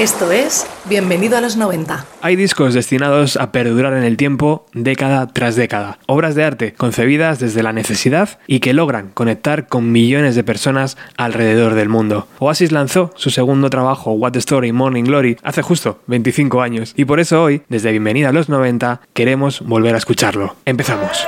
Esto 0.00 0.32
es 0.32 0.66
Bienvenido 0.86 1.36
a 1.36 1.42
los 1.42 1.58
90. 1.58 2.06
Hay 2.22 2.34
discos 2.34 2.72
destinados 2.72 3.36
a 3.36 3.52
perdurar 3.52 3.92
en 3.92 4.02
el 4.02 4.16
tiempo 4.16 4.64
década 4.72 5.26
tras 5.26 5.56
década. 5.56 5.98
Obras 6.06 6.34
de 6.34 6.42
arte 6.42 6.72
concebidas 6.72 7.38
desde 7.38 7.62
la 7.62 7.74
necesidad 7.74 8.38
y 8.46 8.60
que 8.60 8.72
logran 8.72 9.10
conectar 9.10 9.68
con 9.68 9.92
millones 9.92 10.36
de 10.36 10.42
personas 10.42 10.96
alrededor 11.18 11.74
del 11.74 11.90
mundo. 11.90 12.26
Oasis 12.38 12.72
lanzó 12.72 13.10
su 13.14 13.28
segundo 13.28 13.68
trabajo, 13.68 14.12
What 14.12 14.32
the 14.32 14.38
Story 14.38 14.72
Morning 14.72 15.04
Glory, 15.04 15.36
hace 15.42 15.60
justo 15.60 16.00
25 16.06 16.62
años. 16.62 16.94
Y 16.96 17.04
por 17.04 17.20
eso 17.20 17.42
hoy, 17.42 17.60
desde 17.68 17.90
Bienvenida 17.90 18.30
a 18.30 18.32
los 18.32 18.48
90, 18.48 19.02
queremos 19.12 19.60
volver 19.60 19.94
a 19.94 19.98
escucharlo. 19.98 20.56
Empezamos. 20.64 21.26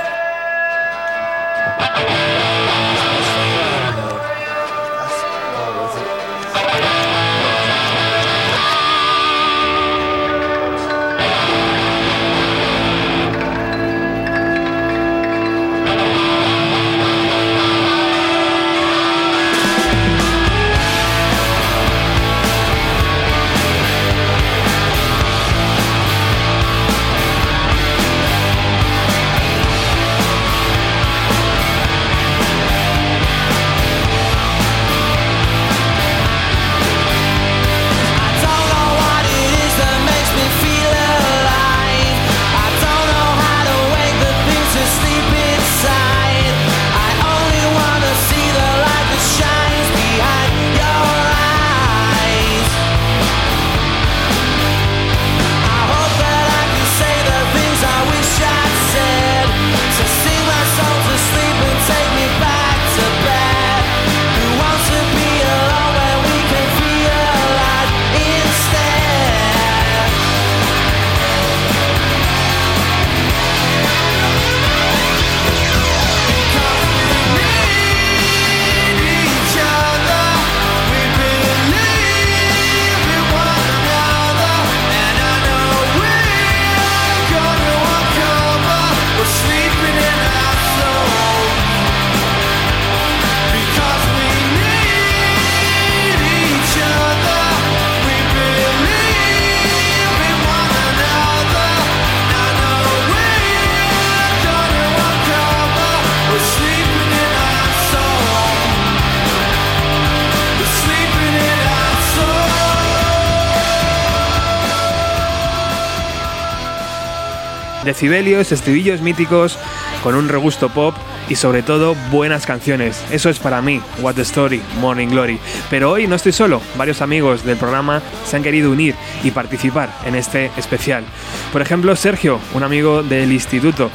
Decibelios, 118.03 118.51
estribillos 118.51 118.99
míticos, 118.99 119.57
con 120.03 120.15
un 120.15 120.27
regusto 120.27 120.67
pop 120.67 120.93
y 121.29 121.35
sobre 121.35 121.63
todo 121.63 121.95
buenas 122.11 122.45
canciones. 122.45 123.01
Eso 123.11 123.29
es 123.29 123.39
para 123.39 123.61
mí, 123.61 123.81
What 124.01 124.15
the 124.15 124.23
Story, 124.23 124.61
Morning 124.81 125.07
Glory. 125.07 125.39
Pero 125.69 125.89
hoy 125.89 126.05
no 126.05 126.17
estoy 126.17 126.33
solo, 126.33 126.61
varios 126.75 127.01
amigos 127.01 127.45
del 127.45 127.55
programa 127.55 128.01
se 128.25 128.35
han 128.35 128.43
querido 128.43 128.71
unir 128.71 128.93
y 129.23 129.31
participar 129.31 129.89
en 130.05 130.15
este 130.15 130.51
especial. 130.57 131.05
Por 131.53 131.61
ejemplo, 131.61 131.95
Sergio, 131.95 132.41
un 132.53 132.63
amigo 132.63 133.03
del 133.03 133.31
instituto. 133.31 133.89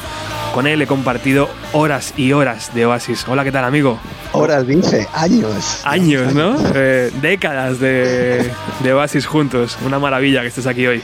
Con 0.55 0.67
él 0.67 0.81
he 0.81 0.87
compartido 0.87 1.51
horas 1.73 2.15
y 2.17 2.33
horas 2.33 2.75
de 2.75 2.87
Oasis. 2.87 3.27
Hola, 3.29 3.45
¿qué 3.45 3.53
tal, 3.53 3.67
amigo? 3.67 3.99
Horas, 4.33 4.67
dice, 4.67 5.07
años. 5.13 5.83
Años, 5.85 6.35
¿no? 6.35 6.57
Eh, 6.75 7.13
décadas 7.21 7.79
de, 7.79 8.51
de 8.83 8.93
Oasis 8.95 9.27
juntos. 9.27 9.77
Una 9.85 9.99
maravilla 9.99 10.41
que 10.41 10.47
estés 10.49 10.67
aquí 10.67 10.87
hoy. 10.87 11.03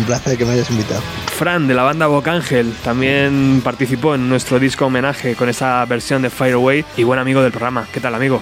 Un 0.00 0.06
placer 0.06 0.38
que 0.38 0.46
me 0.46 0.52
hayas 0.52 0.70
invitado. 0.70 1.02
Fran 1.26 1.68
de 1.68 1.74
la 1.74 1.82
banda 1.82 2.06
Bocángel 2.06 2.72
también 2.82 3.60
participó 3.62 4.14
en 4.14 4.30
nuestro 4.30 4.58
disco 4.58 4.86
homenaje 4.86 5.34
con 5.34 5.50
esa 5.50 5.84
versión 5.84 6.22
de 6.22 6.30
Fire 6.30 6.54
Away 6.54 6.86
y 6.96 7.02
buen 7.02 7.18
amigo 7.18 7.42
del 7.42 7.52
programa. 7.52 7.86
¿Qué 7.92 8.00
tal, 8.00 8.14
amigo? 8.14 8.40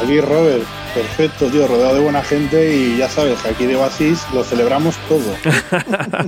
Aquí 0.00 0.20
Robert, 0.20 0.62
perfecto, 0.94 1.48
tío, 1.48 1.66
rodeado 1.66 1.96
de 1.96 2.00
buena 2.02 2.22
gente 2.22 2.72
y 2.72 2.98
ya 2.98 3.08
sabes, 3.08 3.44
aquí 3.44 3.66
de 3.66 3.74
Oasis 3.74 4.24
lo 4.32 4.44
celebramos 4.44 4.94
todo. 5.08 5.34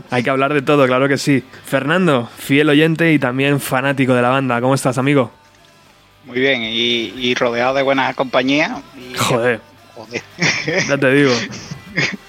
Hay 0.10 0.24
que 0.24 0.30
hablar 0.30 0.54
de 0.54 0.62
todo, 0.62 0.88
claro 0.88 1.06
que 1.06 1.18
sí. 1.18 1.44
Fernando, 1.64 2.28
fiel 2.36 2.68
oyente 2.68 3.12
y 3.12 3.20
también 3.20 3.60
fanático 3.60 4.12
de 4.12 4.22
la 4.22 4.30
banda. 4.30 4.60
¿Cómo 4.60 4.74
estás, 4.74 4.98
amigo? 4.98 5.30
Muy 6.24 6.40
bien, 6.40 6.62
y, 6.64 7.32
rodeado 7.36 7.74
de 7.74 7.82
buena 7.82 8.12
compañía. 8.14 8.82
Joder. 9.18 9.60
Joder. 9.94 10.22
Ya 10.88 10.98
te 10.98 11.12
digo. 11.12 11.32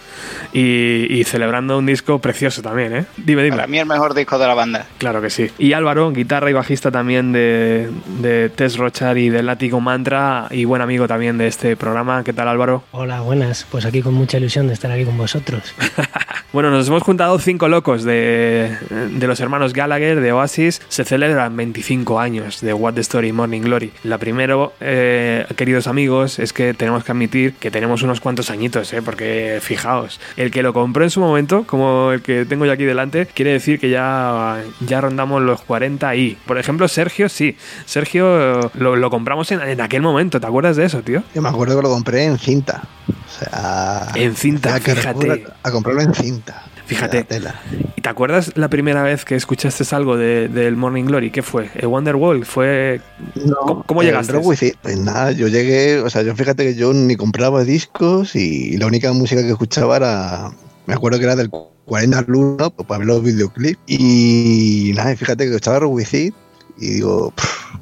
y, 0.54 1.24
celebrando 1.26 1.78
un 1.78 1.86
disco 1.86 2.20
precioso 2.20 2.62
también, 2.62 2.96
¿eh? 2.96 3.06
Dime, 3.18 3.44
dime. 3.44 3.56
Para 3.56 3.68
mí 3.68 3.80
el 3.80 3.86
mejor 3.86 4.14
disco 4.14 4.38
de 4.40 4.48
la 4.48 4.54
banda. 4.54 4.86
Claro 4.98 5.22
que 5.22 5.30
sí. 5.30 5.52
Y 5.58 5.74
Álvaro, 5.74 6.12
guitarra 6.12 6.50
y 6.50 6.54
bajista 6.54 6.92
también 6.92 7.32
de, 7.32 7.90
de 8.22 8.50
Tess 8.50 8.78
Rochar 8.78 9.18
y 9.18 9.30
del 9.30 9.46
Látigo 9.46 9.82
Mantra 9.82 10.48
y 10.52 10.66
buen 10.66 10.82
amigo 10.82 11.08
también 11.08 11.38
de 11.38 11.48
este 11.48 11.76
programa. 11.76 12.24
¿Qué 12.24 12.34
tal 12.34 12.48
Álvaro? 12.48 12.84
Hola, 12.92 13.22
buenas. 13.22 13.66
Pues 13.70 13.86
aquí 13.86 14.02
con 14.02 14.14
mucha 14.14 14.38
ilusión 14.38 14.68
de 14.68 14.74
estar 14.74 14.92
aquí 14.92 15.06
con 15.06 15.18
vosotros. 15.18 15.74
bueno, 16.54 16.72
nos 16.72 16.88
hemos 16.88 17.04
juntado 17.04 17.38
cinco 17.40 17.68
locos 17.68 18.04
de, 18.04 18.78
de, 18.90 19.28
los 19.28 19.40
hermanos 19.40 19.74
Gallagher, 19.74 20.22
de 20.22 20.32
Oasis. 20.32 20.82
Se 20.88 21.04
celebran 21.04 21.56
25 21.56 22.20
años 22.20 22.62
de 22.62 22.74
What 22.74 22.94
the 22.94 23.02
Story 23.02 23.32
Morning 23.32 23.62
Glory. 23.62 23.92
La 24.04 24.18
primero, 24.18 24.74
eh, 24.80 25.46
queridos 25.56 25.88
amigos, 25.88 26.40
es 26.40 26.54
que 26.54 26.74
tenemos 26.74 27.04
que 27.04 27.12
admitir 27.12 27.54
que 27.54 27.72
tenemos 27.72 28.04
unos 28.04 28.22
cuantos 28.22 28.50
añitos, 28.50 28.94
¿eh? 28.94 29.02
Porque 29.02 29.60
fijaos, 29.62 30.20
el 30.38 30.52
que 30.52 30.64
lo 30.64 30.72
compró 30.72 31.04
en 31.04 31.10
su 31.10 31.20
momento, 31.20 31.66
como 31.66 32.12
el 32.12 32.22
que 32.22 32.46
tengo 32.46 32.66
yo 32.66 32.72
aquí 32.72 32.86
delante, 32.86 33.26
quiere 33.26 33.52
decir 33.52 33.80
que 33.80 33.90
ya, 33.90 34.64
ya 34.80 35.02
rondamos 35.02 35.42
los 35.42 35.62
40 35.62 36.16
y, 36.16 36.38
por 36.46 36.58
ejemplo, 36.58 36.88
Sergio, 36.88 37.28
sí. 37.28 37.58
Sergio 37.86 38.72
lo, 38.76 39.10
compramos 39.10 39.52
en, 39.52 39.82
aquel 39.82 40.02
momento, 40.02 40.40
¿te 40.40 40.48
acuerdas 40.48 40.78
de 40.78 40.86
eso, 40.86 41.02
tío? 41.02 41.24
Yo 41.34 41.42
me 41.42 41.50
acuerdo 41.50 41.76
que 41.76 41.82
lo 41.82 41.90
compré 41.90 42.26
en 42.26 42.38
cinta. 42.38 42.84
O 43.10 43.40
sea, 43.40 44.08
en 44.16 44.36
cinta, 44.36 44.80
fíjate. 44.80 45.46
A 45.64 45.72
comprarlo 45.72 46.02
en 46.02 46.14
cinta. 46.14 46.64
Fíjate. 46.88 47.28
¿Y 47.98 48.02
te 48.02 48.10
acuerdas 48.10 48.54
la 48.56 48.70
primera 48.70 49.04
vez 49.04 49.26
que 49.26 49.36
escuchaste 49.36 49.84
algo 49.94 50.16
del 50.16 50.78
Morning 50.78 51.04
Glory? 51.04 51.32
¿Qué 51.32 51.42
fue? 51.42 51.70
¿El 51.76 51.88
Wonderwall? 51.88 52.46
¿Fue... 52.46 53.02
¿Cómo, 53.86 54.04
llegaste? 54.04 54.40
Pues 54.40 54.98
nada, 54.98 55.32
yo 55.34 55.50
llegué, 55.50 56.00
o 56.00 56.10
sea, 56.10 56.22
yo 56.22 56.34
fíjate 56.34 56.64
que 56.64 56.76
yo 56.76 56.94
ni 56.94 57.18
compraba 57.18 57.66
discos 57.66 58.36
y 58.38 58.78
la 58.78 58.88
única 58.88 59.12
música 59.12 59.42
que 59.42 59.50
escuchaba 59.50 59.98
era, 59.98 60.52
me 60.86 60.94
acuerdo 60.94 61.20
que 61.20 61.26
era 61.26 61.36
del 61.36 61.50
40 61.50 62.22
Blue, 62.22 62.56
¿no? 62.58 62.70
Pues 62.72 62.88
para 62.88 63.00
ver 63.00 63.08
los 63.08 63.22
videoclips. 63.22 63.80
Y 63.86 64.94
nada, 64.96 65.14
fíjate 65.18 65.50
que 65.50 65.56
estaba 65.56 65.80
Roguicid 65.80 66.34
y 66.78 66.88
digo, 66.88 67.34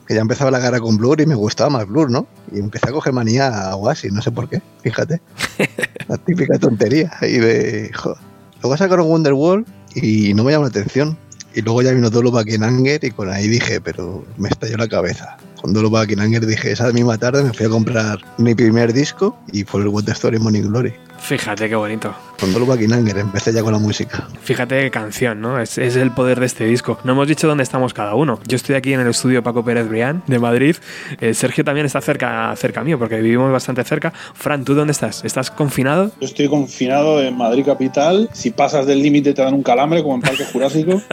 que 0.08 0.16
ya 0.16 0.22
empezaba 0.22 0.50
la 0.50 0.60
cara 0.60 0.80
con 0.80 0.98
Blur 0.98 1.22
y 1.22 1.28
me 1.28 1.36
gustaba 1.36 1.70
más 1.70 1.88
Blur, 1.88 2.10
¿no? 2.10 2.26
Y 2.52 2.58
empecé 2.58 2.90
a 2.90 2.92
coger 2.92 3.14
manía 3.14 3.70
a 3.70 3.76
Oasis, 3.76 4.12
no 4.12 4.24
sé 4.24 4.32
por 4.32 4.50
qué, 4.50 4.64
fíjate. 4.82 5.22
la 6.08 6.18
típica 6.18 6.58
tontería 6.58 7.12
y 7.22 7.38
de, 7.38 7.92
joder. 7.94 8.35
Luego 8.66 8.78
sacaron 8.78 9.06
Wonderwall 9.06 9.64
y 9.94 10.34
no 10.34 10.44
me 10.44 10.52
llamó 10.52 10.64
la 10.64 10.70
atención. 10.70 11.16
Y 11.54 11.62
luego 11.62 11.84
ya 11.84 11.92
vino 11.92 12.10
Dolo 12.10 12.36
Anger 12.36 13.06
y 13.06 13.12
con 13.12 13.30
ahí 13.30 13.48
dije, 13.48 13.80
pero 13.80 14.26
me 14.38 14.50
estalló 14.50 14.78
la 14.78 14.88
cabeza. 14.88 15.38
Con 15.62 15.72
Dolo 15.72 15.96
Anger 15.96 16.48
dije, 16.48 16.72
esa 16.72 16.92
misma 16.92 17.16
tarde 17.20 17.44
me 17.44 17.54
fui 17.54 17.68
a 17.68 17.70
comprar 17.70 18.18
mi 18.40 18.56
primer 18.56 18.92
disco 18.92 19.38
y 19.54 19.66
fue 19.66 19.82
el 19.82 19.90
What 19.90 20.10
Story 20.10 20.40
Money 20.40 20.64
Glory. 20.64 20.96
Fíjate 21.28 21.68
qué 21.68 21.76
bonito. 21.76 22.14
Con 22.40 22.54
Dolo 22.54 22.68
Bakinanger, 22.68 23.18
empecé 23.18 23.52
ya 23.52 23.64
con 23.64 23.74
la 23.74 23.80
música. 23.80 24.28
Fíjate 24.44 24.80
qué 24.82 24.92
canción, 24.92 25.42
¿no? 25.42 25.60
Es, 25.60 25.80
es 25.80 25.96
el 25.96 26.12
poder 26.12 26.40
de 26.40 26.46
este 26.46 26.66
disco. 26.66 27.00
No 27.04 27.14
hemos 27.14 27.28
dicho 27.28 27.48
dónde 27.48 27.64
estamos 27.64 27.96
cada 27.96 28.14
uno. 28.14 28.40
Yo 28.48 28.56
estoy 28.58 28.76
aquí 28.76 28.94
en 28.94 29.00
el 29.00 29.08
estudio 29.08 29.42
Paco 29.42 29.66
Pérez 29.66 29.90
Brián 29.90 30.22
de 30.28 30.38
Madrid. 30.38 30.76
Eh, 31.20 31.34
Sergio 31.34 31.64
también 31.64 31.88
está 31.88 32.00
cerca, 32.00 32.54
cerca 32.56 32.84
mío 32.84 33.00
porque 33.00 33.20
vivimos 33.20 33.52
bastante 33.52 33.84
cerca. 33.84 34.12
Fran, 34.12 34.64
¿tú 34.64 34.76
dónde 34.76 34.92
estás? 34.92 35.26
¿Estás 35.26 35.50
confinado? 35.50 36.12
Yo 36.22 36.28
estoy 36.28 36.48
confinado 36.48 37.20
en 37.20 37.36
Madrid 37.36 37.66
capital. 37.66 38.30
Si 38.32 38.52
pasas 38.52 38.86
del 38.86 39.02
límite 39.02 39.34
te 39.34 39.42
dan 39.42 39.56
un 39.56 39.64
calambre 39.64 40.04
como 40.04 40.16
en 40.16 40.22
Parque 40.22 40.46
Jurásico. 40.54 41.02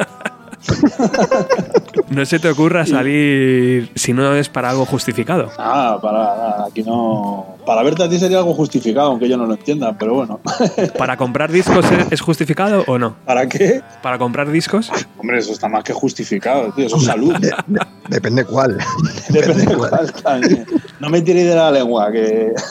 No 2.09 2.25
se 2.27 2.39
te 2.39 2.49
ocurra 2.49 2.87
salir 2.87 3.91
si 3.95 4.13
no 4.13 4.35
es 4.35 4.49
para 4.49 4.71
algo 4.71 4.85
justificado. 4.85 5.51
Ah, 5.59 5.99
para 6.01 6.67
aquí 6.67 6.83
no. 6.83 7.57
Para 7.67 7.83
verte 7.83 8.03
a 8.03 8.09
ti 8.09 8.19
sería 8.19 8.39
algo 8.39 8.55
justificado, 8.55 9.09
aunque 9.09 9.29
yo 9.29 9.37
no 9.37 9.47
lo 9.47 9.55
entienda, 9.55 9.97
pero 9.99 10.15
bueno. 10.15 10.41
¿Para 10.99 11.17
comprar 11.17 11.51
discos 11.53 11.85
es- 12.11 12.21
justificado 12.21 12.85
o 12.87 12.99
no? 12.99 13.17
¿Para 13.25 13.49
qué? 13.49 13.81
¿Para 14.03 14.19
comprar 14.19 14.51
discos? 14.51 14.91
Hombre, 15.19 15.39
eso 15.39 15.53
está 15.53 15.69
más 15.69 15.85
que 15.85 15.93
justificado, 15.93 16.73
tío. 16.73 16.87
Eso 16.87 16.97
es 16.97 17.05
salud. 17.05 17.35
De- 17.39 17.55
de- 17.67 17.81
depende 18.09 18.45
cuál. 18.45 18.79
Depende 19.31 19.65
de 19.67 19.77
cuál 19.77 20.13
también. 20.13 20.67
No 21.01 21.09
me 21.09 21.21
tiréis 21.23 21.49
de 21.49 21.55
la 21.55 21.71
lengua, 21.71 22.11
que. 22.11 22.53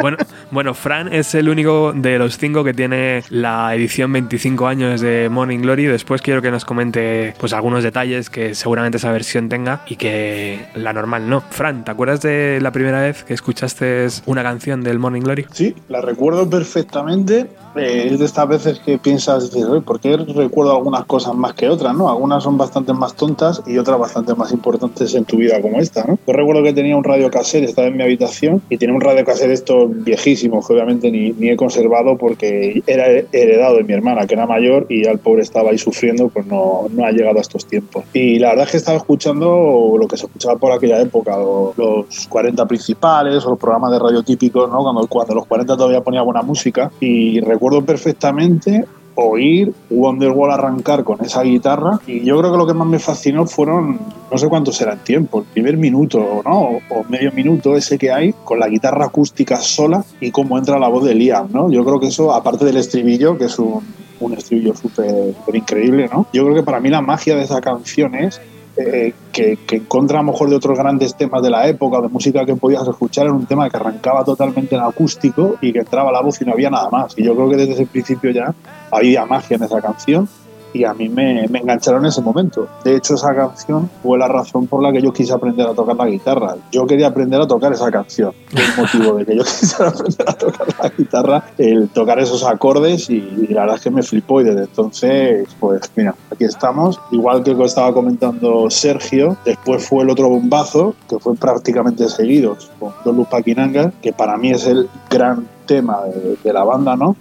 Bueno, 0.00 0.16
bueno, 0.52 0.74
Fran 0.74 1.12
es 1.12 1.34
el 1.34 1.48
único 1.48 1.92
de 1.92 2.18
los 2.20 2.38
cinco 2.38 2.62
que 2.62 2.72
tiene 2.72 3.24
la 3.30 3.74
edición 3.74 4.12
25 4.12 4.66
años 4.68 5.00
de 5.00 5.28
Morning 5.28 5.58
Glory. 5.58 5.86
Después 5.86 6.22
quiero 6.22 6.40
que 6.40 6.52
nos 6.52 6.64
comente 6.64 7.34
pues 7.40 7.52
algunos 7.52 7.82
detalles 7.82 8.30
que 8.30 8.54
seguramente 8.54 8.98
esa 8.98 9.10
versión 9.10 9.48
tenga 9.48 9.80
y 9.88 9.96
que 9.96 10.66
la 10.76 10.92
normal 10.92 11.28
no. 11.28 11.40
Fran, 11.50 11.84
¿te 11.84 11.90
acuerdas 11.90 12.20
de 12.22 12.60
la 12.62 12.70
primera 12.70 13.00
vez 13.00 13.24
que 13.24 13.34
escuchaste 13.38 14.06
una 14.26 14.42
canción 14.42 14.82
del 14.82 14.98
Morning 14.98 15.22
Glory? 15.22 15.46
Sí, 15.52 15.74
la 15.88 16.00
recuerdo 16.00 16.48
perfectamente. 16.48 17.46
Eh, 17.76 18.08
es 18.12 18.18
de 18.18 18.24
estas 18.24 18.48
veces 18.48 18.80
que 18.80 18.98
piensas, 18.98 19.52
dices, 19.52 19.68
"Oye, 19.68 19.82
¿por 19.82 20.00
qué 20.00 20.16
recuerdo 20.16 20.74
algunas 20.74 21.04
cosas 21.04 21.34
más 21.34 21.52
que 21.54 21.68
otras? 21.68 21.94
¿no? 21.94 22.08
Algunas 22.08 22.42
son 22.42 22.56
bastante 22.58 22.92
más 22.92 23.14
tontas 23.14 23.62
y 23.66 23.78
otras 23.78 23.98
bastante 23.98 24.34
más 24.34 24.50
importantes 24.52 25.14
en 25.14 25.24
tu 25.24 25.36
vida 25.36 25.60
como 25.60 25.78
esta. 25.78 26.02
¿no? 26.04 26.18
Yo 26.26 26.32
recuerdo 26.32 26.62
que 26.62 26.72
tenía 26.72 26.96
un 26.96 27.04
radio 27.04 27.30
cassette, 27.30 27.64
estaba 27.64 27.86
en 27.88 27.96
mi 27.96 28.02
habitación 28.02 28.62
y 28.68 28.78
tenía 28.78 28.94
un 28.94 29.00
radio 29.00 29.24
cassette 29.24 29.50
estos 29.52 29.88
viejísimos 30.02 30.66
que 30.66 30.72
obviamente 30.72 31.10
ni, 31.10 31.30
ni 31.32 31.50
he 31.50 31.56
conservado 31.56 32.16
porque 32.16 32.82
era 32.86 33.06
heredado 33.32 33.76
de 33.76 33.84
mi 33.84 33.92
hermana, 33.92 34.26
que 34.26 34.34
era 34.34 34.46
mayor 34.46 34.86
y 34.88 35.04
ya 35.04 35.10
el 35.12 35.18
pobre 35.18 35.42
estaba 35.42 35.70
ahí 35.70 35.78
sufriendo, 35.78 36.28
pues 36.30 36.46
no, 36.46 36.86
no 36.90 37.04
ha 37.04 37.12
llegado 37.12 37.38
a 37.38 37.42
estos 37.42 37.64
tiempos. 37.66 38.02
Y 38.12 38.38
la 38.40 38.48
verdad 38.50 38.64
es 38.64 38.70
que 38.72 38.76
estaba 38.78 38.96
escuchando 38.96 39.94
lo 40.00 40.08
que 40.08 40.16
se 40.16 40.26
escuchaba 40.26 40.56
por 40.56 40.72
aquella 40.72 41.00
época, 41.00 41.36
lo- 41.36 41.74
los 41.76 42.26
40 42.28 42.66
principales 42.66 43.27
o 43.28 43.50
los 43.50 43.58
programas 43.58 43.92
de 43.92 43.98
radio 43.98 44.22
típicos, 44.22 44.70
¿no? 44.70 44.82
cuando, 44.82 45.06
cuando 45.06 45.34
los 45.34 45.46
40 45.46 45.76
todavía 45.76 46.02
ponía 46.02 46.22
buena 46.22 46.42
música. 46.42 46.90
Y 47.00 47.40
recuerdo 47.40 47.84
perfectamente 47.84 48.86
oír 49.20 49.72
Wonderwall 49.90 50.52
arrancar 50.52 51.02
con 51.02 51.24
esa 51.24 51.42
guitarra 51.42 51.98
y 52.06 52.24
yo 52.24 52.38
creo 52.38 52.52
que 52.52 52.58
lo 52.58 52.66
que 52.66 52.74
más 52.74 52.86
me 52.86 53.00
fascinó 53.00 53.46
fueron 53.46 53.98
no 54.30 54.38
sé 54.38 54.48
cuántos 54.48 54.80
eran 54.80 55.02
tiempo, 55.02 55.40
el 55.40 55.44
primer 55.46 55.76
minuto 55.76 56.42
¿no? 56.44 56.78
o, 56.88 57.04
medio 57.08 57.32
minuto 57.32 57.74
ese 57.74 57.98
que 57.98 58.12
hay 58.12 58.32
con 58.44 58.60
la 58.60 58.68
guitarra 58.68 59.06
acústica 59.06 59.56
sola 59.56 60.04
y 60.20 60.30
cómo 60.30 60.56
entra 60.56 60.78
la 60.78 60.86
voz 60.86 61.04
de 61.04 61.14
Liam, 61.14 61.48
¿no? 61.52 61.70
Yo 61.70 61.84
creo 61.84 61.98
que 61.98 62.06
eso, 62.08 62.32
aparte 62.32 62.64
del 62.64 62.76
estribillo, 62.76 63.36
que 63.36 63.46
es 63.46 63.58
un, 63.58 63.82
un 64.20 64.34
estribillo 64.34 64.74
súper 64.76 65.34
increíble, 65.52 66.08
¿no? 66.12 66.26
Yo 66.32 66.44
creo 66.44 66.54
que 66.54 66.62
para 66.62 66.78
mí 66.78 66.88
la 66.88 67.00
magia 67.00 67.34
de 67.34 67.42
esa 67.42 67.60
canción 67.60 68.14
es 68.14 68.40
eh, 68.78 69.12
que, 69.32 69.58
que 69.66 69.84
contra 69.84 70.20
a 70.20 70.22
lo 70.22 70.30
mejor 70.30 70.48
de 70.48 70.56
otros 70.56 70.78
grandes 70.78 71.16
temas 71.16 71.42
de 71.42 71.50
la 71.50 71.66
época, 71.66 72.00
de 72.00 72.08
música 72.08 72.46
que 72.46 72.54
podías 72.54 72.86
escuchar, 72.86 73.26
era 73.26 73.34
un 73.34 73.46
tema 73.46 73.68
que 73.68 73.76
arrancaba 73.76 74.24
totalmente 74.24 74.76
en 74.76 74.82
acústico 74.82 75.56
y 75.60 75.72
que 75.72 75.80
entraba 75.80 76.12
la 76.12 76.20
voz 76.20 76.40
y 76.40 76.44
no 76.44 76.52
había 76.52 76.70
nada 76.70 76.88
más. 76.88 77.14
Y 77.18 77.24
yo 77.24 77.34
creo 77.34 77.50
que 77.50 77.56
desde 77.56 77.72
ese 77.72 77.86
principio 77.86 78.30
ya 78.30 78.54
había 78.90 79.26
magia 79.26 79.56
en 79.56 79.64
esa 79.64 79.80
canción 79.80 80.28
y 80.72 80.84
a 80.84 80.94
mí 80.94 81.08
me, 81.08 81.46
me 81.48 81.60
engancharon 81.60 82.04
en 82.04 82.08
ese 82.08 82.20
momento. 82.20 82.68
De 82.84 82.96
hecho, 82.96 83.14
esa 83.14 83.34
canción 83.34 83.90
fue 84.02 84.18
la 84.18 84.28
razón 84.28 84.66
por 84.66 84.82
la 84.82 84.92
que 84.92 85.02
yo 85.02 85.12
quise 85.12 85.32
aprender 85.32 85.66
a 85.66 85.74
tocar 85.74 85.96
la 85.96 86.06
guitarra. 86.06 86.56
Yo 86.72 86.86
quería 86.86 87.08
aprender 87.08 87.40
a 87.40 87.46
tocar 87.46 87.72
esa 87.72 87.90
canción. 87.90 88.32
El 88.52 88.76
motivo 88.82 89.14
de 89.16 89.26
que 89.26 89.36
yo 89.36 89.42
quisiera 89.44 89.90
aprender 89.90 90.28
a 90.28 90.32
tocar 90.32 90.66
la 90.82 90.88
guitarra, 90.90 91.44
el 91.58 91.88
tocar 91.88 92.18
esos 92.18 92.44
acordes 92.44 93.10
y, 93.10 93.16
y 93.16 93.46
la 93.52 93.62
verdad 93.62 93.76
es 93.76 93.82
que 93.82 93.90
me 93.90 94.02
flipó 94.02 94.40
y 94.40 94.44
desde 94.44 94.62
entonces, 94.62 95.48
pues 95.60 95.80
mira, 95.96 96.14
aquí 96.30 96.44
estamos. 96.44 97.00
Igual 97.10 97.42
que 97.42 97.52
estaba 97.64 97.92
comentando 97.92 98.70
Sergio, 98.70 99.36
después 99.44 99.86
fue 99.86 100.04
el 100.04 100.10
otro 100.10 100.28
bombazo, 100.28 100.94
que 101.08 101.18
fue 101.18 101.34
prácticamente 101.34 102.08
seguidos 102.08 102.70
con 102.78 102.92
Don 103.04 103.16
Luz 103.16 103.28
Paquinanga, 103.28 103.92
que 104.02 104.12
para 104.12 104.36
mí 104.36 104.50
es 104.50 104.66
el 104.66 104.88
gran 105.10 105.46
tema 105.68 106.00
de, 106.06 106.36
de 106.42 106.52
la 106.52 106.64
banda, 106.64 106.96
¿no? 106.96 107.14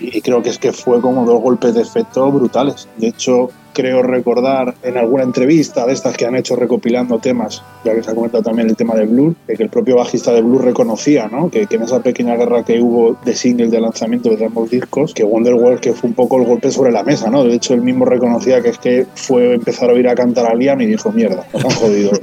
Y 0.00 0.20
creo 0.20 0.40
que 0.40 0.50
es 0.50 0.58
que 0.60 0.72
fue 0.72 1.00
como 1.00 1.24
dos 1.24 1.42
golpes 1.42 1.74
de 1.74 1.82
efecto 1.82 2.30
brutales. 2.30 2.88
De 2.96 3.08
hecho, 3.08 3.50
creo 3.74 4.02
recordar 4.02 4.74
en 4.82 4.96
alguna 4.96 5.24
entrevista 5.24 5.86
de 5.86 5.92
estas 5.92 6.16
que 6.16 6.24
han 6.24 6.36
hecho 6.36 6.56
recopilando 6.56 7.18
temas, 7.18 7.62
ya 7.84 7.94
que 7.94 8.02
se 8.02 8.10
ha 8.10 8.14
comentado 8.14 8.42
también 8.42 8.70
el 8.70 8.76
tema 8.76 8.94
de 8.94 9.04
Blur, 9.04 9.34
de 9.46 9.56
que 9.56 9.64
el 9.64 9.68
propio 9.68 9.96
bajista 9.96 10.32
de 10.32 10.40
Blur 10.40 10.64
reconocía, 10.64 11.28
¿no? 11.28 11.50
Que, 11.50 11.66
que 11.66 11.76
en 11.76 11.82
esa 11.82 12.00
pequeña 12.00 12.36
guerra 12.36 12.64
que 12.64 12.80
hubo 12.80 13.18
de 13.24 13.34
single 13.34 13.68
de 13.68 13.80
lanzamiento 13.80 14.30
de 14.30 14.46
ambos 14.46 14.70
discos, 14.70 15.12
que 15.12 15.24
Wonderwall 15.24 15.80
que 15.80 15.92
fue 15.92 16.08
un 16.08 16.14
poco 16.14 16.38
el 16.38 16.46
golpe 16.46 16.70
sobre 16.70 16.92
la 16.92 17.02
mesa, 17.02 17.30
¿no? 17.30 17.44
De 17.44 17.54
hecho, 17.54 17.74
él 17.74 17.82
mismo 17.82 18.04
reconocía 18.04 18.62
que 18.62 18.70
es 18.70 18.78
que 18.78 19.06
fue 19.14 19.54
empezar 19.54 19.90
a 19.90 19.92
oír 19.92 20.08
a 20.08 20.14
cantar 20.14 20.46
a 20.46 20.54
Liam 20.54 20.80
y 20.80 20.86
dijo, 20.86 21.12
mierda, 21.12 21.44
nos 21.52 21.64
han 21.64 21.70
jodido. 21.72 22.12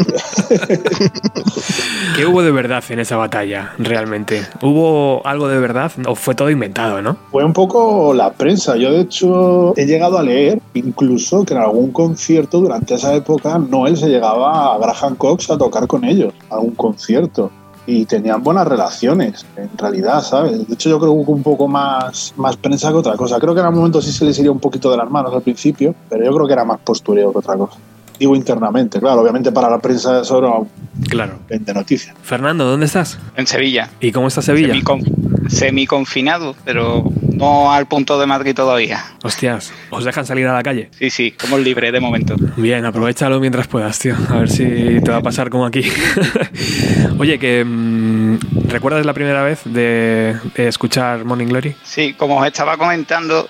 ¿Qué 2.15 2.25
hubo 2.25 2.43
de 2.43 2.51
verdad 2.51 2.83
en 2.89 2.99
esa 2.99 3.17
batalla 3.17 3.73
realmente? 3.77 4.41
¿Hubo 4.61 5.25
algo 5.25 5.47
de 5.47 5.59
verdad 5.59 5.91
o 6.07 6.15
fue 6.15 6.35
todo 6.35 6.49
inventado, 6.49 7.01
no? 7.01 7.17
Fue 7.31 7.43
un 7.43 7.53
poco 7.53 8.13
la 8.13 8.31
prensa. 8.31 8.75
Yo, 8.77 8.91
de 8.91 9.01
hecho, 9.01 9.73
he 9.77 9.85
llegado 9.85 10.17
a 10.17 10.23
leer 10.23 10.59
incluso 10.73 11.40
que 11.45 11.53
en 11.53 11.59
algún 11.61 11.91
concierto 11.91 12.59
durante 12.61 12.95
esa 12.95 13.13
época 13.15 13.57
Noel 13.57 13.97
se 13.97 14.07
llegaba 14.09 14.75
a 14.75 14.77
Graham 14.77 15.15
Cox 15.15 15.49
a 15.51 15.57
tocar 15.57 15.87
con 15.87 16.03
ellos, 16.05 16.33
a 16.49 16.57
un 16.59 16.71
concierto. 16.75 17.51
Y 17.87 18.05
tenían 18.05 18.43
buenas 18.43 18.67
relaciones, 18.67 19.43
en 19.57 19.69
realidad, 19.75 20.21
¿sabes? 20.21 20.67
De 20.67 20.73
hecho, 20.75 20.87
yo 20.89 20.99
creo 20.99 21.13
que 21.13 21.19
hubo 21.21 21.31
un 21.33 21.41
poco 21.41 21.67
más, 21.67 22.31
más 22.37 22.55
prensa 22.55 22.89
que 22.89 22.95
otra 22.95 23.17
cosa. 23.17 23.39
Creo 23.39 23.55
que 23.55 23.59
en 23.59 23.65
algún 23.65 23.79
momento 23.79 24.01
sí 24.03 24.11
se 24.11 24.23
les 24.23 24.37
iría 24.37 24.51
un 24.51 24.59
poquito 24.59 24.91
de 24.91 24.97
las 24.97 25.09
manos 25.09 25.33
al 25.33 25.41
principio, 25.41 25.95
pero 26.07 26.23
yo 26.23 26.31
creo 26.31 26.45
que 26.47 26.53
era 26.53 26.63
más 26.63 26.79
postureo 26.79 27.31
que 27.31 27.39
otra 27.39 27.57
cosa. 27.57 27.77
Digo 28.19 28.35
internamente, 28.35 28.99
claro, 28.99 29.21
obviamente 29.21 29.51
para 29.51 29.67
la 29.67 29.79
prensa 29.79 30.21
eso 30.21 30.37
era 30.37 30.49
un 30.49 30.67
Claro. 31.09 31.39
de 31.49 31.73
noticias. 31.73 32.15
Fernando, 32.21 32.65
¿dónde 32.65 32.85
estás? 32.85 33.17
En 33.35 33.47
Sevilla. 33.47 33.89
¿Y 33.99 34.11
cómo 34.11 34.27
está 34.27 34.43
Sevilla? 34.43 34.75
Semicon- 34.75 35.49
Semi-confinado, 35.49 36.55
pero 36.63 37.03
no 37.41 37.71
al 37.73 37.87
punto 37.87 38.19
de 38.19 38.25
Madrid 38.27 38.53
todavía. 38.55 39.03
Hostias, 39.23 39.73
¿os 39.89 40.05
dejan 40.05 40.25
salir 40.25 40.47
a 40.47 40.53
la 40.53 40.63
calle? 40.63 40.89
Sí, 40.97 41.09
sí, 41.09 41.33
somos 41.39 41.59
libres 41.59 41.91
de 41.91 41.99
momento. 41.99 42.35
Bien, 42.55 42.85
aprovechalo 42.85 43.39
mientras 43.39 43.67
puedas, 43.67 43.97
tío. 43.99 44.15
A 44.29 44.37
ver 44.39 44.49
si 44.49 44.63
te 45.03 45.11
va 45.11 45.17
a 45.17 45.21
pasar 45.21 45.49
como 45.49 45.65
aquí. 45.65 45.81
Oye, 47.19 47.39
que 47.39 47.63
mm, 47.65 48.37
¿recuerdas 48.69 49.05
la 49.05 49.13
primera 49.13 49.43
vez 49.43 49.61
de, 49.65 50.37
de 50.55 50.67
escuchar 50.67 51.25
Morning 51.25 51.47
Glory? 51.47 51.75
Sí, 51.83 52.13
como 52.13 52.37
os 52.37 52.47
estaba 52.47 52.77
comentando, 52.77 53.47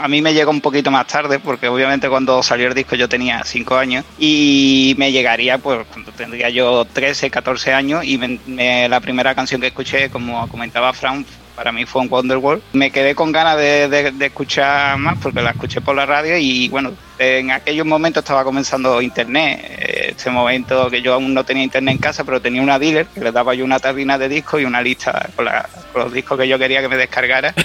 a 0.00 0.08
mí 0.08 0.20
me 0.22 0.34
llegó 0.34 0.50
un 0.50 0.60
poquito 0.60 0.90
más 0.90 1.06
tarde, 1.06 1.38
porque 1.38 1.68
obviamente 1.68 2.08
cuando 2.08 2.42
salió 2.42 2.68
el 2.68 2.74
disco 2.74 2.96
yo 2.96 3.08
tenía 3.08 3.42
5 3.44 3.76
años 3.76 4.04
y 4.18 4.94
me 4.98 5.12
llegaría 5.12 5.58
pues 5.58 5.86
cuando 5.92 6.12
tendría 6.12 6.50
yo 6.50 6.84
13, 6.92 7.30
14 7.30 7.72
años 7.72 8.04
y 8.04 8.18
me- 8.18 8.38
me- 8.46 8.88
la 8.88 9.00
primera 9.00 9.34
canción 9.34 9.60
que 9.60 9.68
escuché, 9.68 10.10
como 10.10 10.46
comentaba 10.48 10.92
Frank, 10.92 11.26
para 11.58 11.72
mí 11.72 11.84
fue 11.86 12.02
un 12.02 12.08
Wonderwall. 12.08 12.62
Me 12.72 12.92
quedé 12.92 13.16
con 13.16 13.32
ganas 13.32 13.56
de, 13.56 13.88
de- 13.88 14.12
de 14.12 14.26
escuchar 14.26 14.96
más 14.98 15.18
porque 15.20 15.42
la 15.42 15.50
escuché 15.50 15.80
por 15.80 15.96
la 15.96 16.06
radio 16.06 16.38
y 16.38 16.68
bueno, 16.68 16.92
en 17.18 17.50
aquellos 17.50 17.86
momentos 17.86 18.22
estaba 18.22 18.44
comenzando 18.44 19.00
internet. 19.02 19.60
Eh, 19.78 19.94
Este 20.18 20.30
momento 20.30 20.90
que 20.90 21.00
yo 21.02 21.14
aún 21.14 21.32
no 21.34 21.44
tenía 21.44 21.62
internet 21.62 21.94
en 21.94 21.98
casa, 22.00 22.24
pero 22.24 22.40
tenía 22.40 22.60
una 22.62 22.78
dealer 22.78 23.06
que 23.06 23.20
le 23.20 23.30
daba 23.32 23.54
yo 23.54 23.64
una 23.64 23.78
tarrina 23.78 24.18
de 24.18 24.28
discos 24.28 24.60
y 24.60 24.64
una 24.64 24.80
lista 24.82 25.28
con, 25.36 25.44
la- 25.44 25.68
con 25.92 26.02
los 26.04 26.12
discos 26.12 26.38
que 26.38 26.48
yo 26.48 26.58
quería 26.58 26.80
que 26.80 26.88
me 26.88 26.96
descargara. 26.96 27.54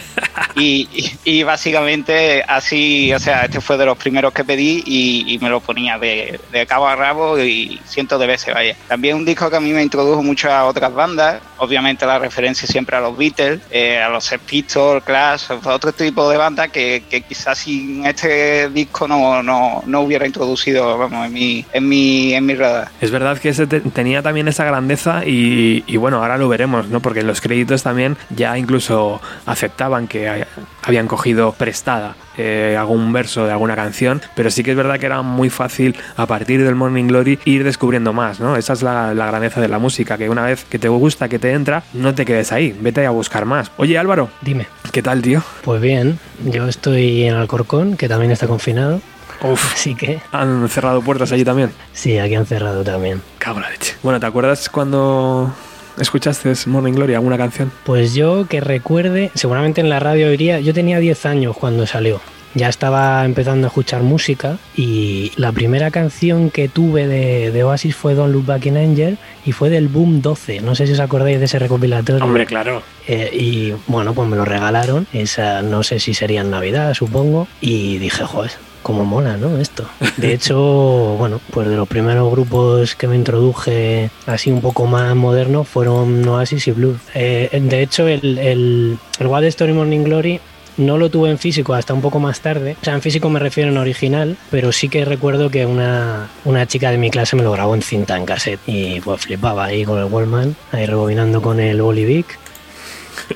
Y, 0.56 0.88
y- 0.94 1.40
y 1.40 1.44
básicamente 1.44 2.44
así, 2.48 3.12
o 3.14 3.20
sea, 3.20 3.46
este 3.46 3.60
fue 3.62 3.78
de 3.78 3.86
los 3.86 3.98
primeros 3.98 4.34
que 4.34 4.44
pedí 4.44 4.84
y, 4.86 5.34
y 5.34 5.40
me 5.40 5.50
lo 5.50 5.60
ponía 5.60 5.98
de, 5.98 6.40
de 6.52 6.66
cabo 6.68 6.88
a 6.88 6.96
rabo 6.96 7.40
y 7.40 7.80
cientos 7.86 8.20
de 8.20 8.28
veces, 8.28 8.54
vaya. 8.54 8.76
También 8.88 9.16
un 9.16 9.26
disco 9.26 9.50
que 9.50 9.58
a 9.58 9.60
mí 9.60 9.72
me 9.74 9.82
introdujo 9.84 10.22
mucho 10.24 10.52
a 10.52 10.66
otras 10.66 10.94
bandas, 10.94 11.42
obviamente 11.58 12.06
la 12.06 12.20
referencia 12.20 12.68
siempre 12.68 12.96
a 12.96 13.00
los 13.00 13.18
Beatles, 13.18 13.62
eh, 13.72 14.00
a 14.02 14.10
los 14.10 14.24
Sex 14.26 14.42
Pistols, 14.44 15.04
Clash, 15.04 15.46
otro 15.66 15.92
tipo 15.92 16.30
de 16.30 16.38
bandas 16.38 16.70
que, 16.70 17.04
que 17.10 17.22
quizás 17.22 17.58
sin 17.60 18.06
este 18.06 18.70
disco 18.70 19.08
no, 19.08 19.42
no, 19.44 19.84
no 19.86 20.02
hubiera 20.02 20.26
introducido, 20.26 20.98
vamos, 20.98 21.28
en 21.28 21.34
mi, 21.34 21.66
en 21.74 21.88
mi, 21.88 22.34
en 22.34 22.46
mi 22.46 22.56
radar. 22.56 22.88
Es 23.02 23.12
verdad 23.12 23.38
que 23.38 23.50
ese 23.50 23.68
te- 23.68 23.82
tenía 23.82 24.22
también 24.24 24.48
esa 24.48 24.64
grandeza 24.66 25.24
y, 25.26 25.84
y 25.86 25.98
bueno, 25.98 26.18
ahora 26.24 26.38
lo 26.38 26.48
veremos, 26.50 26.88
¿no? 26.88 27.00
Porque 27.02 27.20
en 27.20 27.28
los 27.28 27.42
créditos 27.42 27.84
también 27.84 28.18
ya 28.36 28.58
incluso 28.58 29.22
aceptaban 29.46 30.08
que 30.08 30.14
que 30.24 30.46
habían 30.90 31.08
cogido 31.08 31.52
prestada 31.54 32.16
eh, 32.38 32.76
algún 32.80 33.12
verso 33.14 33.46
de 33.46 33.52
alguna 33.52 33.76
canción, 33.76 34.22
pero 34.36 34.50
sí 34.52 34.64
que 34.64 34.72
es 34.72 34.78
verdad 34.78 35.00
que 35.00 35.06
era 35.06 35.22
muy 35.22 35.50
fácil 35.50 35.96
a 36.18 36.26
partir 36.26 36.64
del 36.64 36.76
Morning 36.76 37.06
Glory 37.08 37.40
ir 37.46 37.64
descubriendo 37.64 38.14
más, 38.14 38.40
¿no? 38.40 38.56
Esa 38.56 38.74
es 38.74 38.82
la, 38.84 39.14
la 39.14 39.26
grandeza 39.28 39.60
de 39.62 39.68
la 39.68 39.80
música, 39.80 40.18
que 40.18 40.30
una 40.30 40.44
vez 40.44 40.64
que 40.66 40.80
te 40.80 40.88
gusta, 40.88 41.28
que 41.30 41.40
te 41.40 41.52
entra, 41.52 41.84
no 41.94 42.14
te 42.16 42.26
quedes 42.26 42.52
ahí, 42.52 42.76
vete 42.80 43.06
a 43.06 43.10
buscar 43.12 43.46
más. 43.46 43.72
Oye 43.78 43.98
Álvaro, 43.98 44.30
Dime. 44.42 44.68
¿qué 44.92 45.02
tal, 45.02 45.22
tío? 45.22 45.42
Pues 45.64 45.82
bien, 45.82 46.20
yo 46.46 46.68
estoy 46.68 47.24
en 47.24 47.36
Alcorcón, 47.36 47.98
que 47.98 48.08
también 48.08 48.32
está 48.32 48.48
confinado. 48.48 49.02
Uf, 49.44 49.74
Así 49.74 49.96
que 49.96 50.20
han 50.32 50.68
cerrado 50.70 51.02
puertas 51.02 51.32
allí 51.32 51.44
también. 51.44 51.72
sí, 51.94 52.18
aquí 52.18 52.36
han 52.36 52.46
cerrado 52.46 52.84
también. 52.84 53.22
La 53.46 53.70
leche. 53.70 53.96
Bueno, 54.02 54.20
¿te 54.20 54.26
acuerdas 54.26 54.70
cuando 54.70 55.54
escuchaste 56.00 56.54
Morning 56.68 56.94
Glory, 56.94 57.14
alguna 57.14 57.38
canción? 57.38 57.72
Pues 57.86 58.14
yo 58.14 58.48
que 58.48 58.62
recuerde, 58.62 59.32
seguramente 59.36 59.82
en 59.82 59.90
la 59.90 60.00
radio 60.00 60.28
oiría, 60.28 60.60
yo 60.60 60.74
tenía 60.74 61.00
10 61.00 61.26
años 61.26 61.56
cuando 61.58 61.86
salió. 61.86 62.22
Ya 62.56 62.70
estaba 62.70 63.26
empezando 63.26 63.66
a 63.66 63.70
escuchar 63.70 64.04
música 64.04 64.60
y 64.78 65.32
la 65.38 65.52
primera 65.52 65.90
canción 65.90 66.52
que 66.52 66.70
tuve 66.70 67.08
de, 67.08 67.50
de 67.50 67.64
Oasis 67.64 67.96
fue 67.96 68.14
Don't 68.14 68.32
Look 68.32 68.46
Back 68.46 68.68
in 68.68 68.78
Angel 68.78 69.18
y 69.44 69.54
fue 69.54 69.72
del 69.72 69.88
Boom 69.88 70.22
12. 70.22 70.62
No 70.62 70.76
sé 70.76 70.86
si 70.86 70.94
os 70.94 71.00
acordáis 71.00 71.40
de 71.40 71.46
ese 71.46 71.58
recopilatorio. 71.58 72.24
Hombre, 72.24 72.46
claro. 72.46 72.84
Eh, 73.08 73.32
y 73.34 73.74
bueno, 73.88 74.14
pues 74.14 74.30
me 74.30 74.38
lo 74.38 74.46
regalaron. 74.46 75.08
Esa 75.14 75.64
no 75.64 75.82
sé 75.82 76.00
si 76.00 76.14
sería 76.14 76.42
en 76.42 76.52
Navidad, 76.52 76.94
supongo. 76.94 77.48
Y 77.60 77.98
dije, 77.98 78.24
joder, 78.24 78.52
cómo 78.84 79.06
mola, 79.06 79.38
¿no? 79.38 79.58
Esto. 79.58 79.88
De 80.18 80.34
hecho, 80.34 80.60
bueno, 81.18 81.40
pues 81.52 81.68
de 81.68 81.76
los 81.76 81.88
primeros 81.88 82.30
grupos 82.32 82.96
que 82.96 83.08
me 83.08 83.16
introduje 83.16 84.12
así 84.28 84.52
un 84.52 84.62
poco 84.62 84.86
más 84.86 85.16
modernos 85.16 85.68
fueron 85.68 86.28
Oasis 86.28 86.68
y 86.68 86.72
Blue. 86.72 86.98
Eh, 87.16 87.50
de 87.52 87.82
hecho, 87.82 88.08
el, 88.08 88.38
el, 88.38 88.98
el 89.20 89.28
What 89.28 89.44
Story 89.46 89.74
Morning 89.74 90.04
Glory 90.04 90.40
no 90.78 90.98
lo 90.98 91.10
tuve 91.10 91.30
en 91.30 91.38
físico 91.38 91.74
hasta 91.74 91.94
un 91.94 92.02
poco 92.02 92.20
más 92.20 92.42
tarde. 92.42 92.76
O 92.82 92.84
sea, 92.84 92.94
en 92.94 93.02
físico 93.02 93.30
me 93.30 93.40
refiero 93.40 93.70
en 93.70 93.78
original, 93.78 94.38
pero 94.50 94.72
sí 94.72 94.90
que 94.90 95.06
recuerdo 95.06 95.50
que 95.50 95.66
una, 95.66 96.30
una 96.46 96.66
chica 96.66 96.92
de 96.92 96.98
mi 96.98 97.10
clase 97.10 97.36
me 97.36 97.44
lo 97.44 97.52
grabó 97.52 97.76
en 97.76 97.82
cinta, 97.82 98.18
en 98.18 98.26
cassette. 98.26 98.60
Y 98.68 99.00
pues 99.02 99.22
flipaba 99.22 99.66
ahí 99.66 99.84
con 99.84 100.00
el 100.00 100.06
Wallman, 100.06 100.56
ahí 100.72 100.86
rebobinando 100.86 101.42
con 101.42 101.60
el 101.60 101.82
Bolivic. 101.82 102.40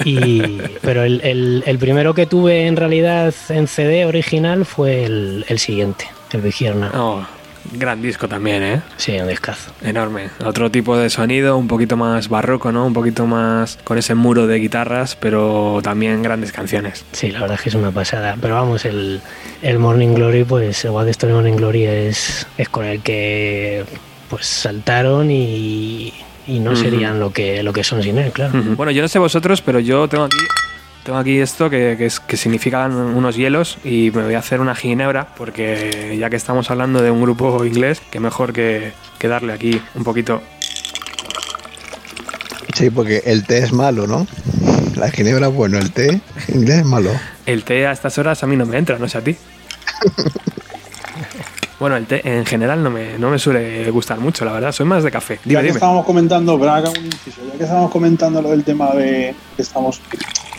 Y, 0.04 0.42
pero 0.82 1.04
el, 1.04 1.22
el- 1.22 1.64
el 1.66 1.78
primero 1.80 2.14
que 2.14 2.26
tuve 2.26 2.68
en 2.68 2.76
realidad 2.76 3.34
en 3.50 3.68
CD 3.68 4.06
original 4.06 4.66
fue 4.66 5.04
el, 5.06 5.46
el 5.48 5.60
siguiente, 5.60 6.08
el 6.32 6.42
Vigierna. 6.42 6.92
Oh, 6.94 7.26
gran 7.74 8.02
disco 8.02 8.28
también, 8.28 8.64
¿eh? 8.64 8.82
Sí, 8.98 9.20
un 9.20 9.28
discazo. 9.28 9.72
Enorme. 9.82 10.30
Otro 10.46 10.72
tipo 10.72 10.96
de 10.98 11.10
sonido, 11.10 11.58
un 11.58 11.68
poquito 11.68 11.98
más 11.98 12.30
barroco, 12.30 12.72
¿no? 12.72 12.86
Un 12.86 12.94
poquito 12.94 13.26
más 13.26 13.78
con 13.84 13.98
ese 13.98 14.16
muro 14.16 14.48
de 14.48 14.58
guitarras, 14.60 15.16
pero 15.18 15.80
también 15.84 16.24
grandes 16.24 16.52
canciones. 16.52 17.04
Sí, 17.12 17.30
la 17.32 17.42
verdad 17.42 17.56
es 17.56 17.62
que 17.64 17.70
es 17.70 17.76
una 17.76 17.92
pasada. 17.92 18.38
Pero 18.42 18.56
vamos, 18.56 18.86
el, 18.86 19.20
el 19.62 19.80
Morning 19.80 20.14
Glory, 20.16 20.44
pues 20.46 20.86
el 20.86 20.92
What 20.92 21.08
Story 21.10 21.34
Morning 21.34 21.56
Glory 21.58 21.84
es, 21.86 22.48
es 22.58 22.70
con 22.70 22.86
el 22.86 23.02
que 23.02 23.84
pues 24.30 24.46
saltaron 24.46 25.30
y, 25.32 26.14
y 26.48 26.60
no 26.60 26.76
serían 26.76 27.20
lo 27.20 27.32
que, 27.32 27.62
lo 27.62 27.74
que 27.74 27.84
son 27.84 28.02
sin 28.02 28.18
él, 28.18 28.32
claro. 28.32 28.62
Bueno, 28.76 28.92
yo 28.92 29.02
no 29.02 29.08
sé 29.08 29.20
vosotros, 29.20 29.62
pero 29.62 29.80
yo 29.80 30.08
tengo 30.08 30.24
aquí. 30.24 30.38
Tengo 31.04 31.20
aquí 31.20 31.40
esto 31.40 31.70
que, 31.70 31.96
que, 31.98 32.06
es, 32.06 32.20
que 32.20 32.36
significan 32.36 32.92
unos 32.94 33.38
hielos 33.38 33.78
y 33.86 34.12
me 34.14 34.24
voy 34.24 34.34
a 34.34 34.40
hacer 34.40 34.60
una 34.60 34.76
ginebra 34.76 35.30
porque 35.38 36.18
ya 36.20 36.30
que 36.30 36.36
estamos 36.36 36.70
hablando 36.70 37.02
de 37.02 37.12
un 37.12 37.22
grupo 37.22 37.64
inglés, 37.64 38.02
que 38.12 38.20
mejor 38.20 38.52
que, 38.52 38.92
que 39.18 39.30
darle 39.30 39.54
aquí 39.54 39.82
un 39.96 40.04
poquito. 40.04 40.42
Sí, 42.74 42.90
porque 42.90 43.24
el 43.26 43.46
té 43.46 43.60
es 43.60 43.72
malo, 43.72 44.06
¿no? 44.06 44.28
La 44.98 45.10
ginebra, 45.10 45.48
bueno, 45.48 45.78
el 45.78 45.92
té 45.92 46.20
inglés 46.50 46.80
es 46.80 46.86
malo. 46.86 47.12
El 47.46 47.64
té 47.64 47.88
a 47.88 47.94
estas 47.94 48.18
horas 48.18 48.44
a 48.44 48.48
mí 48.48 48.58
no 48.58 48.66
me 48.66 48.78
entra, 48.78 49.00
no 49.00 49.08
sé 49.08 49.18
a 49.18 49.22
ti. 49.22 49.36
Bueno, 51.80 51.96
el 51.96 52.08
té 52.08 52.22
en 52.28 52.44
general 52.46 52.82
no 52.82 52.90
me, 52.90 53.20
no 53.20 53.30
me 53.30 53.38
suele 53.38 53.90
gustar 53.92 54.20
mucho, 54.20 54.44
la 54.46 54.52
verdad. 54.54 54.72
Soy 54.72 54.86
más 54.88 55.04
de 55.04 55.12
café. 55.12 55.40
Ya 55.46 55.60
que 55.60 55.66
dime. 55.68 55.76
estábamos 55.76 56.06
comentando, 56.06 56.58
pero 56.60 56.72
haga 56.72 56.90
un 56.90 57.06
inciso, 57.06 57.42
ya 57.46 57.56
que 57.58 57.64
estábamos 57.64 57.92
comentando 57.92 58.42
lo 58.42 58.50
del 58.50 58.64
tema 58.64 58.92
de 58.96 59.36
que 59.56 59.62
estamos 59.62 60.02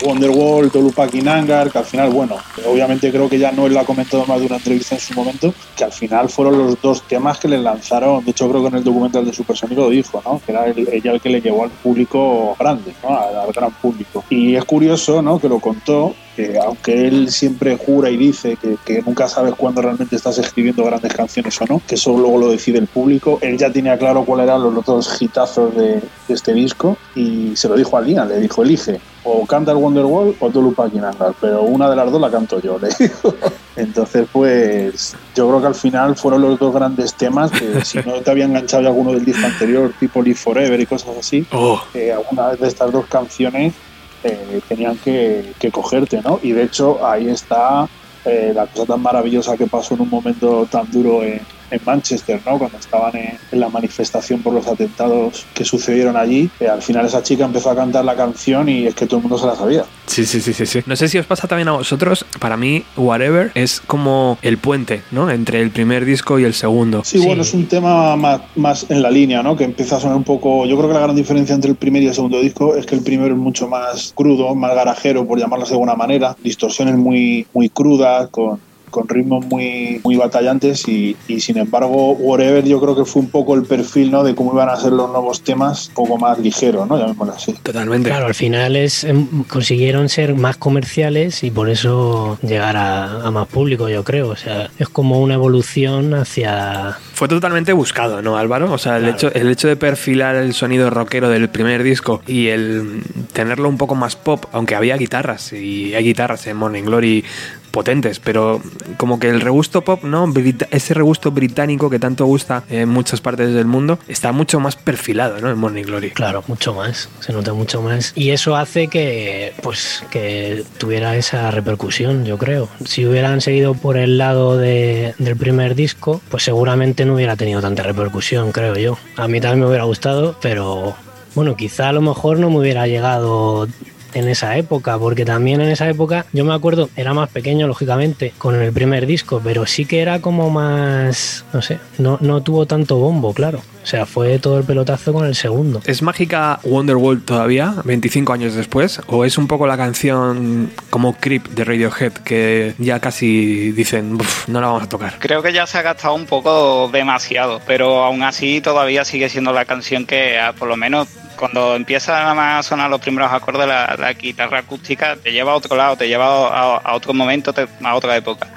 Wonderwall, 0.05 0.71
Tolupa 0.71 1.07
Kinangar, 1.07 1.69
que 1.71 1.77
al 1.77 1.83
final, 1.83 2.09
bueno, 2.11 2.37
obviamente 2.65 3.11
creo 3.11 3.27
que 3.29 3.37
ya 3.37 3.51
no 3.51 3.65
él 3.67 3.73
lo 3.73 3.81
ha 3.81 3.85
comentado 3.85 4.25
más 4.27 4.39
de 4.39 4.45
una 4.45 4.55
entrevista 4.55 4.95
en 4.95 5.01
su 5.01 5.13
momento, 5.13 5.53
que 5.75 5.83
al 5.83 5.91
final 5.91 6.29
fueron 6.29 6.57
los 6.57 6.81
dos 6.81 7.03
temas 7.03 7.37
que 7.37 7.49
le 7.49 7.57
lanzaron, 7.57 8.23
de 8.23 8.31
hecho 8.31 8.49
creo 8.49 8.61
que 8.61 8.67
en 8.69 8.75
el 8.75 8.83
documental 8.85 9.25
de 9.25 9.33
Supersónico 9.33 9.81
lo 9.81 9.89
dijo, 9.89 10.21
¿no? 10.25 10.41
Que 10.45 10.53
era 10.53 10.65
el- 10.67 10.87
ella 10.89 11.11
el 11.11 11.19
que 11.19 11.29
le 11.29 11.41
llevó 11.41 11.65
al 11.65 11.69
público 11.71 12.55
grande, 12.57 12.93
¿no? 13.03 13.09
Al, 13.19 13.35
al 13.39 13.51
gran 13.51 13.71
público. 13.71 14.23
Y 14.29 14.55
es 14.55 14.63
curioso, 14.63 15.21
¿no? 15.21 15.37
Que 15.37 15.49
lo 15.49 15.59
contó, 15.59 16.15
que 16.39 16.57
aunque 16.57 17.05
él 17.05 17.29
siempre 17.29 17.75
jura 17.75 18.09
y 18.09 18.15
dice 18.15 18.55
que, 18.55 18.77
que 18.85 19.01
nunca 19.01 19.27
sabes 19.27 19.55
cuándo 19.55 19.81
realmente 19.81 20.15
estás 20.15 20.37
escribiendo 20.37 20.85
grandes 20.85 21.13
canciones 21.13 21.59
o 21.61 21.65
no, 21.65 21.81
que 21.85 21.95
eso 21.95 22.17
luego 22.17 22.37
lo 22.37 22.49
decide 22.49 22.79
el 22.79 22.87
público, 22.87 23.39
él 23.41 23.57
ya 23.57 23.69
tenía 23.69 23.97
claro 23.97 24.23
cuáles 24.23 24.45
eran 24.45 24.63
los 24.63 24.77
otros 24.77 25.21
hitazos 25.21 25.75
de, 25.75 25.95
de 25.95 26.33
este 26.33 26.53
disco 26.53 26.95
y 27.13 27.51
se 27.57 27.67
lo 27.67 27.75
dijo 27.75 27.97
a 27.97 28.01
Liam, 28.01 28.29
le 28.29 28.39
dijo, 28.39 28.63
elige, 28.63 29.01
o 29.25 29.45
canta 29.45 29.71
el 29.71 29.77
Wonderwall 29.77 30.33
o 30.39 30.49
tú 30.49 30.61
Lupa 30.61 30.89
Kinangar, 30.89 31.33
pero 31.41 31.63
una 31.63 31.89
de 31.89 31.97
las 31.97 32.09
dos 32.09 32.21
la 32.21 32.31
canto 32.31 32.61
yo, 32.61 32.79
le 32.81 32.87
dijo. 32.97 33.35
Entonces, 33.75 34.25
pues 34.31 35.17
yo 35.35 35.47
creo 35.49 35.59
que 35.59 35.67
al 35.67 35.75
final 35.75 36.15
fueron 36.15 36.41
los 36.41 36.57
dos 36.57 36.73
grandes 36.73 37.13
temas 37.15 37.51
que 37.51 37.83
si 37.83 37.97
no 37.99 38.13
te 38.21 38.31
había 38.31 38.45
enganchado 38.45 38.83
ya 38.83 38.89
alguno 38.89 39.11
del 39.11 39.25
disco 39.25 39.45
anterior, 39.45 39.91
tipo 39.99 40.21
Live 40.21 40.37
Forever 40.37 40.79
y 40.79 40.85
cosas 40.85 41.17
así, 41.19 41.45
Oh, 41.51 41.81
eh, 41.93 42.13
alguna 42.13 42.53
de 42.53 42.67
estas 42.67 42.91
dos 42.93 43.05
canciones 43.07 43.73
eh, 44.23 44.61
tenían 44.67 44.97
que, 44.97 45.53
que 45.59 45.71
cogerte, 45.71 46.21
¿no? 46.21 46.39
Y 46.41 46.51
de 46.51 46.63
hecho 46.63 47.05
ahí 47.05 47.29
está 47.29 47.87
eh, 48.25 48.51
la 48.53 48.67
cosa 48.67 48.93
tan 48.93 49.01
maravillosa 49.01 49.55
que 49.55 49.67
pasó 49.67 49.93
en 49.93 50.01
un 50.01 50.09
momento 50.09 50.67
tan 50.69 50.89
duro 50.91 51.23
en, 51.23 51.41
en 51.71 51.79
Manchester, 51.85 52.41
¿no? 52.45 52.57
Cuando 52.57 52.77
estaban 52.77 53.15
en, 53.15 53.37
en 53.51 53.59
la 53.59 53.69
manifestación 53.69 54.41
por 54.41 54.53
los 54.53 54.67
atentados 54.67 55.45
que 55.53 55.65
sucedieron 55.65 56.17
allí, 56.17 56.49
eh, 56.59 56.67
al 56.67 56.81
final 56.81 57.05
esa 57.05 57.23
chica 57.23 57.45
empezó 57.45 57.69
a 57.71 57.75
cantar 57.75 58.05
la 58.05 58.15
canción 58.15 58.69
y 58.69 58.87
es 58.87 58.95
que 58.95 59.05
todo 59.05 59.17
el 59.17 59.23
mundo 59.23 59.37
se 59.37 59.45
la 59.47 59.55
sabía. 59.55 59.85
sí, 60.07 60.25
sí, 60.25 60.41
sí, 60.41 60.53
sí, 60.53 60.65
sí. 60.65 60.79
No 60.85 60.95
sé 60.95 61.07
si 61.07 61.17
os 61.17 61.25
pasa 61.25 61.47
también 61.47 61.67
a 61.67 61.73
vosotros. 61.73 62.25
Para 62.39 62.57
mí, 62.57 62.83
Whatever 62.97 63.51
es 63.55 63.81
como 63.81 64.37
el 64.41 64.57
puente, 64.57 65.01
¿no? 65.11 65.29
Entre 65.29 65.61
el 65.61 65.71
primer 65.71 66.05
disco 66.05 66.39
y 66.39 66.43
el 66.43 66.53
segundo. 66.53 67.03
Sí, 67.03 67.19
Sí. 67.19 67.25
bueno, 67.25 67.41
es 67.41 67.53
un 67.53 67.67
tema 67.67 68.15
más, 68.15 68.41
más 68.55 68.85
en 68.89 69.01
la 69.01 69.11
línea, 69.11 69.43
¿no? 69.43 69.55
Que 69.55 69.63
empieza 69.65 69.97
a 69.97 69.99
sonar 69.99 70.15
un 70.17 70.23
poco. 70.23 70.65
Yo 70.65 70.77
creo 70.77 70.87
que 70.87 70.93
la 70.93 71.01
gran 71.01 71.15
diferencia 71.15 71.53
entre 71.55 71.69
el 71.71 71.75
primer 71.77 72.01
y 72.03 72.07
el 72.07 72.13
segundo 72.13 72.39
disco 72.41 72.75
es 72.75 72.85
que 72.85 72.95
el 72.95 73.01
primero 73.03 73.33
es 73.35 73.39
mucho 73.39 73.67
más 73.67 74.13
crudo, 74.15 74.55
más 74.55 74.73
garajero, 74.73 75.25
por 75.27 75.37
llamarlo 75.39 75.65
de 75.65 75.71
alguna 75.71 75.95
manera. 75.95 76.35
Distorsiones 76.43 76.95
muy, 76.95 77.45
muy 77.53 77.69
crudas, 77.69 78.29
con, 78.29 78.59
con 78.89 79.07
ritmos 79.07 79.45
muy, 79.45 80.01
muy 80.03 80.15
batallantes 80.15 80.87
y, 80.87 81.15
y, 81.27 81.39
sin 81.39 81.57
embargo 81.57 82.13
Whatever 82.13 82.63
yo 82.65 82.79
creo 82.81 82.95
que 82.95 83.05
fue 83.05 83.21
un 83.21 83.29
poco 83.29 83.55
el 83.55 83.63
perfil 83.63 84.11
¿no? 84.11 84.23
de 84.23 84.35
cómo 84.35 84.53
iban 84.53 84.69
a 84.69 84.75
ser 84.75 84.91
los 84.93 85.09
nuevos 85.09 85.41
temas, 85.41 85.87
un 85.89 85.93
poco 85.93 86.17
más 86.17 86.39
ligero, 86.39 86.85
¿no? 86.85 86.97
llamémoslo 86.97 87.33
así. 87.33 87.53
Totalmente. 87.63 88.09
Claro, 88.09 88.27
al 88.27 88.35
final 88.35 88.75
es 88.75 89.03
em, 89.03 89.43
consiguieron 89.45 90.09
ser 90.09 90.35
más 90.35 90.57
comerciales 90.57 91.43
y 91.43 91.51
por 91.51 91.69
eso 91.69 92.37
llegar 92.41 92.77
a, 92.77 93.25
a 93.25 93.31
más 93.31 93.47
público, 93.47 93.89
yo 93.89 94.03
creo. 94.03 94.29
O 94.29 94.35
sea, 94.35 94.69
es 94.77 94.89
como 94.89 95.19
una 95.21 95.35
evolución 95.35 96.13
hacia 96.13 96.97
Fue 97.13 97.27
totalmente 97.27 97.73
buscado, 97.73 98.21
¿no, 98.21 98.37
Álvaro? 98.37 98.71
O 98.71 98.77
sea, 98.77 98.97
el, 98.97 99.03
Claro. 99.03 99.15
hecho, 99.15 99.33
el 99.33 99.49
hecho 99.49 99.67
de 99.67 99.75
perfilar 99.75 100.35
el 100.35 100.53
sonido 100.53 100.89
rockero 100.89 101.29
del 101.29 101.49
primer 101.49 101.83
disco 101.83 102.21
y 102.27 102.47
el 102.47 103.01
tenerlo 103.33 103.69
un 103.69 103.77
poco 103.77 103.95
más 103.95 104.15
pop, 104.15 104.45
aunque 104.51 104.75
había 104.75 104.97
guitarras, 104.97 105.53
y 105.53 105.93
hay 105.95 106.03
guitarras 106.03 106.45
en 106.47 106.57
Morning 106.57 106.83
Glory 106.83 107.23
potentes, 107.69 108.19
pero 108.19 108.61
como 108.97 109.19
que 109.19 109.29
el 109.29 109.41
regusto 109.41 109.81
pop, 109.81 110.03
¿no? 110.03 110.31
Ese 110.71 110.93
regusto 110.93 111.31
británico 111.31 111.89
que 111.89 111.99
tanto 111.99 112.25
gusta 112.25 112.63
en 112.69 112.89
muchas 112.89 113.21
partes 113.21 113.53
del 113.53 113.65
mundo, 113.65 113.99
está 114.07 114.31
mucho 114.31 114.59
más 114.59 114.75
perfilado, 114.75 115.39
¿no? 115.39 115.49
En 115.49 115.57
Morning 115.57 115.83
Glory. 115.83 116.11
Claro, 116.11 116.43
mucho 116.47 116.73
más, 116.73 117.09
se 117.19 117.33
nota 117.33 117.53
mucho 117.53 117.81
más. 117.81 118.11
Y 118.15 118.31
eso 118.31 118.55
hace 118.55 118.87
que, 118.87 119.53
pues, 119.61 120.03
que 120.11 120.63
tuviera 120.77 121.15
esa 121.15 121.51
repercusión, 121.51 122.25
yo 122.25 122.37
creo. 122.37 122.69
Si 122.85 123.05
hubieran 123.05 123.41
seguido 123.41 123.73
por 123.73 123.97
el 123.97 124.17
lado 124.17 124.57
de- 124.57 125.13
del 125.17 125.35
primer 125.37 125.75
disco, 125.75 126.21
pues 126.29 126.43
seguramente 126.43 127.05
no 127.05 127.15
hubiera 127.15 127.35
tenido 127.35 127.61
tanta 127.61 127.83
repercusión, 127.83 128.51
creo 128.51 128.75
yo. 128.75 128.97
A 129.15 129.27
mí 129.27 129.39
también 129.41 129.61
me 129.61 129.67
hubiera 129.67 129.83
gustado, 129.83 130.35
pero 130.41 130.95
bueno, 131.35 131.55
quizá 131.55 131.89
a 131.89 131.93
lo 131.93 132.01
mejor 132.01 132.39
no 132.39 132.49
me 132.49 132.57
hubiera 132.57 132.87
llegado 132.87 133.67
en 134.13 134.27
esa 134.27 134.57
época, 134.57 134.97
porque 134.97 135.25
también 135.25 135.61
en 135.61 135.69
esa 135.69 135.87
época, 135.89 136.25
yo 136.33 136.45
me 136.45 136.53
acuerdo, 136.53 136.89
era 136.95 137.13
más 137.13 137.29
pequeño, 137.29 137.67
lógicamente, 137.67 138.33
con 138.37 138.55
el 138.55 138.71
primer 138.71 139.05
disco, 139.05 139.41
pero 139.43 139.65
sí 139.65 139.85
que 139.85 140.01
era 140.01 140.19
como 140.21 140.49
más, 140.49 141.45
no 141.53 141.61
sé, 141.61 141.79
no, 141.97 142.17
no 142.21 142.41
tuvo 142.41 142.65
tanto 142.65 142.97
bombo, 142.97 143.33
claro. 143.33 143.61
O 143.81 143.87
sea, 143.89 144.05
fue 144.05 144.37
todo 144.39 144.59
el 144.59 144.65
pelotazo 144.65 145.13
con 145.13 145.25
el 145.25 145.33
segundo. 145.35 145.81
¿Es 145.85 146.01
mágica 146.03 146.59
Wonderwall 146.63 147.21
todavía, 147.23 147.73
25 147.85 148.33
años 148.33 148.53
después? 148.53 149.01
¿O 149.07 149.25
es 149.25 149.37
un 149.37 149.47
poco 149.47 149.65
la 149.65 149.77
canción 149.77 150.69
como 150.91 151.13
Creep 151.15 151.47
de 151.49 151.63
Radiohead 151.63 152.11
que 152.13 152.75
ya 152.77 152.99
casi 152.99 153.71
dicen, 153.71 154.15
"Uf, 154.15 154.47
no 154.47 154.61
la 154.61 154.67
vamos 154.67 154.83
a 154.83 154.89
tocar? 154.89 155.15
Creo 155.19 155.41
que 155.41 155.53
ya 155.53 155.65
se 155.65 155.77
ha 155.79 155.81
gastado 155.81 156.13
un 156.13 156.25
poco 156.25 156.89
demasiado, 156.93 157.61
pero 157.65 158.03
aún 158.03 158.21
así 158.21 158.61
todavía 158.61 159.05
sigue 159.05 159.29
siendo 159.29 159.53
la 159.53 159.65
canción 159.65 160.05
que 160.05 160.37
ah, 160.37 160.53
por 160.53 160.67
lo 160.67 160.75
menos 160.75 161.07
cuando 161.39 161.75
empieza 161.75 162.11
nada 162.13 162.33
más 162.33 162.59
a 162.65 162.69
sonar 162.69 162.89
los 162.89 162.99
primeros 162.99 163.31
acordes, 163.31 163.67
la, 163.67 163.95
la 163.97 164.13
guitarra 164.13 164.59
acústica 164.59 165.15
te 165.15 165.31
lleva 165.31 165.53
a 165.53 165.55
otro 165.55 165.75
lado, 165.77 165.95
te 165.95 166.07
lleva 166.07 166.25
a, 166.49 166.77
a 166.77 166.95
otro 166.95 167.13
momento, 167.13 167.53
te- 167.53 167.67
a 167.83 167.95
otra 167.95 168.17
época. 168.17 168.47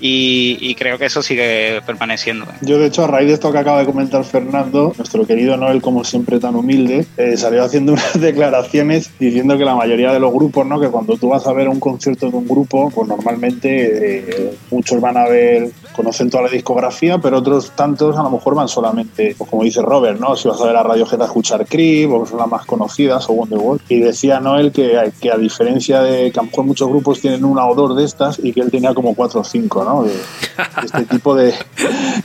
Y, 0.00 0.58
y 0.60 0.74
creo 0.74 0.98
que 0.98 1.06
eso 1.06 1.22
sigue 1.22 1.80
permaneciendo. 1.86 2.46
Yo, 2.60 2.78
de 2.78 2.86
hecho, 2.86 3.04
a 3.04 3.06
raíz 3.06 3.28
de 3.28 3.34
esto 3.34 3.50
que 3.50 3.58
acaba 3.58 3.80
de 3.80 3.86
comentar 3.86 4.22
Fernando, 4.24 4.92
nuestro 4.96 5.26
querido 5.26 5.56
Noel, 5.56 5.80
como 5.82 6.04
siempre 6.04 6.38
tan 6.38 6.54
humilde, 6.54 7.06
eh, 7.16 7.36
salió 7.36 7.64
haciendo 7.64 7.92
unas 7.94 8.20
declaraciones 8.20 9.10
diciendo 9.18 9.56
que 9.58 9.64
la 9.64 9.74
mayoría 9.74 10.12
de 10.12 10.20
los 10.20 10.32
grupos, 10.32 10.66
¿no? 10.66 10.80
que 10.80 10.88
cuando 10.88 11.16
tú 11.16 11.28
vas 11.30 11.46
a 11.46 11.52
ver 11.52 11.68
un 11.68 11.80
concierto 11.80 12.30
de 12.30 12.36
un 12.36 12.46
grupo, 12.46 12.90
pues 12.90 13.08
normalmente 13.08 14.18
eh, 14.18 14.54
muchos 14.70 15.00
van 15.00 15.16
a 15.16 15.24
ver, 15.28 15.70
conocen 15.98 16.30
toda 16.30 16.44
la 16.44 16.48
discografía, 16.48 17.18
pero 17.18 17.38
otros 17.38 17.72
tantos 17.72 18.16
a 18.16 18.22
lo 18.22 18.30
mejor 18.30 18.54
van 18.54 18.68
solamente, 18.68 19.34
pues 19.36 19.50
como 19.50 19.64
dice 19.64 19.82
Robert, 19.82 20.18
¿no? 20.18 20.36
si 20.36 20.48
vas 20.48 20.60
a 20.60 20.64
ver 20.66 20.76
a 20.76 20.82
Radiohead 20.82 21.20
a 21.20 21.24
escuchar 21.26 21.66
Creep, 21.66 22.10
o 22.12 22.24
son 22.24 22.38
las 22.38 22.48
más 22.48 22.64
conocidas, 22.64 23.28
o 23.28 23.32
Wonderwall. 23.32 23.80
Y 23.88 23.98
decía 24.00 24.40
Noel 24.40 24.72
que, 24.72 25.12
que 25.20 25.30
a 25.30 25.36
diferencia 25.36 26.00
de 26.00 26.30
que 26.30 26.38
a 26.38 26.42
lo 26.42 26.48
mejor 26.50 26.64
muchos 26.64 26.88
grupos 26.88 27.20
tienen 27.20 27.44
una 27.44 27.66
o 27.66 27.74
dos 27.74 27.96
de 27.96 28.04
estas, 28.04 28.38
y 28.42 28.52
que 28.52 28.60
él 28.60 28.70
tenía 28.70 28.94
como 28.94 29.14
cuatro 29.14 29.40
o 29.40 29.44
cinco, 29.44 29.84
¿no? 29.84 30.04
De- 30.04 30.10
de 30.12 30.86
este 30.86 31.02
tipo 31.10 31.34
de 31.34 31.52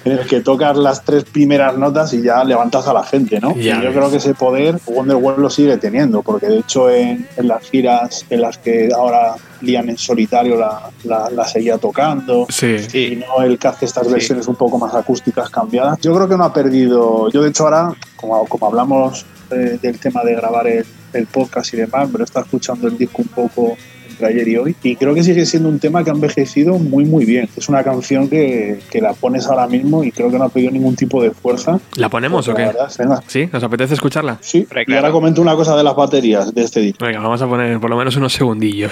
en 0.05 0.11
el 0.11 0.27
que 0.27 0.41
tocas 0.41 0.77
las 0.77 1.03
tres 1.03 1.23
primeras 1.23 1.77
notas 1.77 2.13
y 2.13 2.21
ya 2.21 2.43
levantas 2.43 2.87
a 2.87 2.93
la 2.93 3.03
gente, 3.03 3.39
¿no? 3.39 3.55
Ya 3.55 3.77
y 3.79 3.81
yo 3.81 3.89
ves. 3.89 3.97
creo 3.97 4.11
que 4.11 4.17
ese 4.17 4.33
poder 4.35 4.79
Wonderwall 4.85 5.41
lo 5.41 5.49
sigue 5.49 5.77
teniendo, 5.77 6.21
porque 6.21 6.47
de 6.47 6.59
hecho 6.59 6.89
en, 6.89 7.27
en 7.37 7.47
las 7.47 7.63
giras 7.69 8.25
en 8.29 8.41
las 8.41 8.57
que 8.57 8.89
ahora 8.95 9.35
Liam 9.61 9.89
en 9.89 9.97
solitario 9.97 10.57
la, 10.57 10.89
la- 11.05 11.29
la 11.29 11.47
seguía 11.47 11.77
tocando. 11.77 12.45
Sí. 12.49 12.75
Y 12.93 13.15
no 13.15 13.41
el 13.43 13.57
que 13.63 13.67
hace 13.69 13.85
estas 13.85 14.05
Sí. 14.07 14.11
versiones 14.13 14.45
un 14.47 14.55
poco 14.55 14.77
más 14.77 14.93
acústicas 14.93 15.49
cambiadas. 15.49 15.97
Yo 16.01 16.13
creo 16.13 16.27
que 16.27 16.35
no 16.37 16.43
ha 16.43 16.53
perdido. 16.53 17.29
Yo, 17.31 17.41
de 17.41 17.49
hecho, 17.49 17.63
ahora, 17.63 17.93
como, 18.17 18.45
como 18.45 18.67
hablamos 18.67 19.25
eh, 19.51 19.79
del 19.81 19.97
tema 19.99 20.21
de 20.23 20.35
grabar 20.35 20.67
el, 20.67 20.85
el 21.13 21.27
podcast 21.27 21.73
y 21.73 21.77
demás, 21.77 22.11
me 22.11 22.17
lo 22.17 22.25
está 22.25 22.41
escuchando 22.41 22.87
el 22.89 22.97
disco 22.97 23.21
un 23.21 23.29
poco 23.29 23.77
entre 24.09 24.27
ayer 24.27 24.47
y 24.49 24.57
hoy. 24.57 24.75
Y 24.83 24.95
creo 24.97 25.13
que 25.15 25.23
sigue 25.23 25.45
siendo 25.45 25.69
un 25.69 25.79
tema 25.79 26.03
que 26.03 26.09
ha 26.09 26.13
envejecido 26.13 26.77
muy, 26.77 27.05
muy 27.05 27.23
bien. 27.25 27.47
Es 27.55 27.69
una 27.69 27.83
canción 27.83 28.27
que, 28.29 28.79
que 28.91 28.99
la 29.01 29.13
pones 29.13 29.47
ahora 29.47 29.65
mismo 29.67 30.03
y 30.03 30.11
creo 30.11 30.29
que 30.29 30.37
no 30.37 30.43
ha 30.43 30.49
pedido 30.49 30.71
ningún 30.71 30.95
tipo 30.95 31.21
de 31.23 31.31
fuerza. 31.31 31.79
¿La 31.95 32.09
ponemos 32.09 32.47
o 32.49 32.53
qué? 32.53 32.65
verdad. 32.65 33.23
¿Sí? 33.27 33.49
¿Nos 33.51 33.63
apetece 33.63 33.93
escucharla? 33.93 34.37
Sí, 34.41 34.67
Hombre, 34.69 34.85
y 34.87 34.93
ahora 34.93 35.11
comento 35.11 35.41
una 35.41 35.55
cosa 35.55 35.75
de 35.77 35.83
las 35.83 35.95
baterías 35.95 36.53
de 36.53 36.61
este 36.63 36.81
disco. 36.81 37.05
Venga, 37.05 37.19
vamos 37.21 37.41
a 37.41 37.47
poner 37.47 37.79
por 37.79 37.89
lo 37.89 37.95
menos 37.97 38.15
unos 38.17 38.33
segundillos. 38.33 38.91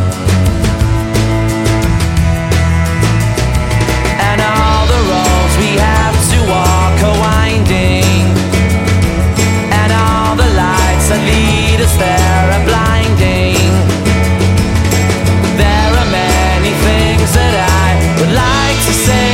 Say 18.91 19.30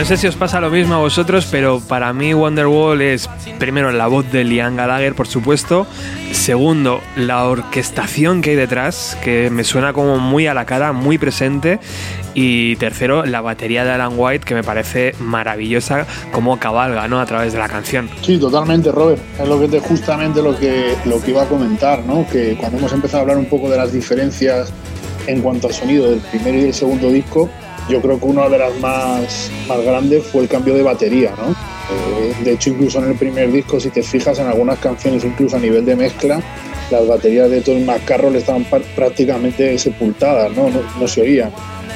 No 0.00 0.06
sé 0.06 0.16
si 0.16 0.26
os 0.26 0.34
pasa 0.34 0.62
lo 0.62 0.70
mismo 0.70 0.94
a 0.94 0.98
vosotros, 0.98 1.46
pero 1.50 1.78
para 1.78 2.14
mí 2.14 2.32
Wonderwall 2.32 3.02
es 3.02 3.28
primero 3.58 3.92
la 3.92 4.06
voz 4.06 4.32
de 4.32 4.44
Liam 4.44 4.74
Gallagher, 4.74 5.14
por 5.14 5.26
supuesto. 5.26 5.86
Segundo, 6.32 7.02
la 7.16 7.44
orquestación 7.44 8.40
que 8.40 8.50
hay 8.50 8.56
detrás, 8.56 9.18
que 9.22 9.50
me 9.50 9.62
suena 9.62 9.92
como 9.92 10.18
muy 10.18 10.46
a 10.46 10.54
la 10.54 10.64
cara, 10.64 10.92
muy 10.92 11.18
presente. 11.18 11.80
Y 12.32 12.76
tercero, 12.76 13.26
la 13.26 13.42
batería 13.42 13.84
de 13.84 13.90
Alan 13.90 14.14
White, 14.16 14.46
que 14.46 14.54
me 14.54 14.62
parece 14.62 15.14
maravillosa, 15.20 16.06
como 16.32 16.58
cabalga 16.58 17.06
¿no? 17.06 17.20
a 17.20 17.26
través 17.26 17.52
de 17.52 17.58
la 17.58 17.68
canción. 17.68 18.08
Sí, 18.22 18.38
totalmente, 18.38 18.90
Robert. 18.90 19.20
Es 19.38 19.46
lo 19.46 19.60
que 19.60 19.68
te, 19.68 19.80
justamente 19.80 20.40
lo 20.40 20.58
que, 20.58 20.94
lo 21.04 21.20
que 21.20 21.32
iba 21.32 21.42
a 21.42 21.46
comentar, 21.46 22.06
¿no? 22.06 22.26
Que 22.26 22.56
cuando 22.58 22.78
hemos 22.78 22.94
empezado 22.94 23.18
a 23.18 23.20
hablar 23.20 23.36
un 23.36 23.50
poco 23.50 23.68
de 23.68 23.76
las 23.76 23.92
diferencias 23.92 24.72
en 25.26 25.42
cuanto 25.42 25.66
al 25.66 25.74
sonido 25.74 26.08
del 26.08 26.20
primer 26.20 26.54
y 26.54 26.62
del 26.62 26.74
segundo 26.74 27.10
disco, 27.10 27.50
yo 27.90 28.00
creo 28.00 28.18
que 28.18 28.26
una 28.26 28.48
de 28.48 28.58
las 28.58 28.78
más, 28.78 29.50
más 29.68 29.82
grandes 29.82 30.24
fue 30.24 30.42
el 30.42 30.48
cambio 30.48 30.74
de 30.74 30.82
batería, 30.82 31.34
¿no? 31.36 31.50
Eh, 31.50 32.34
de 32.44 32.52
hecho, 32.52 32.70
incluso 32.70 32.98
en 33.00 33.10
el 33.10 33.16
primer 33.16 33.50
disco, 33.50 33.80
si 33.80 33.90
te 33.90 34.02
fijas 34.02 34.38
en 34.38 34.46
algunas 34.46 34.78
canciones, 34.78 35.24
incluso 35.24 35.56
a 35.56 35.60
nivel 35.60 35.84
de 35.84 35.96
mezcla, 35.96 36.40
las 36.90 37.06
baterías 37.06 37.50
de 37.50 37.60
Tony 37.60 37.82
McCarroll 37.82 38.36
estaban 38.36 38.64
prácticamente 38.94 39.76
sepultadas, 39.76 40.56
¿no? 40.56 40.70
No, 40.70 40.80
no 40.98 41.08
se 41.08 41.22
oían. 41.22 41.52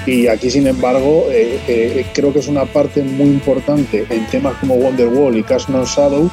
Y 0.07 0.27
aquí, 0.27 0.51
sin 0.51 0.67
embargo, 0.67 1.27
eh, 1.31 1.61
eh, 1.67 2.07
creo 2.13 2.33
que 2.33 2.41
es 2.41 2.49
una 2.49 2.67
parte 2.67 3.03
muy 3.03 3.29
importante 3.29 4.05
en 4.11 4.27
temas 4.27 4.55
como 4.59 4.75
Wonderwall 4.75 5.37
y 5.37 5.43
Cast 5.43 5.69
No 5.69 5.85
Shadow, 5.85 6.31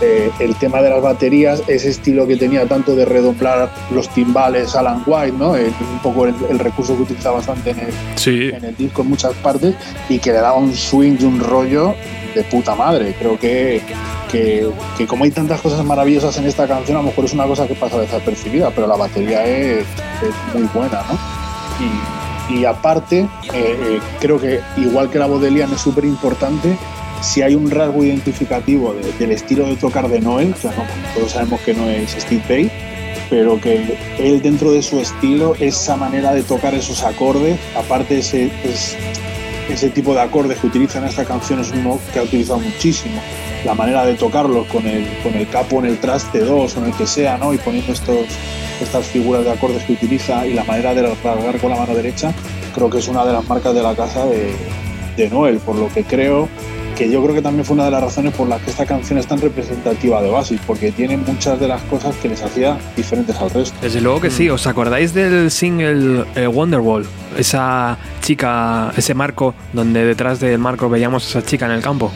eh, 0.00 0.30
el 0.38 0.54
tema 0.56 0.80
de 0.82 0.90
las 0.90 1.02
baterías, 1.02 1.62
ese 1.66 1.90
estilo 1.90 2.26
que 2.26 2.36
tenía 2.36 2.66
tanto 2.66 2.94
de 2.94 3.04
redoblar 3.04 3.70
los 3.90 4.08
timbales 4.10 4.74
Alan 4.76 5.02
White, 5.06 5.36
¿no? 5.36 5.56
Eh, 5.56 5.72
un 5.92 5.98
poco 6.00 6.26
el, 6.26 6.34
el 6.50 6.58
recurso 6.58 6.96
que 6.96 7.02
utiliza 7.02 7.30
bastante 7.30 7.70
en 7.70 7.78
el, 7.80 7.92
Sí. 8.16 8.50
en 8.54 8.64
el 8.64 8.76
disco 8.76 9.02
en 9.02 9.08
muchas 9.10 9.32
partes 9.34 9.74
y 10.08 10.18
que 10.18 10.32
le 10.32 10.38
daba 10.38 10.56
un 10.58 10.74
swing 10.74 11.16
y 11.20 11.24
un 11.24 11.40
rollo 11.40 11.94
de 12.34 12.42
puta 12.44 12.74
madre. 12.74 13.14
Creo 13.18 13.38
que, 13.38 13.80
que, 14.30 14.68
que 14.96 15.06
como 15.06 15.24
hay 15.24 15.30
tantas 15.30 15.60
cosas 15.60 15.84
maravillosas 15.84 16.36
en 16.38 16.46
esta 16.46 16.66
canción, 16.68 16.96
a 16.98 17.00
lo 17.00 17.08
mejor 17.08 17.24
es 17.24 17.32
una 17.32 17.44
cosa 17.46 17.66
que 17.66 17.74
pasa 17.74 17.98
desapercibida, 17.98 18.70
pero 18.70 18.86
la 18.86 18.96
batería 18.96 19.44
es, 19.46 19.80
es 20.22 20.54
muy 20.54 20.68
buena, 20.74 21.02
¿no? 21.08 21.18
Y, 21.84 22.58
y 22.60 22.64
aparte, 22.64 23.20
eh, 23.20 23.28
eh, 23.54 24.00
creo 24.20 24.40
que 24.40 24.60
igual 24.76 25.10
que 25.10 25.18
la 25.18 25.26
voz 25.26 25.40
de 25.42 25.50
Liam 25.50 25.72
es 25.72 25.80
súper 25.80 26.04
importante, 26.04 26.76
si 27.20 27.42
hay 27.42 27.54
un 27.54 27.70
rasgo 27.70 28.04
identificativo 28.04 28.94
de- 28.94 29.12
del 29.18 29.32
estilo 29.32 29.66
de 29.66 29.76
tocar 29.76 30.08
de 30.08 30.20
Noel, 30.20 30.54
no, 30.62 30.70
todos 31.14 31.32
sabemos 31.32 31.60
que 31.60 31.74
no 31.74 31.88
es 31.88 32.12
Steve 32.12 32.42
Vai, 32.48 32.70
pero 33.30 33.60
que 33.60 33.96
él 34.18 34.40
dentro 34.42 34.70
de 34.72 34.82
su 34.82 35.00
estilo, 35.00 35.54
esa 35.60 35.96
manera 35.96 36.32
de 36.32 36.42
tocar 36.42 36.74
esos 36.74 37.02
acordes, 37.04 37.58
aparte 37.76 38.18
ese, 38.18 38.50
es- 38.64 38.96
ese 39.68 39.90
tipo 39.90 40.14
de 40.14 40.20
acordes 40.22 40.58
que 40.58 40.66
utiliza 40.68 40.98
en 40.98 41.04
esta 41.04 41.24
canción 41.24 41.60
es 41.60 41.70
uno 41.72 41.98
que 42.12 42.18
ha 42.20 42.22
utilizado 42.22 42.58
muchísimo. 42.60 43.20
La 43.66 43.74
manera 43.74 44.06
de 44.06 44.14
tocarlos 44.14 44.66
con 44.68 44.86
el, 44.86 45.04
con 45.22 45.34
el 45.34 45.46
capo 45.48 45.80
en 45.80 45.86
el 45.86 45.98
traste 45.98 46.38
2 46.40 46.76
o 46.76 46.80
en 46.80 46.86
el 46.86 46.92
que 46.94 47.06
sea, 47.06 47.36
¿no? 47.36 47.52
y 47.52 47.58
poniendo 47.58 47.92
estos, 47.92 48.16
estas 48.80 49.04
figuras 49.06 49.44
de 49.44 49.50
acordes 49.50 49.82
que 49.84 49.92
utiliza 49.94 50.46
y 50.46 50.54
la 50.54 50.64
manera 50.64 50.94
de 50.94 51.02
rasgar 51.02 51.58
con 51.60 51.70
la 51.70 51.76
mano 51.76 51.94
derecha, 51.94 52.32
creo 52.74 52.88
que 52.88 52.98
es 52.98 53.08
una 53.08 53.26
de 53.26 53.32
las 53.32 53.46
marcas 53.46 53.74
de 53.74 53.82
la 53.82 53.94
casa 53.94 54.24
de, 54.26 54.52
de 55.16 55.28
Noel, 55.28 55.58
por 55.58 55.74
lo 55.76 55.88
que 55.88 56.04
creo 56.04 56.48
que 56.98 57.08
yo 57.08 57.22
creo 57.22 57.32
que 57.32 57.42
también 57.42 57.64
fue 57.64 57.74
una 57.74 57.84
de 57.84 57.92
las 57.92 58.02
razones 58.02 58.34
por 58.34 58.48
las 58.48 58.60
que 58.60 58.70
esta 58.70 58.84
canción 58.84 59.20
es 59.20 59.26
tan 59.28 59.40
representativa 59.40 60.20
de 60.20 60.30
Oasis, 60.30 60.60
porque 60.66 60.90
tiene 60.90 61.16
muchas 61.16 61.60
de 61.60 61.68
las 61.68 61.80
cosas 61.82 62.16
que 62.16 62.28
les 62.28 62.42
hacía 62.42 62.76
diferentes 62.96 63.36
al 63.36 63.50
resto. 63.50 63.78
Desde 63.80 64.00
luego 64.00 64.20
que 64.20 64.30
sí. 64.30 64.50
¿Os 64.50 64.66
acordáis 64.66 65.14
del 65.14 65.52
single 65.52 66.24
eh, 66.34 66.48
Wonderwall? 66.48 67.06
Esa 67.38 67.96
chica, 68.20 68.92
ese 68.96 69.14
marco, 69.14 69.54
donde 69.72 70.04
detrás 70.04 70.40
del 70.40 70.58
marco 70.58 70.88
veíamos 70.88 71.24
a 71.24 71.38
esa 71.38 71.46
chica 71.48 71.66
en 71.66 71.72
el 71.72 71.82
campo. 71.82 72.10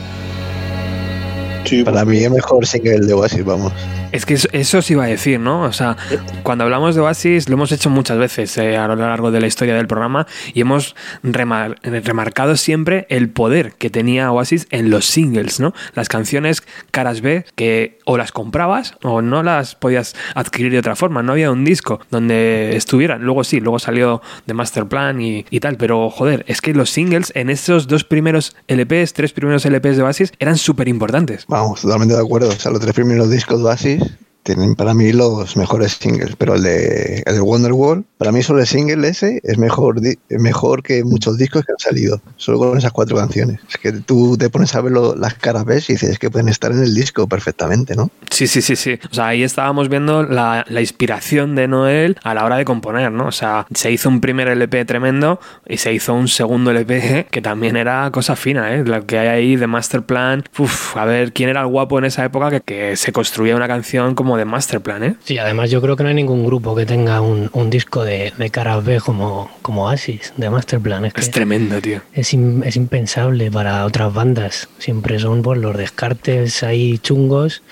Sí, 1.64 1.84
Para 1.84 2.04
mí 2.04 2.18
es 2.18 2.30
mejor 2.30 2.66
single 2.66 3.06
de 3.06 3.14
Oasis, 3.14 3.44
vamos. 3.44 3.72
Es 4.12 4.26
que 4.26 4.34
eso, 4.34 4.48
eso 4.52 4.78
os 4.78 4.90
iba 4.90 5.04
a 5.04 5.06
decir, 5.06 5.40
¿no? 5.40 5.62
O 5.62 5.72
sea, 5.72 5.96
cuando 6.42 6.64
hablamos 6.64 6.94
de 6.94 7.00
Oasis 7.00 7.48
lo 7.48 7.54
hemos 7.54 7.72
hecho 7.72 7.88
muchas 7.90 8.18
veces 8.18 8.56
eh, 8.58 8.76
a 8.76 8.86
lo 8.86 8.96
largo 8.96 9.30
de 9.30 9.40
la 9.40 9.46
historia 9.46 9.74
del 9.74 9.86
programa 9.86 10.26
y 10.52 10.60
hemos 10.60 10.94
remar- 11.22 11.76
remarcado 11.82 12.56
siempre 12.56 13.06
el 13.08 13.30
poder 13.30 13.72
que 13.72 13.88
tenía 13.90 14.30
Oasis 14.30 14.66
en 14.70 14.90
los 14.90 15.06
singles, 15.06 15.60
¿no? 15.60 15.72
Las 15.94 16.08
canciones 16.08 16.62
caras 16.90 17.22
B 17.22 17.44
que 17.54 17.98
o 18.04 18.16
las 18.18 18.32
comprabas 18.32 18.96
o 19.02 19.22
no 19.22 19.42
las 19.42 19.74
podías 19.76 20.14
adquirir 20.34 20.72
de 20.72 20.78
otra 20.78 20.94
forma, 20.94 21.22
no 21.22 21.32
había 21.32 21.50
un 21.50 21.64
disco 21.64 22.00
donde 22.10 22.76
estuvieran. 22.76 23.22
Luego 23.22 23.44
sí, 23.44 23.60
luego 23.60 23.78
salió 23.78 24.20
The 24.46 24.54
Master 24.54 24.86
Plan 24.86 25.20
y, 25.22 25.46
y 25.50 25.60
tal, 25.60 25.76
pero 25.78 26.10
joder, 26.10 26.44
es 26.48 26.60
que 26.60 26.74
los 26.74 26.90
singles 26.90 27.32
en 27.34 27.48
esos 27.48 27.86
dos 27.88 28.04
primeros 28.04 28.54
LPs, 28.68 29.14
tres 29.14 29.32
primeros 29.32 29.64
LPs 29.64 29.96
de 29.96 30.02
Oasis 30.02 30.32
eran 30.38 30.58
súper 30.58 30.88
importantes. 30.88 31.44
Vamos, 31.48 31.80
totalmente 31.80 32.14
de 32.14 32.20
acuerdo. 32.20 32.48
O 32.48 32.52
sea, 32.52 32.70
los 32.72 32.80
tres 32.80 32.92
primeros 32.94 33.30
discos 33.30 33.58
de 33.60 33.64
Oasis 33.64 34.01
tienen 34.42 34.74
para 34.74 34.94
mí 34.94 35.12
los 35.12 35.56
mejores 35.56 35.92
singles, 35.92 36.34
pero 36.36 36.54
el 36.54 36.62
de, 36.62 37.22
el 37.26 37.34
de 37.34 37.40
Wonderwall, 37.40 38.04
para 38.18 38.32
mí 38.32 38.42
solo 38.42 38.60
el 38.60 38.66
single 38.66 39.08
ese 39.08 39.40
es 39.44 39.58
mejor, 39.58 40.00
mejor 40.30 40.82
que 40.82 41.04
muchos 41.04 41.38
discos 41.38 41.64
que 41.64 41.72
han 41.72 41.78
salido, 41.78 42.20
solo 42.36 42.58
con 42.58 42.76
esas 42.78 42.92
cuatro 42.92 43.16
canciones. 43.16 43.60
Es 43.68 43.76
que 43.78 43.92
tú 43.92 44.36
te 44.36 44.50
pones 44.50 44.74
a 44.74 44.80
ver 44.80 44.92
lo- 44.92 45.14
las 45.16 45.34
caras, 45.34 45.64
ves 45.64 45.88
y 45.90 45.94
dices 45.94 46.18
que 46.18 46.30
pueden 46.30 46.48
estar 46.48 46.72
en 46.72 46.80
el 46.82 46.94
disco 46.94 47.26
perfectamente, 47.28 47.94
¿no? 47.94 48.10
Sí, 48.30 48.46
sí, 48.46 48.62
sí, 48.62 48.76
sí. 48.76 48.98
O 49.10 49.14
sea, 49.14 49.28
ahí 49.28 49.42
estábamos 49.42 49.88
viendo 49.88 50.22
la, 50.22 50.64
la 50.68 50.80
inspiración 50.80 51.54
de 51.54 51.68
Noel 51.68 52.16
a 52.22 52.34
la 52.34 52.44
hora 52.44 52.56
de 52.56 52.64
componer, 52.64 53.12
¿no? 53.12 53.26
O 53.26 53.32
sea, 53.32 53.66
se 53.74 53.90
hizo 53.92 54.08
un 54.08 54.20
primer 54.20 54.48
LP 54.48 54.84
tremendo 54.84 55.40
y 55.68 55.76
se 55.78 55.92
hizo 55.92 56.14
un 56.14 56.28
segundo 56.28 56.70
LP 56.70 57.26
que 57.30 57.40
también 57.42 57.76
era 57.76 58.10
cosa 58.12 58.36
fina, 58.36 58.74
¿eh? 58.74 58.84
Lo 58.84 59.06
que 59.06 59.18
hay 59.18 59.28
ahí 59.28 59.56
de 59.56 59.66
Master 59.66 60.02
Plan. 60.02 60.44
Uf, 60.58 60.96
a 60.96 61.04
ver 61.04 61.32
quién 61.32 61.48
era 61.48 61.60
el 61.62 61.66
guapo 61.68 61.98
en 61.98 62.04
esa 62.06 62.24
época 62.24 62.50
que, 62.50 62.60
que 62.60 62.96
se 62.96 63.12
construía 63.12 63.56
una 63.56 63.68
canción 63.68 64.14
como 64.14 64.31
de 64.36 64.44
Master 64.44 64.80
Plan, 64.80 65.02
¿eh? 65.02 65.14
Sí, 65.24 65.38
además 65.38 65.70
yo 65.70 65.80
creo 65.80 65.96
que 65.96 66.02
no 66.02 66.08
hay 66.08 66.14
ningún 66.14 66.44
grupo 66.44 66.74
que 66.74 66.86
tenga 66.86 67.20
un, 67.20 67.50
un 67.52 67.70
disco 67.70 68.04
de, 68.04 68.32
de 68.36 68.50
caras 68.50 68.84
B 68.84 69.00
como, 69.00 69.50
como 69.62 69.84
Oasis, 69.86 70.32
de 70.36 70.50
Masterplan. 70.50 71.04
Es 71.04 71.14
que 71.14 71.20
Es 71.20 71.30
tremendo, 71.30 71.80
tío. 71.80 72.00
es, 72.12 72.32
es 72.32 72.76
impensable 72.76 73.50
para 73.50 73.84
otras 73.84 74.12
bandas. 74.12 74.68
Siempre 74.78 75.18
son 75.18 75.42
pues, 75.42 75.58
los 75.58 75.76
descartes 75.76 76.62
ahí 76.62 76.98
chungos. 76.98 77.62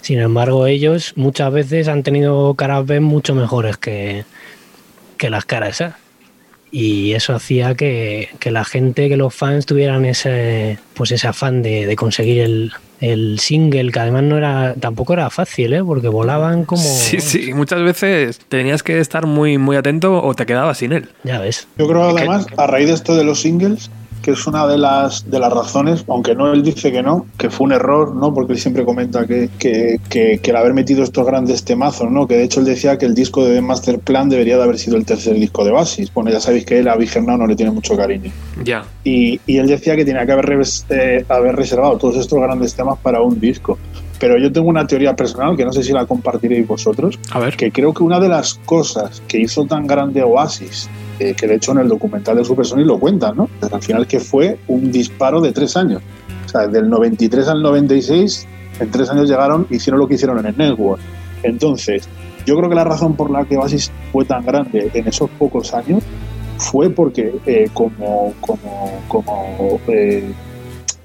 Sin 0.00 0.18
embargo, 0.20 0.66
ellos 0.66 1.12
muchas 1.16 1.52
veces 1.52 1.88
han 1.88 2.02
tenido 2.02 2.54
caras 2.54 2.86
B 2.86 3.00
mucho 3.00 3.34
mejores 3.34 3.76
que, 3.76 4.24
que 5.16 5.30
las 5.30 5.44
caras 5.44 5.80
A. 5.80 5.98
Y 6.70 7.14
eso 7.14 7.34
hacía 7.34 7.74
que, 7.74 8.28
que 8.40 8.50
la 8.50 8.64
gente, 8.64 9.08
que 9.08 9.16
los 9.16 9.34
fans 9.34 9.64
tuvieran 9.64 10.04
ese, 10.04 10.78
pues 10.94 11.10
ese 11.12 11.26
afán 11.26 11.62
de, 11.62 11.86
de 11.86 11.96
conseguir 11.96 12.40
el, 12.40 12.72
el 13.00 13.38
single, 13.38 13.92
que 13.92 14.00
además 14.00 14.24
no 14.24 14.36
era, 14.36 14.74
tampoco 14.74 15.12
era 15.12 15.30
fácil, 15.30 15.72
¿eh? 15.72 15.84
porque 15.84 16.08
volaban 16.08 16.64
como... 16.64 16.82
Sí, 16.82 17.20
sí, 17.20 17.52
muchas 17.54 17.82
veces 17.82 18.40
tenías 18.48 18.82
que 18.82 18.98
estar 18.98 19.26
muy, 19.26 19.58
muy 19.58 19.76
atento 19.76 20.22
o 20.22 20.34
te 20.34 20.46
quedabas 20.46 20.78
sin 20.78 20.92
él. 20.92 21.08
Ya 21.24 21.38
ves. 21.38 21.68
Yo 21.76 21.86
creo 21.86 22.04
además, 22.04 22.46
a 22.56 22.66
raíz 22.66 22.88
de 22.88 22.94
esto 22.94 23.16
de 23.16 23.24
los 23.24 23.40
singles, 23.40 23.90
que 24.22 24.32
es 24.32 24.46
una 24.46 24.66
de 24.66 24.78
las 24.78 25.30
de 25.30 25.38
las 25.38 25.52
razones, 25.52 26.04
aunque 26.08 26.34
no 26.34 26.52
él 26.52 26.62
dice 26.62 26.90
que 26.92 27.02
no, 27.02 27.26
que 27.38 27.50
fue 27.50 27.66
un 27.66 27.72
error, 27.72 28.14
¿no? 28.14 28.32
Porque 28.34 28.52
él 28.52 28.58
siempre 28.58 28.84
comenta 28.84 29.26
que, 29.26 29.48
que, 29.58 30.00
que- 30.08 30.38
que 30.42 30.50
el 30.50 30.56
haber 30.56 30.74
metido 30.74 31.02
estos 31.02 31.26
grandes 31.26 31.64
temazos, 31.64 32.10
¿no? 32.10 32.26
Que 32.26 32.36
de 32.36 32.44
hecho 32.44 32.60
él 32.60 32.66
decía 32.66 32.98
que 32.98 33.06
el 33.06 33.14
disco 33.14 33.44
de 33.44 33.54
The 33.54 33.62
Master 33.62 33.98
Plan 33.98 34.28
debería 34.28 34.56
de 34.56 34.62
haber 34.64 34.78
sido 34.78 34.96
el 34.96 35.04
tercer 35.04 35.34
disco 35.34 35.64
de 35.64 35.70
Basis. 35.70 36.12
Bueno, 36.12 36.30
ya 36.30 36.40
sabéis 36.40 36.64
que 36.64 36.78
él 36.78 36.88
a 36.88 36.96
Big 36.96 37.10
no 37.22 37.46
le 37.46 37.56
tiene 37.56 37.72
mucho 37.72 37.96
cariño. 37.96 38.30
Ya. 38.64 38.84
Y, 39.04 39.40
y 39.46 39.58
él 39.58 39.66
decía 39.66 39.96
que 39.96 40.04
tenía 40.04 40.24
que 40.26 40.32
haber, 40.32 40.60
eh, 40.90 41.24
haber 41.28 41.56
reservado 41.56 41.96
todos 41.98 42.16
estos 42.16 42.40
grandes 42.40 42.74
temas 42.74 42.98
para 42.98 43.20
un 43.20 43.38
disco. 43.40 43.78
Pero 44.20 44.38
yo 44.38 44.50
tengo 44.50 44.68
una 44.68 44.86
teoría 44.86 45.14
personal 45.14 45.56
que 45.56 45.64
no 45.64 45.72
sé 45.72 45.82
si 45.82 45.92
la 45.92 46.06
compartiréis 46.06 46.66
vosotros, 46.66 47.18
A 47.30 47.38
ver. 47.38 47.56
que 47.56 47.70
creo 47.70 47.94
que 47.94 48.02
una 48.02 48.18
de 48.18 48.28
las 48.28 48.54
cosas 48.64 49.22
que 49.28 49.38
hizo 49.38 49.64
tan 49.64 49.86
grande 49.86 50.22
Oasis, 50.22 50.88
eh, 51.20 51.34
que 51.34 51.46
de 51.46 51.56
hecho 51.56 51.72
en 51.72 51.78
el 51.78 51.88
documental 51.88 52.36
de 52.36 52.44
Supersonic 52.44 52.86
lo 52.86 52.98
cuentan, 52.98 53.36
¿no? 53.36 53.48
Pero 53.60 53.76
al 53.76 53.82
final 53.82 54.06
que 54.06 54.20
fue 54.20 54.58
un 54.68 54.90
disparo 54.90 55.40
de 55.40 55.52
tres 55.52 55.76
años. 55.76 56.02
O 56.46 56.48
sea, 56.48 56.66
del 56.66 56.88
93 56.88 57.48
al 57.48 57.62
96, 57.62 58.46
en 58.80 58.90
tres 58.90 59.10
años 59.10 59.28
llegaron, 59.28 59.66
hicieron 59.70 60.00
lo 60.00 60.08
que 60.08 60.14
hicieron 60.14 60.38
en 60.38 60.46
el 60.46 60.56
Network. 60.56 61.00
Entonces, 61.42 62.08
yo 62.46 62.56
creo 62.56 62.68
que 62.68 62.74
la 62.74 62.84
razón 62.84 63.14
por 63.14 63.30
la 63.30 63.44
que 63.44 63.56
Oasis 63.56 63.92
fue 64.12 64.24
tan 64.24 64.44
grande 64.44 64.90
en 64.94 65.06
esos 65.06 65.28
pocos 65.30 65.74
años 65.74 66.02
fue 66.56 66.90
porque 66.90 67.34
eh, 67.46 67.68
como, 67.72 68.32
como, 68.40 69.02
como, 69.06 69.80
eh, 69.88 70.24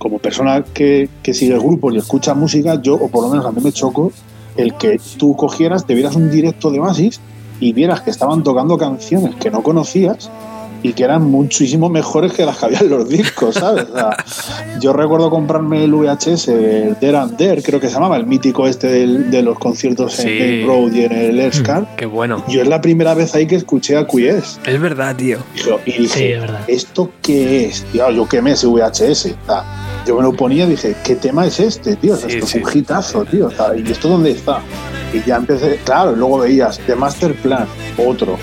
como 0.04 0.20
persona 0.20 0.64
que, 0.74 1.10
que 1.24 1.34
sigue 1.34 1.58
grupos 1.58 1.94
y 1.96 1.98
escucha 1.98 2.34
música, 2.36 2.80
yo, 2.82 2.94
o 2.96 3.08
por 3.10 3.24
lo 3.24 3.30
menos 3.30 3.46
a 3.46 3.52
mí 3.52 3.62
me 3.64 3.72
chocó 3.72 4.12
el 4.58 4.76
que 4.76 5.00
tú 5.18 5.36
cogieras, 5.36 5.88
te 5.88 5.96
vieras 5.96 6.16
un 6.16 6.30
directo 6.30 6.70
de 6.70 6.80
Oasis 6.80 7.20
y 7.60 7.74
vieras 7.74 8.02
que 8.02 8.12
estaban 8.12 8.44
tocando 8.44 8.78
canciones 8.78 9.34
que 9.36 9.50
no 9.50 9.64
conocías 9.64 10.30
y 10.86 10.92
que 10.92 11.06
eran 11.06 11.24
muchísimo 11.32 11.88
mejores 11.88 12.34
que 12.34 12.46
las 12.46 12.58
que 12.58 12.66
había 12.66 12.80
en 12.80 12.90
los 12.90 13.08
discos, 13.08 13.56
¿sabes? 13.56 13.86
O 13.90 13.96
sea, 13.96 14.18
yo 14.82 14.92
recuerdo 14.92 15.30
comprarme 15.30 15.86
el 15.86 15.94
VHS 15.94 16.48
de 16.48 16.96
There 17.00 17.16
and 17.18 17.38
There, 17.38 17.64
creo 17.64 17.80
que 17.80 17.88
se 17.88 17.94
llamaba, 17.94 18.18
el 18.18 18.26
mítico 18.28 18.68
este 18.68 18.88
del- 18.88 19.32
de 19.32 19.42
los 19.44 19.58
conciertos 19.58 20.20
en. 20.20 20.38
Game 20.38 20.66
Road 20.66 20.92
y 20.92 21.06
en 21.06 21.12
el 21.14 21.40
Airscar. 21.40 21.88
Qué 21.96 22.06
bueno. 22.06 22.44
Yo 22.50 22.62
es 22.62 22.68
la 22.68 22.82
primera 22.82 23.14
vez 23.14 23.34
ahí 23.34 23.48
que 23.48 23.56
escuché 23.56 23.96
a 23.96 24.06
Quies. 24.06 24.60
Es 24.66 24.82
verdad, 24.82 25.16
tío. 25.16 25.38
Y 25.86 25.92
dije, 25.94 26.08
Sí, 26.20 26.24
es 26.26 26.42
verdad. 26.42 26.60
¿esto 26.68 27.10
qué 27.22 27.66
es? 27.68 27.84
Tío, 27.94 28.12
yo 28.12 28.28
quemé 28.28 28.52
ese 28.52 28.68
VHS. 28.68 29.28
o 29.28 29.46
sea, 29.46 29.64
yo 30.06 30.16
me 30.18 30.24
lo 30.24 30.34
ponía 30.34 30.66
y 30.66 30.72
dije, 30.72 30.96
¿qué 31.04 31.16
tema 31.16 31.46
es 31.46 31.60
este, 31.60 31.96
tío? 31.96 32.14
O 32.14 32.18
sea, 32.18 32.30
Sí, 32.30 32.36
esto 32.36 32.48
sí. 32.48 32.58
es 32.60 32.66
un 32.66 32.78
hitazo, 32.78 33.26
tío. 33.26 33.48
O 33.48 33.52
sea, 33.52 33.76
¿Y 33.76 33.90
esto 33.92 34.10
dónde 34.10 34.32
está? 34.32 34.60
Y 35.14 35.22
ya 35.24 35.36
empecé, 35.38 35.80
claro, 35.86 36.14
y 36.14 36.16
luego 36.16 36.40
veías 36.40 36.80
The 36.86 36.96
Master 36.96 37.36
Plan, 37.36 37.68
otro, 37.98 38.38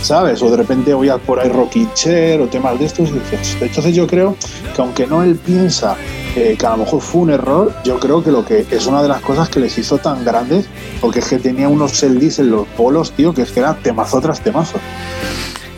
¿sabes? 0.00 0.40
O 0.42 0.50
de 0.50 0.56
repente 0.56 0.94
oías 0.94 1.18
por 1.20 1.40
ahí 1.40 1.48
Rockin' 1.48 1.92
Chair 1.94 2.40
o 2.40 2.46
temas 2.46 2.78
de 2.78 2.86
estos 2.86 3.08
y 3.10 3.12
dices, 3.12 3.56
entonces 3.60 3.94
yo 3.94 4.06
creo 4.06 4.36
que 4.74 4.80
aunque 4.82 5.06
no 5.06 5.22
él 5.22 5.34
piensa 5.36 5.96
eh, 6.36 6.56
que 6.58 6.66
a 6.66 6.70
lo 6.70 6.78
mejor 6.84 7.00
fue 7.00 7.22
un 7.22 7.30
error, 7.30 7.72
yo 7.84 7.98
creo 7.98 8.22
que 8.22 8.30
lo 8.30 8.44
que 8.44 8.64
es 8.70 8.86
una 8.86 9.02
de 9.02 9.08
las 9.08 9.20
cosas 9.22 9.48
que 9.48 9.60
les 9.60 9.76
hizo 9.78 9.98
tan 9.98 10.24
grandes, 10.24 10.66
porque 11.00 11.18
es 11.20 11.28
que 11.28 11.38
tenía 11.38 11.68
unos 11.68 11.92
seldies 11.92 12.38
en 12.38 12.50
los 12.50 12.66
polos, 12.68 13.12
tío, 13.12 13.34
que 13.34 13.42
es 13.42 13.50
que 13.50 13.60
era 13.60 13.74
temazo 13.74 14.20
tras 14.20 14.40
temazo. 14.40 14.78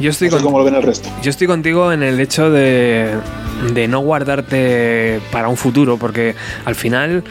Yo 0.00 0.10
estoy 0.10 0.28
No 0.28 0.36
sé 0.36 0.42
con, 0.42 0.44
cómo 0.44 0.58
lo 0.58 0.64
ven 0.64 0.74
el 0.74 0.82
resto. 0.82 1.08
Yo 1.22 1.30
estoy 1.30 1.46
contigo 1.46 1.92
en 1.92 2.02
el 2.02 2.20
hecho 2.20 2.50
de, 2.50 3.14
de 3.72 3.88
no 3.88 4.00
guardarte 4.00 5.20
para 5.30 5.48
un 5.48 5.56
futuro, 5.56 5.96
porque 5.96 6.34
al 6.64 6.74
final 6.74 7.24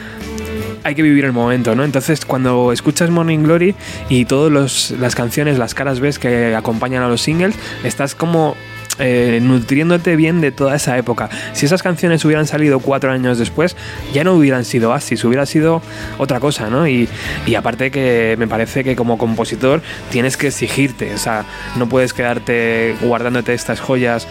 hay 0.86 0.94
que 0.94 1.02
vivir 1.02 1.24
el 1.24 1.32
momento, 1.32 1.74
¿no? 1.74 1.84
Entonces, 1.84 2.24
cuando 2.24 2.72
escuchas 2.72 3.10
Morning 3.10 3.40
Glory 3.40 3.74
y 4.08 4.24
todas 4.24 4.92
las 4.92 5.14
canciones, 5.14 5.58
las 5.58 5.74
caras 5.74 5.98
ves 5.98 6.18
que 6.18 6.54
acompañan 6.54 7.02
a 7.02 7.08
los 7.08 7.22
singles, 7.22 7.56
estás 7.82 8.14
como 8.14 8.56
eh, 8.98 9.40
nutriéndote 9.42 10.16
bien 10.16 10.40
de 10.40 10.52
toda 10.52 10.76
esa 10.76 10.96
época. 10.98 11.28
Si 11.52 11.66
esas 11.66 11.82
canciones 11.82 12.24
hubieran 12.24 12.46
salido 12.46 12.80
cuatro 12.80 13.10
años 13.10 13.38
después, 13.38 13.76
ya 14.12 14.24
no 14.24 14.34
hubieran 14.34 14.64
sido 14.64 14.90
Oasis, 14.90 15.24
hubiera 15.24 15.46
sido 15.46 15.82
otra 16.18 16.40
cosa, 16.40 16.70
¿no? 16.70 16.86
Y, 16.86 17.08
y 17.46 17.54
aparte 17.54 17.90
que 17.90 18.36
me 18.38 18.48
parece 18.48 18.84
que 18.84 18.96
como 18.96 19.18
compositor 19.18 19.82
tienes 20.10 20.36
que 20.36 20.48
exigirte, 20.48 21.14
o 21.14 21.18
sea, 21.18 21.44
no 21.76 21.88
puedes 21.88 22.12
quedarte 22.12 22.96
guardándote 23.02 23.54
estas 23.54 23.80
joyas 23.80 24.26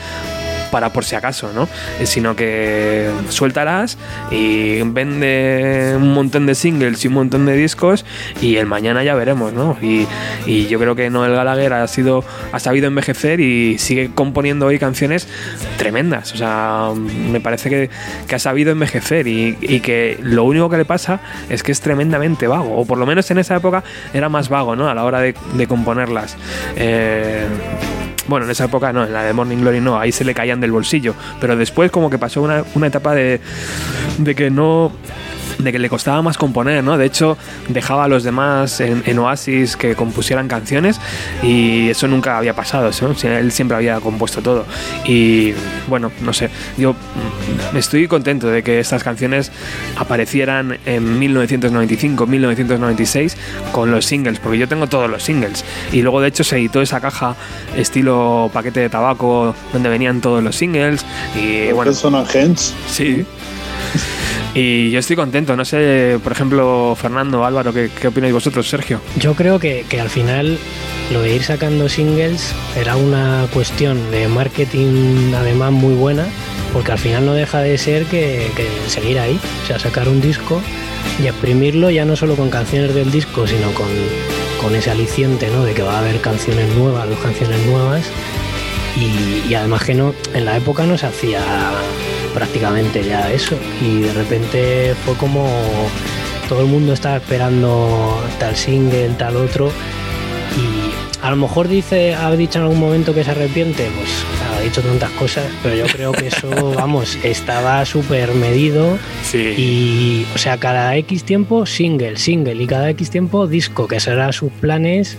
para 0.75 0.89
por 0.89 1.05
si 1.05 1.15
acaso, 1.15 1.53
¿no? 1.55 1.69
Eh, 2.01 2.05
Sino 2.05 2.35
que 2.35 3.09
suéltalas 3.29 3.97
y 4.29 4.81
vende 4.81 5.93
un 5.95 6.13
montón 6.13 6.47
de 6.47 6.53
singles 6.53 7.05
y 7.05 7.07
un 7.07 7.13
montón 7.13 7.45
de 7.45 7.55
discos 7.55 8.03
y 8.41 8.57
el 8.57 8.65
mañana 8.65 9.01
ya 9.01 9.15
veremos, 9.15 9.53
¿no? 9.53 9.77
Y, 9.81 10.05
y 10.45 10.67
yo 10.67 10.77
creo 10.77 10.93
que 10.93 11.09
Noel 11.09 11.33
Gallagher 11.33 11.71
ha 11.71 11.87
sido 11.87 12.25
ha 12.51 12.59
sabido 12.59 12.87
envejecer 12.87 13.39
y 13.39 13.77
sigue 13.77 14.11
componiendo 14.13 14.65
hoy 14.65 14.77
canciones 14.77 15.29
tremendas. 15.77 16.33
O 16.33 16.35
sea, 16.37 16.89
me 16.93 17.39
parece 17.39 17.69
que, 17.69 17.89
que 18.27 18.35
ha 18.35 18.39
sabido 18.39 18.73
envejecer 18.73 19.27
y, 19.27 19.57
y 19.61 19.79
que 19.79 20.17
lo 20.21 20.43
único 20.43 20.69
que 20.69 20.75
le 20.75 20.85
pasa 20.85 21.21
es 21.47 21.63
que 21.63 21.71
es 21.71 21.79
tremendamente 21.79 22.47
vago, 22.47 22.77
o 22.77 22.83
por 22.83 22.97
lo 22.97 23.05
menos 23.05 23.31
en 23.31 23.37
esa 23.37 23.55
época 23.55 23.81
era 24.13 24.27
más 24.27 24.49
vago, 24.49 24.75
¿no? 24.75 24.89
A 24.89 24.93
la 24.93 25.05
hora 25.05 25.21
de, 25.21 25.35
de 25.53 25.67
componerlas. 25.67 26.35
Eh, 26.75 27.45
bueno, 28.27 28.45
en 28.45 28.51
esa 28.51 28.65
época 28.65 28.91
no, 28.93 29.05
en 29.05 29.13
la 29.13 29.23
de 29.23 29.33
Morning 29.33 29.57
Glory 29.57 29.81
no, 29.81 29.99
ahí 29.99 30.11
se 30.11 30.23
le 30.23 30.33
caían 30.33 30.59
del 30.59 30.71
bolsillo. 30.71 31.13
Pero 31.39 31.55
después 31.55 31.91
como 31.91 32.09
que 32.09 32.17
pasó 32.17 32.41
una, 32.41 32.63
una 32.75 32.87
etapa 32.87 33.13
de, 33.13 33.39
de 34.17 34.35
que 34.35 34.49
no 34.49 34.91
de 35.57 35.71
que 35.71 35.79
le 35.79 35.89
costaba 35.89 36.21
más 36.21 36.37
componer, 36.37 36.83
¿no? 36.83 36.97
De 36.97 37.05
hecho, 37.05 37.37
dejaba 37.69 38.05
a 38.05 38.07
los 38.07 38.23
demás 38.23 38.79
en, 38.79 39.03
en 39.05 39.19
Oasis 39.19 39.75
que 39.75 39.95
compusieran 39.95 40.47
canciones 40.47 40.99
y 41.43 41.89
eso 41.89 42.07
nunca 42.07 42.37
había 42.37 42.55
pasado, 42.55 42.91
Él 43.23 43.51
siempre 43.51 43.77
había 43.77 43.99
compuesto 43.99 44.41
todo. 44.41 44.65
Y 45.05 45.53
bueno, 45.87 46.11
no 46.21 46.33
sé, 46.33 46.49
yo 46.77 46.93
mm, 46.93 47.77
estoy 47.77 48.07
contento 48.07 48.47
de 48.47 48.63
que 48.63 48.79
estas 48.79 49.03
canciones 49.03 49.51
aparecieran 49.97 50.77
en 50.85 51.19
1995, 51.19 52.25
1996 52.25 53.37
con 53.71 53.91
los 53.91 54.05
singles, 54.05 54.39
porque 54.39 54.57
yo 54.57 54.67
tengo 54.67 54.87
todos 54.87 55.09
los 55.09 55.23
singles. 55.23 55.63
Y 55.91 56.01
luego, 56.01 56.21
de 56.21 56.29
hecho, 56.29 56.43
se 56.43 56.57
editó 56.57 56.81
esa 56.81 56.99
caja 56.99 57.35
estilo 57.75 58.49
paquete 58.53 58.81
de 58.81 58.89
tabaco 58.89 59.55
donde 59.73 59.89
venían 59.89 60.21
todos 60.21 60.43
los 60.43 60.55
singles. 60.55 61.05
Y 61.35 61.71
bueno, 61.71 61.93
Son 61.93 62.15
Agents. 62.15 62.73
Sí. 62.87 63.25
Y 64.55 64.89
yo 64.89 64.99
estoy 64.99 65.17
contento. 65.17 65.57
No 65.57 65.65
sé, 65.65 66.17
por 66.23 66.31
ejemplo, 66.31 66.95
Fernando, 66.95 67.43
Álvaro, 67.43 67.73
¿qué, 67.73 67.89
qué 67.89 68.07
opináis 68.07 68.33
vosotros, 68.33 68.69
Sergio? 68.69 69.01
Yo 69.17 69.35
creo 69.35 69.59
que, 69.59 69.85
que 69.89 69.99
al 69.99 70.09
final 70.09 70.57
lo 71.11 71.21
de 71.21 71.35
ir 71.35 71.43
sacando 71.43 71.89
singles 71.89 72.55
era 72.75 72.95
una 72.95 73.47
cuestión 73.53 74.11
de 74.11 74.27
marketing 74.27 75.33
además 75.35 75.71
muy 75.71 75.93
buena, 75.93 76.25
porque 76.73 76.93
al 76.93 76.97
final 76.97 77.25
no 77.25 77.33
deja 77.33 77.59
de 77.59 77.77
ser 77.77 78.05
que, 78.05 78.49
seguir 78.87 79.19
ahí, 79.19 79.39
o 79.63 79.67
sea, 79.67 79.77
sacar 79.77 80.09
un 80.09 80.21
disco 80.21 80.61
y 81.21 81.27
exprimirlo 81.27 81.89
ya 81.89 82.05
no 82.05 82.15
solo 82.15 82.35
con 82.35 82.49
canciones 82.49 82.95
del 82.95 83.11
disco, 83.11 83.45
sino 83.45 83.71
con, 83.71 83.87
con 84.61 84.73
ese 84.75 84.89
aliciente 84.89 85.49
¿no? 85.49 85.63
de 85.63 85.73
que 85.73 85.83
va 85.83 85.95
a 85.95 85.99
haber 85.99 86.19
canciones 86.21 86.73
nuevas, 86.75 87.07
dos 87.09 87.19
canciones 87.19 87.63
nuevas. 87.65 88.05
Y, 88.95 89.49
y 89.49 89.53
además 89.53 89.83
que 89.83 89.93
no, 89.93 90.15
en 90.33 90.45
la 90.45 90.55
época 90.55 90.85
no 90.85 90.97
se 90.97 91.05
hacía 91.05 91.41
prácticamente 92.35 93.03
ya 93.03 93.31
eso. 93.31 93.57
Y 93.81 94.01
de 94.01 94.13
repente 94.13 94.93
fue 95.05 95.15
como 95.15 95.49
todo 96.47 96.61
el 96.61 96.67
mundo 96.67 96.93
estaba 96.93 97.17
esperando 97.17 98.21
tal 98.37 98.55
single, 98.55 99.09
tal 99.17 99.37
otro. 99.37 99.71
Y 100.57 101.25
a 101.25 101.31
lo 101.31 101.37
mejor 101.37 101.67
dice, 101.67 102.13
ha 102.13 102.31
dicho 102.35 102.59
en 102.59 102.65
algún 102.65 102.79
momento 102.79 103.15
que 103.15 103.23
se 103.23 103.31
arrepiente, 103.31 103.89
pues 103.97 104.09
ha 104.55 104.61
dicho 104.61 104.81
tantas 104.81 105.09
cosas, 105.11 105.45
pero 105.63 105.75
yo 105.75 105.85
creo 105.87 106.11
que 106.11 106.27
eso, 106.27 106.49
vamos, 106.75 107.17
estaba 107.23 107.83
súper 107.85 108.33
medido. 108.35 108.97
Sí. 109.23 109.55
Y, 109.57 110.27
o 110.35 110.37
sea, 110.37 110.57
cada 110.57 110.95
X 110.97 111.23
tiempo 111.23 111.65
single, 111.65 112.17
single, 112.17 112.61
y 112.61 112.67
cada 112.67 112.89
X 112.91 113.09
tiempo 113.09 113.47
disco, 113.47 113.87
que 113.87 113.99
serán 113.99 114.33
sus 114.33 114.51
planes. 114.51 115.17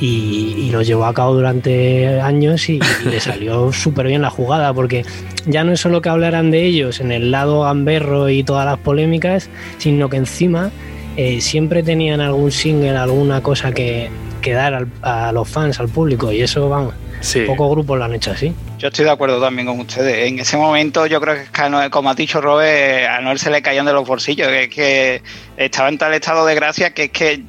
Y, 0.00 0.56
y 0.58 0.70
los 0.70 0.86
llevó 0.86 1.06
a 1.06 1.14
cabo 1.14 1.34
durante 1.34 2.20
años 2.20 2.68
y, 2.68 2.80
y 3.04 3.08
le 3.08 3.20
salió 3.20 3.72
súper 3.72 4.08
bien 4.08 4.22
la 4.22 4.30
jugada, 4.30 4.74
porque 4.74 5.04
ya 5.46 5.64
no 5.64 5.72
es 5.72 5.80
solo 5.80 6.00
que 6.02 6.08
hablaran 6.08 6.50
de 6.50 6.64
ellos 6.64 7.00
en 7.00 7.12
el 7.12 7.30
lado 7.30 7.62
gamberro 7.62 8.28
y 8.28 8.42
todas 8.42 8.64
las 8.66 8.78
polémicas, 8.78 9.48
sino 9.78 10.08
que 10.08 10.16
encima 10.16 10.70
eh, 11.16 11.40
siempre 11.40 11.82
tenían 11.82 12.20
algún 12.20 12.50
single, 12.50 12.96
alguna 12.96 13.40
cosa 13.42 13.72
que, 13.72 14.08
que 14.40 14.52
dar 14.52 14.74
al- 14.74 14.88
a 15.02 15.32
los 15.32 15.48
fans, 15.48 15.78
al 15.80 15.88
público, 15.88 16.32
y 16.32 16.42
eso, 16.42 16.68
vamos, 16.68 16.94
Sí. 17.20 17.40
pocos 17.46 17.70
grupos 17.70 17.96
lo 17.98 18.04
han 18.04 18.12
hecho 18.14 18.32
así. 18.32 18.52
Yo 18.78 18.88
estoy 18.88 19.06
de 19.06 19.10
acuerdo 19.12 19.40
también 19.40 19.66
con 19.66 19.80
ustedes. 19.80 20.28
En 20.28 20.38
ese 20.40 20.58
momento 20.58 21.06
yo 21.06 21.20
creo 21.22 21.36
que, 21.36 21.42
es 21.42 21.50
que 21.50 21.62
a 21.62 21.68
Noel- 21.70 21.88
como 21.88 22.10
ha 22.10 22.14
dicho 22.14 22.38
Robert, 22.40 23.08
a 23.08 23.20
Noel 23.22 23.38
se 23.38 23.50
le 23.50 23.62
caían 23.62 23.86
de 23.86 23.94
los 23.94 24.06
bolsillos, 24.06 24.46
que 24.48 24.64
es 24.64 24.68
que 24.68 25.22
estaba 25.56 25.88
en 25.88 25.96
tal 25.96 26.12
estado 26.12 26.44
de 26.44 26.54
gracia 26.54 26.92
que 26.92 27.04
es 27.04 27.10
que 27.10 27.42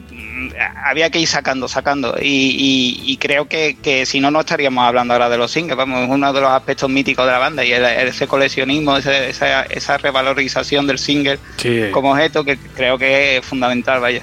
había 0.86 1.10
que 1.10 1.19
ir 1.19 1.28
sacando, 1.28 1.67
sacando. 1.67 2.15
Y, 2.21 2.26
y- 2.28 3.12
y 3.12 3.17
creo 3.17 3.48
que, 3.48 3.78
que 3.82 4.06
si 4.06 4.19
no, 4.19 4.32
no 4.32 4.41
estaríamos 4.41 4.84
hablando 4.86 5.13
ahora 5.13 5.30
de 5.30 5.38
los 5.38 5.52
singles. 5.52 5.78
Vamos, 5.78 6.02
es 6.04 6.10
uno 6.10 6.32
de 6.34 6.41
los 6.41 6.50
aspectos 6.52 6.89
míticos 6.89 7.26
de 7.26 7.32
la 7.32 7.39
banda 7.39 7.63
y 7.63 7.71
el- 7.71 7.84
ese 7.86 8.28
coleccionismo, 8.28 8.98
ese- 8.98 9.30
esa, 9.30 9.63
esa 9.63 9.98
revalorización 9.98 10.88
del 10.88 11.00
single 11.00 11.39
Sí. 11.58 11.84
como 11.91 12.12
objeto 12.12 12.43
que 12.43 12.58
creo 12.76 12.98
que 12.98 13.38
es 13.38 13.45
fundamental, 13.45 14.00
vaya. 14.00 14.21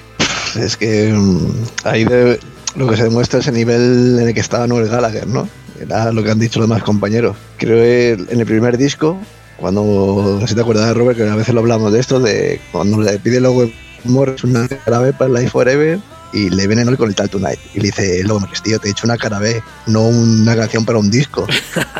Es 0.59 0.77
que 0.77 1.11
mm, 1.13 1.47
ahí 1.85 2.03
de- 2.05 2.39
lo 2.75 2.87
que 2.89 2.97
se 2.97 3.03
demuestra 3.03 3.39
es 3.39 3.47
el 3.47 3.55
nivel 3.55 4.17
en 4.19 4.27
el 4.27 4.33
que 4.33 4.39
estaba 4.39 4.67
Noel 4.67 4.87
Gallagher, 4.89 5.27
¿no? 5.27 5.47
Era 5.79 6.11
lo 6.11 6.23
que 6.23 6.31
han 6.31 6.39
dicho 6.39 6.59
los 6.59 6.69
demás 6.69 6.83
compañeros. 6.83 7.35
Creo 7.57 7.77
que 7.77 8.11
en 8.33 8.39
el 8.39 8.45
primer 8.45 8.77
disco, 8.77 9.17
cuando, 9.57 9.83
no 9.83 10.41
sé 10.41 10.47
si 10.49 10.55
te 10.55 10.61
acuerdas 10.61 10.87
de 10.87 10.93
Robert, 10.93 11.17
que 11.17 11.27
a 11.27 11.35
veces 11.35 11.53
lo 11.53 11.61
hablamos 11.61 11.91
de 11.93 11.99
esto, 11.99 12.19
de 12.19 12.59
cuando 12.71 13.01
le 13.01 13.17
pide 13.19 13.39
luego 13.39 13.69
Morris 14.05 14.43
una 14.43 14.67
cara 14.67 14.99
B 14.99 15.13
para 15.13 15.31
Life 15.31 15.49
Forever 15.49 15.99
y 16.33 16.49
le 16.49 16.65
viene 16.67 16.83
Noel 16.83 16.97
con 16.97 17.09
el 17.09 17.15
Tal 17.15 17.29
Tonight 17.29 17.59
y 17.75 17.79
le 17.79 17.85
dice, 17.85 18.23
Morris, 18.25 18.61
tío, 18.61 18.79
te 18.79 18.87
he 18.87 18.91
hecho 18.91 19.05
una 19.05 19.17
cara 19.17 19.39
B, 19.39 19.61
no 19.85 20.01
una 20.07 20.55
canción 20.55 20.83
para 20.83 20.97
un 20.97 21.11
disco. 21.11 21.45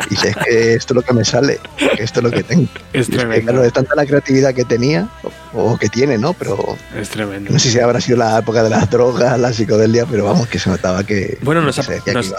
Y 0.06 0.10
dice, 0.10 0.30
es 0.30 0.36
que 0.36 0.74
esto 0.74 0.92
es 0.92 0.96
lo 0.96 1.02
que 1.02 1.12
me 1.12 1.24
sale, 1.24 1.60
que 1.96 2.02
esto 2.02 2.20
es 2.20 2.24
lo 2.24 2.30
que 2.30 2.42
tengo. 2.42 2.68
Es 2.92 2.92
Y 2.92 2.98
es 2.98 3.08
que, 3.08 3.16
tremendo. 3.18 3.52
claro, 3.52 3.64
es 3.64 3.72
tanta 3.72 3.94
la 3.94 4.04
creatividad 4.04 4.52
que 4.52 4.64
tenía, 4.64 5.08
o, 5.54 5.76
que 5.78 5.88
tiene, 5.88 6.18
¿no? 6.18 6.32
Pero 6.34 6.76
Es 6.96 7.08
tremendo. 7.10 7.52
no 7.52 7.58
sé 7.58 7.70
si 7.70 7.78
habrá 7.80 8.00
sido 8.00 8.18
la 8.18 8.38
época 8.38 8.62
de 8.62 8.70
las 8.70 8.90
drogas, 8.90 9.38
la 9.38 9.52
psicodelia, 9.52 10.06
pero 10.10 10.24
vamos, 10.24 10.46
que 10.48 10.58
se 10.58 10.70
notaba 10.70 11.04
que, 11.04 11.38
Bueno, 11.42 11.60
nos 11.62 11.76
que 11.86 12.10
ha- 12.10 12.12
nos-. 12.12 12.34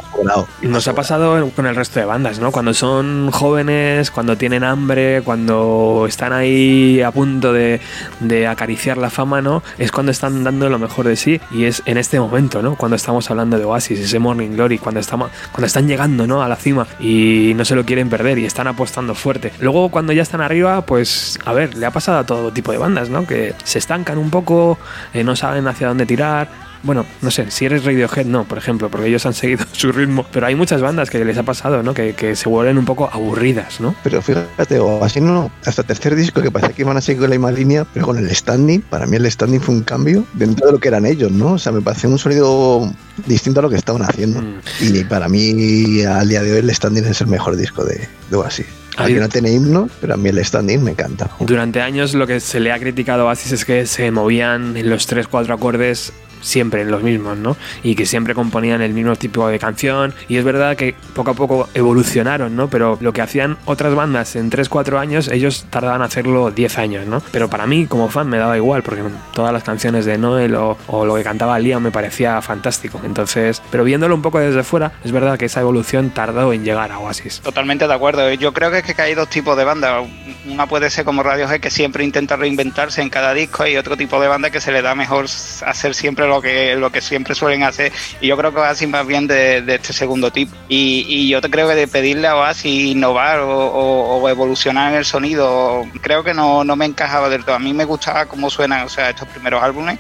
Nos 0.62 0.88
ha 0.88 0.94
pasado 0.94 1.50
con 1.56 1.66
el 1.66 1.76
resto 1.76 2.00
de 2.00 2.06
bandas, 2.06 2.40
¿no? 2.40 2.52
Cuando 2.52 2.74
son 2.74 3.32
jóvenes, 3.32 4.12
cuando 4.12 4.38
tienen 4.38 4.64
hambre, 4.64 5.22
cuando 5.24 6.06
están 6.08 6.34
ahí 6.34 7.02
a 7.02 7.12
punto 7.12 7.54
de, 7.54 7.80
de 8.20 8.48
acariciar 8.48 8.98
la 8.98 9.10
fama, 9.10 9.42
¿no? 9.42 9.64
Es 9.78 9.92
cuando 9.92 10.12
están 10.12 10.44
dando 10.44 10.70
lo 10.70 10.80
mejor 10.80 11.08
de 11.08 11.16
sí 11.16 11.40
y 11.52 11.66
es 11.66 11.82
en 11.86 11.98
este 11.98 12.20
momento, 12.20 12.62
¿no? 12.62 12.76
Cuando 12.76 12.96
estamos 12.96 13.30
hablando 13.30 13.58
de 13.58 13.66
Oasis, 13.66 14.00
ese 14.00 14.20
Morning 14.20 14.52
Glory, 14.52 14.78
cuando, 14.78 15.00
estamos, 15.00 15.32
cuando 15.52 15.68
están 15.68 15.88
llegando, 15.88 16.28
¿no? 16.28 16.42
A 16.42 16.48
la 16.50 16.56
cima 16.56 16.88
y 17.00 17.54
no 17.56 17.66
se 17.66 17.76
lo 17.76 17.86
quieren 17.86 18.10
perder 18.10 18.38
y 18.40 18.46
están 18.46 18.68
apostando 18.68 19.16
fuerte. 19.16 19.52
Luego 19.60 19.90
cuando 19.90 20.14
ya 20.14 20.22
están 20.24 20.42
arriba, 20.42 20.82
pues, 20.86 21.40
a 21.46 21.54
ver, 21.54 21.76
le 21.76 21.86
ha 21.86 21.92
pasado 21.92 22.20
a 22.20 22.26
todo 22.26 22.52
tipo 22.52 22.72
de 22.72 22.78
bandas, 23.06 23.10
¿no? 23.10 23.28
Que 23.28 23.56
se 23.64 23.80
estancan 23.80 24.18
un 24.18 24.30
poco, 24.30 24.78
eh, 25.14 25.24
no 25.24 25.36
saben 25.36 25.68
hacia 25.68 25.88
dónde 25.88 26.06
tirar, 26.06 26.48
bueno, 26.86 27.04
no 27.22 27.32
sé, 27.32 27.50
si 27.50 27.66
eres 27.66 27.84
Radiohead, 27.84 28.28
no, 28.28 28.44
por 28.44 28.60
ejemplo, 28.60 28.90
porque 28.90 29.08
ellos 29.08 29.26
han 29.26 29.34
seguido 29.34 29.66
su 29.72 29.92
ritmo. 29.92 30.26
Pero 30.32 30.46
hay 30.46 30.56
muchas 30.56 30.82
bandas 30.82 31.10
que 31.10 31.24
les 31.26 31.38
ha 31.38 31.44
pasado, 31.44 31.82
¿no? 31.82 31.96
Que, 31.96 32.14
que 32.14 32.36
se 32.36 32.48
vuelven 32.48 32.78
un 32.78 32.86
poco 32.86 33.10
aburridas, 33.12 33.80
¿no? 33.80 33.96
Pero 34.04 34.22
fíjate, 34.22 34.80
o 34.80 35.04
así 35.04 35.20
no, 35.20 35.52
hasta 35.66 35.82
el 35.82 35.88
tercer 35.88 36.16
disco 36.16 36.42
que 36.42 36.52
parecía 36.52 36.76
que 36.76 36.84
iban 36.84 36.96
a 36.96 37.02
seguir 37.02 37.22
con 37.22 37.30
la 37.32 37.36
misma 37.36 37.52
línea, 37.52 37.86
pero 37.92 38.06
con 38.06 38.18
el 38.18 38.34
standing, 38.34 38.82
para 38.82 39.08
mí 39.08 39.18
el 39.18 39.30
standing 39.30 39.60
fue 39.60 39.74
un 39.74 39.82
cambio 39.82 40.26
dentro 40.34 40.68
de 40.68 40.74
lo 40.74 40.80
que 40.80 40.88
eran 40.88 41.06
ellos, 41.08 41.32
¿no? 41.32 41.54
O 41.54 41.58
sea, 41.58 41.72
me 41.72 41.82
pareció 41.82 42.10
un 42.10 42.20
sonido 42.20 42.92
distinto 43.26 43.62
a 43.62 43.64
lo 43.64 43.70
que 43.70 43.78
estaban 43.78 44.04
haciendo. 44.04 44.42
Mm. 44.42 44.60
Y 44.82 45.04
para 45.06 45.28
mí, 45.28 46.04
al 46.04 46.30
día 46.30 46.44
de 46.44 46.52
hoy, 46.54 46.60
el 46.60 46.74
standing 46.74 47.06
es 47.06 47.20
el 47.22 47.28
mejor 47.28 47.56
disco 47.56 47.84
de, 47.84 48.08
de 48.30 48.38
Oasis. 48.38 48.68
Aunque 48.98 49.20
no 49.20 49.30
tiene 49.30 49.52
himno, 49.52 49.90
pero 50.02 50.14
a 50.14 50.18
mí 50.18 50.30
el 50.30 50.44
standing 50.44 50.84
me 50.84 50.92
encanta. 50.92 51.30
Durante 51.40 51.82
años 51.82 52.14
lo 52.14 52.28
que 52.28 52.40
se 52.40 52.60
le 52.60 52.72
ha 52.72 52.80
criticado 52.80 53.24
a 53.24 53.26
Oasis 53.26 53.52
es 53.52 53.66
que 53.66 53.86
se 53.86 54.10
movían 54.12 54.78
en 54.78 54.90
los 54.90 55.10
3-4 55.10 55.54
acordes 55.54 56.14
siempre 56.42 56.82
en 56.82 56.92
los 56.92 57.04
mismos, 57.04 57.38
¿no? 57.38 57.58
Y 57.84 57.96
que 57.96 58.06
siempre 58.06 58.34
componían 58.34 58.82
el 58.82 58.94
mismo 58.94 59.16
tipo 59.16 59.48
de 59.48 59.60
canción. 59.60 60.14
Y 60.28 60.38
es 60.38 60.44
verdad 60.44 60.76
que 60.76 60.96
poco 61.14 61.32
a 61.32 61.34
poco 61.34 61.70
evolucionaron, 61.74 62.56
¿no? 62.56 62.70
Pero 62.70 62.98
lo 63.02 63.14
que 63.14 63.22
hacían 63.22 63.58
otras 63.66 63.96
bandas 63.96 64.36
en 64.36 64.52
3-4 64.52 65.00
años, 65.00 65.28
ellos 65.28 65.66
tardaban 65.70 66.02
en 66.02 66.06
hacerlo 66.06 66.52
10 66.52 66.78
años, 66.78 67.08
¿no? 67.08 67.22
Pero 67.32 67.50
para 67.50 67.68
mí, 67.68 67.86
como 67.86 68.10
fan, 68.10 68.28
me 68.28 68.38
daba 68.38 68.58
igual, 68.58 68.84
porque 68.84 69.04
todas 69.34 69.54
las 69.54 69.64
canciones 69.64 70.06
de 70.06 70.18
Noel 70.18 70.56
o, 70.56 70.78
lo 71.06 71.16
que 71.16 71.24
cantaba 71.24 71.60
Liam 71.60 71.84
me 71.84 71.92
parecía 71.92 72.42
fantástico. 72.42 73.00
Entonces, 73.04 73.62
pero 73.72 73.84
viéndolo 73.84 74.16
un 74.16 74.22
poco 74.22 74.40
desde 74.40 74.64
fuera, 74.64 74.94
es 75.04 75.12
verdad 75.12 75.38
que 75.38 75.46
esa 75.46 75.62
evolución 75.62 76.10
tardó 76.10 76.54
en 76.54 76.64
llegar 76.64 76.92
a 76.92 77.00
Oasis. 77.00 77.42
Totalmente 77.42 77.88
de 77.88 77.94
acuerdo. 77.94 78.32
Yo 78.34 78.54
creo 78.54 78.72
que 78.72 78.80
es 78.80 78.94
que 78.94 79.02
hay 79.02 79.16
dos 79.16 79.30
tipos 79.30 79.58
de 79.58 79.64
bandas. 79.64 80.06
Una 80.48 80.68
puede 80.68 80.90
ser 80.90 81.06
como 81.06 81.24
Radiohead 81.24 81.60
que 81.60 81.70
siempre 81.72 82.04
intenta 82.04 82.36
reinventarse 82.36 83.02
en 83.02 83.10
cada 83.10 83.34
disco 83.34 83.66
y 83.66 83.78
otro 83.78 83.98
tipo 83.98 84.20
de 84.22 84.28
banda 84.28 84.50
que 84.52 84.62
se 84.62 84.72
le 84.72 84.82
da 84.82 84.94
mejor 84.96 85.26
hacer 85.26 85.96
siempre 85.96 86.28
lo 86.28 86.42
que 86.42 86.76
lo 86.76 86.92
que 86.92 87.02
siempre 87.02 87.34
suelen 87.36 87.64
hacer. 87.64 87.92
Y 88.22 88.28
yo 88.28 88.38
creo 88.38 88.54
que 88.54 88.60
Oasis 88.60 88.88
más 88.88 89.06
bien 89.08 89.28
de, 89.28 89.62
de 89.62 89.76
este 89.76 89.92
segundo 89.94 90.32
tipo. 90.32 90.56
Y, 90.70 91.06
y 91.08 91.30
yo 91.30 91.42
te 91.42 91.50
creo 91.50 91.68
que 91.68 91.76
de 91.76 91.88
pedirle 91.88 92.28
a 92.28 92.36
Oasis 92.36 92.92
innovar 92.92 93.40
o, 93.40 93.50
o- 93.50 94.18
o 94.22 94.30
evolucionar 94.30 94.92
en 94.92 95.00
el 95.00 95.06
sonido, 95.06 95.84
creo 96.02 96.24
que 96.24 96.34
no, 96.34 96.64
no 96.64 96.76
me 96.76 96.86
encajaba 96.86 97.30
del 97.30 97.44
todo. 97.44 97.56
A 97.56 97.60
mí 97.60 97.74
me 97.74 97.86
gustaba 97.86 98.26
cómo 98.26 98.50
suenan, 98.50 98.86
o 98.86 98.90
sea, 98.90 99.10
estos 99.10 99.28
primeros 99.30 99.62
álbumes, 99.64 99.98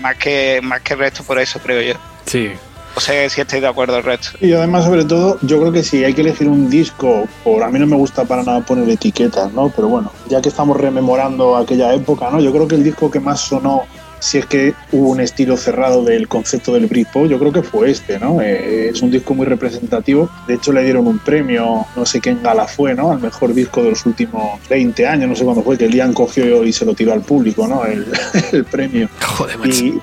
más 0.00 0.16
que 0.16 0.60
más 0.62 0.80
que 0.80 0.94
el 0.94 1.00
resto 1.00 1.22
por 1.22 1.38
eso 1.38 1.58
creo 1.60 1.82
yo. 1.94 2.00
Sí. 2.26 2.50
O 2.94 3.00
sea, 3.00 3.28
si 3.28 3.40
estoy 3.40 3.60
de 3.60 3.66
acuerdo 3.66 4.00
resto. 4.02 4.30
Y 4.40 4.52
además, 4.52 4.84
sobre 4.84 5.04
todo, 5.04 5.38
yo 5.42 5.58
creo 5.60 5.72
que 5.72 5.82
si 5.82 6.04
hay 6.04 6.12
que 6.14 6.20
elegir 6.20 6.48
un 6.48 6.68
disco, 6.68 7.26
por 7.42 7.62
a 7.62 7.70
mí 7.70 7.78
no 7.78 7.86
me 7.86 7.96
gusta 7.96 8.24
para 8.24 8.42
nada 8.42 8.60
poner 8.60 8.88
etiquetas, 8.88 9.52
¿no? 9.52 9.70
Pero 9.74 9.88
bueno, 9.88 10.12
ya 10.28 10.42
que 10.42 10.50
estamos 10.50 10.76
rememorando 10.76 11.56
aquella 11.56 11.94
época, 11.94 12.30
¿no? 12.30 12.40
Yo 12.40 12.52
creo 12.52 12.68
que 12.68 12.74
el 12.74 12.84
disco 12.84 13.10
que 13.10 13.20
más 13.20 13.40
sonó, 13.40 13.84
si 14.22 14.38
es 14.38 14.46
que 14.46 14.72
hubo 14.92 15.10
un 15.10 15.20
estilo 15.20 15.56
cerrado 15.56 16.04
del 16.04 16.28
concepto 16.28 16.74
del 16.74 16.86
Britpop, 16.86 17.26
yo 17.26 17.40
creo 17.40 17.52
que 17.52 17.64
fue 17.64 17.90
este, 17.90 18.20
¿no? 18.20 18.40
Eh, 18.40 18.90
es 18.90 19.02
un 19.02 19.10
disco 19.10 19.34
muy 19.34 19.46
representativo. 19.46 20.30
De 20.46 20.54
hecho, 20.54 20.72
le 20.72 20.84
dieron 20.84 21.08
un 21.08 21.18
premio, 21.18 21.84
no 21.96 22.06
sé 22.06 22.20
qué 22.20 22.30
en 22.30 22.40
gala 22.40 22.68
fue, 22.68 22.94
¿no? 22.94 23.10
Al 23.10 23.18
mejor 23.18 23.52
disco 23.52 23.82
de 23.82 23.90
los 23.90 24.06
últimos 24.06 24.60
20 24.70 25.08
años, 25.08 25.28
no 25.28 25.34
sé 25.34 25.42
cuándo 25.42 25.64
fue, 25.64 25.76
que 25.76 25.88
Liam 25.88 26.12
cogió 26.12 26.62
y 26.62 26.72
se 26.72 26.84
lo 26.84 26.94
tiró 26.94 27.12
al 27.12 27.22
público, 27.22 27.66
¿no? 27.66 27.84
El, 27.84 28.06
el 28.52 28.64
premio. 28.64 29.08
Joder. 29.20 29.58
Y 29.66 30.00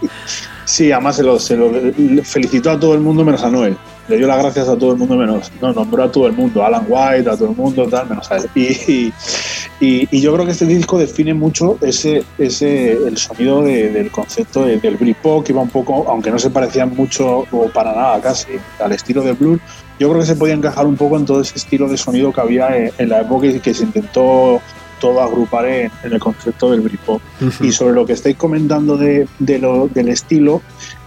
sí, 0.65 0.91
además 0.91 1.15
se 1.15 1.23
lo, 1.23 1.39
se 1.39 1.55
lo 1.55 1.71
felicitó 2.25 2.71
a 2.71 2.79
todo 2.79 2.95
el 2.95 2.99
mundo 2.99 3.23
menos 3.23 3.41
a 3.43 3.49
Noel. 3.49 3.77
Le 4.09 4.17
dio 4.17 4.27
las 4.27 4.39
gracias 4.41 4.67
a 4.67 4.75
todo 4.77 4.91
el 4.93 4.97
mundo 4.97 5.15
menos, 5.15 5.51
no, 5.61 5.71
nombró 5.71 6.03
a 6.03 6.11
todo 6.11 6.27
el 6.27 6.33
mundo, 6.33 6.63
Alan 6.65 6.85
White, 6.87 7.29
a 7.29 7.37
todo 7.37 7.51
el 7.51 7.55
mundo, 7.55 7.87
tal, 7.87 8.09
menos 8.09 8.29
a 8.31 8.37
él. 8.37 8.49
Y, 8.55 9.13
y, 9.79 10.07
y 10.11 10.21
yo 10.21 10.33
creo 10.33 10.45
que 10.45 10.51
este 10.51 10.65
disco 10.65 10.97
define 10.97 11.33
mucho 11.33 11.77
ese, 11.81 12.23
ese 12.37 12.93
el 12.93 13.17
sonido 13.17 13.61
de- 13.63 13.89
del 13.91 14.11
concepto 14.11 14.65
de- 14.65 14.77
del 14.79 14.97
Britpop, 14.97 15.45
que 15.45 15.51
iba 15.53 15.61
un 15.61 15.69
poco, 15.69 16.05
aunque 16.09 16.31
no 16.31 16.39
se 16.39 16.49
parecían 16.49 16.95
mucho 16.95 17.45
o 17.51 17.69
para 17.73 17.93
nada 17.93 18.19
casi 18.19 18.47
al 18.83 18.91
estilo 18.91 19.21
de 19.21 19.33
blues, 19.33 19.59
yo 19.99 20.09
creo 20.09 20.21
que 20.21 20.27
se 20.27 20.35
podía 20.35 20.53
encajar 20.53 20.87
un 20.87 20.95
poco 20.95 21.17
en 21.17 21.25
todo 21.25 21.41
ese 21.41 21.55
estilo 21.57 21.87
de 21.87 21.97
sonido 21.97 22.31
que 22.33 22.41
había 22.41 22.75
en, 22.75 22.91
en 22.97 23.09
la 23.09 23.21
época 23.21 23.47
y 23.47 23.59
que 23.59 23.73
se 23.73 23.83
intentó 23.83 24.61
todo 24.99 25.21
agrupar 25.21 25.65
en, 25.65 25.89
en 26.03 26.13
el 26.13 26.19
concepto 26.19 26.71
del 26.71 26.81
Britpop. 26.81 27.21
Y 27.61 27.71
sobre 27.71 27.93
lo 27.93 28.05
que 28.05 28.13
estáis 28.13 28.35
comentando 28.35 28.97
de, 28.97 29.27
de 29.39 29.59
lo- 29.59 29.87
del 29.87 30.09
estilo, 30.09 30.61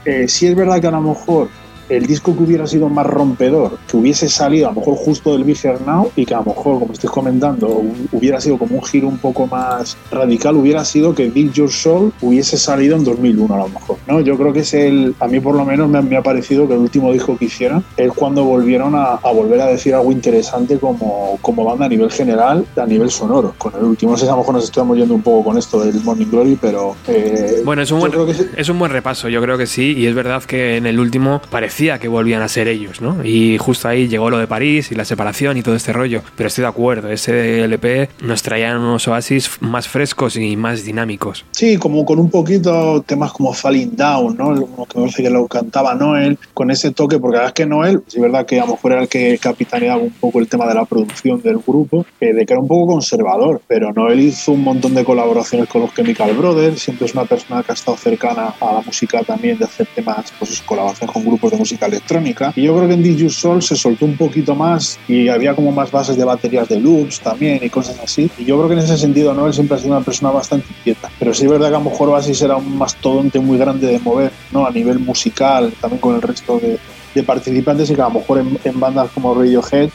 eh, 0.05 0.27
sí 0.29 0.47
es 0.47 0.55
verdad 0.55 0.81
que 0.81 0.87
a 0.87 0.91
lo 0.93 1.01
mejor 1.03 1.49
el 1.89 2.07
disco 2.07 2.37
que 2.37 2.43
hubiera 2.43 2.67
sido 2.67 2.89
más 2.89 3.07
rompedor, 3.07 3.79
que 3.89 3.97
hubiese 3.97 4.29
salido 4.29 4.69
a 4.69 4.73
lo 4.73 4.81
mejor 4.81 4.97
justo 4.97 5.33
del 5.37 5.49
Here 5.49 5.79
Now 5.87 6.11
y 6.17 6.25
que 6.27 6.35
a 6.35 6.39
lo 6.39 6.45
mejor, 6.45 6.79
como 6.81 6.93
estáis 6.93 7.11
comentando, 7.11 7.69
hu- 7.69 8.09
hubiera 8.13 8.41
sido 8.41 8.59
como 8.59 8.77
un 8.77 8.83
giro 8.85 9.09
un 9.09 9.19
poco 9.19 9.47
más 9.47 9.97
radical, 10.11 10.57
hubiera 10.57 10.85
sido 10.85 11.15
que 11.15 11.29
Big 11.31 11.53
Your 11.53 11.71
Soul 11.71 12.13
hubiese 12.23 12.57
salido 12.57 12.97
en 12.97 13.05
2001 13.05 13.55
a 13.55 13.59
lo 13.59 13.69
mejor. 13.69 13.97
¿no? 14.07 14.21
Yo 14.21 14.37
creo 14.37 14.53
que 14.53 14.61
es 14.61 14.75
el, 14.75 15.15
a 15.21 15.27
mí 15.29 15.41
por 15.41 15.55
lo 15.55 15.65
menos 15.65 15.89
me, 15.89 16.01
me 16.03 16.17
ha 16.17 16.23
parecido 16.23 16.67
que 16.67 16.75
el 16.75 16.81
último 16.81 17.13
disco 17.13 17.37
que 17.37 17.47
hicieron 17.47 17.85
es 17.97 18.11
cuando 18.13 18.45
volvieron 18.45 18.95
a, 18.95 19.15
a 19.23 19.33
volver 19.33 19.61
a 19.61 19.67
decir 19.67 19.95
algo 19.95 20.13
interesante 20.13 20.79
como, 20.79 21.39
como 21.43 21.65
banda 21.65 21.87
a 21.87 21.89
nivel 21.89 22.11
general, 22.11 22.65
a 22.77 22.87
nivel 22.87 23.11
sonoro. 23.11 23.55
Con 23.59 23.75
el 23.75 23.85
último, 23.85 24.13
no 24.13 24.19
sé 24.19 24.25
si 24.25 24.29
a 24.29 24.33
lo 24.33 24.39
mejor 24.39 24.55
nos 24.55 24.65
estamos 24.65 24.97
yendo 24.97 25.15
un 25.15 25.23
poco 25.23 25.45
con 25.51 25.59
esto 25.59 25.81
del 25.85 26.03
Morning 26.03 26.27
Glory, 26.31 26.59
pero... 26.61 26.97
eh, 27.09 27.63
Bueno, 27.65 27.83
es 27.83 27.91
un, 27.91 28.01
buen, 28.01 28.13
sí. 28.35 28.47
es 28.57 28.69
un 28.69 28.79
buen 28.79 28.91
repaso, 28.93 29.29
yo 29.29 29.41
creo 29.43 29.59
que 29.59 29.67
sí, 29.67 29.95
y 29.97 30.07
es 30.07 30.15
verdad 30.15 30.43
que 30.45 30.77
en 30.77 30.87
el 30.87 30.99
último 31.01 31.41
parecía 31.51 31.82
que 31.83 32.09
volvían 32.09 32.43
a 32.43 32.49
ser 32.49 32.69
ellos, 32.69 33.01
¿no? 33.01 33.25
Y 33.25 33.59
justo 33.59 33.89
ahí 33.89 34.09
llegó 34.09 34.31
lo 34.31 34.39
de 34.39 34.47
París 34.47 34.93
y 34.93 34.95
la 34.95 35.05
separación 35.05 35.57
y 35.57 35.63
todo 35.63 35.75
este 35.75 35.93
rollo, 35.93 36.23
pero 36.37 36.47
estoy 36.47 36.63
de 36.63 36.69
acuerdo, 36.69 37.09
ese 37.09 37.65
LP 37.65 38.09
nos 38.23 38.43
traía 38.43 38.77
unos 38.77 39.09
oasis 39.09 39.51
más 39.61 39.89
frescos 39.89 40.37
y 40.37 40.57
más 40.57 40.85
dinámicos. 40.85 41.45
Sí, 41.51 41.77
como 41.77 42.05
con 42.05 42.19
un 42.19 42.31
poquito 42.31 43.03
temas 43.03 43.33
como 43.33 43.53
Falling 43.53 43.97
Down, 43.97 44.37
¿no? 44.37 44.55
Como 44.55 44.87
que 44.87 44.99
me 44.99 45.05
parece 45.05 45.23
que 45.23 45.31
lo 45.31 45.47
cantaba 45.49 45.95
Noel, 45.95 46.39
con 46.55 46.71
ese 46.71 46.93
toque, 46.93 47.19
porque 47.19 47.37
la 47.37 47.43
verdad 47.43 47.55
es 47.59 47.65
que 47.65 47.67
Noel, 47.67 48.03
es 48.07 48.21
verdad 48.21 48.47
que 48.47 48.61
a 48.61 48.67
lo 48.67 48.73
mejor 48.73 48.93
era 48.93 49.03
el 49.03 49.09
que 49.09 49.39
capitaneaba 49.39 50.01
un 50.03 50.11
poco 50.11 50.39
el 50.39 50.49
tema 50.49 50.67
de 50.67 50.75
la 50.75 50.85
producción 50.85 51.43
del 51.43 51.59
grupo, 51.59 52.07
eh, 52.21 52.33
de 52.33 52.47
que 52.47 52.53
era 52.53 52.61
un 52.61 52.69
poco 52.69 52.93
conservador, 52.93 53.61
pero 53.67 53.93
Noel 53.93 54.21
hizo 54.21 54.53
un 54.53 54.63
montón 54.63 54.95
de 54.95 55.05
colaboraciones 55.05 55.69
con 55.69 55.83
los 55.83 55.95
Chemical 55.95 56.33
Brothers, 56.35 56.81
siempre 56.81 57.07
es 57.07 57.15
una 57.15 57.25
persona 57.25 57.63
que 57.63 57.73
ha 57.73 57.75
estado 57.75 57.97
cercana 57.97 58.55
a 58.61 58.75
la 58.75 58.81
música 58.81 59.23
también, 59.23 59.59
de 59.59 59.65
hacer 59.65 59.87
temas, 59.95 60.33
pues 60.39 60.63
colaboraciones 60.63 61.13
con 61.13 61.25
grupos 61.25 61.51
de 61.51 61.59
música 61.63 61.87
electrónica. 61.87 62.53
Y 62.57 62.63
yo 62.63 62.75
creo 62.77 62.89
que 62.89 62.95
en 62.95 63.03
DJ 63.03 63.29
Soul 63.31 63.63
se 63.63 63.77
soltó 63.77 64.05
un 64.05 64.17
poquito 64.17 64.55
más 64.55 64.99
y 65.09 65.29
había 65.29 65.55
como 65.55 65.71
más 65.73 65.91
bases 65.91 66.17
de 66.17 66.25
baterías 66.25 66.69
de 66.69 66.79
loops 66.81 67.21
también 67.21 67.61
y 67.63 67.69
cosas 67.71 67.99
así. 68.03 68.31
Y 68.39 68.45
yo 68.45 68.57
creo 68.57 68.69
que 68.69 68.75
en 68.75 68.81
ese 68.81 68.97
sentido 68.99 69.33
Noel 69.35 69.53
siempre 69.55 69.77
ha 69.77 69.81
sido 69.81 69.95
una 69.97 70.05
persona 70.05 70.31
bastante 70.31 70.67
inquieta. 70.79 71.11
Pero 71.19 71.33
sí 71.35 71.45
es 71.45 71.51
verdad 71.51 71.69
que 71.71 71.77
a 71.77 71.79
lo 71.79 71.91
mejor 71.91 72.09
Oasis 72.11 72.43
era 72.43 72.57
un 72.57 72.77
mastodonte 72.77 73.39
muy 73.41 73.57
grande 73.59 73.87
de 73.87 73.99
mover, 74.01 74.33
¿no? 74.51 74.67
A 74.67 74.71
nivel 74.71 74.99
musical, 74.99 75.73
también 75.81 76.01
con 76.01 76.15
el 76.17 76.23
resto 76.23 76.59
de, 76.59 76.79
de 77.15 77.23
participantes 77.23 77.91
y 77.91 77.95
que 77.95 78.03
a 78.03 78.09
lo 78.09 78.15
mejor 78.21 78.39
en, 78.39 78.59
en 78.65 78.81
bandas 78.81 79.11
como 79.15 79.35
Radiohead, 79.35 79.89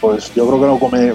pues 0.00 0.32
yo 0.34 0.46
creo 0.46 0.60
que 0.60 0.66
lo 0.66 0.78
come, 0.78 1.12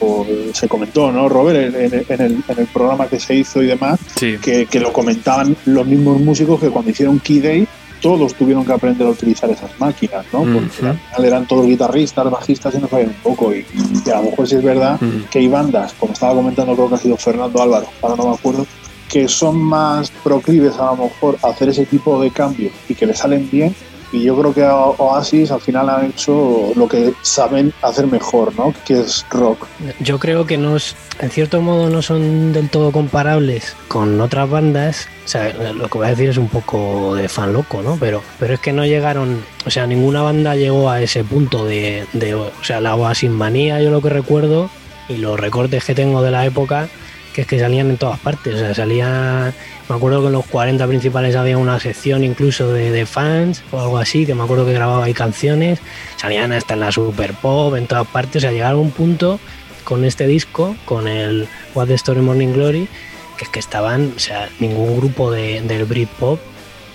o 0.00 0.26
se 0.52 0.66
comentó, 0.68 1.12
¿no, 1.12 1.28
Robert? 1.28 1.74
En, 1.76 1.84
en- 1.94 2.04
en 2.08 2.20
el, 2.20 2.32
en 2.48 2.58
el 2.58 2.66
programa 2.66 3.06
que 3.06 3.20
se 3.20 3.34
hizo 3.36 3.62
y 3.62 3.66
demás, 3.66 4.00
Sí. 4.18 4.36
que, 4.42 4.66
que 4.66 4.80
lo 4.80 4.92
comentaban 4.92 5.56
los 5.66 5.86
mismos 5.86 6.20
músicos 6.20 6.60
que 6.60 6.70
cuando 6.70 6.90
hicieron 6.90 7.20
Key 7.20 7.38
Day 7.40 7.66
todos 8.02 8.34
tuvieron 8.34 8.66
que 8.66 8.72
aprender 8.72 9.06
a 9.06 9.10
utilizar 9.10 9.48
esas 9.48 9.70
máquinas, 9.78 10.26
¿no? 10.32 10.40
Porque 10.40 10.58
al 10.58 10.70
final 10.70 11.24
eran 11.24 11.46
todos 11.46 11.66
guitarristas, 11.66 12.30
bajistas 12.30 12.74
y 12.74 12.78
no 12.78 12.88
sabían 12.88 13.10
un 13.10 13.22
poco. 13.22 13.54
Y, 13.54 13.64
y 14.04 14.10
a 14.10 14.16
lo 14.16 14.30
mejor 14.30 14.48
sí 14.48 14.56
es 14.56 14.62
verdad 14.62 15.00
que 15.30 15.38
hay 15.38 15.48
bandas, 15.48 15.94
como 15.94 16.12
estaba 16.12 16.34
comentando, 16.34 16.74
creo 16.74 16.88
que 16.88 16.96
ha 16.96 16.98
sido 16.98 17.16
Fernando 17.16 17.62
Álvaro, 17.62 17.86
ahora 18.02 18.16
no 18.16 18.28
me 18.30 18.34
acuerdo, 18.34 18.66
que 19.08 19.28
son 19.28 19.56
más 19.56 20.10
proclives 20.24 20.76
a 20.78 20.86
lo 20.86 21.04
mejor 21.04 21.38
a 21.42 21.48
hacer 21.48 21.68
ese 21.68 21.86
tipo 21.86 22.20
de 22.20 22.30
cambios 22.30 22.72
y 22.88 22.94
que 22.94 23.06
le 23.06 23.14
salen 23.14 23.48
bien. 23.50 23.74
Y 24.12 24.22
yo 24.24 24.36
creo 24.38 24.52
que 24.52 24.62
Oasis 24.62 25.50
al 25.50 25.60
final 25.60 25.88
han 25.88 26.06
hecho 26.10 26.72
lo 26.76 26.86
que 26.86 27.14
saben 27.22 27.72
hacer 27.80 28.06
mejor, 28.06 28.54
¿no? 28.56 28.74
Que 28.84 29.00
es 29.00 29.24
rock. 29.30 29.66
Yo 30.00 30.18
creo 30.18 30.46
que 30.46 30.58
no 30.58 30.76
es- 30.76 30.94
en 31.18 31.30
cierto 31.30 31.62
modo 31.62 31.88
no 31.88 32.02
son 32.02 32.52
del 32.52 32.68
todo 32.68 32.92
comparables 32.92 33.74
con 33.88 34.20
otras 34.20 34.50
bandas. 34.50 35.08
O 35.24 35.28
sea, 35.28 35.52
lo 35.72 35.88
que 35.88 35.98
voy 35.98 36.06
a 36.06 36.10
decir 36.10 36.28
es 36.28 36.36
un 36.36 36.48
poco 36.48 37.14
de 37.14 37.28
fan 37.28 37.52
loco, 37.54 37.80
¿no? 37.82 37.96
Pero, 37.98 38.22
pero 38.38 38.54
es 38.54 38.60
que 38.60 38.72
no 38.72 38.84
llegaron, 38.84 39.42
o 39.64 39.70
sea, 39.70 39.86
ninguna 39.86 40.20
banda 40.22 40.56
llegó 40.56 40.90
a 40.90 41.00
ese 41.00 41.24
punto 41.24 41.64
de, 41.64 42.06
de 42.12 42.34
o 42.34 42.50
sea, 42.62 42.80
la 42.80 42.94
Oasis 42.96 43.30
manía, 43.30 43.80
yo 43.80 43.90
lo 43.90 44.02
que 44.02 44.10
recuerdo, 44.10 44.68
y 45.08 45.16
los 45.16 45.38
recortes 45.40 45.84
que 45.84 45.94
tengo 45.94 46.22
de 46.22 46.30
la 46.30 46.44
época, 46.44 46.88
que 47.34 47.42
es 47.42 47.46
que 47.46 47.58
salían 47.58 47.88
en 47.88 47.96
todas 47.96 48.18
partes. 48.18 48.54
O 48.56 48.58
sea, 48.58 48.74
salían, 48.74 49.54
me 49.88 49.96
acuerdo 49.96 50.20
que 50.20 50.26
en 50.28 50.32
los 50.32 50.46
40 50.46 50.86
principales 50.86 51.36
había 51.36 51.58
una 51.58 51.78
sección 51.80 52.24
incluso 52.24 52.72
de, 52.72 52.90
de 52.90 53.04
fans 53.06 53.62
o 53.72 53.80
algo 53.80 53.98
así, 53.98 54.24
que 54.26 54.34
me 54.34 54.42
acuerdo 54.44 54.64
que 54.66 54.72
grababa 54.72 55.04
ahí 55.04 55.14
canciones, 55.14 55.80
salían 56.16 56.52
hasta 56.52 56.74
en 56.74 56.80
la 56.80 56.92
Super 56.92 57.34
Pop, 57.34 57.74
en 57.76 57.86
todas 57.86 58.06
partes. 58.06 58.36
O 58.36 58.40
sea, 58.40 58.52
llegaron 58.52 58.78
a 58.78 58.82
un 58.82 58.90
punto 58.90 59.38
con 59.84 60.04
este 60.04 60.26
disco, 60.26 60.76
con 60.84 61.08
el 61.08 61.48
What 61.74 61.88
the 61.88 61.94
Story 61.94 62.20
Morning 62.20 62.52
Glory, 62.54 62.88
que 63.36 63.44
es 63.44 63.50
que 63.50 63.58
estaban, 63.58 64.12
o 64.16 64.18
sea, 64.20 64.48
ningún 64.60 64.96
grupo 64.96 65.30
de, 65.30 65.60
del 65.62 65.84
Britpop 65.84 66.38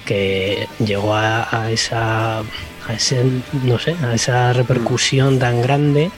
que 0.05 0.67
llegó 0.83 1.13
a, 1.13 1.47
a 1.63 1.71
esa, 1.71 2.39
a 2.39 2.93
ese, 2.95 3.23
no 3.63 3.77
sé, 3.79 3.95
a 4.03 4.13
esa 4.15 4.53
repercusión 4.53 5.37
tan 5.39 5.61
grande 5.61 6.11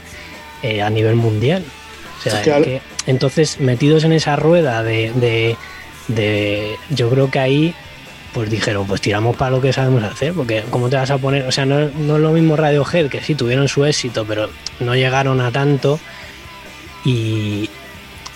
eh, 0.62 0.82
a 0.82 0.90
nivel 0.90 1.16
mundial. 1.16 1.64
O 2.18 2.22
sea, 2.22 2.34
Es 2.38 2.44
que 2.44 2.50
es 2.50 2.56
al- 2.56 2.64
que, 2.64 2.80
entonces, 3.06 3.58
metidos 3.60 4.04
en 4.04 4.12
esa 4.12 4.36
rueda 4.36 4.82
de, 4.84 5.10
de, 5.14 5.56
de- 6.14 6.76
yo 6.90 7.10
creo 7.10 7.30
que 7.30 7.38
ahí 7.38 7.74
pues 8.32 8.48
dijeron, 8.48 8.86
pues 8.86 9.00
tiramos 9.00 9.36
para 9.36 9.50
lo 9.50 9.60
que 9.60 9.72
sabemos 9.72 10.04
hacer, 10.04 10.32
porque 10.32 10.62
¿cómo 10.70 10.88
te 10.88 10.96
vas 10.96 11.10
a 11.10 11.18
poner? 11.18 11.46
O 11.46 11.52
sea, 11.52 11.66
no, 11.66 11.88
no 11.88 12.16
es 12.16 12.22
lo 12.22 12.30
mismo 12.30 12.56
Radiohead, 12.56 13.08
que 13.08 13.20
sí 13.22 13.34
tuvieron 13.34 13.66
su 13.66 13.84
éxito, 13.84 14.24
pero 14.24 14.48
no 14.78 14.94
llegaron 14.94 15.40
a 15.40 15.50
tanto 15.50 15.98
y 17.04 17.68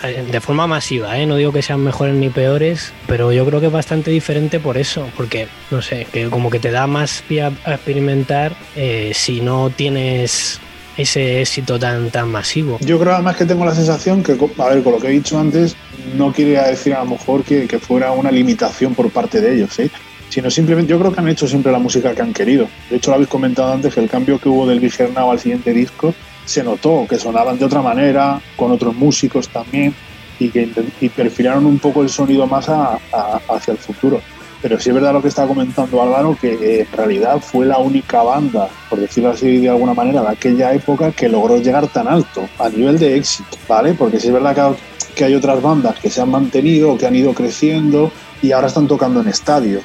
eh, 0.02 0.24
de 0.30 0.40
forma 0.40 0.66
masiva, 0.66 1.18
¿eh? 1.18 1.26
no 1.26 1.36
digo 1.36 1.52
que 1.52 1.62
sean 1.62 1.80
mejores 1.80 2.14
ni 2.14 2.28
peores, 2.28 2.92
pero 3.06 3.32
yo 3.32 3.46
creo 3.46 3.60
que 3.60 3.66
es 3.66 3.72
bastante 3.72 4.10
diferente 4.10 4.58
por 4.58 4.76
eso, 4.76 5.08
porque 5.16 5.48
no 5.70 5.80
sé, 5.80 6.06
que 6.12 6.28
como 6.28 6.50
que 6.50 6.58
te 6.58 6.70
da 6.70 6.86
más 6.86 7.22
pie 7.28 7.42
a, 7.42 7.52
experimentar 7.66 8.52
eh, 8.76 9.12
si 9.14 9.40
no 9.40 9.70
tienes 9.70 10.60
ese 10.96 11.40
éxito 11.40 11.78
tan 11.78 12.10
tan 12.10 12.30
masivo. 12.30 12.78
Yo 12.80 12.98
creo 12.98 13.14
además 13.14 13.36
que 13.36 13.44
tengo 13.46 13.64
la 13.64 13.74
sensación 13.74 14.22
que, 14.22 14.32
a 14.58 14.68
ver, 14.68 14.82
con 14.82 14.92
lo 14.92 14.98
que 14.98 15.08
he 15.08 15.12
dicho 15.12 15.38
antes, 15.38 15.76
no 16.16 16.32
quiere 16.32 16.60
decir 16.62 16.94
a 16.94 17.04
lo 17.04 17.10
mejor 17.10 17.42
que, 17.42 17.66
que 17.66 17.78
fuera 17.78 18.12
una 18.12 18.30
limitación 18.30 18.94
por 18.94 19.10
parte 19.10 19.40
de 19.40 19.54
ellos, 19.56 19.78
¿eh? 19.78 19.90
sino 20.28 20.50
simplemente 20.50 20.90
yo 20.90 20.98
creo 20.98 21.12
que 21.12 21.20
han 21.20 21.28
hecho 21.28 21.46
siempre 21.46 21.70
la 21.70 21.78
música 21.78 22.12
que 22.14 22.22
han 22.22 22.32
querido. 22.32 22.66
De 22.90 22.96
hecho, 22.96 23.10
lo 23.10 23.16
habéis 23.16 23.28
comentado 23.28 23.72
antes 23.72 23.94
que 23.94 24.00
el 24.00 24.08
cambio 24.10 24.38
que 24.38 24.48
hubo 24.48 24.66
del 24.66 24.80
Big 24.80 24.92
al 25.16 25.38
siguiente 25.38 25.72
disco 25.72 26.12
se 26.44 26.62
notó 26.64 27.06
que 27.08 27.18
sonaban 27.18 27.58
de 27.58 27.64
otra 27.64 27.80
manera, 27.82 28.40
con 28.56 28.70
otros 28.72 28.94
músicos 28.96 29.48
también, 29.48 29.94
y 30.40 30.48
que 30.50 30.68
y 31.00 31.08
perfilaron 31.08 31.64
un 31.66 31.78
poco 31.78 32.02
el 32.02 32.08
sonido 32.08 32.46
más 32.48 32.68
a- 32.68 32.98
a- 33.12 33.40
hacia 33.48 33.72
el 33.72 33.78
futuro. 33.78 34.20
Pero 34.64 34.80
sí 34.80 34.88
es 34.88 34.94
verdad 34.94 35.12
lo 35.12 35.20
que 35.20 35.28
está 35.28 35.46
comentando 35.46 36.02
Álvaro, 36.02 36.38
que 36.40 36.54
eh, 36.54 36.86
en 36.90 36.96
realidad 36.96 37.38
fue 37.38 37.66
la 37.66 37.76
única 37.76 38.22
banda, 38.22 38.66
por 38.88 38.98
decirlo 38.98 39.28
así 39.28 39.58
de 39.58 39.68
alguna 39.68 39.92
manera, 39.92 40.22
de 40.22 40.28
aquella 40.28 40.72
época 40.72 41.12
que 41.12 41.28
logró 41.28 41.58
llegar 41.58 41.86
tan 41.88 42.08
alto 42.08 42.48
a 42.58 42.70
nivel 42.70 42.98
de 42.98 43.14
éxito, 43.18 43.58
¿vale? 43.68 43.92
Porque 43.92 44.18
sí 44.18 44.28
es 44.28 44.32
verdad 44.32 44.54
que, 44.54 44.60
ha- 44.62 44.74
que 45.14 45.24
hay 45.26 45.34
otras 45.34 45.60
bandas 45.60 45.98
que 46.00 46.08
se 46.08 46.22
han 46.22 46.30
mantenido, 46.30 46.96
que 46.96 47.06
han 47.06 47.14
ido 47.14 47.34
creciendo 47.34 48.10
y 48.40 48.52
ahora 48.52 48.68
están 48.68 48.88
tocando 48.88 49.20
en 49.20 49.28
estadios, 49.28 49.82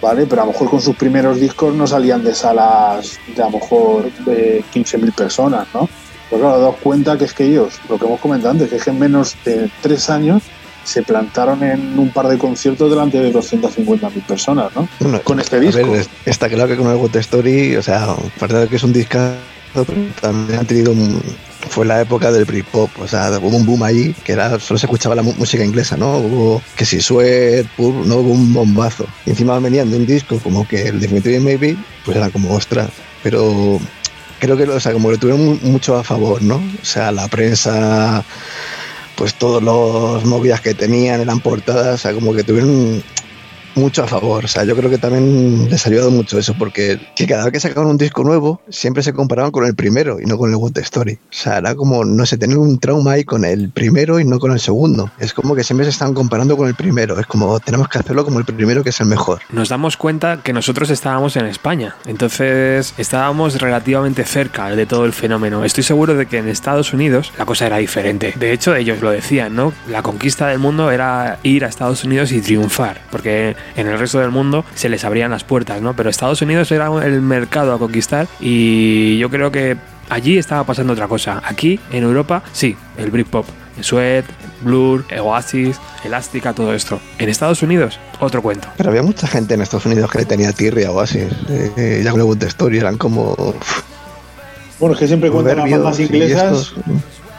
¿vale? 0.00 0.24
Pero 0.24 0.40
a 0.40 0.46
lo 0.46 0.52
mejor 0.52 0.70
con 0.70 0.80
sus 0.80 0.96
primeros 0.96 1.38
discos 1.38 1.74
no 1.74 1.86
salían 1.86 2.24
de 2.24 2.34
salas 2.34 3.18
de 3.36 3.42
a 3.42 3.50
lo 3.50 3.58
mejor 3.58 4.10
de 4.24 4.64
15.000 4.72 5.12
personas, 5.14 5.68
¿no? 5.74 5.86
Pero 6.30 6.40
claro, 6.40 6.60
daos 6.60 6.76
cuenta 6.82 7.18
que 7.18 7.26
es 7.26 7.34
que 7.34 7.44
ellos, 7.44 7.74
lo 7.90 7.98
que 7.98 8.06
hemos 8.06 8.20
comentado 8.20 8.52
antes, 8.52 8.70
que 8.70 8.76
es 8.76 8.84
que 8.84 8.88
en 8.90 8.98
menos 8.98 9.36
de 9.44 9.70
tres 9.82 10.08
años 10.08 10.42
se 10.84 11.02
plantaron 11.02 11.62
en 11.62 11.98
un 11.98 12.10
par 12.10 12.28
de 12.28 12.38
conciertos 12.38 12.90
delante 12.90 13.18
de 13.18 13.32
250.000 13.32 14.22
personas, 14.26 14.70
¿no? 14.76 14.88
Bueno, 15.00 15.20
Con 15.22 15.40
este 15.40 15.58
disco. 15.60 15.90
ver, 15.90 16.06
está 16.26 16.48
claro 16.48 16.68
que 16.68 16.76
con 16.76 16.90
el 16.90 16.96
What 16.96 17.16
Story, 17.16 17.76
o 17.76 17.82
sea, 17.82 18.12
aparte 18.12 18.54
de 18.54 18.68
que 18.68 18.76
es 18.76 18.82
un 18.82 18.92
discazo, 18.92 19.36
también 20.20 20.60
han 20.60 20.66
tenido 20.66 20.92
un- 20.92 21.20
fue 21.70 21.86
la 21.86 22.00
época 22.02 22.30
del 22.30 22.44
Britpop, 22.44 22.90
o 23.00 23.08
sea, 23.08 23.30
hubo 23.42 23.56
un 23.56 23.64
boom 23.66 23.82
ahí 23.82 24.14
que 24.22 24.32
era 24.32 24.60
solo 24.60 24.78
se 24.78 24.86
escuchaba 24.86 25.14
la 25.14 25.22
música 25.22 25.64
inglesa, 25.64 25.96
¿no? 25.96 26.18
Hubo 26.18 26.62
que 26.76 26.84
si 26.84 27.00
Sweat, 27.00 27.66
Pur, 27.76 27.94
no 28.06 28.16
hubo 28.16 28.30
un 28.32 28.52
bombazo. 28.52 29.06
Y 29.26 29.30
encima 29.30 29.58
venían 29.58 29.90
de 29.90 29.96
un 29.96 30.06
disco 30.06 30.38
como 30.40 30.68
que 30.68 30.88
el 30.88 31.00
Definitive 31.00 31.40
Maybe, 31.40 31.76
pues 32.04 32.16
era 32.18 32.28
como 32.30 32.52
ostras, 32.54 32.90
pero 33.22 33.80
creo 34.38 34.56
que 34.58 34.64
o 34.64 34.78
sea, 34.78 34.92
como 34.92 35.08
que 35.10 35.16
tuvieron 35.16 35.44
mu- 35.44 35.58
mucho 35.62 35.96
a 35.96 36.04
favor, 36.04 36.42
¿no? 36.42 36.56
O 36.56 36.84
sea, 36.84 37.10
la 37.10 37.26
prensa 37.28 38.22
pues 39.16 39.34
todos 39.34 39.62
los 39.62 40.24
movidas 40.24 40.60
que 40.60 40.74
tenían 40.74 41.20
eran 41.20 41.40
portadas, 41.40 41.94
o 41.94 41.98
sea, 41.98 42.12
como 42.12 42.34
que 42.34 42.44
tuvieron 42.44 43.02
mucho 43.74 44.02
a 44.04 44.06
favor. 44.06 44.44
O 44.44 44.48
sea, 44.48 44.64
yo 44.64 44.76
creo 44.76 44.90
que 44.90 44.98
también 44.98 45.68
les 45.70 45.86
ha 45.86 45.88
ayudado 45.88 46.10
mucho 46.10 46.38
eso, 46.38 46.54
porque 46.58 46.98
que 47.16 47.26
cada 47.26 47.44
vez 47.44 47.52
que 47.52 47.60
sacaban 47.60 47.90
un 47.90 47.98
disco 47.98 48.24
nuevo, 48.24 48.60
siempre 48.68 49.02
se 49.02 49.12
comparaban 49.12 49.50
con 49.50 49.64
el 49.64 49.74
primero 49.74 50.20
y 50.20 50.26
no 50.26 50.38
con 50.38 50.50
el 50.50 50.56
What 50.56 50.78
Story. 50.78 51.14
O 51.14 51.18
sea, 51.30 51.58
era 51.58 51.74
como, 51.74 52.04
no 52.04 52.26
sé, 52.26 52.38
tener 52.38 52.58
un 52.58 52.78
trauma 52.78 53.12
ahí 53.12 53.24
con 53.24 53.44
el 53.44 53.70
primero 53.70 54.20
y 54.20 54.24
no 54.24 54.38
con 54.38 54.52
el 54.52 54.60
segundo. 54.60 55.10
Es 55.18 55.32
como 55.32 55.54
que 55.54 55.64
siempre 55.64 55.84
se 55.84 55.90
están 55.90 56.14
comparando 56.14 56.56
con 56.56 56.68
el 56.68 56.74
primero. 56.74 57.18
Es 57.18 57.26
como, 57.26 57.58
tenemos 57.60 57.88
que 57.88 57.98
hacerlo 57.98 58.24
como 58.24 58.38
el 58.38 58.44
primero 58.44 58.82
que 58.82 58.90
es 58.90 59.00
el 59.00 59.06
mejor. 59.06 59.40
Nos 59.50 59.68
damos 59.68 59.96
cuenta 59.96 60.42
que 60.42 60.52
nosotros 60.52 60.90
estábamos 60.90 61.36
en 61.36 61.46
España, 61.46 61.96
entonces 62.06 62.94
estábamos 62.98 63.60
relativamente 63.60 64.24
cerca 64.24 64.70
de 64.70 64.86
todo 64.86 65.04
el 65.04 65.12
fenómeno. 65.12 65.64
Estoy 65.64 65.84
seguro 65.84 66.14
de 66.14 66.26
que 66.26 66.38
en 66.38 66.48
Estados 66.48 66.92
Unidos 66.92 67.32
la 67.38 67.46
cosa 67.46 67.66
era 67.66 67.78
diferente. 67.78 68.34
De 68.36 68.52
hecho, 68.52 68.74
ellos 68.74 69.00
lo 69.00 69.10
decían, 69.10 69.54
¿no? 69.54 69.72
La 69.88 70.02
conquista 70.02 70.48
del 70.48 70.58
mundo 70.58 70.90
era 70.90 71.38
ir 71.42 71.64
a 71.64 71.68
Estados 71.68 72.04
Unidos 72.04 72.32
y 72.32 72.40
triunfar, 72.40 73.00
porque 73.10 73.56
en 73.76 73.86
el 73.86 73.98
resto 73.98 74.18
del 74.20 74.30
mundo 74.30 74.64
se 74.74 74.88
les 74.88 75.04
abrían 75.04 75.30
las 75.30 75.44
puertas, 75.44 75.80
¿no? 75.80 75.94
Pero 75.94 76.10
Estados 76.10 76.42
Unidos 76.42 76.70
era 76.72 76.86
el 77.04 77.20
mercado 77.20 77.74
a 77.74 77.78
conquistar 77.78 78.26
y 78.40 79.18
yo 79.18 79.30
creo 79.30 79.50
que 79.50 79.76
allí 80.08 80.38
estaba 80.38 80.64
pasando 80.64 80.92
otra 80.92 81.08
cosa. 81.08 81.42
Aquí, 81.44 81.80
en 81.92 82.04
Europa, 82.04 82.42
sí, 82.52 82.76
el 82.96 83.10
Britpop, 83.10 83.46
el 83.76 83.84
Sweat, 83.84 84.24
Blur, 84.62 85.04
Oasis, 85.20 85.78
Elástica, 86.04 86.52
todo 86.52 86.74
esto. 86.74 87.00
En 87.18 87.28
Estados 87.28 87.62
Unidos, 87.62 87.98
otro 88.20 88.42
cuento. 88.42 88.68
Pero 88.76 88.90
había 88.90 89.02
mucha 89.02 89.26
gente 89.26 89.54
en 89.54 89.62
Estados 89.62 89.86
Unidos 89.86 90.10
que 90.10 90.18
le 90.18 90.24
tenía 90.24 90.52
tirria 90.52 90.90
o 90.90 91.00
así. 91.00 91.26
Eh, 91.48 92.02
ya 92.04 92.10
con 92.10 92.20
el 92.20 92.26
Good 92.26 92.44
Story 92.44 92.78
eran 92.78 92.98
como. 92.98 93.34
Bueno, 94.78 94.94
es 94.94 95.00
que 95.00 95.06
siempre 95.06 95.30
cuentan 95.30 95.58
las 95.58 95.70
bandas 95.70 96.00
y 96.00 96.04
inglesas 96.04 96.74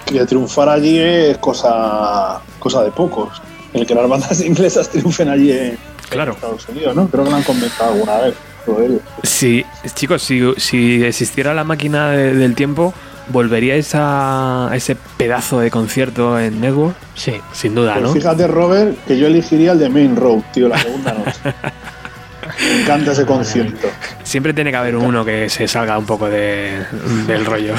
que 0.05 0.25
triunfar 0.25 0.69
allí 0.69 0.99
es 0.99 1.37
cosa, 1.39 2.39
cosa 2.59 2.83
de 2.83 2.91
pocos. 2.91 3.41
El 3.73 3.85
que 3.85 3.95
las 3.95 4.07
bandas 4.07 4.39
inglesas 4.45 4.89
triunfen 4.89 5.29
allí 5.29 5.51
en 5.51 5.77
Claro. 6.09 6.33
Estados 6.33 6.67
Unidos, 6.69 6.95
¿no? 6.95 7.07
Creo 7.07 7.23
que 7.23 7.29
lo 7.31 7.35
han 7.35 7.43
comentado 7.43 7.93
alguna 7.93 8.17
vez. 8.19 8.33
Sí, 9.23 9.63
chicos, 9.93 10.23
si, 10.23 10.41
si 10.57 11.03
existiera 11.03 11.53
la 11.53 11.63
máquina 11.63 12.09
de- 12.09 12.33
del 12.33 12.55
tiempo, 12.55 12.93
¿volveríais 13.27 13.91
a 13.93 14.71
ese 14.73 14.95
pedazo 15.17 15.59
de 15.59 15.69
concierto 15.69 16.39
en 16.39 16.61
Network? 16.61 16.95
Sí. 17.13 17.33
Sin 17.53 17.75
duda, 17.75 17.93
Pues 17.93 18.05
¿no? 18.05 18.13
fíjate, 18.13 18.47
Robert, 18.47 18.97
que 19.05 19.19
yo 19.19 19.27
elegiría 19.27 19.73
el 19.73 19.79
de 19.79 19.89
Main 19.89 20.15
Road, 20.15 20.41
tío, 20.51 20.67
la 20.67 20.79
segunda 20.79 21.13
noche. 21.13 21.31
Me 22.59 22.81
encanta 22.83 23.11
ese 23.11 23.25
concierto. 23.25 23.87
Siempre 24.23 24.53
tiene 24.53 24.71
que 24.71 24.77
haber 24.77 24.95
uno 24.95 25.25
que 25.25 25.49
se 25.49 25.67
salga 25.67 25.97
un 25.97 26.05
poco 26.05 26.29
de, 26.29 26.85
del 27.27 27.43
rollo. 27.45 27.73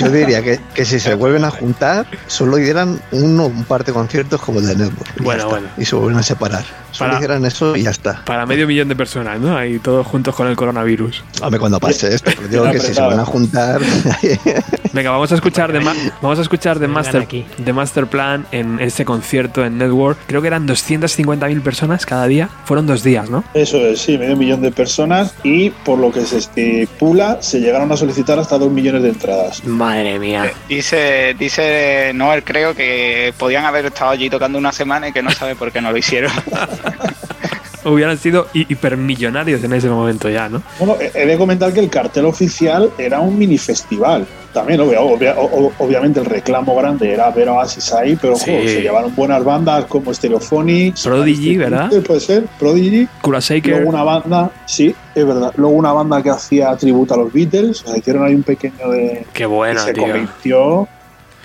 Yo 0.00 0.10
diría 0.10 0.42
que, 0.42 0.58
que 0.74 0.84
si 0.84 0.98
se 0.98 1.14
vuelven 1.14 1.44
a 1.44 1.50
juntar, 1.50 2.06
solo 2.26 2.58
hicieran 2.58 3.00
uno, 3.12 3.46
un 3.46 3.64
par 3.64 3.84
de 3.84 3.92
conciertos 3.92 4.40
como 4.40 4.58
el 4.60 4.66
de 4.66 4.76
Network. 4.76 5.22
Bueno, 5.22 5.42
está. 5.42 5.50
bueno. 5.50 5.68
Y 5.78 5.84
se 5.84 5.94
vuelven 5.94 6.18
a 6.18 6.22
separar. 6.22 6.64
Para- 7.00 7.14
hicieran 7.16 7.44
eso 7.44 7.76
y 7.76 7.82
ya 7.82 7.90
está. 7.90 8.24
Para 8.24 8.46
medio 8.46 8.66
millón 8.66 8.88
de 8.88 8.96
personas, 8.96 9.40
¿no? 9.40 9.56
Ahí 9.56 9.78
todos 9.78 10.06
juntos 10.06 10.34
con 10.34 10.46
el 10.46 10.56
coronavirus. 10.56 11.22
Hombre, 11.42 11.58
cuando 11.60 11.80
pase 11.80 12.14
esto, 12.14 12.30
pero 12.34 12.48
digo 12.48 12.62
Bien 12.64 12.74
que 12.74 12.80
si 12.80 12.94
se 12.94 13.00
van 13.00 13.18
a 13.20 13.24
juntar. 13.24 13.80
Venga, 14.92 15.10
vamos 15.12 15.30
a 15.30 15.36
escuchar 15.36 15.72
de, 15.72 15.78
vamos 16.20 16.38
a 16.38 16.42
escuchar 16.42 16.78
de 16.78 16.88
Master, 16.88 17.26
de 17.58 17.72
Master 17.72 18.06
Plan 18.08 18.46
en 18.50 18.80
ese 18.80 19.04
concierto 19.04 19.64
en 19.64 19.78
Network. 19.78 20.18
Creo 20.26 20.40
que 20.40 20.48
eran 20.48 20.66
250.000 20.66 21.62
personas 21.62 22.06
cada 22.06 22.26
día. 22.26 22.48
Fueron 22.64 22.86
dos 22.86 23.04
días, 23.04 23.30
¿no? 23.30 23.44
Eso 23.54 23.78
es, 23.78 24.00
sí, 24.00 24.18
medio 24.18 24.36
millón 24.36 24.62
de 24.62 24.72
personas 24.72 25.34
y 25.44 25.70
por 25.70 25.98
lo 25.98 26.10
que 26.10 26.24
se 26.24 26.38
estipula, 26.38 27.38
se 27.40 27.60
llegaron 27.60 27.90
a 27.92 27.96
solicitar 27.96 28.38
hasta 28.38 28.58
dos 28.58 28.70
millones 28.70 29.02
de 29.02 29.10
entradas. 29.10 29.64
Madre 29.64 30.18
mía. 30.18 30.50
Dice, 30.68 31.34
dice 31.38 32.12
Noel, 32.14 32.42
creo 32.42 32.74
que 32.74 33.32
podían 33.38 33.64
haber 33.64 33.86
estado 33.86 34.10
allí 34.10 34.28
tocando 34.28 34.58
una 34.58 34.72
semana 34.72 35.08
y 35.08 35.12
que 35.12 35.22
no 35.22 35.30
sabe 35.30 35.54
por 35.54 35.70
qué 35.70 35.80
no 35.80 35.92
lo 35.92 35.98
hicieron. 35.98 36.32
Hubieran 37.84 38.18
sido 38.18 38.46
hi- 38.52 38.66
hipermillonarios 38.68 39.64
en 39.64 39.72
ese 39.72 39.88
momento 39.88 40.28
ya, 40.28 40.50
¿no? 40.50 40.62
Bueno, 40.78 40.96
he 41.14 41.24
de 41.26 41.38
comentar 41.38 41.72
que 41.72 41.80
el 41.80 41.88
cartel 41.88 42.26
oficial 42.26 42.90
era 42.98 43.20
un 43.20 43.38
mini 43.38 43.56
festival. 43.56 44.26
También, 44.52 44.80
obvia- 44.80 45.00
obvia- 45.00 45.34
obviamente, 45.78 46.20
el 46.20 46.26
reclamo 46.26 46.76
grande 46.76 47.10
era 47.10 47.30
ver 47.30 47.48
a 47.48 47.52
Oasis 47.54 47.90
ahí, 47.94 48.18
pero 48.20 48.36
se 48.36 48.82
llevaron 48.82 49.14
buenas 49.14 49.42
bandas 49.42 49.86
como 49.86 50.12
Stereophonics, 50.12 51.04
Prodigy, 51.04 51.56
¿verdad? 51.56 51.90
Puede 52.06 52.20
ser, 52.20 52.44
Prodigy. 52.58 53.08
Kula 53.22 53.38
Shaker. 53.40 53.76
Luego 53.76 53.88
una 53.88 54.02
banda, 54.02 54.50
sí, 54.66 54.94
es 55.14 55.26
verdad. 55.26 55.52
Luego 55.56 55.74
una 55.76 55.92
banda 55.92 56.22
que 56.22 56.28
hacía 56.30 56.76
tributo 56.76 57.14
a 57.14 57.16
los 57.16 57.32
Beatles. 57.32 57.82
O 57.84 57.88
sea, 57.88 57.96
hicieron 57.96 58.26
ahí 58.26 58.34
un 58.34 58.42
pequeño 58.42 58.90
de. 58.90 59.24
Qué 59.32 59.46
bueno, 59.46 59.80
y 59.80 59.84
se 59.84 59.92
tío. 59.94 60.02
convirtió 60.02 60.88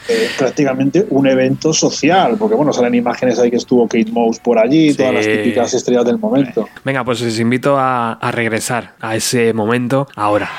eh, 0.08 0.30
prácticamente 0.38 1.06
un 1.10 1.28
evento 1.28 1.74
social. 1.74 2.36
Porque, 2.38 2.56
bueno, 2.56 2.72
salen 2.74 2.95
imágenes 2.95 3.39
ahí 3.39 3.49
que 3.49 3.58
estuvo 3.58 3.88
Kate 3.88 4.12
Moss 4.12 4.39
por 4.39 4.60
allí, 4.60 4.91
Sí. 4.91 4.97
todas 4.97 5.14
las 5.14 5.26
típicas 5.26 5.74
estrellas 5.74 6.06
del 6.06 6.18
momento. 6.20 6.68
Venga, 6.84 7.03
pues 7.03 7.22
os 7.22 7.39
invito 7.39 7.78
a, 7.78 8.14
a 8.14 8.32
regresar 8.32 8.93
a 9.01 9.16
ese 9.16 9.53
momento 9.53 10.08
ahora. 10.16 10.49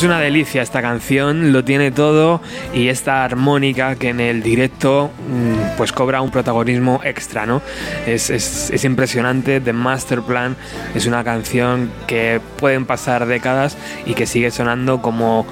Es 0.00 0.04
una 0.04 0.18
delicia 0.18 0.62
esta 0.62 0.80
canción, 0.80 1.52
lo 1.52 1.62
tiene 1.62 1.90
todo 1.90 2.40
y 2.72 2.88
esta 2.88 3.22
armónica 3.22 3.96
que 3.96 4.08
en 4.08 4.20
el 4.20 4.42
directo 4.42 5.10
mm, 5.28 5.76
pues 5.76 5.92
cobra 5.92 6.22
un 6.22 6.30
protagonismo 6.30 7.02
extra, 7.04 7.44
¿no? 7.44 7.60
Es, 8.06 8.30
es, 8.30 8.70
es 8.70 8.84
impresionante, 8.86 9.60
The 9.60 9.74
Master 9.74 10.22
Plan 10.22 10.56
es 10.94 11.04
una 11.04 11.22
canción 11.22 11.92
que 12.06 12.40
pueden 12.56 12.86
pasar 12.86 13.26
décadas 13.26 13.76
y 14.06 14.14
que 14.14 14.24
sigue 14.24 14.50
sonando 14.50 15.02
como 15.02 15.44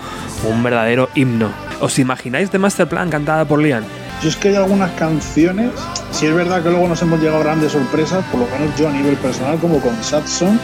un 0.43 0.63
verdadero 0.63 1.11
himno. 1.15 1.51
¿Os 1.81 1.99
imagináis 1.99 2.49
The 2.49 2.59
Master 2.59 2.89
Plan 2.89 3.11
cantada 3.11 3.45
por 3.45 3.61
Liam? 3.61 3.85
Yo 4.23 4.31
es 4.31 4.37
que 4.37 4.49
hay 4.49 4.57
algunas 4.57 4.91
canciones, 4.93 5.73
si 6.11 6.25
es 6.25 6.35
verdad 6.35 6.63
que 6.63 6.71
luego 6.71 6.89
nos 6.89 7.03
hemos 7.03 7.21
llegado 7.21 7.41
a 7.41 7.45
grandes 7.45 7.73
sorpresas, 7.73 8.25
por 8.33 8.41
lo 8.41 8.47
menos 8.47 8.75
yo 8.79 8.89
a 8.89 8.93
nivel 8.93 9.17
personal, 9.17 9.59
como 9.59 9.79
con 9.79 9.95
Satson, 10.03 10.59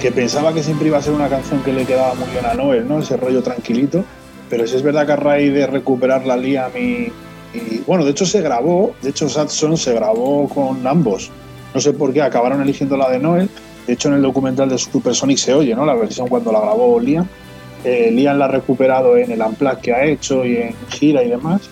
que 0.00 0.12
pensaba 0.12 0.52
que 0.54 0.62
siempre 0.62 0.88
iba 0.88 0.98
a 0.98 1.02
ser 1.02 1.12
una 1.12 1.28
canción 1.28 1.62
que 1.62 1.72
le 1.72 1.84
quedaba 1.84 2.14
muy 2.14 2.28
bien 2.30 2.46
a 2.46 2.54
Noel, 2.54 2.86
¿no? 2.86 3.00
Ese 3.00 3.16
rollo 3.16 3.42
tranquilito. 3.42 4.04
Pero 4.48 4.66
si 4.66 4.76
es 4.76 4.82
verdad 4.82 5.06
que 5.06 5.12
a 5.12 5.16
raíz 5.16 5.52
de 5.52 5.66
recuperar 5.66 6.24
la 6.24 6.36
Liam 6.36 6.70
y, 6.76 7.12
y, 7.52 7.82
bueno, 7.86 8.04
de 8.04 8.12
hecho 8.12 8.24
se 8.24 8.40
grabó, 8.40 8.94
de 9.02 9.10
hecho 9.10 9.28
Satson 9.28 9.76
se 9.76 9.92
grabó 9.92 10.48
con 10.48 10.86
ambos. 10.86 11.30
No 11.74 11.80
sé 11.80 11.92
por 11.92 12.12
qué 12.12 12.22
acabaron 12.22 12.62
eligiendo 12.62 12.96
la 12.96 13.10
de 13.10 13.18
Noel. 13.18 13.50
De 13.86 13.94
hecho 13.94 14.08
en 14.08 14.14
el 14.14 14.22
documental 14.22 14.68
de 14.68 14.78
Supersonic 14.78 15.38
se 15.38 15.52
oye, 15.52 15.74
¿no? 15.74 15.84
La 15.84 15.94
versión 15.94 16.28
cuando 16.28 16.52
la 16.52 16.60
grabó 16.60 17.00
Liam. 17.00 17.26
Eh, 17.84 18.10
Liam 18.12 18.38
la 18.38 18.46
ha 18.46 18.48
recuperado 18.48 19.16
en 19.16 19.30
el 19.32 19.40
unplug 19.40 19.78
que 19.80 19.92
ha 19.92 20.04
hecho 20.04 20.44
y 20.44 20.56
en 20.56 20.74
gira 20.90 21.22
y 21.22 21.28
demás. 21.28 21.62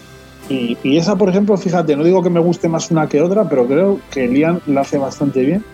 Y, 0.49 0.77
y, 0.83 0.97
esa, 0.97 1.16
por 1.16 1.29
ejemplo, 1.29 1.57
fíjate, 1.57 1.97
no 1.97 2.05
digo 2.05 2.22
que 2.22 2.31
me 2.31 2.41
guste 2.41 2.68
más 2.68 2.91
una 2.91 3.09
que 3.09 3.20
otra, 3.20 3.49
pero 3.49 3.66
creo 3.66 4.01
que 4.11 4.27
Liam 4.29 4.61
la 4.66 4.83
hace 4.83 4.99
bastante 4.99 5.43
bien. 5.43 5.64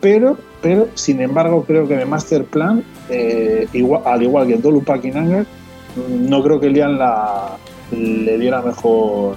Pero, 0.00 0.36
pero 0.62 0.88
sin 0.94 1.20
embargo, 1.20 1.64
creo 1.66 1.88
que 1.88 1.96
de 1.96 2.04
Master 2.04 2.44
Plan, 2.44 2.84
eh, 3.08 3.66
igual, 3.72 4.02
al 4.04 4.22
igual 4.22 4.46
que 4.46 4.56
Dolu 4.56 4.82
Pakinanga, 4.82 5.44
no 6.08 6.42
creo 6.42 6.60
que 6.60 6.70
Liam 6.70 6.98
la, 6.98 7.56
le 7.90 8.38
diera 8.38 8.62
mejor, 8.62 9.36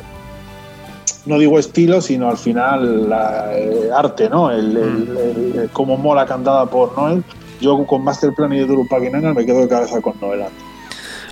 no 1.25 1.39
digo 1.39 1.57
estilo, 1.57 2.01
sino 2.01 2.29
al 2.29 2.37
final 2.37 3.09
la, 3.09 3.57
eh, 3.57 3.89
arte, 3.95 4.29
¿no? 4.29 4.51
El, 4.51 4.77
el, 4.77 5.17
el, 5.57 5.69
como 5.71 5.97
mola 5.97 6.25
cantada 6.25 6.65
por 6.65 6.95
Noel. 6.97 7.23
Yo 7.59 7.85
con 7.85 8.03
Master 8.03 8.33
Plan 8.33 8.51
y 8.53 8.57
de 8.57 8.65
Dolu 8.65 8.87
Pakinanga 8.87 9.33
me 9.33 9.45
quedo 9.45 9.61
de 9.61 9.67
cabeza 9.67 10.01
con 10.01 10.19
Noel 10.19 10.43
antes. 10.43 10.70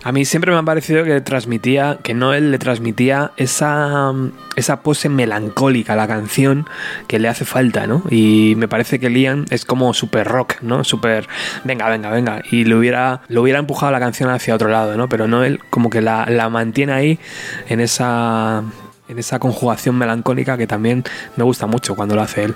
A 0.03 0.13
mí 0.13 0.23
siempre 0.23 0.51
me 0.51 0.57
ha 0.57 0.63
parecido 0.63 1.03
que 1.03 1.19
transmitía, 1.19 1.97
que 2.01 2.13
Noel 2.13 2.51
le 2.51 2.57
transmitía 2.57 3.31
esa, 3.35 4.13
esa 4.55 4.81
pose 4.81 5.09
melancólica 5.09 5.93
a 5.93 5.95
la 5.97 6.07
canción 6.07 6.67
que 7.07 7.19
le 7.19 7.27
hace 7.27 7.43
falta, 7.43 7.85
¿no? 7.85 8.03
Y 8.09 8.53
me 8.55 8.69
parece 8.69 8.99
que 8.99 9.09
Liam 9.09 9.45
es 9.49 9.65
como 9.65 9.93
super 9.93 10.25
rock, 10.25 10.61
¿no? 10.61 10.85
Super, 10.85 11.27
venga, 11.65 11.89
venga, 11.89 12.11
venga. 12.11 12.41
Y 12.49 12.63
le 12.63 12.75
hubiera, 12.75 13.21
le 13.27 13.39
hubiera 13.39 13.59
empujado 13.59 13.91
la 13.91 13.99
canción 13.99 14.29
hacia 14.29 14.55
otro 14.55 14.69
lado, 14.69 14.95
¿no? 14.95 15.09
Pero 15.09 15.27
Noel 15.27 15.59
como 15.69 15.89
que 15.89 16.01
la, 16.01 16.25
la 16.29 16.49
mantiene 16.49 16.93
ahí 16.93 17.19
en 17.67 17.81
esa, 17.81 18.63
en 19.09 19.19
esa 19.19 19.39
conjugación 19.39 19.97
melancólica 19.97 20.57
que 20.57 20.67
también 20.67 21.03
me 21.35 21.43
gusta 21.43 21.67
mucho 21.67 21.95
cuando 21.95 22.15
lo 22.15 22.21
hace 22.21 22.45
él. 22.45 22.55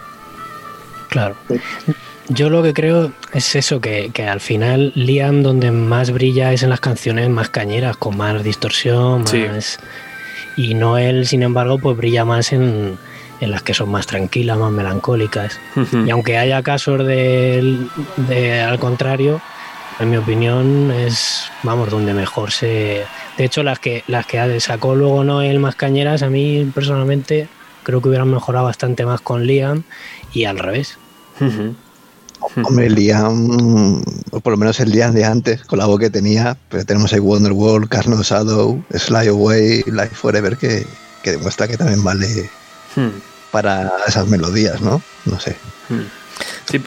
Claro. 1.09 1.35
Yo 2.29 2.49
lo 2.49 2.63
que 2.63 2.73
creo 2.73 3.11
es 3.33 3.55
eso, 3.55 3.81
que, 3.81 4.11
que, 4.13 4.27
al 4.27 4.39
final 4.39 4.91
Liam 4.95 5.43
donde 5.43 5.71
más 5.71 6.11
brilla 6.11 6.53
es 6.53 6.63
en 6.63 6.69
las 6.69 6.79
canciones 6.79 7.29
más 7.29 7.49
cañeras, 7.49 7.97
con 7.97 8.17
más 8.17 8.43
distorsión, 8.43 9.21
más... 9.23 9.29
Sí. 9.29 9.45
Y 10.55 10.75
Noel, 10.75 11.25
sin 11.25 11.41
embargo, 11.41 11.79
pues 11.79 11.97
brilla 11.97 12.25
más 12.25 12.53
en, 12.53 12.97
en 13.41 13.51
las 13.51 13.63
que 13.63 13.73
son 13.73 13.89
más 13.89 14.05
tranquilas, 14.05 14.57
más 14.57 14.71
melancólicas. 14.71 15.59
Uh 15.75 15.79
-huh. 15.81 16.07
Y 16.07 16.11
aunque 16.11 16.37
haya 16.37 16.61
casos 16.61 17.05
de, 17.05 17.87
de, 18.29 18.61
al 18.61 18.77
contrario, 18.77 19.41
en 19.99 20.11
mi 20.11 20.17
opinión 20.17 20.91
es, 20.91 21.45
vamos, 21.63 21.89
donde 21.89 22.13
mejor 22.13 22.51
se... 22.51 23.03
De 23.37 23.45
hecho, 23.45 23.63
las 23.63 23.79
que, 23.79 24.03
las 24.07 24.27
que 24.27 24.59
sacó 24.59 24.95
luego 24.95 25.23
Noel 25.23 25.59
más 25.59 25.75
cañeras, 25.75 26.21
a 26.21 26.29
mí 26.29 26.69
personalmente 26.73 27.47
creo 27.81 27.99
que 28.01 28.09
hubieran 28.09 28.29
mejorado 28.29 28.65
bastante 28.65 29.05
más 29.05 29.21
con 29.21 29.45
Liam 29.47 29.83
y 30.33 30.45
al 30.45 30.59
revés. 30.59 30.99
Uh 31.39 31.45
-huh. 31.45 31.75
Hombre, 32.63 32.89
Liam, 32.89 34.01
o 34.31 34.39
por 34.39 34.51
lo 34.51 34.57
menos 34.57 34.79
el 34.79 34.91
Liam 34.91 35.13
de 35.13 35.25
antes, 35.25 35.63
con 35.63 35.79
la 35.79 35.85
voz 35.85 35.99
que 35.99 36.09
tenía, 36.09 36.57
pero 36.69 36.85
tenemos 36.85 37.13
ahí 37.13 37.19
Wonderworld, 37.19 37.89
Carno 37.89 38.21
Shadow, 38.21 38.83
Sly 38.93 39.27
Away, 39.27 39.83
Life 39.87 40.15
Forever, 40.15 40.57
que, 40.57 40.85
que 41.23 41.31
demuestra 41.31 41.67
que 41.67 41.77
también 41.77 42.03
vale 42.03 42.49
hmm. 42.95 43.09
para 43.51 43.91
esas 44.07 44.27
melodías, 44.27 44.81
¿no? 44.81 45.01
No 45.25 45.39
sé. 45.39 45.55
Hmm. 45.89 46.01
Sí, 46.65 46.81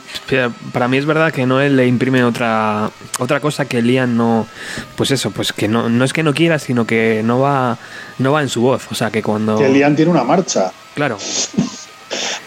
para 0.73 0.89
mí 0.89 0.97
es 0.97 1.07
verdad 1.07 1.33
que 1.33 1.47
Noel 1.47 1.77
le 1.77 1.87
imprime 1.87 2.25
otra 2.25 2.91
otra 3.19 3.39
cosa 3.41 3.67
que 3.67 3.81
Liam 3.81 4.17
no 4.17 4.47
pues 4.97 5.13
eso, 5.13 5.31
pues 5.31 5.53
que 5.53 5.69
no, 5.69 5.89
no 5.89 6.05
es 6.05 6.13
que 6.13 6.23
no 6.23 6.35
quiera, 6.35 6.59
sino 6.59 6.87
que 6.87 7.23
no 7.25 7.39
va 7.39 7.79
no 8.19 8.33
va 8.33 8.43
en 8.43 8.49
su 8.49 8.63
voz, 8.63 8.83
o 8.91 8.95
sea, 8.95 9.11
que 9.11 9.23
cuando 9.23 9.59
que 9.59 9.69
Liam 9.69 9.95
tiene 9.95 10.11
una 10.11 10.25
marcha. 10.25 10.73
Claro. 10.95 11.19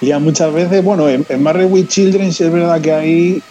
Y 0.01 0.12
a 0.12 0.20
muchas 0.20 0.53
veces, 0.53 0.84
bueno, 0.84 1.10
en, 1.10 1.26
en 1.28 1.43
Married 1.43 1.68
with 1.70 1.88
Children 1.88 2.32
sí 2.32 2.43
es 2.43 2.51
verdad 2.51 2.80
que 2.80 2.93
ahí 2.93 3.43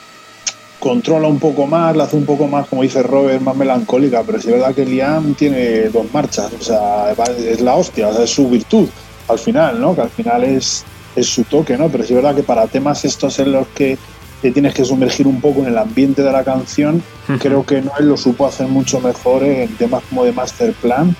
controla 0.79 1.29
un 1.29 1.39
poco 1.39 1.67
más, 1.67 1.97
la 1.97 2.05
hace 2.05 2.17
un 2.17 2.25
poco 2.25 2.47
más, 2.47 2.67
como 2.69 2.83
dice 2.83 3.03
Robert, 3.03 3.43
más 3.43 3.57
melancólica, 3.57 4.23
pero 4.25 4.41
sí 4.41 4.49
es 4.49 4.55
verdad 4.55 4.75
que 4.75 4.87
Liam 4.87 5.35
tiene 5.35 5.89
dos 5.89 6.07
marchas, 6.13 6.53
o 6.59 6.63
sea, 6.63 7.15
es 7.37 7.61
la 7.61 7.75
hostia, 7.75 8.09
o 8.09 8.15
sea, 8.15 8.25
es 8.25 8.31
su 8.31 8.49
virtud 8.49 8.89
al 9.29 9.39
final, 9.39 9.81
¿no? 9.81 9.95
Que 9.95 10.03
al 10.03 10.11
final 10.11 10.45
es, 10.45 10.85
es 11.17 11.27
su 11.27 11.45
toque, 11.45 11.77
¿no? 11.77 11.89
Pero 11.89 12.05
sí 12.05 12.15
es 12.15 12.23
verdad 12.23 12.35
que 12.35 12.43
para 12.43 12.67
temas 12.67 13.05
estos 13.05 13.39
en 13.41 13.53
los 13.53 13.67
que 13.69 13.99
te 14.41 14.53
tienes 14.53 14.73
que 14.73 14.85
sumergir 14.85 15.27
un 15.27 15.41
poco 15.41 15.61
en 15.61 15.67
el 15.67 15.79
ambiente 15.79 16.23
de 16.23 16.31
la 16.31 16.45
canción, 16.45 17.03
creo 17.41 17.67
que 17.67 17.83
Noel 17.83 18.09
lo 18.09 18.17
supo 18.17 18.47
hacer 18.47 18.69
mucho 18.69 19.01
mejor 19.01 19.43
en 19.43 19.75
temas 19.77 20.03
como 20.09 20.25
de 20.25 20.33
Master 20.33 20.73
Plan 20.75 21.15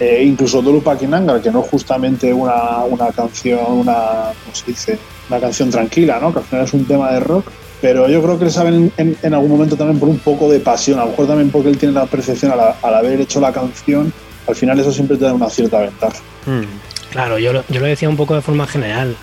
eh, 0.00 0.22
incluso 0.24 0.62
Dolu 0.62 0.82
Pakinanga, 0.82 1.40
que 1.40 1.50
no 1.50 1.62
es 1.62 1.68
justamente 1.68 2.32
una, 2.32 2.84
una 2.84 3.08
canción, 3.08 3.60
una, 3.70 4.32
¿cómo 4.44 4.66
dice? 4.66 4.98
una 5.28 5.38
canción 5.38 5.70
tranquila, 5.70 6.18
¿no? 6.20 6.32
que 6.32 6.40
al 6.40 6.44
final 6.46 6.64
es 6.64 6.72
un 6.72 6.84
tema 6.86 7.12
de 7.12 7.20
rock, 7.20 7.46
pero 7.80 8.08
yo 8.08 8.22
creo 8.22 8.38
que 8.38 8.46
le 8.46 8.50
saben 8.50 8.92
en, 8.96 9.34
algún 9.34 9.50
momento 9.50 9.76
también 9.76 10.00
por 10.00 10.08
un 10.08 10.18
poco 10.18 10.50
de 10.50 10.58
pasión, 10.58 10.98
a 10.98 11.04
lo 11.04 11.10
mejor 11.10 11.26
también 11.28 11.50
porque 11.50 11.68
él 11.68 11.78
tiene 11.78 11.94
la 11.94 12.06
percepción 12.06 12.50
al, 12.50 12.74
al 12.82 12.94
haber 12.94 13.20
hecho 13.20 13.40
la 13.40 13.52
canción, 13.52 14.12
al 14.48 14.56
final 14.56 14.80
eso 14.80 14.92
siempre 14.92 15.16
te 15.16 15.26
da 15.26 15.34
una 15.34 15.48
cierta 15.48 15.80
ventaja. 15.80 16.18
Mm. 16.46 16.64
Claro, 17.10 17.38
yo 17.38 17.52
lo, 17.52 17.64
yo 17.68 17.80
lo 17.80 17.86
decía 17.86 18.08
un 18.08 18.16
poco 18.16 18.34
de 18.34 18.40
forma 18.40 18.66
general. 18.66 19.16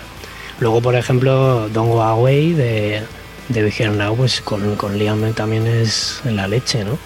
Luego, 0.60 0.80
por 0.80 0.94
ejemplo, 0.94 1.68
Don't 1.68 1.90
Go 1.90 2.02
Away 2.02 2.52
de, 2.52 3.02
de 3.48 3.90
Now, 3.90 4.16
pues 4.16 4.40
con, 4.40 4.76
con 4.76 4.98
Liam 4.98 5.32
también 5.32 5.66
es 5.66 6.20
la 6.24 6.46
leche, 6.46 6.84
¿no? 6.84 6.98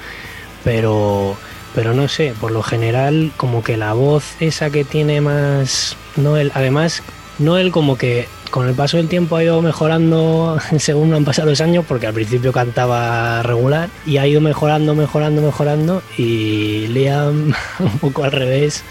Pero 0.64 1.36
pero 1.74 1.94
no 1.94 2.08
sé, 2.08 2.34
por 2.40 2.52
lo 2.52 2.62
general 2.62 3.32
como 3.36 3.62
que 3.62 3.76
la 3.76 3.92
voz 3.92 4.36
esa 4.40 4.70
que 4.70 4.84
tiene 4.84 5.20
más 5.20 5.96
Noel, 6.16 6.52
además 6.54 7.02
Noel 7.38 7.72
como 7.72 7.96
que 7.96 8.28
con 8.50 8.68
el 8.68 8.74
paso 8.74 8.98
del 8.98 9.08
tiempo 9.08 9.36
ha 9.36 9.44
ido 9.44 9.62
mejorando 9.62 10.58
según 10.78 11.14
han 11.14 11.24
pasado 11.24 11.48
los 11.48 11.60
años, 11.60 11.84
porque 11.88 12.06
al 12.06 12.14
principio 12.14 12.52
cantaba 12.52 13.42
regular 13.42 13.88
y 14.04 14.18
ha 14.18 14.26
ido 14.26 14.40
mejorando, 14.40 14.94
mejorando, 14.94 15.40
mejorando 15.40 16.02
y 16.18 16.86
Liam 16.88 17.54
un 17.78 17.98
poco 17.98 18.24
al 18.24 18.32
revés, 18.32 18.84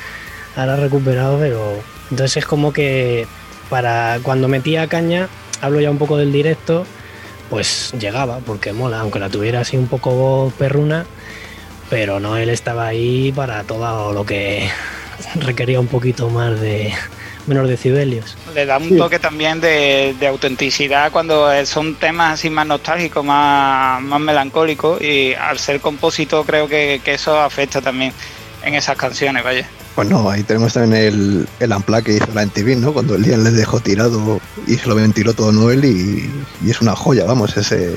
ahora 0.56 0.74
ha 0.74 0.78
recuperado, 0.78 1.38
pero 1.40 1.74
entonces 2.10 2.38
es 2.38 2.46
como 2.46 2.74
que 2.74 3.28
para 3.70 4.20
cuando 4.24 4.48
metía 4.48 4.88
caña, 4.88 5.30
hablo 5.62 5.80
ya 5.80 5.92
un 5.92 6.00
poco 6.00 6.18
del 6.18 6.32
directo, 6.32 6.86
pues 7.50 7.94
llegaba, 8.00 8.40
porque 8.40 8.74
mola, 8.74 9.00
aunque 9.02 9.20
la 9.20 9.30
tuviera 9.30 9.62
así 9.62 9.78
un 9.78 9.88
poco 9.88 10.52
perruna, 10.58 11.06
pero 11.92 12.22
no 12.22 12.38
él 12.38 12.50
estaba 12.50 12.88
ahí 12.88 13.34
para 13.34 13.64
todo 13.64 14.14
lo 14.14 14.26
que 14.26 14.70
requería 15.36 15.78
un 15.80 15.88
poquito 15.88 16.30
más 16.30 16.60
de 16.62 16.94
menos 17.48 17.68
decibelios. 17.68 18.38
Le 18.56 18.66
da 18.66 18.78
un 18.78 18.98
toque 18.98 19.20
también 19.20 19.60
de, 19.60 20.16
de, 20.18 20.28
autenticidad 20.28 21.12
cuando 21.12 21.50
son 21.66 21.96
temas 21.96 22.36
así 22.36 22.50
más 22.50 22.66
nostálgicos, 22.66 23.26
más, 23.26 24.02
más 24.02 24.22
melancólicos 24.22 25.02
y 25.02 25.34
al 25.34 25.60
ser 25.60 25.82
compositor 25.82 26.46
creo 26.46 26.70
que, 26.70 27.02
que 27.04 27.16
eso 27.16 27.38
afecta 27.38 27.82
también 27.82 28.14
en 28.64 28.74
esas 28.76 28.96
canciones, 28.96 29.44
vaya. 29.44 29.68
Bueno, 29.98 30.30
ahí 30.30 30.44
tenemos 30.44 30.72
también 30.72 31.04
el, 31.04 31.48
el 31.60 31.72
ampla 31.74 32.02
que 32.02 32.14
hizo 32.14 32.28
la 32.34 32.46
MTV, 32.46 32.78
¿no? 32.78 32.94
Cuando 32.94 33.16
el 33.16 33.24
día 33.24 33.36
le 33.36 33.52
dejó 33.52 33.82
tirado 33.82 34.40
y 34.66 34.76
se 34.76 34.88
lo 34.88 34.96
ventiló 34.96 35.34
todo 35.34 35.52
Noel 35.52 35.84
y, 35.84 36.32
y 36.66 36.72
es 36.72 36.80
una 36.80 36.96
joya, 36.96 37.26
vamos, 37.26 37.58
ese, 37.58 37.94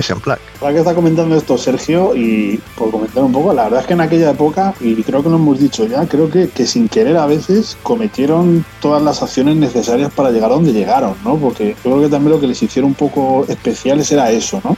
ese 0.00 0.14
unplug. 0.14 0.38
Ahora 0.60 0.72
que 0.72 0.78
está 0.80 0.94
comentando 0.94 1.36
esto 1.36 1.58
Sergio 1.58 2.14
y 2.14 2.60
por 2.76 2.90
comentar 2.90 3.22
un 3.22 3.32
poco, 3.32 3.52
la 3.52 3.64
verdad 3.64 3.80
es 3.80 3.86
que 3.86 3.92
en 3.94 4.00
aquella 4.00 4.30
época, 4.30 4.74
y 4.80 5.02
creo 5.02 5.22
que 5.22 5.28
lo 5.28 5.36
hemos 5.36 5.58
dicho 5.58 5.86
ya, 5.86 6.06
creo 6.06 6.30
que, 6.30 6.48
que 6.48 6.66
sin 6.66 6.88
querer 6.88 7.16
a 7.16 7.26
veces 7.26 7.76
cometieron 7.82 8.64
todas 8.80 9.02
las 9.02 9.22
acciones 9.22 9.56
necesarias 9.56 10.12
para 10.12 10.30
llegar 10.30 10.50
a 10.50 10.54
donde 10.54 10.72
llegaron, 10.72 11.14
¿no? 11.24 11.36
Porque 11.36 11.76
yo 11.84 11.90
creo 11.90 12.00
que 12.02 12.08
también 12.08 12.32
lo 12.32 12.40
que 12.40 12.46
les 12.46 12.62
hicieron 12.62 12.90
un 12.90 12.94
poco 12.94 13.44
especiales 13.48 14.10
era 14.12 14.30
eso, 14.30 14.60
¿no? 14.64 14.76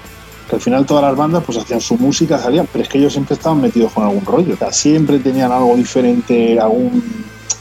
que 0.50 0.56
al 0.56 0.62
final 0.62 0.84
todas 0.84 1.04
las 1.04 1.16
bandas 1.16 1.44
pues 1.44 1.58
hacían 1.58 1.80
su 1.80 1.96
música, 1.96 2.36
salían, 2.36 2.66
pero 2.72 2.82
es 2.82 2.88
que 2.88 2.98
ellos 2.98 3.12
siempre 3.12 3.36
estaban 3.36 3.60
metidos 3.60 3.92
con 3.92 4.02
algún 4.02 4.24
rollo, 4.24 4.54
o 4.54 4.56
sea, 4.56 4.72
siempre 4.72 5.20
tenían 5.20 5.52
algo 5.52 5.76
diferente, 5.76 6.58
algún, 6.58 7.02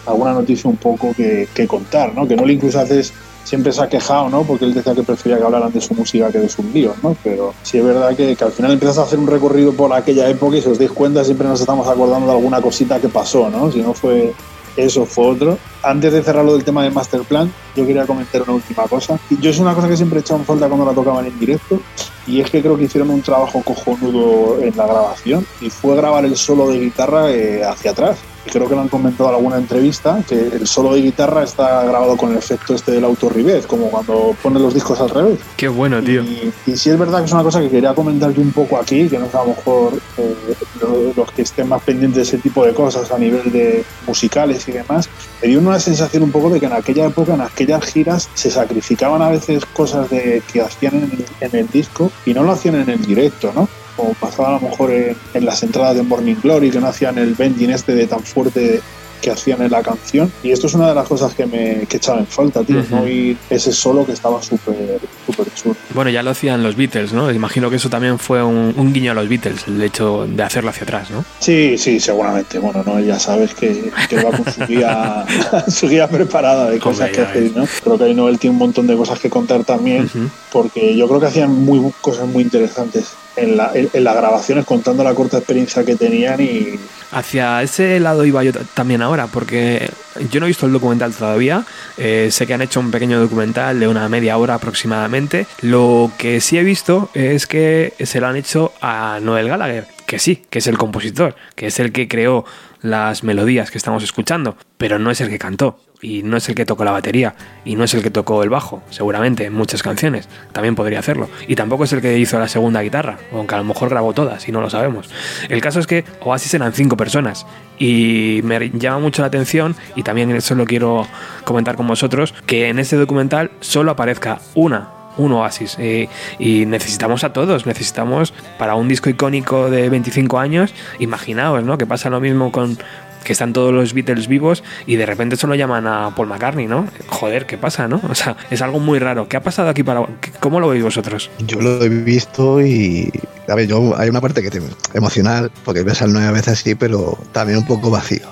alguna 0.08 0.34
noticia 0.34 0.68
un 0.68 0.78
poco 0.78 1.14
que, 1.14 1.48
que, 1.54 1.68
contar, 1.68 2.16
¿no? 2.16 2.28
Que 2.28 2.36
no 2.36 2.46
le 2.46 2.54
incluso 2.54 2.80
haces 2.80 3.14
siempre 3.44 3.72
se 3.72 3.82
ha 3.82 3.90
quejado, 3.90 4.30
¿no? 4.30 4.44
Porque 4.44 4.66
él 4.66 4.74
decía 4.74 4.94
que 4.94 5.04
prefería 5.04 5.38
que 5.38 5.44
hablaran 5.44 5.72
de 5.72 5.82
su 5.82 5.94
música 5.94 6.32
que 6.32 6.40
de 6.40 6.50
sus 6.50 6.66
líos, 6.66 6.96
¿no? 7.04 7.16
Pero 7.24 7.54
sí 7.64 7.78
es 7.78 7.84
verdad 7.84 8.16
que, 8.16 8.36
que 8.36 8.44
al 8.44 8.52
final 8.52 8.72
empiezas 8.72 8.98
a 9.00 9.04
hacer 9.04 9.20
un 9.20 9.28
recorrido 9.28 9.74
por 9.74 9.92
aquella 9.94 10.30
época 10.30 10.58
y 10.58 10.62
si 10.62 10.70
os 10.70 10.80
dais 10.80 10.92
cuenta 10.92 11.24
siempre 11.24 11.48
nos 11.48 11.60
estamos 11.60 11.88
acordando 11.88 12.28
de 12.28 12.34
alguna 12.34 12.62
cosita 12.62 13.00
que 13.00 13.10
pasó, 13.10 13.50
¿no? 13.50 13.72
Si 13.72 13.82
no 13.82 13.94
fue 13.94 14.34
eso 14.78 15.06
fue 15.06 15.28
otro. 15.28 15.58
Antes 15.84 16.12
de 16.14 16.22
cerrar 16.24 16.44
lo 16.46 16.54
del 16.54 16.64
tema 16.64 16.84
de 16.84 16.90
Masterplan, 16.92 17.52
yo 17.76 17.86
quería 17.86 18.06
comentar 18.06 18.42
una 18.42 18.54
última 18.54 18.84
cosa. 18.84 19.18
Yo 19.40 19.50
es 19.50 19.60
una 19.60 19.74
cosa 19.74 19.88
que 19.88 19.96
siempre 19.98 20.20
he 20.20 20.22
echado 20.22 20.40
en 20.40 20.46
falta 20.46 20.68
cuando 20.68 20.86
la 20.86 20.94
tocaban 20.94 21.26
en 21.26 21.40
directo, 21.40 21.80
y 22.28 22.42
es 22.42 22.50
que 22.52 22.62
creo 22.62 22.78
que 22.78 22.84
hicieron 22.84 23.10
un 23.10 23.22
trabajo 23.22 23.62
cojonudo 23.64 24.60
en 24.62 24.76
la 24.76 24.86
grabación, 24.86 25.46
y 25.62 25.70
fue 25.70 25.96
grabar 25.96 26.26
el 26.26 26.36
solo 26.36 26.68
de 26.70 26.80
guitarra 26.80 27.32
eh, 27.32 27.64
hacia 27.64 27.92
atrás. 27.92 28.18
Y 28.46 28.52
creo 28.52 28.70
que 28.70 28.76
lo 28.76 28.82
han 28.82 28.88
comentado 28.88 29.30
en 29.30 29.36
alguna 29.36 29.58
entrevista, 29.58 30.24
que 30.28 30.36
el 30.40 30.66
solo 30.66 30.94
de 30.94 31.02
guitarra 31.02 31.44
está 31.44 31.84
grabado 31.84 32.16
con 32.16 32.32
el 32.32 32.38
efecto 32.38 32.74
este 32.74 32.94
del 32.94 33.04
autorrivez, 33.04 33.68
como 33.68 33.90
cuando 33.92 34.34
pones 34.42 34.62
los 34.62 34.74
discos 34.74 35.00
al 35.02 35.10
revés. 35.10 35.40
Qué 35.58 35.68
bueno, 35.68 36.02
tío. 36.02 36.24
Y, 36.24 36.52
y 36.66 36.78
sí 36.78 36.90
es 36.90 36.98
verdad 36.98 37.20
que 37.20 37.26
es 37.26 37.34
una 37.34 37.44
cosa 37.44 37.60
que 37.60 37.70
quería 37.70 37.94
comentar 37.94 38.32
yo 38.34 38.42
un 38.42 38.52
poco 38.54 38.78
aquí, 38.78 39.10
que 39.10 39.20
no 39.20 39.30
sé 39.30 39.38
a 39.38 39.42
lo 39.44 39.50
mejor 39.50 39.94
eh, 40.18 40.36
lo- 40.82 41.14
los 41.16 41.32
que 41.34 41.42
estén 41.42 41.68
más 41.68 41.82
pendientes 41.84 42.16
de 42.16 42.22
ese 42.24 42.38
tipo 42.38 42.66
de 42.66 42.74
cosas 42.74 43.12
a 43.12 43.18
nivel 43.20 43.52
de 43.52 43.84
musicales 44.08 44.66
y 44.70 44.72
demás, 44.72 45.10
me 45.42 45.50
dio 45.50 45.60
una 45.60 45.69
sensación 45.78 46.24
un 46.24 46.32
poco 46.32 46.50
de 46.50 46.62
que 46.62 46.68
en 46.68 46.74
aquella 46.74 47.08
época, 47.08 47.34
en 47.34 47.42
aquellas 47.42 47.84
giras, 47.84 48.30
se 48.34 48.50
sacrificaban 48.50 49.22
a 49.22 49.30
veces 49.30 49.66
cosas 49.66 50.10
de, 50.10 50.42
que 50.52 50.62
hacían 50.62 50.96
en 50.96 51.04
el, 51.04 51.26
en 51.42 51.56
el 51.56 51.68
disco 51.68 52.10
y 52.26 52.34
no 52.34 52.44
lo 52.44 52.54
hacían 52.54 52.76
en 52.76 52.90
el 52.90 53.06
directo, 53.06 53.52
¿no? 53.54 53.68
Como 53.98 54.14
pasaba 54.14 54.48
a 54.48 54.52
lo 54.54 54.70
mejor 54.70 54.92
en, 54.92 55.18
en 55.34 55.46
las 55.46 55.62
entradas 55.62 55.98
de 55.98 56.04
Morning 56.04 56.38
Glory, 56.42 56.72
que 56.72 56.80
no 56.80 56.88
hacían 56.88 57.18
el 57.18 57.36
bending 57.36 57.72
este 57.72 57.94
de 57.94 58.08
tan 58.08 58.22
fuerte 58.22 58.82
que 59.22 59.32
hacían 59.32 59.62
en 59.62 59.72
la 59.72 59.82
canción. 59.82 60.32
Y 60.44 60.52
esto 60.52 60.68
es 60.68 60.74
una 60.74 60.90
de 60.90 60.96
las 60.96 61.08
cosas 61.08 61.34
que 61.34 61.46
me 61.46 61.86
que 61.88 61.98
echaba 61.98 62.20
en 62.20 62.28
falta, 62.28 62.64
tío, 62.64 62.84
no 62.90 63.02
oír 63.02 63.38
ese 63.50 63.72
solo 63.72 64.06
que 64.06 64.14
estaba 64.14 64.42
súper, 64.42 65.00
súper 65.26 65.48
chulo. 65.54 65.76
Bueno, 65.94 66.10
ya 66.10 66.24
lo 66.24 66.32
hacían 66.32 66.64
los 66.64 66.76
Beatles, 66.76 67.14
¿no? 67.14 67.32
Imagino 67.32 67.70
que 67.70 67.78
eso 67.78 67.90
también 67.90 68.20
fue 68.20 68.44
un, 68.44 68.74
un 68.76 68.94
guiño 68.94 69.12
a 69.12 69.16
los 69.16 69.28
Beatles, 69.28 69.68
el 69.68 69.82
hecho 69.82 70.28
de 70.28 70.44
hacerlo 70.44 70.70
hacia 70.70 70.84
atrás, 70.84 71.10
¿no? 71.12 71.24
Sí, 71.40 71.78
sí, 71.78 72.00
seguramente. 72.00 72.60
Bueno, 72.60 72.84
no, 72.86 73.00
ya 73.00 73.20
sabes 73.20 73.54
que, 73.54 73.92
que 74.10 74.24
va 74.24 74.32
con 74.32 74.52
su 74.52 74.66
guía, 74.66 75.26
su 75.68 75.88
guía 75.88 76.08
preparada 76.08 76.70
de 76.70 76.80
cosas 76.80 77.10
Hombre, 77.10 77.12
que 77.12 77.22
hacer, 77.22 77.52
¿no? 77.56 77.66
Creo 77.84 77.98
que 77.98 78.04
ahí 78.06 78.14
Noel 78.14 78.40
tiene 78.40 78.54
un 78.54 78.60
montón 78.60 78.88
de 78.88 78.96
cosas 78.96 79.20
que 79.20 79.30
contar 79.30 79.64
también, 79.64 80.10
porque 80.52 80.96
yo 80.96 81.08
creo 81.08 81.20
que 81.20 81.28
hacían 81.28 81.52
muy 81.52 81.80
cosas 82.02 82.28
muy 82.28 82.44
interesantes 82.44 83.14
en, 83.36 83.58
la, 83.58 83.72
en, 83.74 83.90
en 83.94 84.04
las 84.04 84.16
grabaciones, 84.16 84.66
contando 84.66 85.04
la 85.04 85.14
corta 85.14 85.38
experiencia 85.38 85.84
que 85.84 85.96
tenían 85.96 86.40
y 86.42 86.80
Hacia 87.12 87.64
ese 87.64 88.00
lado 88.00 88.24
iba 88.24 88.44
yo 88.44 88.52
también 88.76 89.02
ahora, 89.02 89.26
porque 89.28 89.90
yo 90.30 90.40
no 90.40 90.46
he 90.46 90.50
visto 90.50 90.68
el 90.68 90.74
documental 90.74 91.12
todavía. 91.12 91.64
eh, 91.98 92.30
sé 92.32 92.46
que 92.46 92.54
han 92.54 92.62
hecho 92.62 92.80
un 92.80 92.92
pequeño 92.92 93.20
documental 93.20 93.80
de 93.80 93.88
una 93.88 94.08
media 94.10 94.38
hora 94.38 94.54
aproximadamente. 94.56 95.48
Lo 95.62 96.12
que 96.20 96.40
sí 96.40 96.60
he 96.60 96.64
visto 96.64 97.10
es 97.16 97.48
que 97.48 97.94
se 98.00 98.20
lo 98.20 98.28
han 98.28 98.36
hecho 98.36 98.74
a 98.82 99.20
Noel 99.22 99.50
Gallagher, 99.50 99.88
que 100.06 100.20
sí, 100.20 100.44
que 100.52 100.60
es 100.60 100.68
el 100.68 100.78
compositor, 100.78 101.36
que 101.56 101.68
es 101.68 101.80
el 101.80 101.92
que 101.92 102.08
creó 102.08 102.46
las 102.82 103.24
melodías 103.24 103.72
que 103.72 103.80
estamos 103.80 104.04
escuchando, 104.04 104.56
pero 104.78 105.00
no 105.00 105.10
es 105.10 105.20
el 105.20 105.30
que 105.30 105.40
cantó. 105.40 105.80
Y 106.02 106.24
no 106.24 106.38
es 106.38 106.48
el 106.48 106.56
que 106.56 106.66
tocó 106.66 106.86
la 106.86 106.92
batería, 106.92 107.36
y 107.66 107.76
no 107.76 107.84
es 107.84 107.94
el 107.94 108.02
que 108.02 108.10
tocó 108.10 108.42
el 108.44 108.50
bajo, 108.50 108.82
seguramente 108.90 109.46
en 109.46 109.54
muchas 109.54 109.84
canciones, 109.84 110.30
también 110.54 110.76
podría 110.76 111.00
hacerlo. 111.00 111.30
Y 111.48 111.56
tampoco 111.56 111.84
es 111.84 111.94
el 111.94 112.02
que 112.02 112.18
hizo 112.18 112.40
la 112.40 112.48
segunda 112.48 112.82
guitarra, 112.82 113.18
aunque 113.34 113.56
a 113.56 113.58
lo 113.58 113.66
mejor 113.66 113.90
grabó 113.90 114.14
todas 114.14 114.48
y 114.48 114.52
no 114.52 114.62
lo 114.62 114.70
sabemos. 114.70 115.10
El 115.50 115.62
caso 115.62 115.80
es 115.80 115.88
que 115.88 116.06
Oasis 116.22 116.54
eran 116.54 116.74
cinco 116.74 116.96
personas, 116.96 117.46
y 117.78 118.40
me 118.44 118.70
llama 118.70 119.00
mucho 119.00 119.22
la 119.22 119.28
atención, 119.28 119.76
y 119.96 120.04
también 120.04 120.32
eso 120.32 120.56
lo 120.56 120.66
quiero 120.66 121.08
comentar 121.44 121.76
con 121.76 121.88
vosotros, 121.88 122.34
que 122.46 122.70
en 122.70 122.80
este 122.80 122.96
documental 122.96 123.52
solo 123.60 123.92
aparezca 123.92 124.40
una 124.56 125.00
un 125.20 125.34
oasis 125.34 125.76
eh, 125.80 126.08
y 126.40 126.66
necesitamos 126.66 127.24
a 127.24 127.34
todos 127.34 127.66
necesitamos 127.66 128.34
para 128.58 128.76
un 128.76 128.88
disco 128.88 129.10
icónico 129.10 129.70
de 129.70 129.90
25 129.90 130.40
años 130.40 130.74
imaginaos 131.00 131.64
no 131.64 131.78
que 131.78 131.86
pasa 131.86 132.10
lo 132.10 132.20
mismo 132.20 132.52
con 132.52 132.78
que 133.24 133.34
están 133.34 133.54
todos 133.54 133.74
los 133.74 133.94
Beatles 133.94 134.28
vivos 134.28 134.64
y 134.86 134.96
de 134.96 135.06
repente 135.06 135.36
solo 135.36 135.56
llaman 135.56 135.88
a 135.88 136.14
Paul 136.16 136.28
McCartney, 136.28 136.68
¿no? 136.68 136.88
Joder, 137.08 137.46
¿qué 137.46 137.58
pasa, 137.58 137.88
no? 137.88 138.02
O 138.10 138.16
sea, 138.16 138.38
es 138.50 138.62
algo 138.62 138.80
muy 138.80 139.00
raro. 139.00 139.28
¿Qué 139.28 139.38
ha 139.38 139.44
pasado 139.44 139.70
aquí 139.70 139.84
para... 139.84 140.06
¿Cómo 140.40 140.60
lo 140.60 140.70
veis 140.70 140.84
vosotros? 140.84 141.30
Yo 141.40 141.62
lo 141.62 141.84
he 141.84 141.90
visto 141.90 142.62
y. 142.62 143.12
A 143.48 143.56
ver, 143.56 143.68
yo, 143.68 143.98
hay 143.98 144.10
una 144.10 144.22
parte 144.22 144.42
que 144.42 144.50
te 144.50 144.62
emocional, 144.94 145.52
porque 145.66 145.84
ves 145.84 146.02
al 146.02 146.14
nueve 146.14 146.32
veces 146.32 146.60
así, 146.60 146.76
pero 146.76 147.18
también 147.32 147.60
un 147.60 147.66
poco 147.66 147.90
vacío. 147.90 148.28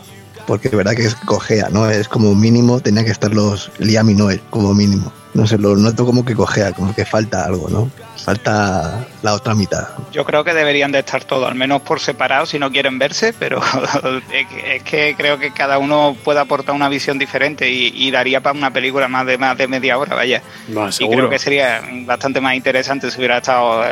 Porque 0.46 0.70
es 0.70 0.76
verdad 0.76 0.94
que 0.96 1.04
es 1.04 1.16
cojea, 1.16 1.70
¿no? 1.70 1.90
Es 1.90 2.08
como 2.08 2.34
mínimo, 2.34 2.80
tenía 2.80 3.04
que 3.04 3.12
estar 3.12 3.34
los 3.34 3.72
Liam 3.80 4.10
y 4.10 4.14
Noel, 4.14 4.42
como 4.50 4.74
mínimo. 4.74 5.12
No 5.38 5.46
sé, 5.46 5.58
lo 5.60 5.76
noto 5.76 6.04
como 6.04 6.26
que 6.26 6.34
cojea, 6.34 6.72
como 6.74 6.96
que 6.96 7.06
falta 7.06 7.46
algo, 7.46 7.70
¿no? 7.70 7.92
Falta 8.26 9.06
la 9.22 9.34
otra 9.36 9.54
mitad. 9.54 9.88
Yo 10.12 10.26
creo 10.26 10.44
que 10.44 10.54
deberían 10.54 10.92
de 10.92 11.00
estar 11.00 11.24
todos, 11.24 11.48
al 11.48 11.54
menos 11.56 11.82
por 11.84 12.00
separado 12.00 12.46
si 12.48 12.58
no 12.58 12.72
quieren 12.72 12.98
verse, 12.98 13.34
pero 13.38 13.62
es 14.34 14.84
que- 14.84 15.14
creo 15.16 15.38
que 15.38 15.52
cada 15.52 15.78
uno 15.78 16.16
puede 16.24 16.40
aportar 16.40 16.74
una 16.76 16.90
visión 16.90 17.20
diferente 17.20 17.70
y, 17.70 17.94
y 17.96 18.10
daría 18.12 18.42
para 18.42 18.58
una 18.58 18.72
película 18.74 19.08
más 19.08 19.26
de 19.28 19.38
más 19.38 19.56
de 19.58 19.68
media 19.68 19.98
hora, 19.98 20.16
vaya. 20.16 20.42
y 20.68 21.08
creo 21.08 21.30
que 21.30 21.40
sería 21.40 21.82
bastante 22.06 22.42
más 22.42 22.56
interesante 22.56 23.10
si 23.12 23.18
hubiera 23.20 23.38
estado 23.38 23.84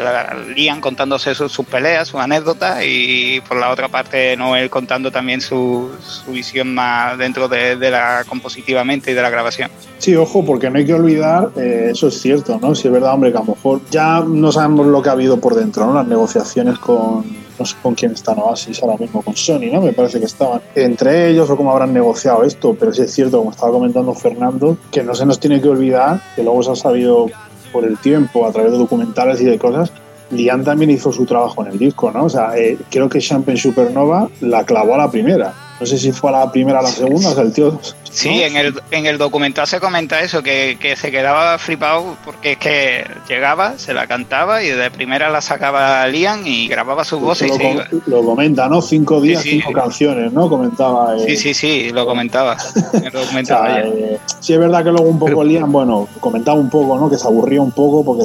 Liam 0.56 0.82
contándose 0.82 1.36
sus, 1.36 1.52
sus 1.52 1.66
peleas, 1.68 2.08
sus 2.08 2.20
anécdotas 2.20 2.84
y 2.84 3.40
por 3.48 3.58
la 3.58 3.70
otra 3.70 3.88
parte 3.88 4.36
Noel 4.36 4.70
contando 4.72 5.12
también 5.12 5.42
su, 5.42 5.92
su 6.02 6.32
visión 6.32 6.74
más 6.74 7.18
dentro 7.18 7.48
de, 7.48 7.76
de 7.76 7.92
la 7.92 8.24
compositivamente 8.28 9.12
y 9.12 9.14
de 9.14 9.22
la 9.22 9.30
grabación. 9.30 9.70
Sí, 10.00 10.16
ojo, 10.16 10.44
porque 10.44 10.70
no 10.70 10.78
hay 10.80 10.86
que 10.86 10.94
olvidar, 10.94 11.35
eh, 11.56 11.90
eso 11.92 12.08
es 12.08 12.20
cierto, 12.22 12.60
¿no? 12.62 12.76
Si 12.76 12.88
es 12.88 12.94
verdad, 12.94 13.14
hombre, 13.14 13.32
que 13.32 13.38
a 13.38 13.42
lo 13.42 13.48
mejor 13.48 13.82
ya 13.90 14.22
no 14.22 14.52
sabemos 14.52 14.88
lo 14.88 15.02
que 15.02 15.10
ha 15.10 15.14
habido 15.14 15.40
por 15.40 15.56
dentro, 15.56 15.86
¿no? 15.86 15.94
Las 15.94 16.08
negociaciones 16.08 16.78
con, 16.80 17.26
no 17.60 17.66
sé 17.66 17.76
con 17.82 17.96
quién 17.96 18.12
están 18.12 18.40
Oasis 18.40 18.82
ahora 18.84 18.98
mismo, 18.98 19.22
con 19.22 19.36
Sony, 19.36 19.72
¿no? 19.72 19.82
Me 19.82 19.94
parece 19.94 20.20
que 20.20 20.26
estaban 20.26 20.62
entre 20.76 21.30
ellos 21.30 21.50
o 21.50 21.58
cómo 21.58 21.72
habrán 21.72 21.94
negociado 21.94 22.44
esto, 22.44 22.76
pero 22.80 22.94
sí 22.94 23.02
es 23.02 23.14
cierto, 23.14 23.40
como 23.40 23.52
estaba 23.52 23.72
comentando 23.72 24.14
Fernando, 24.14 24.78
que 24.92 25.04
no 25.04 25.16
se 25.16 25.26
nos 25.26 25.40
tiene 25.40 25.62
que 25.62 25.70
olvidar, 25.70 26.22
que 26.36 26.44
luego 26.44 26.64
se 26.64 26.72
ha 26.72 26.76
sabido 26.76 27.28
por 27.72 27.86
el 27.86 27.98
tiempo, 27.98 28.46
a 28.46 28.52
través 28.52 28.72
de 28.72 28.78
documentales 28.78 29.42
y 29.42 29.46
de 29.46 29.58
cosas, 29.58 29.92
Liam 30.32 30.64
también 30.64 30.90
hizo 30.92 31.12
su 31.12 31.26
trabajo 31.26 31.64
en 31.64 31.74
el 31.74 31.78
disco, 31.78 32.12
¿no? 32.12 32.26
O 32.26 32.30
sea, 32.30 32.58
eh, 32.58 32.78
creo 32.90 33.10
que 33.10 33.20
Champagne 33.20 33.60
Supernova 33.60 34.30
la 34.42 34.64
clavó 34.64 34.96
a 34.96 34.98
la 34.98 35.12
primera. 35.12 35.54
No 35.80 35.86
sé 35.86 35.98
si 35.98 36.12
fue 36.14 36.30
a 36.30 36.40
la 36.46 36.52
primera 36.52 36.80
o 36.80 36.84
la 36.84 36.90
segunda, 36.90 37.30
o 37.30 37.34
sea, 37.34 37.44
el 37.44 37.52
tío... 37.54 37.80
Sí, 38.10 38.42
en 38.44 38.56
el, 38.56 38.74
en 38.92 39.08
el 39.08 39.18
documental 39.18 39.68
se 39.68 39.82
comenta 39.82 40.22
eso, 40.22 40.42
que, 40.42 40.78
que 40.80 40.96
se 40.96 41.12
quedaba 41.12 41.58
flipado 41.58 42.16
porque 42.24 42.54
es 42.54 42.58
que 42.58 43.06
llegaba, 43.28 43.78
se 43.78 43.94
la 43.94 44.08
cantaba 44.08 44.64
y 44.64 44.70
de 44.70 44.90
primera 44.90 45.30
la 45.30 45.42
sacaba 45.42 46.08
Liam 46.08 46.48
y 46.48 46.70
grababa 46.70 47.04
su 47.04 47.20
voz 47.20 47.42
y 47.42 47.50
lo, 47.50 47.56
se 47.56 47.62
com- 47.62 47.74
iba. 47.74 47.88
lo 48.06 48.24
comenta, 48.24 48.70
¿no? 48.70 48.82
Cinco 48.82 49.20
días, 49.20 49.42
Sí, 49.44 49.50
sí. 49.50 49.62
cinco 49.62 49.74
canciones, 49.74 50.32
¿no? 50.32 50.48
Comentaba. 50.48 51.18
eh, 51.18 51.26
Sí, 51.28 51.36
sí, 51.36 51.54
sí, 51.54 51.90
lo 51.92 52.06
comentaba. 52.06 52.54
o 52.56 53.44
sea, 53.46 53.80
eh, 53.82 54.18
sí 54.40 54.54
es 54.54 54.60
verdad 54.60 54.82
que 54.86 54.92
luego 54.92 55.10
un 55.10 55.20
poco 55.20 55.44
Liam, 55.44 55.70
bueno, 55.70 56.08
comentaba 56.22 56.58
un 56.58 56.70
poco, 56.70 56.98
¿no? 56.98 57.10
Que 57.10 57.18
se 57.18 57.28
aburría 57.28 57.60
un 57.62 57.72
poco 57.72 58.06
porque 58.06 58.24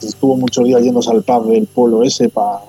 estuvo 0.00 0.36
muchos 0.36 0.64
días 0.64 0.80
yéndose 0.80 1.10
al 1.10 1.24
pub 1.24 1.50
del 1.50 1.66
pueblo 1.66 2.04
ese 2.04 2.28
pa- 2.28 2.60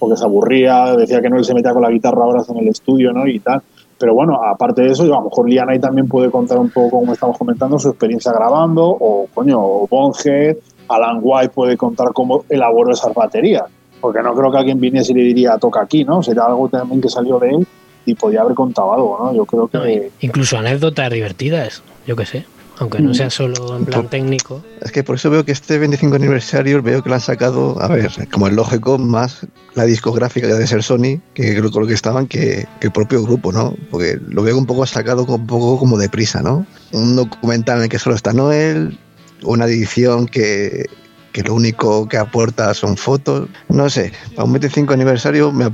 porque 0.00 0.16
se 0.16 0.24
aburría, 0.24 0.96
decía 0.96 1.20
que 1.20 1.28
no 1.28 1.36
él 1.36 1.44
se 1.44 1.54
metía 1.54 1.72
con 1.72 1.82
la 1.82 1.90
guitarra 1.90 2.24
horas 2.24 2.48
en 2.48 2.56
el 2.56 2.68
estudio, 2.68 3.12
¿no? 3.12 3.28
Y 3.28 3.38
tal. 3.38 3.62
Pero 3.98 4.14
bueno, 4.14 4.40
aparte 4.42 4.80
de 4.80 4.92
eso, 4.92 5.04
yo, 5.04 5.12
a 5.12 5.18
lo 5.18 5.24
mejor 5.24 5.48
Liam 5.48 5.68
ahí 5.68 5.78
también 5.78 6.08
puede 6.08 6.30
contar 6.30 6.58
un 6.58 6.70
poco, 6.70 7.00
como 7.00 7.12
estamos 7.12 7.36
comentando, 7.36 7.78
su 7.78 7.90
experiencia 7.90 8.32
grabando, 8.32 8.86
o 8.88 9.28
coño, 9.34 9.60
o 9.60 9.86
Bonhead, 9.86 10.56
Alan 10.88 11.20
White 11.22 11.50
puede 11.50 11.76
contar 11.76 12.08
cómo 12.14 12.44
elaboró 12.48 12.92
esas 12.92 13.12
baterías. 13.14 13.64
Porque 14.00 14.22
no 14.22 14.34
creo 14.34 14.50
que 14.50 14.56
alguien 14.56 14.80
viniese 14.80 15.12
y 15.12 15.16
le 15.16 15.22
diría 15.22 15.58
toca 15.58 15.82
aquí, 15.82 16.04
¿no? 16.04 16.22
Sería 16.22 16.44
algo 16.44 16.68
también 16.70 17.02
que 17.02 17.10
salió 17.10 17.38
de 17.38 17.50
él 17.50 17.66
y 18.06 18.14
podía 18.14 18.40
haber 18.40 18.54
contado 18.54 18.94
algo, 18.94 19.18
¿no? 19.22 19.34
Yo 19.34 19.44
creo 19.44 19.68
que. 19.68 20.10
Incluso 20.20 20.56
anécdotas 20.56 21.10
divertidas, 21.10 21.82
yo 22.06 22.16
qué 22.16 22.24
sé. 22.24 22.46
Aunque 22.80 23.00
no 23.00 23.10
Mm. 23.10 23.14
sea 23.14 23.30
solo 23.30 23.76
en 23.76 23.84
plan 23.84 24.08
técnico. 24.08 24.64
Es 24.80 24.90
que 24.90 25.04
por 25.04 25.16
eso 25.16 25.30
veo 25.30 25.44
que 25.44 25.52
este 25.52 25.78
25 25.78 26.16
aniversario 26.16 26.82
veo 26.82 27.02
que 27.02 27.08
lo 27.10 27.14
han 27.14 27.20
sacado, 27.20 27.80
a 27.80 27.88
ver, 27.88 28.10
como 28.32 28.48
es 28.48 28.54
lógico, 28.54 28.98
más 28.98 29.46
la 29.74 29.84
discográfica 29.84 30.48
de 30.48 30.66
ser 30.66 30.82
Sony, 30.82 31.20
que 31.34 31.54
creo 31.56 31.70
con 31.70 31.82
lo 31.82 31.88
que 31.88 31.94
estaban, 31.94 32.26
que, 32.26 32.66
que 32.80 32.86
el 32.86 32.92
propio 32.92 33.22
grupo, 33.22 33.52
¿no? 33.52 33.76
Porque 33.90 34.18
lo 34.28 34.42
veo 34.42 34.56
un 34.58 34.66
poco 34.66 34.84
sacado 34.86 35.24
un 35.24 35.46
poco 35.46 35.78
como 35.78 35.98
deprisa, 35.98 36.42
¿no? 36.42 36.66
Un 36.92 37.16
documental 37.16 37.78
en 37.78 37.82
el 37.84 37.88
que 37.90 37.98
solo 37.98 38.16
está 38.16 38.32
Noel, 38.32 38.98
una 39.42 39.66
edición 39.66 40.26
que, 40.26 40.86
que 41.32 41.42
lo 41.42 41.54
único 41.54 42.08
que 42.08 42.16
aporta 42.16 42.72
son 42.74 42.96
fotos. 42.96 43.48
No 43.68 43.90
sé, 43.90 44.12
para 44.34 44.44
un 44.44 44.52
25 44.52 44.92
aniversario 44.92 45.52
me 45.52 45.70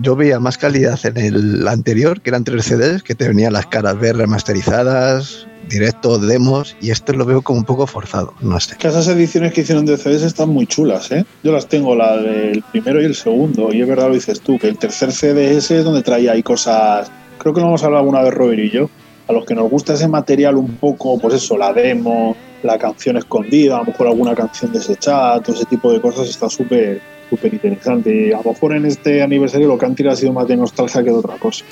yo 0.00 0.16
veía 0.16 0.40
más 0.40 0.56
calidad 0.56 0.98
en 1.04 1.16
el 1.16 1.68
anterior, 1.68 2.20
que 2.20 2.30
eran 2.30 2.44
tres 2.44 2.66
CDs, 2.66 3.02
que 3.02 3.14
te 3.14 3.28
venían 3.28 3.52
las 3.52 3.66
caras 3.66 3.98
ver 3.98 4.16
remasterizadas, 4.16 5.46
directos, 5.68 6.26
demos, 6.26 6.76
y 6.80 6.90
este 6.90 7.12
lo 7.12 7.24
veo 7.24 7.42
como 7.42 7.60
un 7.60 7.64
poco 7.64 7.86
forzado, 7.86 8.34
no 8.40 8.58
sé. 8.60 8.76
Que 8.76 8.88
esas 8.88 9.08
ediciones 9.08 9.52
que 9.52 9.62
hicieron 9.62 9.86
de 9.86 9.96
CDs 9.96 10.22
están 10.22 10.50
muy 10.50 10.66
chulas, 10.66 11.10
¿eh? 11.12 11.24
Yo 11.42 11.52
las 11.52 11.68
tengo, 11.68 11.94
la 11.94 12.16
del 12.16 12.62
primero 12.70 13.00
y 13.00 13.04
el 13.04 13.14
segundo, 13.14 13.72
y 13.72 13.80
es 13.80 13.88
verdad 13.88 14.08
lo 14.08 14.14
dices 14.14 14.40
tú, 14.40 14.58
que 14.58 14.68
el 14.68 14.78
tercer 14.78 15.12
CD 15.12 15.56
ese 15.56 15.78
es 15.78 15.84
donde 15.84 16.02
traía 16.02 16.32
ahí 16.32 16.42
cosas. 16.42 17.10
Creo 17.38 17.54
que 17.54 17.60
lo 17.60 17.68
hemos 17.68 17.82
hablado 17.82 18.00
alguna 18.00 18.22
vez 18.22 18.34
Robert 18.34 18.60
y 18.60 18.70
yo, 18.70 18.90
a 19.26 19.32
los 19.32 19.44
que 19.44 19.54
nos 19.54 19.70
gusta 19.70 19.94
ese 19.94 20.08
material 20.08 20.56
un 20.56 20.76
poco, 20.76 21.18
pues 21.18 21.34
eso, 21.34 21.56
la 21.56 21.72
demo, 21.72 22.36
la 22.62 22.78
canción 22.78 23.16
escondida, 23.16 23.76
a 23.76 23.80
lo 23.80 23.86
mejor 23.86 24.08
alguna 24.08 24.34
canción 24.34 24.72
desechada, 24.72 25.40
todo 25.40 25.54
ese 25.56 25.66
tipo 25.66 25.92
de 25.92 26.00
cosas 26.00 26.28
está 26.28 26.48
súper 26.48 27.00
súper 27.34 27.54
interesante. 27.54 28.28
Y 28.28 28.32
a 28.32 28.38
lo 28.38 28.52
mejor 28.52 28.74
en 28.74 28.86
este 28.86 29.22
aniversario 29.22 29.68
lo 29.68 29.78
que 29.78 29.86
han 29.86 29.94
tirado 29.94 30.14
ha 30.14 30.16
sido 30.16 30.32
más 30.32 30.46
de 30.48 30.56
nostalgia 30.56 31.02
que 31.02 31.10
de 31.10 31.16
otra 31.16 31.36
cosa. 31.36 31.64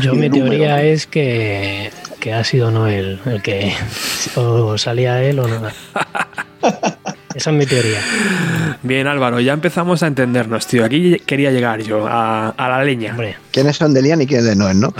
Yo 0.00 0.14
mi 0.14 0.28
número. 0.28 0.50
teoría 0.50 0.82
es 0.82 1.06
que, 1.06 1.90
que 2.20 2.32
ha 2.32 2.44
sido 2.44 2.70
Noel 2.70 3.20
el 3.26 3.42
que 3.42 3.72
o 4.36 4.76
salía 4.78 5.22
él 5.22 5.38
o 5.38 5.48
nada. 5.48 5.72
Esa 7.34 7.50
es 7.50 7.56
mi 7.56 7.66
teoría. 7.66 8.00
Bien, 8.82 9.06
Álvaro, 9.06 9.40
ya 9.40 9.52
empezamos 9.52 10.02
a 10.02 10.06
entendernos, 10.06 10.66
tío. 10.66 10.84
Aquí 10.84 11.16
quería 11.26 11.50
llegar 11.50 11.82
yo, 11.82 12.06
a, 12.06 12.50
a 12.50 12.68
la 12.68 12.84
leña. 12.84 13.10
Hombre, 13.12 13.36
¿Quiénes 13.50 13.76
son 13.76 13.94
de 13.94 14.02
Lian 14.02 14.20
y 14.20 14.26
quiénes 14.26 14.46
de 14.46 14.56
Noel, 14.56 14.80
no? 14.80 14.92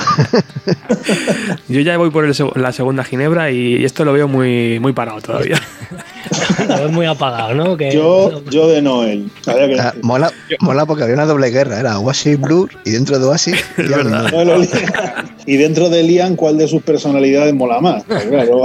Yo 1.68 1.80
ya 1.80 1.96
voy 1.96 2.10
por 2.10 2.24
el 2.24 2.34
la 2.54 2.72
segunda 2.72 3.02
ginebra 3.02 3.50
y 3.50 3.84
esto 3.84 4.04
lo 4.04 4.12
veo 4.12 4.28
muy, 4.28 4.78
muy 4.78 4.92
parado 4.92 5.20
todavía. 5.20 5.60
lo 6.68 6.82
ves 6.84 6.92
muy 6.92 7.06
apagado, 7.06 7.54
¿no? 7.54 7.76
Que, 7.76 7.92
Yo, 7.92 8.44
yo 8.50 8.68
de 8.68 8.80
Noel. 8.80 9.30
Que 9.44 9.76
Ah, 9.80 9.92
mola, 10.02 10.32
mola 10.60 10.86
porque 10.86 11.02
había 11.02 11.14
una 11.16 11.26
doble 11.26 11.50
guerra, 11.50 11.80
era 11.80 11.98
Oasis 11.98 12.40
Blur 12.40 12.70
y 12.84 12.92
dentro 12.92 13.18
de 13.18 13.26
Oasis 13.26 13.64
y. 15.46 15.52
Y 15.52 15.56
dentro 15.56 15.90
de 15.90 16.02
Liam, 16.02 16.36
¿cuál 16.36 16.56
de 16.56 16.68
sus 16.68 16.82
personalidades 16.82 17.52
mola 17.54 17.80
más? 17.80 18.04
Pues 18.04 18.24
claro. 18.24 18.62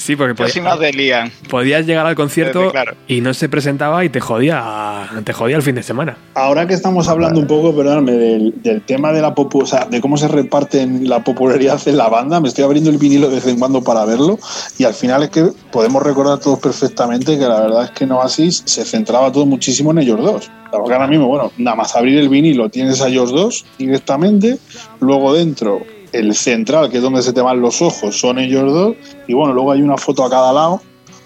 Sí, 0.00 0.16
porque 0.16 0.30
Yo 0.32 0.36
podía- 0.36 0.52
soy 0.52 0.62
más 0.62 0.78
de 0.80 0.92
Liam. 0.94 1.30
podías 1.50 1.84
llegar 1.86 2.06
al 2.06 2.14
concierto 2.14 2.64
Sí, 2.64 2.70
claro. 2.70 2.94
y 3.06 3.20
no 3.20 3.34
se 3.34 3.50
presentaba 3.50 4.02
y 4.02 4.08
te 4.08 4.18
jodía, 4.18 5.06
te 5.24 5.32
jodía 5.34 5.56
el 5.56 5.62
fin 5.62 5.74
de 5.74 5.82
semana. 5.82 6.16
Ahora 6.34 6.66
que 6.66 6.72
estamos 6.72 7.06
hablando 7.08 7.38
un 7.38 7.46
poco, 7.46 7.76
perdóname, 7.76 8.12
del, 8.12 8.54
del 8.62 8.80
tema 8.80 9.12
de 9.12 9.20
la 9.20 9.34
popu, 9.34 9.60
o 9.62 9.66
sea, 9.66 9.84
de 9.84 10.00
cómo 10.00 10.16
se 10.16 10.26
reparten 10.28 11.06
la 11.06 11.22
popularidad 11.22 11.78
en 11.86 11.98
la 11.98 12.08
banda, 12.08 12.40
me 12.40 12.48
estoy 12.48 12.64
abriendo 12.64 12.88
el 12.88 12.96
vinilo 12.96 13.28
de 13.28 13.34
vez 13.34 13.46
en 13.46 13.58
cuando 13.58 13.82
para 13.84 14.06
verlo 14.06 14.38
y 14.78 14.84
al 14.84 14.94
final 14.94 15.22
es 15.24 15.28
que 15.30 15.48
podemos 15.70 16.02
recordar 16.02 16.38
todos 16.40 16.58
perfectamente 16.60 17.38
que 17.38 17.44
la 17.44 17.60
verdad 17.60 17.84
es 17.84 17.90
que 17.90 18.04
en 18.04 18.12
Oasis 18.12 18.62
se 18.64 18.84
centraba 18.86 19.30
todo 19.30 19.44
muchísimo 19.44 19.90
en 19.90 19.98
ellos 19.98 20.18
dos. 20.18 20.50
Ahora 20.72 21.06
mismo, 21.08 21.26
bueno, 21.26 21.52
nada 21.58 21.76
más 21.76 21.94
abrir 21.94 22.16
el 22.18 22.28
vinilo 22.30 22.70
tienes 22.70 23.02
a 23.02 23.08
ellos 23.08 23.32
dos 23.32 23.66
directamente, 23.76 24.56
luego 25.00 25.34
dentro 25.34 25.80
el 26.12 26.34
central, 26.34 26.90
que 26.90 26.98
es 26.98 27.02
donde 27.02 27.22
se 27.22 27.32
te 27.32 27.40
van 27.40 27.60
los 27.60 27.82
ojos, 27.82 28.18
son 28.18 28.38
ellos 28.38 28.72
dos. 28.72 28.96
Y 29.26 29.34
bueno, 29.34 29.52
luego 29.52 29.72
hay 29.72 29.82
una 29.82 29.96
foto 29.96 30.24
a 30.24 30.30
cada 30.30 30.52
lado 30.52 30.82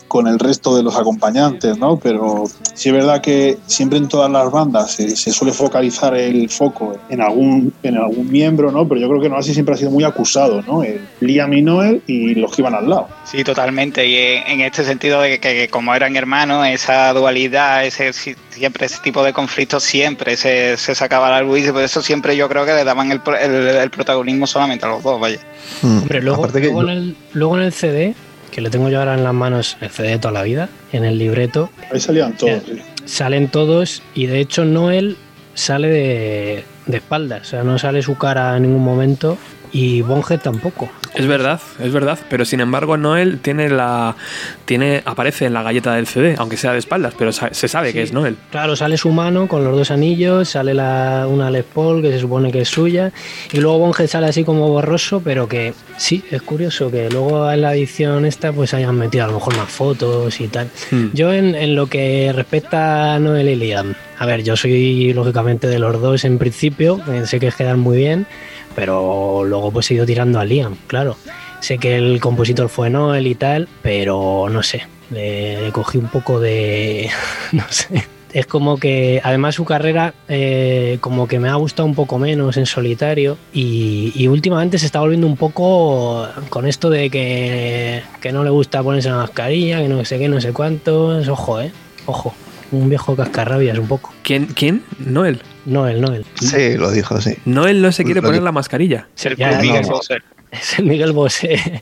con 0.09 0.29
el 0.29 0.39
resto 0.39 0.77
de 0.77 0.83
los 0.83 0.97
acompañantes, 0.97 1.77
¿no? 1.79 1.99
Pero 1.99 2.45
sí 2.75 2.91
es 2.91 2.95
verdad 2.95 3.21
que 3.21 3.59
siempre 3.67 3.99
en 3.99 4.07
todas 4.09 4.31
las 4.31 4.51
bandas 4.51 4.93
se, 4.93 5.17
se 5.17 5.33
suele 5.33 5.53
focalizar 5.53 6.15
el 6.17 6.49
foco 6.51 6.97
en 7.09 7.21
algún, 7.21 7.73
en 7.83 7.97
algún 7.97 8.31
miembro, 8.31 8.71
¿no? 8.71 8.87
Pero 8.87 9.01
yo 9.01 9.09
creo 9.09 9.21
que 9.21 9.29
no 9.29 9.37
así 9.37 9.53
siempre 9.55 9.75
ha 9.75 9.79
sido 9.79 9.91
muy 9.91 10.05
acusado, 10.05 10.63
¿no? 10.63 10.83
El 10.85 11.01
Liam 11.21 11.53
y 11.55 11.63
Noel 11.63 12.03
y 12.07 12.35
los 12.37 12.53
que 12.55 12.63
iban 12.63 12.75
al 12.75 12.89
lado. 12.89 13.09
Sí, 13.25 13.43
totalmente. 13.43 14.07
Y 14.07 14.15
en 14.17 14.61
este 14.61 14.85
sentido 14.85 15.21
de 15.21 15.41
que 15.41 15.69
como 15.69 15.95
eran 15.95 16.15
hermanos, 16.15 16.67
esa 16.69 17.13
dualidad, 17.13 17.85
ese 17.85 18.13
si- 18.13 18.37
siempre 18.51 18.87
ese 18.87 18.99
tipo 19.03 19.25
de 19.25 19.33
conflictos 19.33 19.83
siempre 19.83 20.37
se, 20.37 20.77
se 20.77 20.95
sacaba 20.95 21.27
a 21.27 21.31
la 21.31 21.41
luz 21.41 21.61
y 21.67 21.73
por 21.73 21.83
eso 21.83 22.03
siempre 22.03 22.37
yo 22.37 22.49
creo 22.49 22.65
que 22.65 22.73
le 22.75 22.85
daban 22.85 23.11
el, 23.11 23.21
pro- 23.21 23.37
el- 23.37 23.53
el 23.69 23.91
protagonismo 23.91 24.47
solamente 24.47 24.87
a 24.87 24.91
los 24.91 25.03
dos, 25.03 25.19
vaya. 25.21 25.39
Mm, 25.83 25.99
Hombre, 26.03 26.23
luego, 26.23 26.45
aparte 26.45 26.61
que 26.61 26.69
en 26.69 26.89
el, 26.89 27.17
luego 27.33 27.57
en 27.57 27.63
el 27.65 27.73
CD, 27.73 28.15
que 28.55 28.61
lo 28.61 28.71
tengo 28.71 28.89
yo 28.89 29.01
ahora 29.01 29.15
en 29.15 29.25
las 29.25 29.35
manos, 29.35 29.77
el 29.81 29.91
CD 29.91 30.11
de 30.11 30.19
toda 30.19 30.33
la 30.33 30.43
vida, 30.43 30.69
en 30.93 31.05
el 31.05 31.19
libreto, 31.19 31.71
Ahí 31.93 31.99
salían 32.01 32.37
todos. 32.37 32.63
sí. 32.65 32.79
salen 33.05 33.49
todos 33.49 34.03
y 34.15 34.27
de 34.27 34.39
hecho 34.41 34.65
Noel 34.65 35.17
sale 35.55 35.89
de, 35.89 36.65
de 36.87 36.97
espaldas, 36.97 37.43
o 37.43 37.45
sea, 37.45 37.65
no 37.65 37.79
sale 37.79 38.01
su 38.03 38.17
cara 38.17 38.57
en 38.57 38.63
ningún 38.63 38.85
momento 38.85 39.37
y 39.73 40.03
Bonge 40.03 40.39
tampoco. 40.39 40.89
Es 41.15 41.27
verdad, 41.29 41.61
es 41.81 41.93
verdad, 41.93 42.19
pero 42.29 42.45
sin 42.45 42.61
embargo 42.61 42.97
Noel 42.97 43.39
tiene 43.39 43.69
la 43.69 44.17
tiene 44.65 45.03
aparece 45.05 45.47
en 45.47 45.55
la 45.55 45.63
galleta 45.63 45.95
del 45.95 46.09
CD, 46.09 46.35
aunque 46.39 46.57
sea 46.57 46.73
de 46.73 46.79
espaldas, 46.79 47.15
pero 47.17 47.31
se 47.33 47.69
sabe 47.69 47.93
que 47.93 48.03
es 48.03 48.13
Noel. 48.13 48.37
Claro, 48.51 48.75
sale 48.75 48.97
su 48.97 49.11
mano 49.11 49.47
con 49.47 49.63
los 49.63 49.77
dos 49.77 49.91
anillos, 49.93 50.49
sale 50.49 50.75
la, 50.75 51.27
una 51.29 51.51
Les 51.51 51.65
Paul 51.65 52.03
que 52.03 52.11
se 52.11 52.19
supone 52.19 52.51
que 52.51 52.63
es 52.63 52.69
suya, 52.69 53.13
y 53.53 53.61
luego 53.61 53.79
Bonge 53.79 54.09
sale 54.09 54.27
así 54.27 54.43
como 54.43 54.69
borroso, 54.69 55.23
pero 55.23 55.49
que 55.49 55.73
sí, 55.97 56.25
es 56.31 56.43
curioso 56.43 56.91
que 56.91 57.09
luego 57.11 57.49
en 57.51 57.63
la 57.63 57.75
edición 57.75 58.27
esta 58.27 58.53
pues 58.53 58.75
hayan 58.75 58.97
metido 58.97 59.25
a 59.25 59.29
lo 59.29 59.35
mejor 59.35 59.57
más 59.57 59.71
fotos 59.71 60.41
y 60.41 60.49
tal. 60.49 60.69
Hmm. 60.91 61.11
Yo 61.13 61.33
en, 61.33 61.55
en 61.55 61.77
lo 61.77 61.87
que 61.87 62.33
respecta 62.35 63.15
a 63.15 63.19
Noel 63.21 63.49
y 63.51 63.57
Liam, 63.57 63.95
a 64.19 64.27
ver, 64.27 64.43
yo 64.43 64.57
soy 64.57 65.13
lógicamente 65.13 65.67
de 65.67 65.79
los 65.79 66.01
dos 66.01 66.25
en 66.25 66.39
principio, 66.39 67.01
eh, 67.09 67.27
sé 67.27 67.41
que 67.41 67.53
quedan 67.53 67.81
muy 67.81 67.99
bien, 67.99 68.27
pero 68.75 69.45
luego 69.45 69.71
pues 69.71 69.91
he 69.91 69.95
ido 69.95 70.07
tirando 70.07 70.39
a 70.41 70.45
Liam, 70.45 70.77
claro. 70.87 71.17
Sé 71.61 71.79
que 71.79 71.97
el 71.97 72.21
compositor 72.21 72.69
fue 72.69 72.91
Noel 72.91 73.27
y 73.27 73.35
tal, 73.35 73.69
pero 73.83 74.49
no 74.51 74.63
sé, 74.63 74.87
le, 75.11 75.71
cogí 75.73 75.99
un 75.99 76.09
poco 76.09 76.41
de... 76.41 77.11
no 77.53 77.65
sé. 77.71 78.07
Es 78.35 78.47
como 78.47 78.79
que 78.79 79.21
además 79.23 79.55
su 79.55 79.65
carrera 79.65 80.13
eh, 80.29 80.99
como 81.01 81.29
que 81.29 81.39
me 81.39 81.49
ha 81.49 81.55
gustado 81.55 81.87
un 81.87 81.95
poco 81.95 82.19
menos 82.19 82.57
en 82.57 82.67
solitario 82.67 83.39
y, 83.53 84.13
y 84.17 84.27
últimamente 84.27 84.77
se 84.79 84.87
está 84.87 84.99
volviendo 84.99 85.29
un 85.29 85.37
poco 85.37 86.27
con 86.51 86.67
esto 86.67 86.91
de 86.91 87.11
que, 87.11 88.03
que 88.21 88.33
no 88.33 88.43
le 88.43 88.51
gusta 88.51 88.83
ponerse 88.83 89.09
la 89.09 89.19
mascarilla, 89.19 89.81
que 89.81 89.89
no 89.89 90.05
sé 90.05 90.19
qué, 90.19 90.29
no 90.29 90.41
sé 90.41 90.53
cuántos. 90.53 91.29
Ojo, 91.29 91.61
eh. 91.61 91.71
Ojo. 92.07 92.35
Un 92.73 92.89
viejo 92.89 93.15
cascarrabias 93.17 93.79
un 93.79 93.87
poco. 93.89 94.13
¿Quién? 94.23 94.47
¿Quién? 94.47 94.83
Noel. 94.99 95.43
Noel, 95.67 96.01
Noel. 96.01 96.27
Sí, 96.41 96.77
lo 96.77 96.91
dijo, 96.91 97.21
sí. 97.21 97.37
Noel 97.45 97.81
no 97.83 97.93
se 97.93 98.05
quiere 98.05 98.21
Lo 98.21 98.27
poner 98.29 98.41
que- 98.41 98.45
la 98.45 98.53
mascarilla. 98.53 99.09
El 99.23 99.37
Ya, 99.37 99.49
Club 99.51 99.59
no. 99.59 99.63
Miguel 99.73 99.87
Bosé, 99.87 100.17
Es 100.51 100.79
el 100.79 100.85
Miguel 100.87 101.13
Bosé. 101.13 101.81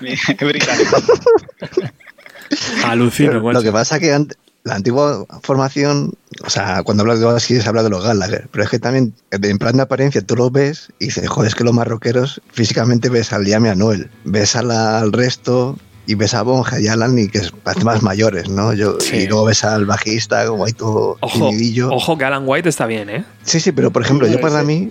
británico. 0.40 0.96
Alucino, 2.86 3.30
Pero 3.30 3.42
macho. 3.42 3.58
lo 3.58 3.62
que 3.62 3.72
pasa 3.72 3.96
es 3.96 4.00
que 4.00 4.26
la 4.64 4.74
antigua 4.74 5.24
formación, 5.42 6.14
o 6.44 6.50
sea, 6.50 6.82
cuando 6.82 7.02
hablas 7.02 7.20
de 7.20 7.26
Oasis 7.26 7.62
se 7.62 7.68
habla 7.68 7.82
de 7.82 7.90
los 7.90 8.04
Gallagher, 8.04 8.48
pero 8.50 8.64
es 8.64 8.70
que 8.70 8.78
también 8.78 9.14
en 9.30 9.58
plan 9.58 9.76
de 9.76 9.82
apariencia 9.82 10.20
tú 10.22 10.36
los 10.36 10.50
ves 10.52 10.88
y 10.98 11.06
dices, 11.06 11.28
joder, 11.28 11.48
es 11.48 11.54
que 11.54 11.64
los 11.64 11.74
más 11.74 11.86
rockeros 11.86 12.40
físicamente 12.52 13.08
ves 13.08 13.32
al 13.32 13.44
Liam 13.44 13.66
y 13.66 13.68
a 13.68 13.74
Noel, 13.74 14.10
ves 14.24 14.56
a 14.56 14.62
la- 14.62 14.98
al 14.98 15.12
resto 15.12 15.78
y 16.08 16.14
ves 16.16 16.34
a 16.34 16.42
Bonja 16.42 16.80
y 16.80 16.88
a 16.88 16.94
Alan 16.94 17.16
y 17.18 17.28
que 17.28 17.38
es 17.38 17.52
parece 17.52 17.84
más 17.84 18.02
mayores, 18.02 18.48
¿no? 18.48 18.72
Yo, 18.72 18.98
Sí. 18.98 19.16
Y 19.16 19.26
luego 19.28 19.44
ves 19.44 19.62
al 19.62 19.84
bajista 19.86 20.46
como 20.46 20.64
ahí 20.64 20.72
todo 20.72 21.16
Ojo, 21.20 21.50
timidillo. 21.50 21.90
ojo 21.92 22.16
que 22.18 22.24
Alan 22.24 22.42
White 22.46 22.68
está 22.68 22.86
bien, 22.86 23.08
¿eh? 23.10 23.24
Sí, 23.44 23.60
sí, 23.60 23.70
pero 23.72 23.90
por 23.92 24.02
ejemplo, 24.02 24.26
yo 24.26 24.40
para 24.40 24.62
mí, 24.64 24.90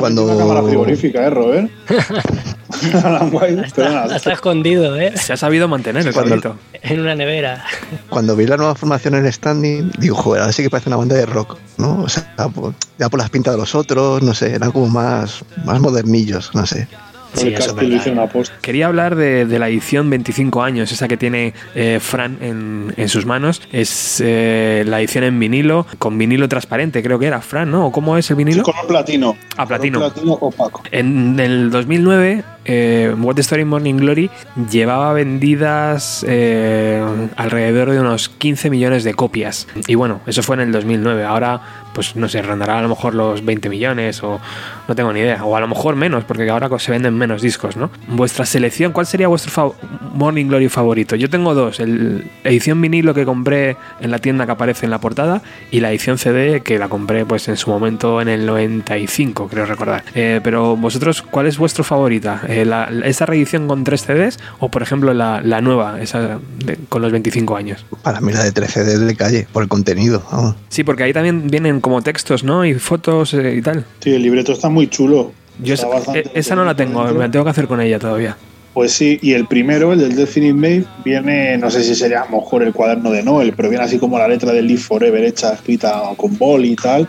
Cuando- 0.00 0.24
una 0.24 0.36
cámara 0.36 0.62
frigorífica, 0.66 1.26
¿eh, 1.26 1.30
Robert? 1.30 1.70
Alan 3.04 3.30
White. 3.32 3.62
Está, 3.66 4.16
está 4.16 4.32
escondido, 4.32 4.96
¿eh? 4.96 5.16
Se 5.16 5.32
ha 5.32 5.36
sabido 5.36 5.68
mantener 5.68 6.06
el 6.06 6.12
Cuando-. 6.12 6.56
En 6.82 7.00
una 7.00 7.14
nevera. 7.14 7.64
cuando 8.10 8.36
vi 8.36 8.46
la 8.46 8.56
nueva 8.56 8.74
formación 8.74 9.14
en 9.14 9.30
standing, 9.32 9.90
digo, 9.98 10.16
joder, 10.16 10.42
ahora 10.42 10.52
sí 10.52 10.62
que 10.62 10.70
parece 10.70 10.88
una 10.90 10.96
banda 10.96 11.14
de 11.16 11.24
rock, 11.26 11.56
¿no? 11.78 12.02
O 12.02 12.08
sea, 12.08 12.26
por- 12.54 12.74
ya 12.98 13.08
por 13.08 13.20
las 13.20 13.30
pintas 13.30 13.54
de 13.54 13.58
los 13.60 13.74
otros, 13.74 14.22
no 14.22 14.34
sé, 14.34 14.54
eran 14.54 14.70
como 14.70 14.88
más, 14.88 15.44
más 15.64 15.80
modernillos, 15.80 16.50
no 16.54 16.66
sé. 16.66 16.86
Sí, 17.34 17.48
eso 17.48 17.76
es 17.78 18.30
posta. 18.32 18.54
Quería 18.60 18.86
hablar 18.86 19.16
de, 19.16 19.46
de 19.46 19.58
la 19.58 19.68
edición 19.68 20.08
25 20.10 20.62
años, 20.62 20.92
esa 20.92 21.08
que 21.08 21.16
tiene 21.16 21.54
eh, 21.74 21.98
Fran 22.00 22.38
en, 22.40 22.94
en 22.96 23.08
sus 23.08 23.26
manos. 23.26 23.62
Es 23.72 24.22
eh, 24.24 24.84
la 24.86 25.00
edición 25.00 25.24
en 25.24 25.38
vinilo, 25.38 25.86
con 25.98 26.16
vinilo 26.16 26.48
transparente, 26.48 27.02
creo 27.02 27.18
que 27.18 27.26
era 27.26 27.40
Fran, 27.40 27.70
¿no? 27.70 27.86
¿O 27.86 27.92
¿Cómo 27.92 28.16
es 28.16 28.30
el 28.30 28.36
vinilo? 28.36 28.62
Color 28.62 28.86
platino. 28.86 29.36
Ah, 29.56 29.66
platino. 29.66 29.98
Color 29.98 30.12
platino 30.12 30.32
opaco. 30.34 30.82
En 30.90 31.38
el 31.40 31.70
2009, 31.70 32.44
eh, 32.64 33.14
What 33.18 33.34
the 33.34 33.40
Story 33.42 33.64
Morning 33.64 33.94
Glory 33.94 34.30
llevaba 34.70 35.12
vendidas 35.12 36.24
eh, 36.26 37.04
alrededor 37.36 37.90
de 37.90 38.00
unos 38.00 38.28
15 38.28 38.70
millones 38.70 39.04
de 39.04 39.14
copias. 39.14 39.66
Y 39.86 39.94
bueno, 39.94 40.20
eso 40.26 40.42
fue 40.42 40.56
en 40.56 40.62
el 40.62 40.72
2009. 40.72 41.24
Ahora, 41.24 41.60
pues 41.94 42.16
no 42.16 42.28
sé, 42.28 42.42
rondará 42.42 42.78
a 42.78 42.82
lo 42.82 42.88
mejor 42.88 43.14
los 43.14 43.44
20 43.44 43.68
millones 43.70 44.22
o 44.22 44.40
no 44.88 44.94
tengo 44.94 45.12
ni 45.12 45.20
idea. 45.20 45.44
O 45.44 45.56
a 45.56 45.60
lo 45.60 45.68
mejor 45.68 45.96
menos, 45.96 46.24
porque 46.24 46.48
ahora 46.50 46.68
se 46.78 46.90
venden 46.90 47.16
menos 47.16 47.40
discos, 47.40 47.76
¿no? 47.76 47.90
Vuestra 48.08 48.44
selección, 48.44 48.92
¿cuál 48.92 49.06
sería 49.06 49.28
vuestro 49.28 49.74
Morning 50.14 50.46
Glory 50.46 50.68
favorito? 50.68 51.16
Yo 51.16 51.30
tengo 51.30 51.54
dos. 51.54 51.80
El 51.80 52.30
edición 52.44 52.80
vinilo 52.80 53.14
que 53.14 53.24
compré 53.24 53.76
en 54.00 54.10
la 54.10 54.18
tienda 54.18 54.44
que 54.46 54.52
aparece 54.52 54.86
en 54.86 54.90
la 54.90 54.98
portada 54.98 55.40
y 55.70 55.80
la 55.80 55.90
edición 55.90 56.18
CD 56.18 56.60
que 56.62 56.78
la 56.78 56.88
compré 56.88 57.24
pues 57.24 57.48
en 57.48 57.56
su 57.56 57.70
momento 57.70 58.20
en 58.20 58.28
el 58.28 58.44
95, 58.46 59.48
creo 59.48 59.66
recordar. 59.66 60.04
Eh, 60.14 60.40
pero 60.42 60.76
vosotros, 60.76 61.22
¿cuál 61.22 61.46
es 61.46 61.58
vuestro 61.58 61.84
favorita? 61.84 62.42
Eh, 62.48 62.64
la- 62.64 62.88
¿Esa 63.04 63.26
reedición 63.26 63.68
con 63.68 63.84
tres 63.84 64.02
CDs 64.02 64.38
o 64.58 64.68
por 64.70 64.82
ejemplo 64.82 65.14
la, 65.14 65.40
la 65.42 65.60
nueva, 65.60 66.00
esa 66.00 66.38
de- 66.64 66.78
con 66.88 67.02
los 67.02 67.12
25 67.12 67.56
años? 67.56 67.86
Para 68.02 68.20
mí 68.20 68.32
la 68.32 68.42
de 68.44 68.52
13 68.52 68.84
de 68.84 68.98
de 68.98 69.16
calle, 69.16 69.46
por 69.52 69.62
el 69.62 69.68
contenido, 69.68 70.22
vamos. 70.32 70.56
Sí, 70.70 70.82
porque 70.84 71.02
ahí 71.04 71.12
también 71.12 71.48
vienen 71.48 71.80
como 71.84 72.00
textos, 72.00 72.44
¿no? 72.44 72.64
Y 72.64 72.72
fotos 72.74 73.34
eh, 73.34 73.56
y 73.56 73.60
tal. 73.60 73.84
Sí, 74.00 74.14
el 74.14 74.22
libreto 74.22 74.52
está 74.52 74.70
muy 74.70 74.88
chulo. 74.88 75.32
Yo 75.62 75.74
esa, 75.74 75.86
eh, 76.14 76.24
esa 76.32 76.56
no 76.56 76.64
la 76.64 76.74
tengo, 76.74 77.04
me 77.04 77.18
la 77.18 77.30
tengo 77.30 77.44
que 77.44 77.50
hacer 77.50 77.66
con 77.66 77.78
ella 77.82 77.98
todavía. 77.98 78.38
Pues 78.72 78.92
sí, 78.92 79.18
y 79.20 79.34
el 79.34 79.46
primero, 79.46 79.92
el 79.92 80.00
del 80.00 80.16
Definite 80.16 80.54
Made, 80.54 80.84
viene, 81.04 81.58
no 81.58 81.70
sé 81.70 81.84
si 81.84 81.94
sería 81.94 82.22
a 82.22 82.30
lo 82.30 82.40
mejor 82.40 82.62
el 82.62 82.72
cuaderno 82.72 83.10
de 83.10 83.22
Noel, 83.22 83.52
pero 83.54 83.68
viene 83.68 83.84
así 83.84 83.98
como 83.98 84.18
la 84.18 84.26
letra 84.26 84.52
del 84.52 84.66
Live 84.66 84.80
Forever 84.80 85.22
hecha, 85.22 85.52
escrita 85.52 86.02
con 86.16 86.38
bol 86.38 86.64
y 86.64 86.74
tal. 86.74 87.06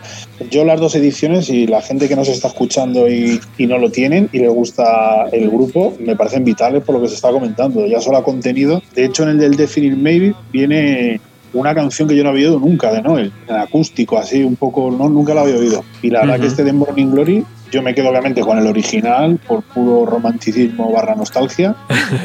Yo 0.50 0.64
las 0.66 0.78
dos 0.78 0.94
ediciones 0.94 1.48
y 1.48 1.66
la 1.66 1.80
gente 1.80 2.06
que 2.06 2.14
nos 2.14 2.28
está 2.28 2.48
escuchando 2.48 3.08
y, 3.08 3.40
y 3.56 3.66
no 3.66 3.78
lo 3.78 3.90
tienen 3.90 4.28
y 4.30 4.40
le 4.40 4.48
gusta 4.48 5.26
el 5.32 5.48
grupo, 5.48 5.96
me 5.98 6.14
parecen 6.14 6.44
vitales 6.44 6.84
por 6.84 6.96
lo 6.96 7.00
que 7.00 7.08
se 7.08 7.14
está 7.14 7.30
comentando, 7.30 7.84
ya 7.86 8.00
solo 8.00 8.22
contenido. 8.22 8.82
De 8.94 9.06
hecho, 9.06 9.22
en 9.22 9.30
el 9.30 9.38
del 9.38 9.56
Definite 9.56 9.96
Maybe 9.96 10.34
viene 10.52 11.18
una 11.58 11.74
canción 11.74 12.08
que 12.08 12.16
yo 12.16 12.22
no 12.22 12.30
había 12.30 12.48
oído 12.48 12.60
nunca 12.60 12.92
de 12.92 13.02
Noel, 13.02 13.32
en 13.48 13.56
acústico, 13.56 14.18
así 14.18 14.42
un 14.42 14.56
poco, 14.56 14.90
no, 14.90 15.08
nunca 15.08 15.34
la 15.34 15.42
había 15.42 15.56
oído. 15.56 15.84
Y 16.02 16.10
la 16.10 16.20
verdad 16.20 16.40
que 16.40 16.46
este 16.46 16.64
de 16.64 16.72
Morning 16.72 17.06
Glory, 17.06 17.44
yo 17.70 17.82
me 17.82 17.94
quedo 17.94 18.10
obviamente 18.10 18.40
con 18.40 18.58
el 18.58 18.66
original 18.66 19.38
por 19.46 19.62
puro 19.62 20.06
romanticismo 20.06 20.92
barra 20.92 21.14
nostalgia 21.14 21.74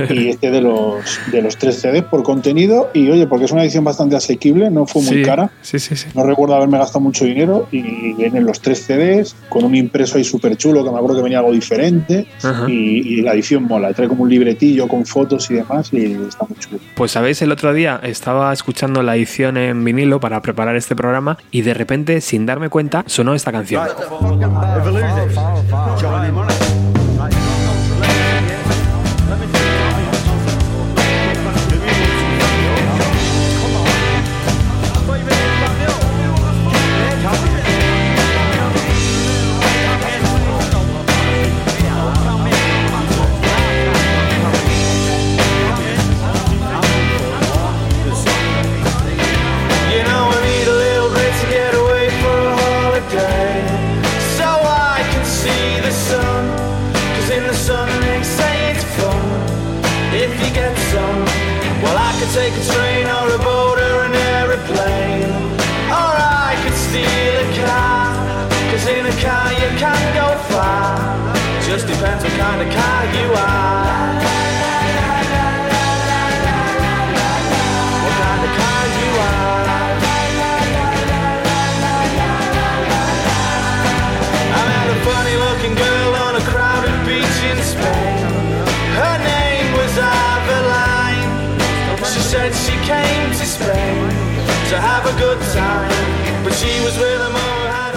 y 0.10 0.28
este 0.30 0.52
de 0.52 0.62
los 0.62 1.20
de 1.32 1.42
los 1.42 1.58
tres 1.58 1.82
CDs 1.82 2.04
por 2.04 2.24
contenido 2.24 2.90
y 2.94 3.10
oye 3.10 3.28
porque 3.28 3.46
es 3.46 3.52
una 3.52 3.64
edición 3.64 3.84
bastante 3.84 4.16
asequible 4.16 4.70
no 4.70 4.86
fue 4.86 5.02
muy 5.02 5.18
sí, 5.18 5.24
cara 5.24 5.52
Sí, 5.62 5.80
sí, 5.80 5.96
sí. 5.96 6.08
no 6.14 6.24
recuerdo 6.24 6.56
haberme 6.56 6.78
gastado 6.78 7.02
mucho 7.02 7.26
dinero 7.26 7.68
y 7.72 8.14
vienen 8.14 8.46
los 8.46 8.62
tres 8.62 8.84
CDs 8.86 9.36
con 9.50 9.64
un 9.64 9.76
impreso 9.76 10.18
ahí 10.18 10.24
súper 10.24 10.58
chulo 10.58 10.84
que 10.84 10.92
me 10.92 10.98
acuerdo 10.98 11.18
que 11.18 11.24
venía 11.24 11.40
algo 11.40 11.52
diferente 11.52 12.28
y, 12.68 12.72
y 12.72 13.22
la 13.22 13.34
edición 13.34 13.64
mola, 13.64 13.94
trae 13.94 14.08
como 14.08 14.24
un 14.24 14.30
libretillo 14.30 14.88
con 14.88 15.06
fotos 15.06 15.50
y 15.52 15.56
demás 15.56 15.92
y 15.94 16.14
está 16.28 16.46
muy 16.48 16.58
chulo. 16.58 16.80
Pues 16.96 17.12
sabéis, 17.12 17.42
el 17.42 17.52
otro 17.52 17.74
día 17.74 18.00
estaba 18.04 18.52
escuchando 18.54 19.04
la 19.04 19.16
edición 19.16 19.58
en 19.58 19.84
vinilo 19.84 20.20
para 20.20 20.42
preparar 20.42 20.76
este 20.76 20.96
programa 20.96 21.38
y 21.52 21.62
de 21.62 21.74
repente, 21.74 22.22
sin 22.22 22.46
darme 22.46 22.70
cuenta, 22.70 23.04
sonó 23.08 23.34
esta 23.34 23.52
canción. 23.52 23.84
You 25.34 27.01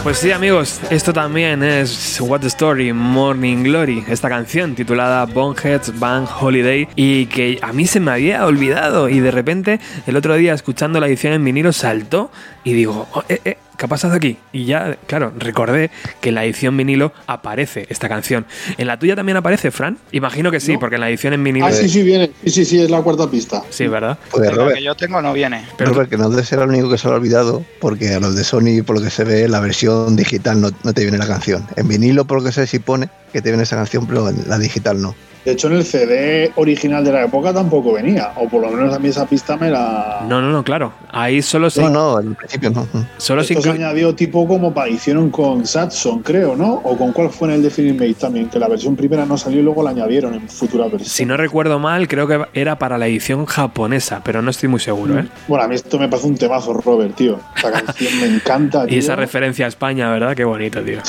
Pues 0.04 0.18
sí, 0.18 0.32
amigos, 0.32 0.82
esto 0.90 1.14
también 1.14 1.62
es 1.62 2.20
What 2.20 2.40
the 2.40 2.48
Story, 2.48 2.92
Morning 2.92 3.64
Glory, 3.64 4.04
esta 4.06 4.28
canción 4.28 4.74
titulada 4.74 5.24
Boneheads 5.24 5.98
Bang 5.98 6.28
Holiday 6.40 6.86
y 6.94 7.24
que 7.24 7.58
a 7.62 7.72
mí 7.72 7.86
se 7.86 8.00
me 8.00 8.10
había 8.10 8.44
olvidado 8.44 9.08
y 9.08 9.20
de 9.20 9.30
repente 9.30 9.80
el 10.06 10.16
otro 10.16 10.34
día 10.34 10.52
escuchando 10.52 11.00
la 11.00 11.06
edición 11.06 11.32
en 11.32 11.42
vinilo 11.42 11.72
saltó 11.72 12.30
y 12.64 12.74
digo, 12.74 13.08
oh, 13.14 13.24
eh, 13.30 13.40
eh, 13.46 13.56
¿qué 13.76 13.84
ha 13.86 13.88
pasado 13.88 14.14
aquí? 14.14 14.36
Y 14.52 14.64
ya, 14.66 14.96
claro, 15.06 15.32
recordé 15.38 15.90
que 16.20 16.28
en 16.30 16.34
la 16.36 16.44
edición 16.44 16.76
vinilo 16.76 17.12
aparece 17.26 17.86
esta 17.88 18.08
canción. 18.08 18.46
¿En 18.78 18.86
la 18.86 18.98
tuya 18.98 19.16
también 19.16 19.36
aparece, 19.36 19.70
Fran? 19.70 19.98
Imagino 20.12 20.50
que 20.50 20.60
sí, 20.60 20.74
No. 20.74 20.80
porque 20.80 20.96
en 20.96 21.00
la 21.00 21.08
edición 21.10 21.32
en 21.34 21.44
vinilo... 21.44 21.66
Ah, 21.66 21.72
sí, 21.72 21.88
sí, 21.88 22.02
viene. 22.02 22.30
Sí, 22.44 22.50
sí, 22.50 22.64
sí, 22.64 22.82
es 22.82 22.90
la 22.90 23.02
cuarta 23.02 23.28
pista. 23.30 23.62
Sí, 23.70 23.86
¿verdad? 23.86 24.18
Pues 24.30 24.54
la 24.56 24.72
que 24.74 24.82
yo 24.82 24.94
tengo 24.94 25.20
no 25.22 25.32
viene. 25.32 25.64
Pero- 25.76 25.92
Robert, 25.92 26.10
que 26.10 26.16
no 26.16 26.28
debe 26.30 26.44
ser 26.44 26.58
el 26.60 26.68
único 26.68 26.90
que 26.90 26.98
se 26.98 27.06
lo 27.08 27.14
ha 27.14 27.16
olvidado, 27.16 27.64
porque 27.80 28.14
a 28.14 28.20
los 28.20 28.34
de 28.36 28.44
Sony, 28.44 28.82
por 28.86 28.96
lo 28.96 29.02
que 29.02 29.10
se 29.10 29.24
ve, 29.24 29.48
la 29.48 29.60
versión 29.60 30.16
digital 30.16 30.60
no, 30.60 30.70
no 30.82 30.92
te 30.92 31.02
viene 31.02 31.18
la 31.18 31.26
canción. 31.26 31.66
En 31.76 31.88
vinilo, 31.88 32.24
por 32.24 32.38
lo 32.38 32.44
que 32.44 32.52
sé, 32.52 32.66
sí 32.66 32.78
pone 32.78 33.08
que 33.32 33.42
te 33.42 33.50
viene 33.50 33.64
esa 33.64 33.76
canción, 33.76 34.06
pero 34.06 34.28
en 34.28 34.48
la 34.48 34.58
digital 34.58 35.00
no. 35.02 35.14
De 35.44 35.52
hecho, 35.52 35.66
en 35.66 35.74
el 35.74 35.84
CD 35.84 36.52
original 36.56 37.04
de 37.04 37.12
la 37.12 37.24
época 37.24 37.52
tampoco 37.52 37.92
venía, 37.92 38.32
o 38.36 38.48
por 38.48 38.62
lo 38.62 38.70
menos 38.70 38.94
a 38.94 38.98
mí 38.98 39.08
esa 39.08 39.26
pista 39.26 39.56
me 39.56 39.70
la. 39.70 40.24
No, 40.28 40.40
no, 40.40 40.50
no, 40.50 40.64
claro. 40.64 40.92
Ahí 41.10 41.42
solo 41.42 41.68
se, 41.68 41.82
No, 41.82 41.90
no, 41.90 42.20
en 42.20 42.34
principio 42.34 42.70
no. 42.70 42.86
solo 43.18 43.44
se 43.44 43.52
Esto 43.52 43.64
se 43.64 43.70
añadió 43.70 44.14
tipo 44.14 44.48
como 44.48 44.72
para 44.72 44.88
hicieron 44.88 45.30
con 45.30 45.66
Satson, 45.66 46.22
creo, 46.22 46.56
¿no? 46.56 46.80
O 46.84 46.96
con 46.96 47.12
cuál 47.12 47.30
fue 47.30 47.48
en 47.48 47.54
el 47.54 47.62
Definite 47.62 47.94
Mate 47.94 48.14
también, 48.14 48.48
que 48.48 48.58
la 48.58 48.68
versión 48.68 48.96
primera 48.96 49.26
no 49.26 49.36
salió 49.36 49.60
y 49.60 49.62
luego 49.62 49.82
la 49.82 49.90
añadieron 49.90 50.34
en 50.34 50.48
futura 50.48 50.84
versión. 50.84 51.08
Si 51.08 51.26
no 51.26 51.36
recuerdo 51.36 51.78
mal, 51.78 52.08
creo 52.08 52.26
que 52.26 52.40
era 52.54 52.78
para 52.78 52.96
la 52.96 53.06
edición 53.06 53.44
japonesa, 53.44 54.22
pero 54.24 54.40
no 54.40 54.50
estoy 54.50 54.68
muy 54.68 54.80
seguro, 54.80 55.18
¿eh? 55.18 55.28
Bueno, 55.46 55.64
a 55.64 55.68
mí 55.68 55.74
esto 55.74 55.98
me 55.98 56.08
parece 56.08 56.28
un 56.28 56.36
temazo, 56.36 56.72
Robert, 56.72 57.14
tío. 57.14 57.38
Esta 57.56 57.70
canción 57.70 58.20
me 58.20 58.26
encanta, 58.26 58.86
Y 58.88 58.98
esa 58.98 59.16
referencia 59.16 59.66
a 59.66 59.68
España, 59.68 60.10
¿verdad? 60.10 60.34
Qué 60.34 60.44
bonito, 60.44 60.82
tío. 60.82 61.00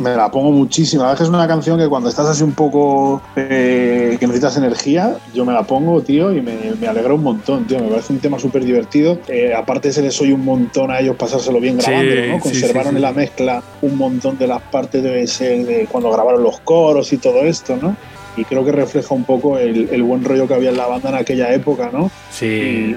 Me 0.00 0.16
la 0.16 0.30
pongo 0.30 0.50
muchísimo. 0.50 1.02
La 1.02 1.10
verdad 1.10 1.22
es 1.22 1.28
que 1.28 1.32
es 1.32 1.38
una 1.38 1.48
canción 1.48 1.78
que 1.78 1.88
cuando 1.88 2.08
estás 2.08 2.26
así 2.26 2.42
un 2.42 2.52
poco 2.52 3.22
eh, 3.36 3.83
que 4.18 4.26
necesitas 4.26 4.56
energía, 4.56 5.16
yo 5.34 5.44
me 5.44 5.52
la 5.52 5.62
pongo, 5.64 6.00
tío, 6.02 6.32
y 6.32 6.40
me, 6.40 6.54
me 6.80 6.86
alegra 6.86 7.14
un 7.14 7.22
montón, 7.22 7.66
tío. 7.66 7.78
Me 7.80 7.88
parece 7.88 8.12
un 8.12 8.18
tema 8.20 8.38
súper 8.38 8.64
divertido. 8.64 9.18
Eh, 9.28 9.52
aparte 9.54 9.92
se 9.92 10.02
les 10.02 10.20
oye 10.20 10.32
un 10.32 10.44
montón 10.44 10.90
a 10.90 11.00
ellos 11.00 11.16
pasárselo 11.16 11.60
bien 11.60 11.80
Sí, 11.80 11.86
grabándolo, 11.90 12.26
¿no? 12.26 12.34
sí, 12.36 12.40
Conservaron 12.40 12.84
sí, 12.84 12.90
sí. 12.90 12.96
en 12.96 13.02
la 13.02 13.12
mezcla 13.12 13.62
un 13.82 13.96
montón 13.96 14.38
de 14.38 14.46
las 14.46 14.62
partes 14.62 15.02
ser 15.26 15.64
de 15.66 15.86
cuando 15.90 16.10
grabaron 16.10 16.42
los 16.42 16.60
coros 16.60 17.12
y 17.12 17.18
todo 17.18 17.40
esto, 17.44 17.76
¿no? 17.80 17.96
Y 18.36 18.44
creo 18.44 18.64
que 18.64 18.72
refleja 18.72 19.14
un 19.14 19.24
poco 19.24 19.58
el, 19.58 19.88
el 19.90 20.02
buen 20.02 20.24
rollo 20.24 20.46
que 20.48 20.54
había 20.54 20.70
en 20.70 20.76
la 20.76 20.86
banda 20.86 21.08
en 21.10 21.14
aquella 21.16 21.52
época, 21.54 21.90
¿no? 21.92 22.10
Sí. 22.30 22.46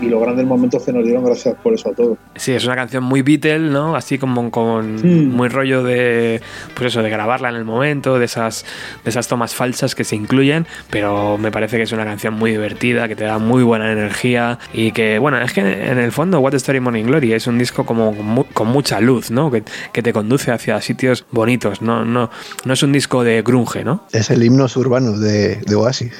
Y, 0.01 0.05
y 0.05 0.09
los 0.09 0.21
grandes 0.21 0.45
momentos 0.45 0.83
que 0.83 0.91
nos 0.91 1.03
dieron 1.03 1.23
gracias 1.23 1.55
por 1.61 1.73
eso 1.73 1.89
a 1.89 1.93
todos. 1.93 2.17
Sí, 2.35 2.53
es 2.53 2.65
una 2.65 2.75
canción 2.75 3.03
muy 3.03 3.21
Beatle, 3.21 3.59
¿no? 3.69 3.95
Así 3.95 4.17
como 4.17 4.49
con 4.51 4.95
Mm. 4.95 5.35
muy 5.35 5.47
rollo 5.49 5.83
de, 5.83 6.41
pues 6.73 6.87
eso, 6.87 7.03
de 7.03 7.09
grabarla 7.09 7.49
en 7.49 7.55
el 7.55 7.65
momento, 7.65 8.17
de 8.19 8.25
esas, 8.25 8.65
de 9.03 9.09
esas 9.09 9.27
tomas 9.27 9.53
falsas 9.53 9.93
que 9.95 10.03
se 10.03 10.15
incluyen, 10.15 10.65
pero 10.89 11.37
me 11.37 11.51
parece 11.51 11.77
que 11.77 11.83
es 11.83 11.91
una 11.91 12.05
canción 12.05 12.33
muy 12.33 12.51
divertida, 12.51 13.07
que 13.07 13.15
te 13.15 13.25
da 13.25 13.37
muy 13.37 13.63
buena 13.63 13.91
energía 13.91 14.57
y 14.73 14.91
que, 14.91 15.19
bueno, 15.19 15.39
es 15.41 15.53
que 15.53 15.61
en 15.61 15.99
el 15.99 16.11
fondo 16.11 16.39
What 16.39 16.51
the 16.51 16.57
Story 16.57 16.79
Morning 16.79 17.05
Glory 17.05 17.33
es 17.33 17.47
un 17.47 17.57
disco 17.57 17.85
como 17.85 18.15
con, 18.15 18.25
mu- 18.25 18.45
con 18.53 18.67
mucha 18.69 18.99
luz, 19.01 19.29
¿no? 19.31 19.51
Que, 19.51 19.63
que 19.91 20.01
te 20.01 20.13
conduce 20.13 20.51
hacia 20.51 20.79
sitios 20.81 21.25
bonitos, 21.31 21.81
no, 21.81 22.05
no, 22.05 22.29
no 22.65 22.73
es 22.73 22.81
un 22.83 22.91
disco 22.91 23.23
de 23.23 23.41
grunge, 23.43 23.83
¿no? 23.83 24.03
Es 24.11 24.29
el 24.31 24.43
himno 24.43 24.65
urbano 24.75 25.17
de, 25.17 25.26
de 25.27 25.75
Oasis. 25.75 26.11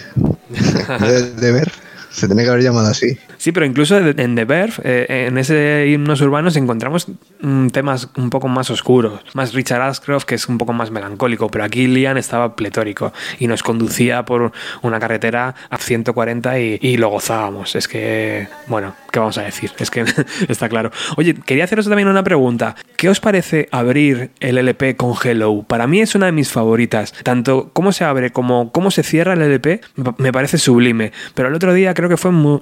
de, 1.00 1.32
de 1.34 1.52
ver. 1.52 1.72
Se 2.12 2.28
tiene 2.28 2.44
que 2.44 2.50
haber 2.50 2.64
llamado 2.64 2.88
así. 2.88 3.18
Sí, 3.48 3.54
pero 3.54 3.66
incluso 3.66 3.98
en 3.98 4.36
The 4.36 4.44
Verve, 4.44 4.74
eh, 4.84 5.28
en 5.30 5.38
ese 5.38 5.88
himnos 5.88 6.20
urbanos 6.20 6.58
encontramos 6.58 7.08
mm, 7.40 7.68
temas 7.68 8.10
un 8.18 8.30
poco 8.30 8.50
más 8.50 8.70
oscuros, 8.70 9.22
más 9.36 9.54
Richard 9.54 9.84
Ashcroft, 9.84 10.26
que 10.26 10.36
es 10.36 10.50
un 10.50 10.58
poco 10.58 10.74
más 10.74 10.92
melancólico, 10.92 11.48
pero 11.48 11.64
aquí 11.64 11.88
Liam 11.88 12.18
estaba 12.18 12.58
pletórico 12.58 13.14
y 13.40 13.48
nos 13.48 13.64
conducía 13.64 14.26
por 14.26 14.52
una 14.82 15.00
carretera 15.00 15.56
a 15.70 15.78
140 15.78 16.60
y, 16.60 16.98
lo 16.98 17.08
gozábamos. 17.08 17.78
Es 17.78 17.88
que, 17.88 18.50
bueno, 18.68 18.96
¿qué 19.14 19.20
vamos 19.20 19.38
a 19.38 19.44
decir? 19.44 19.72
Es 19.80 19.92
que 19.92 20.04
está 20.50 20.68
claro. 20.68 20.92
Oye, 21.16 21.34
quería 21.34 21.64
haceros 21.64 21.88
también 21.88 22.10
una 22.10 22.24
pregunta. 22.26 22.76
¿Qué 22.98 23.08
os 23.08 23.22
parece 23.22 23.70
abrir 23.72 24.32
el 24.42 24.58
LP 24.58 24.98
con 24.98 25.14
Hello? 25.24 25.64
Para 25.64 25.88
mí 25.88 26.02
es 26.02 26.16
una 26.16 26.26
de 26.26 26.34
mis 26.34 26.52
favoritas. 26.52 27.14
Tanto 27.24 27.70
cómo 27.72 27.94
se 27.94 28.04
abre 28.04 28.32
como 28.32 28.74
cómo 28.74 28.92
se 28.92 29.04
cierra 29.04 29.36
el 29.36 29.42
LP 29.42 29.80
me 30.18 30.34
parece 30.34 30.58
sublime. 30.58 31.14
Pero 31.34 31.48
el 31.48 31.56
otro 31.56 31.74
día 31.74 31.94
creo 31.94 32.10
que 32.10 32.18
fue 32.18 32.32
en, 32.32 32.38
Mu- 32.38 32.62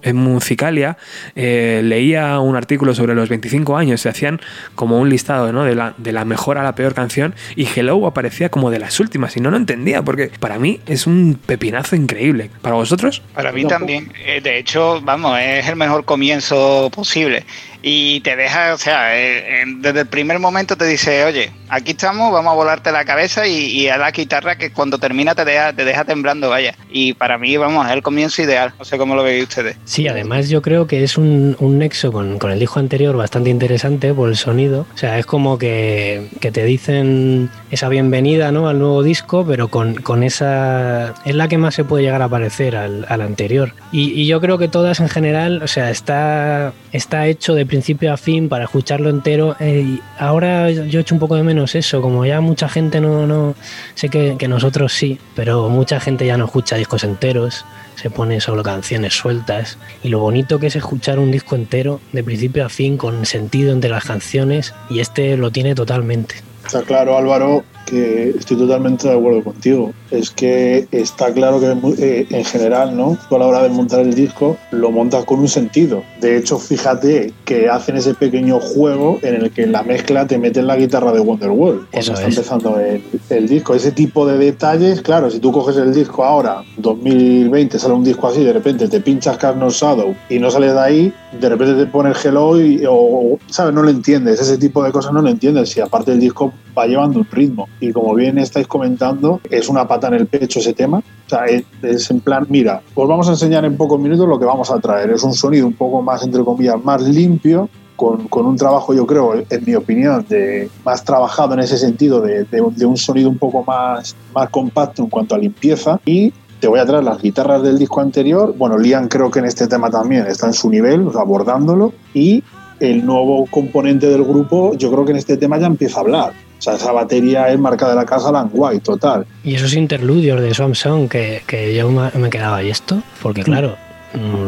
eh, 1.36 1.82
leía 1.84 2.40
un 2.40 2.56
artículo 2.56 2.94
sobre 2.94 3.16
los 3.16 3.30
25 3.30 3.78
años, 3.78 4.02
se 4.02 4.10
hacían 4.10 4.40
como 4.76 5.00
un 5.00 5.10
listado 5.10 5.52
¿no? 5.52 5.64
de, 5.64 5.76
la, 5.76 5.94
de 5.98 6.12
la 6.12 6.26
mejor 6.26 6.58
a 6.58 6.64
la 6.64 6.76
peor 6.76 6.94
canción 6.94 7.34
y 7.56 7.68
Hello 7.68 8.06
aparecía 8.08 8.50
como 8.50 8.72
de 8.72 8.80
las 8.80 9.00
últimas 9.00 9.36
y 9.38 9.40
no 9.40 9.52
lo 9.52 9.58
entendía 9.58 10.02
porque 10.02 10.32
para 10.40 10.60
mí 10.60 10.80
es 10.86 11.08
un 11.08 11.40
pepinazo 11.46 11.96
increíble. 11.96 12.50
¿Para 12.62 12.76
vosotros? 12.76 13.22
Para 13.34 13.52
mí 13.52 13.66
también. 13.66 14.12
Eh, 14.26 14.42
De 14.42 14.58
hecho, 14.58 15.02
vamos, 15.02 15.40
es 15.40 15.68
el 15.68 15.76
mejor 15.76 16.06
comienzo 16.06 16.90
posible. 16.94 17.46
Y 17.88 18.22
te 18.22 18.36
deja, 18.36 18.74
o 18.74 18.80
sea, 18.80 19.16
eh, 19.16 19.64
desde 19.78 20.00
el 20.00 20.08
primer 20.08 20.40
momento 20.40 20.76
te 20.76 20.86
dice, 20.86 21.24
oye, 21.24 21.52
aquí 21.70 21.92
estamos, 21.92 22.34
vamos 22.34 22.52
a 22.52 22.56
volarte 22.56 22.92
la 22.92 23.06
cabeza 23.06 23.46
y, 23.46 23.88
a 23.90 23.98
la 23.98 24.10
guitarra 24.10 24.58
que 24.58 24.72
cuando 24.72 24.98
termina 24.98 25.36
te 25.36 25.46
deja, 25.46 25.72
te 25.72 25.86
deja 25.86 26.04
temblando, 26.04 26.50
vaya. 26.50 26.76
Y 26.90 27.14
para 27.14 27.38
mí, 27.38 27.56
vamos, 27.58 27.86
es 27.86 27.94
el 27.94 28.02
comienzo 28.02 28.42
ideal. 28.42 28.74
No 28.80 28.86
sé 28.86 28.98
cómo 28.98 29.14
lo 29.16 29.22
veis 29.22 29.44
ustedes. 29.44 29.78
Sí, 29.86 30.08
además 30.08 30.50
yo 30.50 30.64
creo 30.64 30.88
que 30.88 31.04
es 31.04 31.16
un, 31.16 31.56
un 31.60 31.78
nexo 31.78 32.12
con, 32.12 32.40
con 32.40 32.52
el 32.52 32.58
disco 32.58 32.80
anterior 32.80 33.16
bastante 33.16 33.52
interesante 33.52 34.12
por 34.16 34.30
el 34.30 34.36
sonido. 34.36 34.88
O 34.96 34.98
sea, 34.98 35.20
es 35.20 35.28
como 35.28 35.60
que, 35.60 36.30
que 36.40 36.52
te 36.52 36.66
dicen 36.66 37.52
esa 37.70 37.88
bienvenida 37.88 38.52
¿no? 38.52 38.68
al 38.68 38.80
nuevo 38.80 39.04
disco, 39.04 39.46
pero 39.48 39.68
con, 39.68 39.94
con 39.94 40.24
esa... 40.24 41.14
Es 41.24 41.36
la 41.36 41.48
que 41.48 41.60
más 41.60 41.76
se 41.76 41.84
puede 41.84 42.04
llegar 42.04 42.24
a 42.24 42.30
parecer 42.30 42.76
al, 42.76 43.06
anterior. 43.10 43.74
Y, 43.92 44.10
y 44.12 44.26
yo 44.26 44.42
creo 44.42 44.58
que 44.58 44.68
todas 44.68 45.00
en 45.00 45.10
general, 45.10 45.62
o 45.62 45.68
sea, 45.68 45.92
está, 45.92 46.74
está 46.92 47.28
hecho 47.28 47.54
de 47.54 47.66
principio 47.76 48.14
a 48.14 48.18
fin 48.18 48.48
para 48.48 48.64
escucharlo 48.64 49.10
entero. 49.10 49.58
Eh, 49.60 50.00
ahora 50.18 50.72
yo 50.72 51.02
echo 51.02 51.14
un 51.14 51.20
poco 51.20 51.36
de 51.36 51.44
menos 51.44 51.76
eso, 51.76 52.02
como 52.02 52.26
ya 52.26 52.40
mucha 52.40 52.70
gente 52.70 53.02
no... 53.02 53.28
no 53.28 53.54
sé 53.96 54.08
que, 54.08 54.38
que 54.38 54.48
nosotros 54.48 54.94
sí, 54.94 55.20
pero 55.36 55.68
mucha 55.68 56.00
gente 56.00 56.26
ya 56.26 56.38
no 56.38 56.46
escucha 56.46 56.78
discos 56.78 57.04
enteros 57.04 57.66
se 57.96 58.10
pone 58.10 58.42
solo 58.42 58.62
canciones 58.62 59.14
sueltas 59.14 59.78
y 60.04 60.10
lo 60.10 60.20
bonito 60.20 60.60
que 60.60 60.68
es 60.68 60.76
escuchar 60.76 61.18
un 61.18 61.32
disco 61.32 61.56
entero 61.56 62.02
de 62.12 62.24
principio 62.24 62.66
a 62.66 62.70
fin 62.70 62.98
con 62.98 63.26
sentido 63.26 63.72
entre 63.72 63.90
las 63.90 64.04
canciones 64.04 64.74
y 64.90 65.00
este 65.00 65.38
lo 65.38 65.52
tiene 65.52 65.76
totalmente. 65.76 66.36
Está 66.66 66.82
claro, 66.82 67.18
Álvaro, 67.18 67.64
que 67.86 68.30
estoy 68.30 68.58
totalmente 68.58 69.08
de 69.08 69.16
acuerdo 69.16 69.44
contigo. 69.44 69.94
Es 70.12 70.30
que 70.32 70.88
está 70.92 71.32
claro 71.34 71.60
que 71.60 71.76
eh, 72.00 72.28
en 72.30 72.46
general, 72.46 72.96
¿no? 72.96 73.18
Tú 73.30 73.36
a 73.36 73.40
la 73.40 73.48
hora 73.48 73.64
de 73.64 73.70
montar 73.70 74.00
el 74.02 74.14
disco 74.14 74.58
lo 74.72 74.92
montas 74.92 75.26
con 75.26 75.40
un 75.40 75.48
sentido. 75.48 76.04
De 76.22 76.38
hecho, 76.38 76.58
fíjate 76.58 77.34
que 77.46 77.70
hacen 77.70 77.98
ese 77.98 78.14
pequeño 78.14 78.60
juego 78.60 79.20
en 79.22 79.36
el 79.36 79.52
que 79.52 79.64
en 79.64 79.72
la 79.72 79.84
mezcla 79.84 80.28
te 80.28 80.38
meten 80.38 80.68
la 80.68 80.76
guitarra 80.76 81.12
de 81.12 81.20
Wonderwall 81.20 81.88
cuando 81.92 82.00
Eso 82.00 82.14
está 82.14 82.28
es. 82.28 82.38
empezando 82.38 82.80
el, 82.80 83.02
el 83.30 83.48
disco. 83.48 83.76
Ese 83.76 83.92
tipo 83.92 84.26
de 84.26 84.38
detalles, 84.38 85.02
claro, 85.02 85.30
si 85.30 85.40
tú 85.40 85.52
coges 85.52 85.78
el 85.78 85.94
disco 85.94 86.24
ahora, 86.24 86.64
2020, 86.78 87.78
sale 87.80 87.94
un 87.94 88.04
disco 88.04 88.28
así, 88.28 88.44
de 88.44 88.54
repente 88.54 88.88
te 88.88 89.00
pinchas 89.02 89.38
Carnot 89.38 89.72
Shadow 89.72 90.16
y 90.30 90.40
no 90.40 90.50
sales 90.50 90.74
de 90.74 90.80
ahí, 90.80 91.14
de 91.40 91.50
repente 91.50 91.74
te 91.76 91.86
pone 91.90 92.10
el 92.10 92.16
Hello 92.24 92.60
y, 92.60 92.84
o, 92.88 93.38
¿sabes? 93.48 93.74
No 93.74 93.84
lo 93.84 93.90
entiendes. 93.90 94.40
Ese 94.40 94.58
tipo 94.58 94.84
de 94.84 94.92
cosas 94.92 95.12
no 95.14 95.22
lo 95.22 95.30
entiendes. 95.30 95.76
Y 95.78 95.82
aparte 95.82 96.12
el 96.12 96.20
disco 96.20 96.54
va 96.78 96.86
llevando 96.86 97.20
un 97.20 97.28
ritmo. 97.32 97.68
Y 97.80 97.92
como 97.92 98.14
bien 98.14 98.38
estáis 98.38 98.68
comentando, 98.68 99.42
es 99.50 99.70
una 99.70 99.88
pata 99.88 100.08
en 100.08 100.16
el 100.16 100.28
pecho 100.28 100.60
ese 100.60 100.74
tema. 100.74 101.00
O 101.00 101.30
sea, 101.30 101.46
es, 101.46 101.64
es 101.82 102.12
en 102.12 102.20
plan, 102.20 102.46
mira, 102.50 102.82
os 102.94 103.08
vamos 103.08 103.28
a 103.28 103.32
enseñar 103.32 103.66
en 103.66 103.78
pocos 103.78 104.00
minutos 104.00 104.28
lo 104.28 104.40
que 104.40 104.46
vamos 104.46 104.70
a 104.72 104.80
traer. 104.80 105.12
Es 105.12 105.24
un 105.24 105.34
sonido 105.34 105.68
un 105.68 105.74
poco 105.74 106.02
más, 106.02 106.24
entre 106.24 106.44
comillas, 106.44 106.84
más 106.84 107.02
limpio, 107.02 107.70
con, 107.96 108.28
con, 108.28 108.46
un 108.46 108.58
trabajo, 108.58 108.94
yo 108.94 109.08
creo, 109.08 109.34
en 109.36 109.64
mi 109.66 109.74
opinión, 109.74 110.26
de 110.28 110.70
más 110.84 111.04
trabajado 111.04 111.54
en 111.54 111.62
ese 111.62 111.78
sentido, 111.78 112.20
de, 112.22 112.44
de, 112.44 112.64
de, 112.76 112.86
un 112.86 112.98
sonido 112.98 113.30
un 113.30 113.38
poco 113.38 113.64
más, 113.64 114.16
más 114.34 114.50
compacto 114.50 115.04
en 115.04 115.10
cuanto 115.10 115.36
a 115.36 115.38
limpieza. 115.38 116.00
Y 116.06 116.34
te 116.60 116.68
voy 116.68 116.80
a 116.80 116.86
traer 116.86 117.04
las 117.04 117.22
guitarras 117.22 117.64
del 117.64 117.78
disco 117.78 118.02
anterior. 118.02 118.54
Bueno, 118.58 118.78
Liam 118.78 119.08
creo 119.08 119.32
que 119.32 119.40
en 119.40 119.46
este 119.46 119.68
tema 119.68 119.90
también 119.90 120.26
está 120.28 120.48
en 120.48 120.54
su 120.54 120.70
nivel, 120.70 121.08
abordándolo. 121.16 121.94
Y 122.14 122.44
el 122.80 123.06
nuevo 123.06 123.46
componente 123.50 124.08
del 124.08 124.24
grupo, 124.24 124.74
yo 124.74 124.92
creo 124.92 125.06
que 125.06 125.12
en 125.12 125.18
este 125.18 125.38
tema 125.38 125.58
ya 125.58 125.68
empieza 125.68 125.98
a 125.98 126.02
hablar. 126.02 126.34
Sea, 126.66 126.74
esa 126.74 126.92
batería 126.92 127.50
es 127.50 127.60
marca 127.60 127.88
de 127.88 127.94
la 127.94 128.06
casa 128.06 128.32
Langway, 128.32 128.80
total. 128.80 129.28
Y 129.44 129.54
esos 129.54 129.76
interludios 129.76 130.42
de 130.42 130.52
Samsung 130.52 131.08
que, 131.08 131.44
que 131.46 131.76
yo 131.76 131.92
me 131.92 132.30
quedaba, 132.32 132.64
¿y 132.64 132.72
esto? 132.72 133.04
Porque 133.22 133.44
claro, 133.44 133.76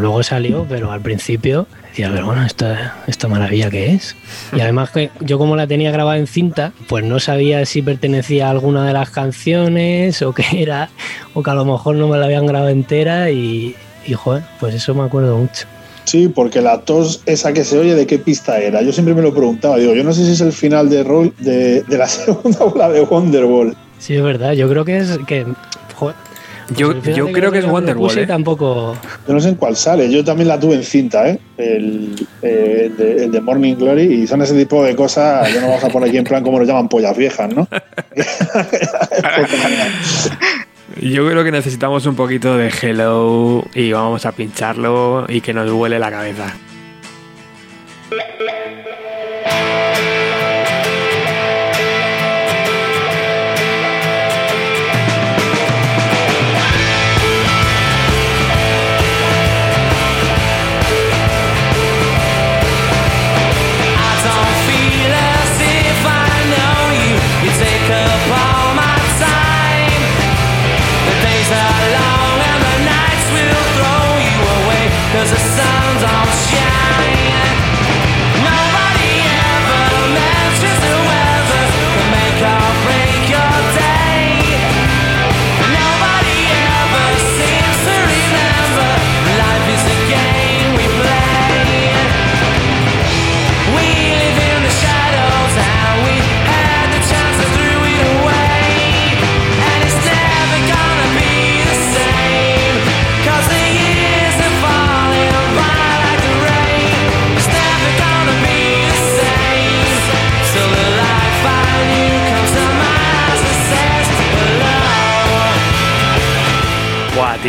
luego 0.02 0.24
salió, 0.24 0.66
pero 0.68 0.92
al 0.92 1.02
principio 1.02 1.68
decía, 1.90 2.10
pero 2.12 2.26
bueno, 2.26 2.44
esta, 2.44 2.96
esta 3.06 3.28
maravilla 3.28 3.70
que 3.70 3.94
es. 3.94 4.16
Y 4.52 4.62
además 4.62 4.90
que 4.90 5.12
yo 5.20 5.38
como 5.38 5.56
la 5.56 5.68
tenía 5.68 5.92
grabada 5.92 6.18
en 6.18 6.26
cinta, 6.26 6.74
pues 6.88 7.06
no 7.06 7.20
sabía 7.20 7.64
si 7.68 7.84
pertenecía 7.84 8.48
a 8.48 8.50
alguna 8.50 8.84
de 8.88 8.94
las 8.94 9.12
canciones 9.12 10.20
o 10.24 10.34
qué 10.34 10.64
era, 10.64 10.90
o 11.36 11.44
que 11.44 11.52
a 11.52 11.54
lo 11.54 11.66
mejor 11.66 11.98
no 11.98 12.08
me 12.08 12.18
la 12.18 12.26
habían 12.26 12.48
grabado 12.48 12.70
entera 12.70 13.30
y, 13.30 13.76
y 14.08 14.14
joder, 14.14 14.42
pues 14.60 14.74
eso 14.74 14.96
me 14.96 15.04
acuerdo 15.04 15.38
mucho. 15.38 15.68
Sí, 16.08 16.30
porque 16.30 16.62
la 16.62 16.80
tos 16.80 17.22
esa 17.26 17.52
que 17.52 17.66
se 17.66 17.78
oye, 17.78 17.94
¿de 17.94 18.08
qué 18.08 18.18
pista 18.18 18.58
era? 18.60 18.82
Yo 18.82 18.94
siempre 18.94 19.14
me 19.14 19.22
lo 19.22 19.34
preguntaba. 19.34 19.76
Digo, 19.76 19.94
yo 19.94 20.06
no 20.06 20.14
sé 20.14 20.24
si 20.24 20.32
es 20.32 20.40
el 20.40 20.54
final 20.54 20.90
de, 20.90 21.04
Roll, 21.04 21.34
de, 21.40 21.84
de 21.84 21.98
la 21.98 22.08
segunda 22.08 22.64
bola 22.64 22.88
de 22.88 23.02
Wonderwall. 23.02 23.76
Sí, 24.00 24.16
es 24.16 24.24
verdad. 24.24 24.54
Yo 24.54 24.70
creo 24.70 24.86
que 24.86 25.00
es 25.00 25.20
que... 25.28 25.46
Joder, 25.96 26.16
pues 26.68 26.80
yo, 26.80 27.02
yo 27.02 27.30
creo 27.34 27.52
que 27.52 27.60
es 27.60 27.66
Wonderwall. 27.66 28.20
¿eh? 28.20 28.26
tampoco... 28.26 28.96
Yo 29.28 29.34
no 29.34 29.42
sé 29.42 29.50
en 29.50 29.56
cuál 29.56 29.76
sale. 29.76 30.10
Yo 30.10 30.24
también 30.24 30.48
la 30.48 30.58
tuve 30.58 30.76
en 30.76 30.84
cinta, 30.84 31.30
¿eh? 31.30 31.42
El, 31.58 32.16
eh, 32.42 32.84
el, 32.86 32.96
de, 32.96 33.26
el, 33.26 33.32
de, 33.34 33.42
Morning 33.42 33.76
Glory. 33.76 34.04
Y 34.04 34.28
son 34.28 34.42
ese 34.42 34.54
tipo 34.54 34.86
de 34.86 34.96
cosas. 34.96 35.54
Yo 35.54 35.60
no 35.60 35.68
vamos 35.68 35.84
a 35.84 35.90
poner 35.90 36.08
aquí 36.08 36.20
en 36.20 36.24
plan 36.24 36.42
como 36.42 36.58
lo 36.58 36.64
llaman 36.64 36.88
pollas 36.88 37.18
viejas, 37.18 37.54
¿no? 37.54 37.68
Yo 40.96 41.28
creo 41.30 41.44
que 41.44 41.52
necesitamos 41.52 42.06
un 42.06 42.16
poquito 42.16 42.56
de 42.56 42.70
Hello 42.70 43.66
y 43.74 43.92
vamos 43.92 44.26
a 44.26 44.32
pincharlo 44.32 45.26
y 45.28 45.42
que 45.42 45.54
nos 45.54 45.68
duele 45.68 46.00
la 46.00 46.10
cabeza. 46.10 46.56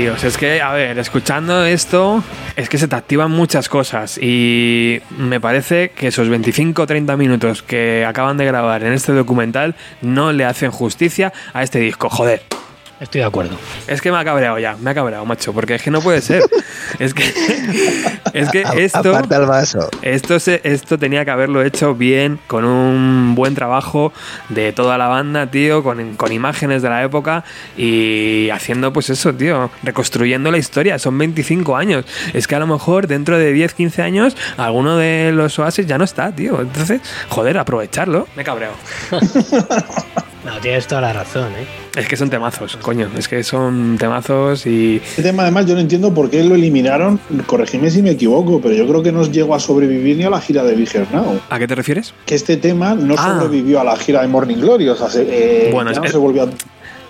Es 0.07 0.37
que, 0.39 0.63
a 0.63 0.73
ver, 0.73 0.97
escuchando 0.99 1.65
esto, 1.65 2.23
es 2.55 2.69
que 2.69 2.79
se 2.79 2.87
te 2.87 2.95
activan 2.95 3.33
muchas 3.33 3.69
cosas 3.69 4.17
y 4.17 5.01
me 5.19 5.41
parece 5.41 5.91
que 5.91 6.09
esos 6.09 6.29
25 6.29 6.83
o 6.83 6.87
30 6.87 7.17
minutos 7.17 7.63
que 7.63 8.05
acaban 8.05 8.37
de 8.37 8.45
grabar 8.45 8.85
en 8.85 8.93
este 8.93 9.13
documental 9.13 9.75
no 10.01 10.33
le 10.33 10.45
hacen 10.45 10.71
justicia 10.71 11.33
a 11.53 11.65
este 11.65 11.81
disco, 11.81 12.09
joder. 12.09 12.58
Estoy 13.01 13.21
de 13.21 13.27
acuerdo. 13.27 13.57
Es 13.87 14.01
que 14.01 14.11
me 14.11 14.19
ha 14.19 14.25
cabreado 14.25 14.59
ya, 14.59 14.77
me 14.77 14.91
ha 14.91 14.95
cabreado, 14.95 15.25
macho, 15.25 15.53
porque 15.53 15.77
es 15.77 15.83
que 15.83 15.91
no 15.91 16.01
puede 16.01 16.21
ser. 16.21 16.43
es 16.99 17.15
que 17.15 17.25
es 18.33 18.51
que 18.51 18.65
esto 18.77 19.11
Aparta 19.11 19.37
el 19.37 19.47
vaso. 19.47 19.89
esto 20.03 20.41
se, 20.41 20.61
esto 20.65 20.99
tenía 20.99 21.25
que 21.25 21.31
haberlo 21.31 21.63
hecho 21.63 21.95
bien 21.95 22.41
con 22.47 22.65
un 22.65 23.35
buen 23.35 23.55
trabajo 23.55 24.13
de 24.49 24.73
toda 24.73 24.99
la 24.99 25.07
banda, 25.07 25.49
tío, 25.49 25.83
con, 25.83 26.17
con 26.17 26.33
imágenes 26.33 26.83
de 26.83 26.89
la 26.89 27.05
época 27.05 27.45
y 27.77 28.51
haciendo 28.51 28.93
pues 28.93 29.11
eso, 29.11 29.33
tío, 29.33 29.71
reconstruyendo 29.83 30.51
la 30.51 30.59
historia, 30.59 30.99
son 30.99 31.17
25 31.19 31.77
años. 31.77 32.05
Es 32.35 32.47
que 32.49 32.57
a 32.57 32.59
lo 32.59 32.67
mejor 32.67 33.07
dentro 33.07 33.39
de 33.39 33.53
10, 33.53 33.75
15 33.75 34.03
años 34.03 34.37
alguno 34.57 34.97
de 34.97 35.31
los 35.33 35.59
Oasis 35.59 35.87
ya 35.87 35.99
no 35.99 36.05
está, 36.05 36.33
tío. 36.33 36.61
Entonces, 36.61 37.01
joder, 37.29 37.59
aprovecharlo. 37.59 38.27
Me 38.35 38.43
cabreo. 38.45 38.73
No, 40.49 40.59
tienes 40.61 40.87
toda 40.87 41.03
la 41.03 41.13
razón, 41.13 41.53
¿eh? 41.59 41.67
Es 41.95 42.09
que 42.09 42.17
son 42.17 42.31
temazos, 42.31 42.77
coño. 42.79 43.11
Es 43.19 43.29
que 43.29 43.45
son 43.45 43.99
temazos 43.99 44.65
y. 44.67 44.97
Este 44.97 45.23
tema, 45.23 45.43
además, 45.43 45.67
yo 45.67 45.75
no 45.75 45.81
entiendo 45.81 46.15
por 46.15 46.31
qué 46.31 46.43
lo 46.43 46.55
eliminaron. 46.55 47.21
Corregime 47.47 47.91
si 47.91 48.01
me 48.01 48.11
equivoco, 48.13 48.59
pero 48.61 48.75
yo 48.75 48.87
creo 48.89 49.03
que 49.03 49.13
no 49.13 49.23
llegó 49.25 49.55
a 49.55 49.61
sobrevivir 49.61 50.17
ni 50.17 50.25
a 50.25 50.31
la 50.31 50.41
gira 50.41 50.63
de 50.65 50.75
Bigger 50.75 51.07
Now. 51.13 51.39
¿A 51.51 51.59
qué 51.59 51.67
te 51.67 51.75
refieres? 51.75 52.15
Que 52.25 52.35
este 52.35 52.57
tema 52.57 52.95
no 52.95 53.15
Ah. 53.19 53.39
sobrevivió 53.41 53.79
a 53.81 53.85
la 53.85 53.97
gira 53.97 54.23
de 54.23 54.29
Morning 54.29 54.57
Glory. 54.57 54.89
O 54.89 54.97
sea, 54.97 55.11
se, 55.11 55.27
eh, 55.29 55.71
Bueno, 55.71 55.91
ya 55.93 55.99
es- 55.99 56.05
no 56.05 56.11
se 56.11 56.17
volvió 56.17 56.45
a- 56.45 56.49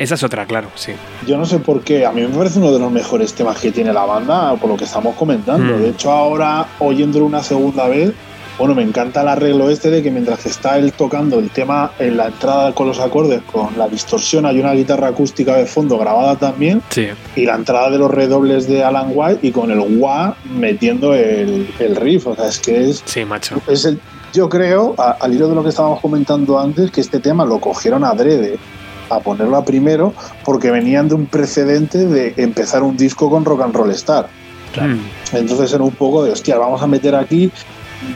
Esa 0.01 0.15
es 0.17 0.23
otra, 0.25 0.45
claro, 0.47 0.69
sí. 0.75 0.93
Yo 1.27 1.37
no 1.39 1.45
sé 1.47 1.59
por 1.61 1.83
qué. 1.83 2.07
A 2.07 2.11
mí 2.13 2.23
me 2.23 2.29
parece 2.37 2.59
uno 2.59 2.73
de 2.73 2.79
los 2.81 2.91
mejores 2.91 3.35
temas 3.35 3.59
que 3.61 3.71
tiene 3.71 3.93
la 3.93 4.05
banda, 4.05 4.55
por 4.57 4.69
lo 4.71 4.77
que 4.77 4.85
estamos 4.85 5.15
comentando. 5.17 5.77
Mm. 5.77 5.81
De 5.83 5.89
hecho, 5.91 6.11
ahora, 6.11 6.67
oyéndolo 6.81 7.25
una 7.25 7.43
segunda 7.43 7.87
vez, 7.89 8.13
Bueno, 8.59 8.75
me 8.75 8.83
encanta 8.83 9.23
el 9.23 9.29
arreglo 9.29 9.71
este 9.71 9.89
de 9.89 10.03
que 10.03 10.11
mientras 10.11 10.45
está 10.45 10.79
él 10.79 10.93
tocando 10.93 11.39
el 11.39 11.49
tema 11.51 11.93
en 12.01 12.17
la 12.17 12.27
entrada 12.27 12.75
con 12.75 12.89
los 12.89 12.99
acordes, 12.99 13.41
con 13.43 13.79
la 13.79 13.87
distorsión, 13.89 14.47
hay 14.47 14.59
una 14.59 14.73
guitarra 14.73 15.09
acústica 15.09 15.57
de 15.57 15.67
fondo 15.67 15.97
grabada 15.97 16.35
también, 16.35 16.83
Sí. 16.91 17.07
y 17.37 17.47
la 17.47 17.55
entrada 17.55 17.89
de 17.89 17.99
los 17.99 18.11
redobles 18.11 18.67
de 18.67 18.83
Alan 18.83 19.13
White 19.15 19.47
y 19.47 19.53
con 19.53 19.71
el 19.71 19.79
wah 19.79 20.35
metiendo 20.57 21.15
el, 21.15 21.69
el 21.79 21.95
riff. 21.95 22.27
O 22.27 22.35
sea, 22.35 22.49
es 22.49 22.59
que 22.59 22.91
es, 22.91 23.03
Sí, 23.07 23.25
macho. 23.25 23.61
es 23.69 23.85
el, 23.85 24.01
yo 24.33 24.49
creo, 24.49 24.95
a- 24.99 25.13
al 25.21 25.33
hilo 25.35 25.49
de 25.49 25.55
lo 25.55 25.63
que 25.63 25.69
estábamos 25.69 26.01
comentando 26.01 26.59
antes, 26.59 26.91
que 26.91 27.01
este 27.01 27.21
tema 27.21 27.45
lo 27.45 27.61
cogieron 27.61 28.03
adrede 28.03 28.59
a 29.09 29.21
ponerlo 29.21 29.57
a 29.57 29.65
primero 29.65 30.13
porque 30.45 30.73
venían 30.73 31.09
de 31.09 31.15
un 31.15 31.27
precedente 31.27 32.07
de 32.07 32.35
empezar 32.37 32.83
un 32.83 32.97
disco 32.97 33.31
con 33.31 33.45
Rock 33.45 33.63
and 33.63 33.75
Roll 33.77 33.93
Star. 33.93 34.27
Claro. 34.73 34.97
Entonces 35.33 35.73
era 35.73 35.83
un 35.83 35.93
poco 35.95 36.25
de, 36.25 36.33
hostia, 36.33 36.59
vamos 36.59 36.83
a 36.83 36.87
meter 36.87 37.15
aquí. 37.15 37.51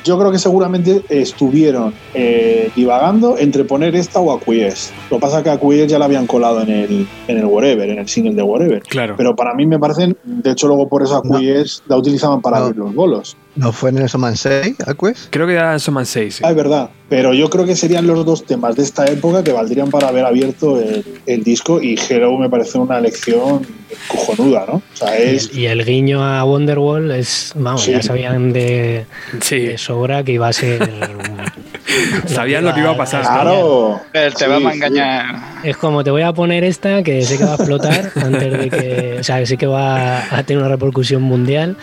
Yo 0.05 0.19
creo 0.19 0.31
que 0.31 0.39
seguramente 0.39 1.03
estuvieron 1.09 1.93
eh, 2.15 2.71
divagando 2.77 3.37
entre 3.39 3.65
poner 3.65 3.95
esta 3.97 4.21
o 4.21 4.33
Acquiesce. 4.33 4.93
Lo 5.11 5.17
que 5.17 5.21
pasa 5.21 5.39
es 5.39 5.45
que 5.45 5.51
Acquiesce 5.51 5.89
ya 5.89 5.99
la 5.99 6.05
habían 6.05 6.27
colado 6.27 6.61
en 6.63 6.71
el, 6.71 7.07
en 7.29 7.39
el 7.39 7.45
Whatever, 7.45 7.89
en 7.91 7.99
el 7.99 8.09
single 8.09 8.35
de 8.35 8.43
Whatever. 8.43 8.83
Claro. 8.83 9.15
Pero 9.17 9.35
para 9.37 9.55
mí 9.55 9.67
me 9.67 9.79
parecen, 9.79 10.17
de 10.25 10.51
hecho 10.51 10.67
luego 10.69 10.89
por 10.89 11.03
eso 11.03 11.17
Acquiesce 11.17 11.83
la 11.89 11.97
utilizaban 11.97 12.41
para 12.41 12.59
No. 12.59 12.65
abrir 12.67 12.79
los 12.79 12.95
bolos. 12.95 13.37
¿No 13.55 13.71
fue 13.71 13.91
en 13.91 13.99
el 13.99 14.09
Soman 14.09 14.35
6, 14.37 14.77
Aques? 14.87 15.29
Creo 15.31 15.47
que 15.47 15.53
ya 15.55 15.79
son 15.79 15.93
más 15.95 16.09
seis. 16.09 16.37
sí. 16.37 16.43
Ah, 16.47 16.51
es 16.51 16.57
verdad. 16.57 16.89
Pero 17.11 17.35
yo 17.35 17.51
creo 17.51 17.67
que 17.67 17.77
serían 17.77 18.07
los 18.07 18.25
dos 18.25 18.47
temas 18.47 18.77
de 18.77 18.83
esta 18.83 19.05
época 19.05 19.45
que 19.45 19.53
valdrían 19.53 19.91
para 19.91 20.09
haber 20.09 20.25
abierto 20.25 20.81
el, 20.81 21.05
el 21.27 21.45
disco 21.45 21.83
y 21.83 21.99
Hello 22.09 22.39
me 22.39 22.49
parece 22.49 22.79
una 22.79 22.97
elección 22.99 23.67
cojonuda, 24.09 24.65
¿no? 24.67 24.75
O 24.77 24.83
sea, 24.95 25.21
Y 25.21 25.37
es... 25.37 25.51
el, 25.51 25.59
y 25.59 25.67
el 25.67 25.85
guiño 25.85 26.25
a 26.25 26.43
Wonderwall 26.45 27.11
es, 27.11 27.53
vamos, 27.55 27.83
Sí. 27.83 27.91
ya 27.93 28.03
sabían 28.03 28.55
de, 28.55 29.05
Sí. 29.43 29.59
de 29.59 29.77
sobra 29.77 30.25
que 30.25 30.33
iba 30.33 30.49
a 30.49 30.53
ser. 30.55 30.89
Sabían 32.27 32.65
lo 32.65 32.73
que 32.73 32.81
iba 32.81 32.91
a 32.93 32.97
pasar. 32.97 33.21
Claro. 33.23 34.01
Eh, 34.15 34.31
Te 34.37 34.45
Sí, 34.45 34.51
vamos 34.51 34.69
a 34.69 34.71
sí. 34.71 34.77
engañar. 34.79 35.35
Es 35.63 35.77
como 35.77 36.03
te 36.03 36.11
voy 36.11 36.23
a 36.23 36.33
poner 36.33 36.65
esta 36.65 37.03
que 37.03 37.23
sé 37.23 37.37
que 37.37 37.45
va 37.45 37.53
a 37.53 37.57
explotar 37.57 38.11
antes 38.17 38.53
de 38.59 38.71
que. 38.71 39.17
O 39.21 39.23
sea, 39.25 39.39
que 39.41 39.47
sé 39.47 39.57
que 39.59 39.67
va 39.67 40.35
a 40.35 40.43
tener 40.45 40.63
una 40.63 40.71
repercusión 40.73 41.21
mundial, 41.23 41.77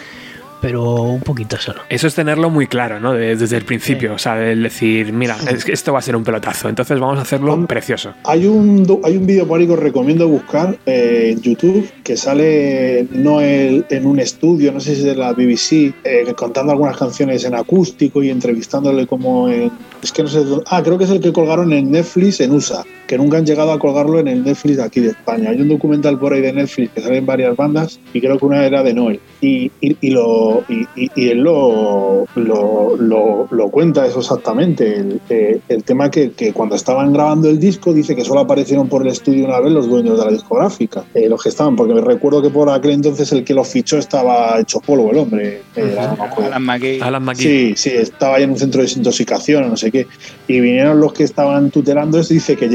pero 0.62 0.84
un 1.04 1.22
poquito 1.22 1.58
solo. 1.58 1.82
Eso 1.90 2.08
es 2.08 2.16
tenerlo 2.16 2.50
muy 2.50 2.68
claro, 2.68 3.00
¿no? 3.00 3.14
De- 3.14 3.36
desde 3.36 3.58
el 3.58 3.66
principio. 3.66 4.14
O 4.14 4.18
sea, 4.18 4.42
el 4.52 4.64
decir, 4.64 5.14
mira, 5.14 5.38
es 5.52 5.64
que 5.66 5.72
esto 5.72 5.94
va 5.94 6.00
a 6.00 6.02
ser 6.02 6.16
un 6.16 6.24
pelotazo. 6.24 6.70
Entonces 6.70 7.00
vamos 7.00 7.18
a 7.20 7.22
hacerlo 7.22 7.66
precioso. 7.68 8.14
Hay 8.26 8.46
un, 8.48 9.00
hay 9.04 9.18
un 9.18 9.26
vídeo 9.26 9.48
por 9.48 9.60
ahí 9.60 9.68
que 9.68 9.74
os 9.74 9.80
recomiendo 9.80 10.28
buscar 10.28 10.78
eh, 10.86 11.32
en 11.34 11.42
YouTube 11.42 11.90
que 12.04 12.18
sale 12.18 13.08
Noel 13.12 13.86
en 13.90 14.06
un 14.06 14.20
estudio, 14.20 14.72
no 14.72 14.80
sé 14.80 14.96
si 14.96 15.02
es 15.02 15.06
de 15.06 15.16
la 15.16 15.34
BBC, 15.34 15.94
eh, 16.04 16.34
contando 16.36 16.72
algunas 16.72 16.98
canciones 16.98 17.44
en 17.46 17.56
acústico 17.56 18.22
y 18.24 18.30
entrevistándole 18.30 19.08
como 19.08 19.50
en... 19.50 19.72
Es 20.02 20.12
que 20.12 20.24
no 20.24 20.30
sé... 20.30 20.44
dónde- 20.44 20.66
Ah, 20.68 20.82
creo 20.84 20.98
que 20.98 21.04
es 21.06 21.10
el 21.10 21.20
que 21.22 21.32
colgaron 21.34 21.72
en 21.74 21.92
Netflix 21.92 22.40
en 22.42 22.52
USA, 22.52 22.84
que 23.10 23.18
nunca 23.18 23.38
han 23.40 23.46
llegado 23.46 23.72
a 23.72 23.80
colgarlo 23.80 24.20
en 24.20 24.28
el 24.28 24.44
Netflix 24.44 24.78
de 24.78 24.84
aquí 24.84 25.00
de 25.00 25.08
España. 25.10 25.50
Hay 25.50 25.60
un 25.60 25.68
documental 25.68 26.20
por 26.20 26.32
ahí 26.32 26.42
de 26.42 26.54
Netflix 26.54 26.92
que 26.94 27.02
sale 27.02 27.18
en 27.18 27.26
varias 27.26 27.56
bandas 27.58 28.00
y 28.14 28.22
creo 28.22 28.38
que 28.38 28.46
una 28.46 28.64
era 28.64 28.84
de 28.84 28.94
Noel. 28.94 29.20
Y, 29.42 29.72
y, 29.82 29.98
y 30.00 30.10
lo, 30.12 30.64
y, 30.70 30.86
y- 30.96 31.10
y 31.16 31.30
él 31.30 31.40
lo, 31.40 32.26
lo, 32.36 32.96
lo, 32.98 33.48
lo 33.50 33.70
cuenta 33.72 34.06
eso 34.06 34.20
exactamente. 34.20 34.96
El, 35.00 35.20
eh, 35.30 35.60
el 35.70 35.84
tema 35.84 36.12
que, 36.12 36.32
que 36.34 36.54
cuando 36.54 36.76
estaban 36.76 37.12
grabando 37.12 37.50
el 37.50 37.60
disco 37.60 37.94
dice 37.94 38.16
que 38.16 38.24
solo 38.24 38.42
aparecieron 38.42 38.88
por 38.88 39.02
el 39.02 39.08
estudio 39.08 39.46
una 39.46 39.60
vez 39.60 39.72
los 39.72 39.90
dueños 39.90 40.20
de 40.20 40.26
la 40.26 40.32
discográfica, 40.32 41.04
eh, 41.16 41.28
los 41.28 41.42
que 41.42 41.50
estaban, 41.50 41.76
porque 41.76 41.96
me 41.96 42.02
recuerdo 42.02 42.44
que 42.44 42.52
por 42.52 42.70
aquel 42.70 42.92
entonces 42.92 43.32
el 43.32 43.44
que 43.44 43.56
lo 43.56 43.64
fichó 43.64 43.98
estaba 43.98 44.60
hecho 44.60 44.80
polvo 44.82 45.10
el 45.10 45.18
hombre. 45.18 45.64
eh. 45.76 45.96
Alan 46.46 46.64
McGee. 46.64 47.02
Alan 47.02 47.24
McGee. 47.24 47.44
Sí, 47.44 47.74
sí, 47.76 47.90
estaba 47.96 48.36
ahí 48.36 48.44
en 48.44 48.52
un 48.52 48.58
centro 48.60 48.82
de 48.82 48.86
desintoxicación 48.88 49.68
no 49.68 49.78
sé 49.78 49.92
qué. 49.92 50.06
Y 50.48 50.60
vinieron 50.60 51.00
los 51.00 51.14
que 51.14 51.24
estaban 51.24 51.72
tutelando 51.72 52.20
esto. 52.20 52.34
Dice 52.34 52.56
que 52.56 52.70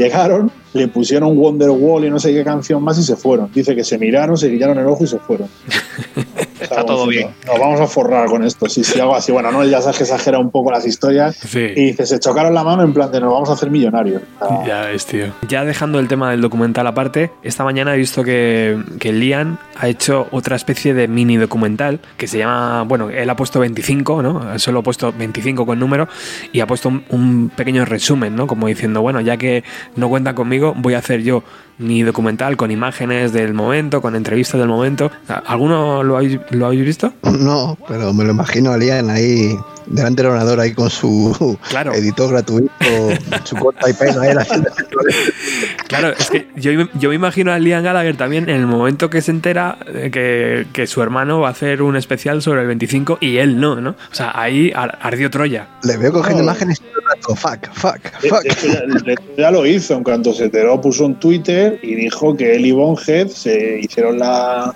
le 0.73 0.87
pusieron 0.87 1.37
Wonderwall 1.37 2.05
y 2.05 2.09
no 2.09 2.19
sé 2.19 2.33
qué 2.33 2.43
canción 2.43 2.83
más 2.83 2.97
y 2.97 3.03
se 3.03 3.15
fueron. 3.15 3.49
Dice 3.53 3.75
que 3.75 3.83
se 3.83 3.97
miraron, 3.97 4.37
se 4.37 4.49
guillaron 4.49 4.77
el 4.77 4.87
ojo 4.87 5.03
y 5.03 5.07
se 5.07 5.19
fueron. 5.19 5.47
Está 6.69 6.85
todo 6.85 7.07
bien. 7.07 7.29
Nos 7.45 7.59
vamos 7.59 7.79
a 7.79 7.87
forrar 7.87 8.27
con 8.27 8.43
esto. 8.43 8.67
Sí, 8.67 8.83
sí, 8.83 8.99
algo 8.99 9.15
así. 9.15 9.31
Bueno, 9.31 9.51
no, 9.51 9.63
ya 9.63 9.81
sabes 9.81 9.97
que 9.97 10.03
exagera 10.03 10.39
un 10.39 10.51
poco 10.51 10.71
las 10.71 10.85
historias. 10.85 11.35
Sí. 11.35 11.59
Y 11.75 11.85
dice, 11.87 12.05
se 12.05 12.19
chocaron 12.19 12.53
la 12.53 12.63
mano 12.63 12.83
en 12.83 12.93
plan 12.93 13.11
de 13.11 13.19
nos 13.19 13.31
vamos 13.31 13.49
a 13.49 13.53
hacer 13.53 13.69
millonarios. 13.69 14.21
Ya 14.65 14.81
ves, 14.81 15.05
tío. 15.05 15.27
Ya 15.47 15.65
dejando 15.65 15.99
el 15.99 16.07
tema 16.07 16.31
del 16.31 16.41
documental 16.41 16.87
aparte, 16.87 17.31
esta 17.43 17.63
mañana 17.63 17.95
he 17.95 17.97
visto 17.97 18.23
que, 18.23 18.77
que 18.99 19.13
Liam 19.13 19.57
ha 19.77 19.87
hecho 19.87 20.27
otra 20.31 20.55
especie 20.55 20.93
de 20.93 21.07
mini 21.07 21.37
documental 21.37 21.99
que 22.17 22.27
se 22.27 22.37
llama, 22.37 22.83
bueno, 22.83 23.09
él 23.09 23.29
ha 23.29 23.35
puesto 23.35 23.59
25, 23.59 24.21
¿no? 24.21 24.59
Solo 24.59 24.79
ha 24.79 24.83
puesto 24.83 25.13
25 25.17 25.65
con 25.65 25.79
número 25.79 26.07
y 26.51 26.59
ha 26.59 26.67
puesto 26.67 26.89
un, 26.89 27.03
un 27.09 27.51
pequeño 27.55 27.85
resumen, 27.85 28.35
¿no? 28.35 28.47
Como 28.47 28.67
diciendo, 28.67 29.01
bueno, 29.01 29.21
ya 29.21 29.37
que 29.37 29.63
no 29.95 30.09
cuenta 30.09 30.35
conmigo, 30.35 30.73
voy 30.77 30.93
a 30.93 30.99
hacer 30.99 31.21
yo 31.23 31.43
mi 31.77 32.03
documental 32.03 32.57
con 32.57 32.71
imágenes 32.71 33.33
del 33.33 33.53
momento, 33.53 34.01
con 34.01 34.15
entrevistas 34.15 34.59
del 34.59 34.69
momento. 34.69 35.11
¿Alguno 35.27 36.03
lo 36.03 36.17
habéis, 36.17 36.39
visto? 36.85 37.13
No, 37.23 37.77
pero 37.87 38.13
me 38.13 38.23
lo 38.23 38.31
imagino 38.31 38.71
a 38.71 38.77
ahí 39.09 39.57
delante 39.87 40.21
del 40.23 40.31
ordenador 40.31 40.59
ahí 40.59 40.73
con 40.73 40.89
su 40.89 41.57
Claro. 41.69 41.93
editor 41.93 42.31
gratuito, 42.31 42.71
su 43.43 43.55
corta 43.55 43.89
y 43.89 43.93
pega 43.93 44.29
él 44.29 44.37
haciendo 44.39 44.69
Claro, 45.87 46.09
es 46.17 46.29
que 46.29 46.47
yo, 46.55 46.71
yo 46.99 47.09
me 47.09 47.15
imagino 47.15 47.51
a 47.51 47.59
Liam 47.59 47.83
Gallagher 47.83 48.17
también 48.17 48.49
en 48.49 48.55
el 48.55 48.67
momento 48.67 49.09
que 49.09 49.21
se 49.21 49.31
entera 49.31 49.77
de 49.91 50.09
que, 50.11 50.65
que 50.73 50.87
su 50.87 51.01
hermano 51.01 51.39
va 51.41 51.49
a 51.49 51.51
hacer 51.51 51.81
un 51.81 51.95
especial 51.95 52.41
sobre 52.41 52.61
el 52.61 52.67
25 52.67 53.17
y 53.21 53.37
él 53.37 53.59
no, 53.59 53.79
¿no? 53.81 53.91
O 53.91 54.15
sea, 54.15 54.31
ahí 54.33 54.71
ar- 54.75 54.97
ardió 55.01 55.29
Troya. 55.29 55.67
Le 55.83 55.97
veo 55.97 56.11
cogiendo 56.11 56.39
No. 56.43 56.49
imágenes 56.49 56.81
todo. 57.21 57.35
Fuck, 57.35 57.67
fuck, 57.73 57.99
fuck. 58.27 58.43
ya, 59.05 59.15
ya 59.37 59.51
lo 59.51 59.65
hizo. 59.65 59.93
En 59.95 60.03
cuanto 60.03 60.33
se 60.33 60.45
enteró, 60.45 60.81
puso 60.81 61.05
un 61.05 61.15
Twitter 61.15 61.79
y 61.81 61.95
dijo 61.95 62.35
que 62.35 62.55
él 62.55 62.65
y 62.65 62.71
Bonhead 62.71 63.27
se 63.27 63.79
hicieron 63.79 64.17
la, 64.19 64.73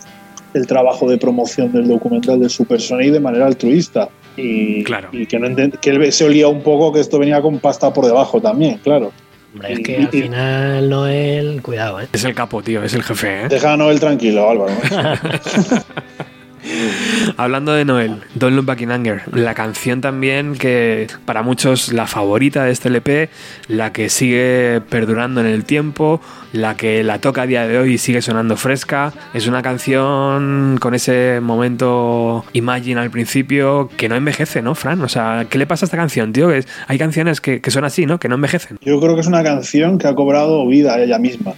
el 0.54 0.68
trabajo 0.68 1.10
de 1.10 1.18
promoción 1.18 1.72
del 1.72 1.88
documental 1.88 2.40
de 2.40 2.50
Super 2.50 2.80
Sonic 2.80 3.12
de 3.14 3.20
manera 3.20 3.46
altruista. 3.48 4.10
Y, 4.40 4.84
Claro. 4.84 5.10
y 5.12 5.26
que, 5.26 5.40
no 5.40 5.48
que 5.82 5.90
él 5.90 6.12
se 6.12 6.26
olía 6.26 6.48
un 6.48 6.62
poco 6.64 6.94
que 6.94 7.00
esto 7.00 7.20
venía 7.20 7.42
con 7.42 7.60
pasta 7.60 7.92
por 7.94 8.06
debajo 8.06 8.42
también, 8.42 8.80
claro. 8.84 9.12
Hombre, 9.54 9.74
es 9.74 9.80
que 9.80 9.98
al 9.98 10.10
final 10.10 10.90
Noel, 10.90 11.62
cuidado, 11.64 12.00
¿eh? 12.02 12.08
Es 12.14 12.24
el 12.24 12.36
capo, 12.36 12.62
tío, 12.62 12.84
es 12.84 12.94
el 12.94 13.02
jefe, 13.04 13.46
¿eh? 13.46 13.48
Deja 13.50 13.74
a 13.74 13.78
Noel 13.78 14.00
tranquilo, 14.00 14.48
Álvaro. 14.50 14.74
Hablando 17.38 17.72
de 17.74 17.86
Noel, 17.86 18.18
Don't 18.36 18.56
Look 18.56 18.66
Back 18.66 18.82
in 18.82 18.92
Anger, 18.92 19.22
la 19.34 19.54
canción 19.54 20.02
también 20.02 20.56
que 20.56 21.08
para 21.26 21.42
muchos 21.42 21.94
la 21.94 22.06
favorita 22.06 22.66
de 22.66 22.72
este 22.72 22.90
LP, 22.90 23.30
la 23.68 23.94
que 23.94 24.10
sigue 24.10 24.82
perdurando 24.90 25.40
en 25.42 25.48
el 25.48 25.64
tiempo, 25.66 26.22
la 26.54 26.76
que 26.76 27.04
la 27.04 27.20
toca 27.20 27.44
a 27.44 27.48
día 27.48 27.68
de 27.68 27.78
hoy 27.78 27.94
y 27.94 27.98
sigue 27.98 28.22
sonando 28.22 28.58
fresca, 28.58 29.14
es 29.34 29.48
una 29.48 29.62
canción 29.62 30.78
con 30.80 30.94
ese 30.94 31.40
momento 31.42 32.46
Imagine 32.54 33.00
al 33.02 33.12
principio 33.12 33.90
que 33.98 34.10
no 34.10 34.16
envejece, 34.16 34.62
¿no, 34.62 34.76
Fran? 34.76 35.02
O 35.02 35.10
sea, 35.10 35.48
¿qué 35.50 35.58
le 35.58 35.68
pasa 35.68 35.86
a 35.86 35.88
esta 35.88 35.98
canción, 35.98 36.34
tío? 36.34 36.50
Hay 36.88 36.98
canciones 36.98 37.42
que, 37.42 37.62
que 37.62 37.72
son 37.72 37.84
así, 37.84 38.06
¿no? 38.06 38.20
Que 38.20 38.30
no 38.30 38.36
envejecen. 38.36 38.78
Yo 38.82 39.00
creo 39.00 39.16
que 39.16 39.22
es 39.22 39.28
una 39.28 39.44
canción 39.44 39.98
que 39.98 40.08
ha 40.08 40.16
cobrado 40.16 40.66
vida 40.68 41.00
ella 41.02 41.20
misma. 41.20 41.54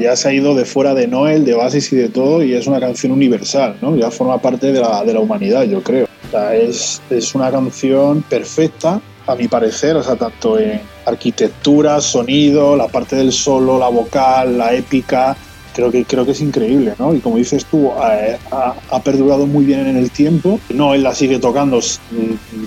Ya 0.00 0.16
se 0.16 0.28
ha 0.28 0.32
ido 0.32 0.54
de 0.54 0.64
fuera 0.64 0.94
de 0.94 1.06
Noel, 1.06 1.44
de 1.44 1.54
Oasis 1.54 1.92
y 1.92 1.96
de 1.96 2.08
todo, 2.08 2.42
y 2.42 2.54
es 2.54 2.66
una 2.66 2.80
canción 2.80 3.12
universal, 3.12 3.76
¿no? 3.82 3.94
Ya 3.94 4.10
forma 4.10 4.40
parte 4.40 4.72
de 4.72 4.80
la, 4.80 5.04
de 5.04 5.12
la 5.12 5.20
humanidad, 5.20 5.64
yo 5.64 5.82
creo. 5.82 6.06
O 6.26 6.30
sea, 6.30 6.56
es, 6.56 7.00
es 7.10 7.34
una 7.34 7.50
canción 7.50 8.22
perfecta, 8.22 9.00
a 9.26 9.34
mi 9.34 9.48
parecer, 9.48 9.96
o 9.96 10.02
sea, 10.02 10.16
tanto 10.16 10.58
en 10.58 10.80
arquitectura, 11.04 12.00
sonido, 12.00 12.76
la 12.76 12.86
parte 12.88 13.16
del 13.16 13.32
solo, 13.32 13.78
la 13.78 13.88
vocal, 13.88 14.56
la 14.58 14.72
épica, 14.74 15.36
creo 15.74 15.90
que, 15.90 16.04
creo 16.04 16.24
que 16.24 16.30
es 16.32 16.40
increíble, 16.40 16.94
¿no? 16.98 17.12
Y 17.14 17.18
como 17.20 17.36
dices 17.36 17.64
tú, 17.66 17.90
ha, 17.92 18.74
ha 18.90 19.00
perdurado 19.02 19.46
muy 19.46 19.64
bien 19.64 19.86
en 19.86 19.96
el 19.96 20.10
tiempo. 20.10 20.60
No, 20.70 20.94
él 20.94 21.02
la 21.02 21.14
sigue 21.14 21.38
tocando, 21.38 21.78
s- 21.78 21.98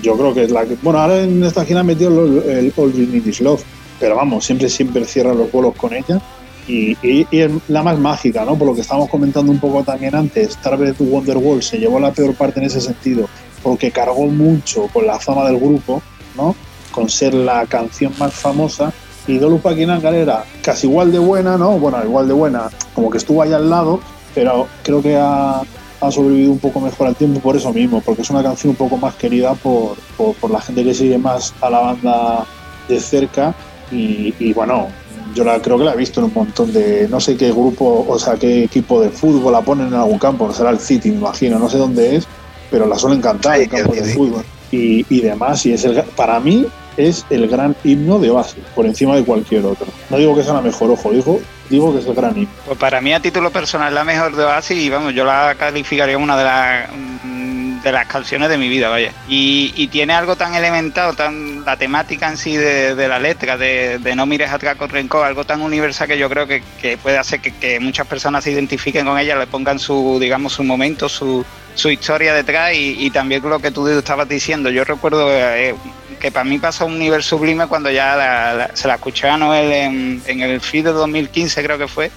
yo 0.02 0.16
creo 0.16 0.34
que 0.34 0.44
es 0.44 0.50
la 0.50 0.64
que... 0.66 0.76
Bueno, 0.82 1.00
ahora 1.00 1.22
en 1.22 1.42
esta 1.42 1.64
gira 1.64 1.80
ha 1.80 1.84
metido 1.84 2.24
el, 2.26 2.42
el 2.50 2.72
All 2.76 2.92
You 2.92 3.06
Need 3.10 3.26
Is 3.26 3.40
Love, 3.40 3.62
pero 3.98 4.16
vamos, 4.16 4.44
siempre, 4.44 4.68
siempre 4.68 5.04
cierra 5.06 5.34
los 5.34 5.50
bolos 5.50 5.74
con 5.76 5.92
ella. 5.94 6.20
Y, 6.68 6.92
y- 7.02 7.26
y 7.30 7.40
es 7.40 7.50
la 7.68 7.82
más 7.82 7.98
mágica, 7.98 8.44
¿no? 8.44 8.56
Por 8.56 8.68
lo 8.68 8.74
que 8.74 8.82
estábamos 8.82 9.08
comentando 9.10 9.50
un 9.50 9.58
poco 9.58 9.82
también 9.82 10.14
antes, 10.14 10.52
Starbury 10.52 10.94
Wonderwall 10.98 11.62
se 11.62 11.78
llevó 11.78 11.98
la 11.98 12.12
peor 12.12 12.34
parte 12.34 12.60
en 12.60 12.66
ese 12.66 12.80
sentido, 12.80 13.28
porque 13.62 13.90
cargó 13.90 14.26
mucho 14.26 14.86
con 14.92 15.06
la 15.06 15.18
fama 15.18 15.44
del 15.46 15.58
grupo, 15.58 16.00
¿no? 16.40 16.56
Con 16.90 17.08
ser 17.08 17.34
la 17.34 17.66
canción 17.66 18.12
más 18.18 18.32
famosa. 18.34 18.92
Y 19.26 19.38
Dolu 19.38 19.60
Paquinangar 19.60 20.14
era 20.14 20.44
casi 20.62 20.86
igual 20.86 21.12
de 21.12 21.18
buena, 21.18 21.56
¿no? 21.56 21.78
Bueno, 21.78 21.98
igual 22.04 22.26
de 22.26 22.34
buena, 22.34 22.70
como 22.94 23.10
que 23.10 23.18
estuvo 23.18 23.42
ahí 23.42 23.52
al 23.52 23.68
lado, 23.68 24.00
pero 24.34 24.66
creo 24.82 25.02
que 25.02 25.16
ha, 25.16 25.60
ha 26.00 26.10
sobrevivido 26.10 26.52
un 26.52 26.58
poco 26.58 26.80
mejor 26.80 27.06
al 27.06 27.14
tiempo 27.14 27.40
por 27.40 27.56
eso 27.56 27.72
mismo, 27.72 28.00
porque 28.00 28.22
es 28.22 28.30
una 28.30 28.42
canción 28.42 28.70
un 28.70 28.76
poco 28.76 28.96
más 28.96 29.14
querida 29.14 29.54
por, 29.54 29.96
por, 30.16 30.34
por 30.36 30.50
la 30.50 30.60
gente 30.60 30.82
que 30.82 30.94
sigue 30.94 31.18
más 31.18 31.54
a 31.60 31.70
la 31.70 31.80
banda 31.80 32.46
de 32.88 32.98
cerca. 32.98 33.54
Y, 33.92 34.34
y 34.38 34.52
bueno, 34.52 34.88
yo 35.34 35.44
la, 35.44 35.60
creo 35.60 35.78
que 35.78 35.84
la 35.84 35.92
he 35.92 35.96
visto 35.96 36.20
en 36.20 36.26
un 36.26 36.34
montón 36.34 36.72
de, 36.72 37.06
no 37.08 37.20
sé 37.20 37.36
qué 37.36 37.52
grupo, 37.52 38.06
o 38.08 38.18
sea, 38.18 38.34
qué 38.34 38.64
equipo 38.64 39.00
de 39.00 39.10
fútbol 39.10 39.52
la 39.52 39.60
ponen 39.60 39.88
en 39.88 39.94
algún 39.94 40.18
campo, 40.18 40.52
será 40.52 40.70
el 40.70 40.80
City, 40.80 41.10
me 41.10 41.18
imagino, 41.18 41.58
no 41.58 41.68
sé 41.68 41.78
dónde 41.78 42.16
es, 42.16 42.26
pero 42.70 42.86
la 42.86 42.98
suelen 42.98 43.20
cantar 43.20 43.60
en 43.60 43.68
campos 43.68 43.96
de 43.96 44.14
fútbol. 44.14 44.44
Y, 44.70 45.06
y 45.08 45.20
demás. 45.20 45.64
Y 45.66 45.72
es 45.72 45.84
el, 45.84 46.02
para 46.16 46.40
mí 46.40 46.66
es 46.96 47.24
el 47.30 47.48
gran 47.48 47.76
himno 47.84 48.18
de 48.18 48.30
Oasis, 48.30 48.62
por 48.74 48.86
encima 48.86 49.16
de 49.16 49.24
cualquier 49.24 49.64
otro. 49.64 49.86
No 50.08 50.18
digo 50.18 50.34
que 50.34 50.42
sea 50.42 50.54
la 50.54 50.60
mejor, 50.60 50.90
ojo, 50.90 51.10
digo, 51.10 51.40
digo 51.68 51.92
que 51.92 52.00
es 52.00 52.06
el 52.06 52.14
gran 52.14 52.36
himno. 52.36 52.50
Pues 52.66 52.78
para 52.78 53.00
mí 53.00 53.12
a 53.12 53.20
título 53.20 53.50
personal 53.50 53.94
la 53.94 54.04
mejor 54.04 54.36
de 54.36 54.44
Oasis 54.44 54.78
y 54.78 54.90
vamos, 54.90 55.14
yo 55.14 55.24
la 55.24 55.54
calificaría 55.58 56.18
una 56.18 56.36
de 56.36 56.44
las 56.44 56.90
mm, 56.92 57.50
de 57.82 57.92
las 57.92 58.06
canciones 58.06 58.48
de 58.48 58.58
mi 58.58 58.68
vida, 58.68 58.88
vaya. 58.88 59.12
Y, 59.28 59.72
y 59.76 59.88
tiene 59.88 60.12
algo 60.12 60.36
tan 60.36 60.54
elemental, 60.54 61.16
tan 61.16 61.64
la 61.64 61.76
temática 61.76 62.28
en 62.28 62.36
sí 62.36 62.56
de, 62.56 62.94
de 62.94 63.08
la 63.08 63.18
letra, 63.18 63.56
de, 63.56 63.98
de, 63.98 64.14
no 64.14 64.26
mires 64.26 64.50
atrás 64.50 64.76
con 64.76 64.90
rencor, 64.90 65.24
algo 65.24 65.44
tan 65.44 65.62
universal 65.62 66.08
que 66.08 66.18
yo 66.18 66.28
creo 66.28 66.46
que, 66.46 66.62
puede 67.02 67.18
hacer 67.18 67.40
que, 67.40 67.80
muchas 67.80 68.06
personas 68.06 68.44
se 68.44 68.50
identifiquen 68.50 69.06
con 69.06 69.18
ella, 69.18 69.36
le 69.36 69.46
pongan 69.46 69.78
su, 69.78 70.18
digamos, 70.20 70.52
su 70.52 70.64
momento, 70.64 71.08
su, 71.08 71.44
su 71.74 71.90
historia 71.90 72.34
detrás 72.34 72.74
y, 72.74 73.06
y 73.06 73.10
también 73.10 73.42
lo 73.48 73.58
que 73.58 73.70
tú 73.70 73.86
estabas 73.88 74.28
diciendo. 74.28 74.70
Yo 74.70 74.84
recuerdo 74.84 75.26
eh, 75.30 75.74
que 76.20 76.30
para 76.30 76.44
mí 76.44 76.58
pasó 76.58 76.86
un 76.86 76.98
nivel 76.98 77.22
sublime 77.22 77.66
cuando 77.66 77.90
ya 77.90 78.16
la, 78.16 78.70
se 78.74 78.88
la 78.88 78.94
escuché 78.94 79.28
a 79.28 79.36
Noel 79.36 79.72
en, 79.72 80.22
en 80.26 80.40
el 80.40 80.60
feed 80.60 80.84
de 80.84 80.92
2015 80.92 81.62
creo 81.62 81.78
que 81.78 81.88
fue 81.88 82.10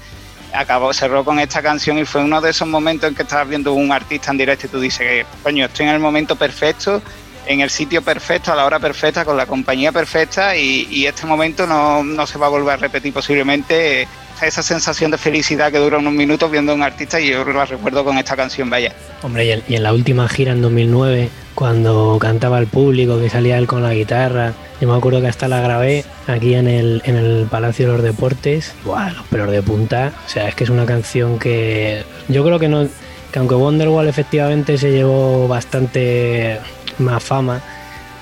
acabó, 0.54 0.94
cerró 0.94 1.26
con 1.26 1.40
esta 1.40 1.62
canción 1.62 1.98
y 1.98 2.06
fue 2.06 2.24
uno 2.24 2.40
de 2.40 2.52
esos 2.52 2.68
momentos 2.68 3.10
en 3.10 3.16
que 3.16 3.24
estabas 3.24 3.50
viendo 3.50 3.74
un 3.74 3.92
artista 3.92 4.32
en 4.32 4.38
directo 4.38 4.68
y 4.68 4.70
tú 4.70 4.80
dices, 4.80 5.26
coño, 5.42 5.66
estoy 5.66 5.88
en 5.88 5.94
el 5.94 6.00
momento 6.00 6.36
perfecto, 6.36 7.02
en 7.46 7.62
el 7.62 7.70
sitio 7.70 8.02
perfecto, 8.02 8.54
a 8.54 8.56
la 8.56 8.66
hora 8.66 8.80
perfecta, 8.80 9.26
con 9.26 9.36
la 9.36 9.46
compañía 9.46 9.92
perfecta 9.92 10.56
y, 10.56 10.88
y 10.90 11.08
este 11.08 11.26
momento 11.26 11.68
no, 11.68 12.04
no, 12.04 12.26
se 12.28 12.38
va 12.38 12.46
a 12.46 12.50
volver 12.50 12.76
a 12.76 12.78
repetir 12.78 13.14
posiblemente. 13.14 14.08
Esa 14.42 14.64
sensación 14.64 15.12
de 15.12 15.18
felicidad 15.18 15.72
que 15.72 15.78
dura 15.78 16.00
unos 16.00 16.14
minutos 16.14 16.52
viendo 16.52 16.72
a 16.72 16.76
un 16.76 16.84
artista 16.84 17.20
y 17.20 17.30
yo 17.30 17.46
la 17.46 17.66
recuerdo 17.66 18.04
con 18.04 18.18
esta 18.18 18.36
canción, 18.36 18.70
vaya. 18.70 18.94
Hombre, 19.22 19.62
y 19.68 19.76
en, 19.76 19.84
la 19.84 19.94
última 19.94 20.28
gira 20.28 20.52
en 20.52 20.62
2009, 20.62 21.30
cuando 21.56 22.18
cantaba 22.20 22.58
al 22.58 22.68
público, 22.68 23.20
que 23.20 23.30
salía 23.30 23.58
él 23.58 23.68
con 23.68 23.84
la 23.84 23.94
guitarra, 23.94 24.54
yo 24.82 24.88
me 24.90 24.98
acuerdo 24.98 25.22
que 25.22 25.28
hasta 25.28 25.48
la 25.48 25.62
grabé 25.62 26.04
aquí 26.28 26.56
en 26.56 26.68
el, 26.68 27.02
en 27.06 27.16
el 27.16 27.48
Palacio 27.50 27.88
de 27.88 27.94
los 27.94 28.04
Deportes. 28.04 28.74
Buah, 28.84 29.12
los 29.14 29.26
pelos 29.28 29.50
de 29.50 29.62
punta. 29.62 30.12
O 30.26 30.30
sea, 30.30 30.50
es 30.50 30.56
que 30.56 30.66
es 30.66 30.70
una 30.70 30.86
canción 30.86 31.40
que 31.40 32.04
yo 32.28 32.44
creo 32.44 32.60
que 32.60 32.68
no. 32.68 32.88
Que 33.32 33.40
aunque 33.40 33.56
Wonderwall 33.56 34.08
efectivamente 34.08 34.78
se 34.78 34.92
llevó 34.92 35.48
bastante 35.48 36.60
más 37.00 37.24
fama, 37.24 37.64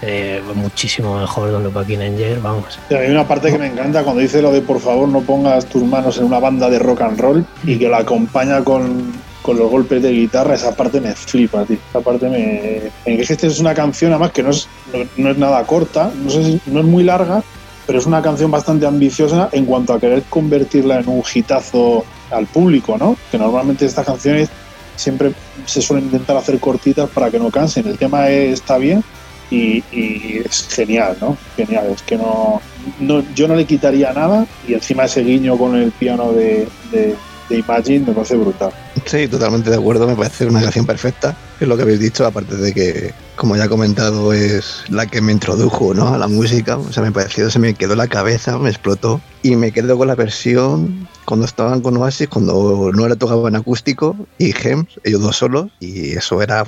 eh, 0.02 0.42
muchísimo 0.56 1.20
mejor 1.20 1.52
Don 1.52 1.64
Lupaquín 1.64 2.02
Anger, 2.02 2.40
vamos. 2.40 2.80
Sí, 2.90 2.96
hay 2.96 3.12
una 3.12 3.28
parte 3.28 3.52
que 3.52 3.58
me 3.58 3.68
encanta 3.68 4.04
cuando 4.04 4.22
dice 4.22 4.42
lo 4.42 4.52
de 4.52 4.62
por 4.62 4.80
favor 4.80 5.08
no 5.08 5.22
pongas 5.22 5.66
tus 5.68 5.84
manos 5.84 6.18
en 6.18 6.26
una 6.26 6.40
banda 6.40 6.70
de 6.70 6.80
rock 6.80 7.02
and 7.02 7.20
roll 7.20 7.46
y 7.64 7.78
que 7.78 7.88
la 7.88 8.00
acompaña 8.00 8.64
con, 8.64 9.14
con 9.42 9.58
los 9.58 9.70
golpes 9.70 10.02
de 10.02 10.12
guitarra, 10.12 10.56
esa 10.56 10.76
parte 10.76 11.00
me 11.00 11.14
flipa, 11.14 11.66
tío. 11.66 11.78
Esa 11.90 12.02
parte 12.02 12.30
me. 12.30 12.92
Es 13.06 13.28
que 13.28 13.34
esta 13.34 13.48
es 13.48 13.60
una 13.60 13.76
canción, 13.76 14.12
además, 14.12 14.32
que 14.32 14.42
no 14.42 14.50
es, 14.50 14.68
no, 14.92 15.06
no 15.18 15.32
es 15.32 15.38
nada 15.38 15.64
corta, 15.66 16.12
no, 16.16 16.30
sé 16.30 16.44
si, 16.44 16.62
no 16.66 16.80
es 16.80 16.86
muy 16.86 17.04
larga, 17.04 17.44
pero 17.86 18.00
es 18.00 18.06
una 18.06 18.22
canción 18.22 18.50
bastante 18.50 18.88
ambiciosa 18.88 19.50
en 19.52 19.66
cuanto 19.66 19.94
a 19.94 20.00
querer 20.00 20.24
convertirla 20.30 21.00
en 21.00 21.10
un 21.10 21.24
hitazo 21.32 22.06
al 22.32 22.48
público, 22.48 22.98
¿no? 22.98 23.18
Que 23.30 23.38
normalmente 23.38 23.86
estas 23.86 24.06
canciones 24.06 24.50
siempre 24.96 25.32
se 25.66 25.82
suelen 25.82 26.06
intentar 26.06 26.38
hacer 26.38 26.60
cortitas 26.60 27.10
para 27.10 27.30
que 27.30 27.38
no 27.38 27.52
cansen. 27.52 27.88
El 27.88 27.98
tema 27.98 28.30
está 28.30 28.78
bien 28.78 29.04
y, 29.52 29.84
y 29.92 30.42
es 30.44 30.68
genial, 30.70 31.18
¿no? 31.22 31.38
Genial, 31.56 31.92
es 31.94 32.02
que 32.02 32.18
no, 32.18 32.62
no, 33.00 33.24
yo 33.36 33.48
no 33.48 33.56
le 33.56 33.66
quitaría 33.66 34.12
nada 34.14 34.48
y 34.68 34.74
encima 34.74 35.06
ese 35.06 35.22
guiño 35.22 35.58
con 35.58 35.76
el 35.76 35.92
piano 35.92 36.32
de, 36.32 36.68
de 36.92 37.16
de 37.52 37.60
Imagine 37.60 38.06
me 38.08 38.14
parece 38.14 38.36
brutal. 38.36 38.72
Sí, 39.06 39.28
totalmente 39.28 39.70
de 39.70 39.76
acuerdo, 39.76 40.08
me 40.08 40.16
parece 40.16 40.46
una 40.46 40.62
canción 40.62 40.86
perfecta, 40.86 41.36
es 41.60 41.68
lo 41.68 41.76
que 41.76 41.84
habéis 41.84 42.00
dicho, 42.00 42.26
aparte 42.26 42.56
de 42.56 42.74
que, 42.74 43.14
como 43.36 43.56
ya 43.56 43.66
he 43.66 43.70
comentado, 43.70 44.32
es 44.34 44.84
la 44.90 45.06
que 45.06 45.22
me 45.22 45.32
introdujo 45.32 45.94
¿no? 45.94 46.14
a 46.14 46.18
la 46.18 46.28
música, 46.28 46.78
o 46.78 46.92
sea, 46.92 47.04
me 47.04 47.12
pareció, 47.12 47.50
se 47.50 47.60
me 47.60 47.74
quedó 47.74 47.96
la 47.96 48.08
cabeza, 48.08 48.58
me 48.58 48.70
explotó, 48.70 49.22
y 49.44 49.56
me 49.56 49.72
quedo 49.72 49.98
con 49.98 50.08
la 50.08 50.16
versión 50.16 51.08
cuando 51.26 51.46
estaban 51.46 51.82
con 51.82 51.98
Oasis, 51.98 52.30
cuando 52.30 52.92
no 52.94 53.06
era 53.06 53.18
en 53.48 53.56
acústico, 53.56 54.16
y 54.38 54.54
Gems, 54.54 55.00
ellos 55.04 55.22
dos 55.22 55.38
solos, 55.38 55.72
y 55.80 56.12
eso 56.12 56.42
era, 56.42 56.66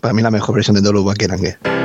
para 0.00 0.14
mí, 0.14 0.22
la 0.22 0.30
mejor 0.30 0.54
versión 0.54 0.74
de 0.74 0.82
Dolo 0.82 1.04
Bakerangue. 1.04 1.77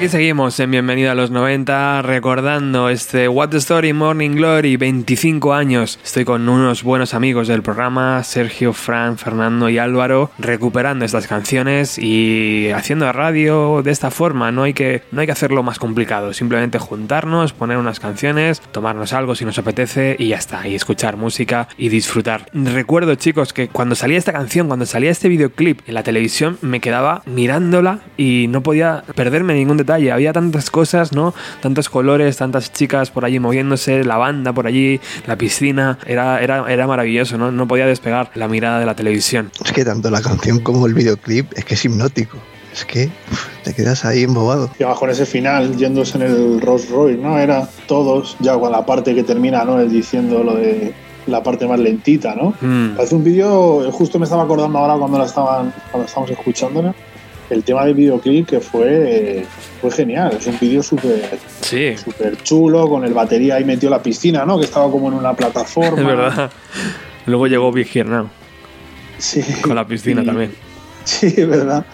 Aquí 0.00 0.08
seguimos 0.08 0.58
en 0.60 0.70
Bienvenida 0.70 1.12
a 1.12 1.14
los 1.14 1.30
90, 1.30 2.00
recordando 2.00 2.88
este 2.88 3.28
What 3.28 3.50
the 3.50 3.58
Story 3.58 3.92
Morning 3.92 4.30
Glory, 4.30 4.78
25 4.78 5.52
años. 5.52 5.98
Estoy 6.02 6.24
con 6.24 6.48
unos 6.48 6.82
buenos 6.82 7.12
amigos 7.12 7.48
del 7.48 7.62
programa, 7.62 8.24
Sergio, 8.24 8.72
Fran, 8.72 9.18
Fernando 9.18 9.68
y 9.68 9.76
Álvaro, 9.76 10.30
recuperando 10.38 11.04
estas 11.04 11.26
canciones 11.26 11.98
y 11.98 12.70
haciendo 12.74 13.12
radio 13.12 13.82
de 13.82 13.90
esta 13.90 14.10
forma. 14.10 14.50
No 14.50 14.62
hay 14.62 14.72
que, 14.72 15.02
no 15.12 15.20
hay 15.20 15.26
que 15.26 15.32
hacerlo 15.32 15.62
más 15.62 15.78
complicado, 15.78 16.32
simplemente 16.32 16.78
juntarnos, 16.78 17.52
poner 17.52 17.76
unas 17.76 18.00
canciones, 18.00 18.62
tomarnos 18.72 19.12
algo 19.12 19.34
si 19.34 19.44
nos 19.44 19.58
apetece 19.58 20.16
y 20.18 20.28
ya 20.28 20.36
está, 20.36 20.66
y 20.66 20.76
escuchar 20.76 21.18
música 21.18 21.68
y 21.76 21.90
disfrutar. 21.90 22.46
Recuerdo, 22.54 23.16
chicos, 23.16 23.52
que 23.52 23.68
cuando 23.68 23.94
salía 23.94 24.16
esta 24.16 24.32
canción, 24.32 24.66
cuando 24.66 24.86
salía 24.86 25.10
este 25.10 25.28
videoclip 25.28 25.80
en 25.86 25.92
la 25.92 26.02
televisión, 26.02 26.56
me 26.62 26.80
quedaba 26.80 27.20
mirándola 27.26 27.98
y 28.16 28.46
no 28.48 28.62
podía 28.62 29.04
perderme 29.14 29.52
ningún 29.52 29.76
detalle. 29.76 29.89
Había 29.94 30.32
tantas 30.32 30.70
cosas, 30.70 31.12
¿no? 31.12 31.34
Tantos 31.60 31.88
colores, 31.88 32.36
tantas 32.36 32.72
chicas 32.72 33.10
por 33.10 33.24
allí 33.24 33.38
moviéndose, 33.38 34.04
la 34.04 34.16
banda 34.16 34.52
por 34.52 34.66
allí, 34.66 35.00
la 35.26 35.36
piscina. 35.36 35.98
Era, 36.06 36.40
era, 36.40 36.70
era 36.70 36.86
maravilloso, 36.86 37.38
¿no? 37.38 37.50
No 37.50 37.66
podía 37.66 37.86
despegar 37.86 38.30
la 38.34 38.48
mirada 38.48 38.80
de 38.80 38.86
la 38.86 38.94
televisión. 38.94 39.50
Es 39.64 39.72
que 39.72 39.84
tanto 39.84 40.10
la 40.10 40.20
canción 40.20 40.60
como 40.60 40.86
el 40.86 40.94
videoclip 40.94 41.52
es 41.56 41.64
que 41.64 41.74
es 41.74 41.84
hipnótico. 41.84 42.38
Es 42.72 42.84
que 42.84 43.10
te 43.64 43.74
quedas 43.74 44.04
ahí 44.04 44.22
embobado. 44.22 44.70
Y 44.78 44.84
abajo 44.84 45.04
en 45.06 45.10
ese 45.10 45.26
final, 45.26 45.76
yéndose 45.76 46.18
en 46.18 46.22
el 46.22 46.60
Rolls 46.60 46.88
Royce, 46.88 47.20
¿no? 47.20 47.38
Era 47.38 47.68
todos, 47.86 48.36
ya 48.38 48.56
con 48.58 48.70
la 48.70 48.86
parte 48.86 49.14
que 49.14 49.24
termina, 49.24 49.64
¿no? 49.64 49.80
Él 49.80 49.90
diciendo 49.90 50.44
lo 50.44 50.54
de 50.54 50.94
la 51.26 51.42
parte 51.42 51.66
más 51.66 51.80
lentita, 51.80 52.34
¿no? 52.34 52.54
Mm. 52.60 52.96
Parece 52.96 53.14
un 53.14 53.24
vídeo, 53.24 53.90
justo 53.92 54.18
me 54.18 54.24
estaba 54.24 54.44
acordando 54.44 54.78
ahora 54.78 54.94
cuando 54.94 55.18
la 55.18 55.24
estaban, 55.24 55.72
cuando 55.90 56.06
estábamos 56.06 56.30
escuchándola, 56.30 56.94
el 57.50 57.62
tema 57.64 57.84
del 57.84 57.94
videoclip 57.94 58.48
que 58.48 58.60
fue, 58.60 59.44
fue 59.80 59.90
genial. 59.90 60.34
Es 60.38 60.46
un 60.46 60.58
vídeo 60.60 60.82
súper 60.82 61.38
Sí, 61.60 61.96
súper 61.96 62.36
chulo, 62.42 62.88
con 62.88 63.04
el 63.04 63.12
batería 63.12 63.56
ahí 63.56 63.64
metió 63.64 63.90
la 63.90 64.02
piscina, 64.02 64.44
¿no? 64.46 64.58
Que 64.58 64.64
estaba 64.64 64.90
como 64.90 65.08
en 65.08 65.14
una 65.14 65.34
plataforma. 65.34 66.00
es 66.00 66.06
verdad. 66.06 66.50
Luego 67.26 67.46
llegó 67.46 67.72
Now, 68.06 68.28
Sí. 69.18 69.42
con 69.62 69.74
la 69.74 69.86
piscina 69.86 70.22
Y- 70.22 70.26
también. 70.26 70.52
Sí, 71.04 71.26
es 71.26 71.48
verdad. 71.48 71.84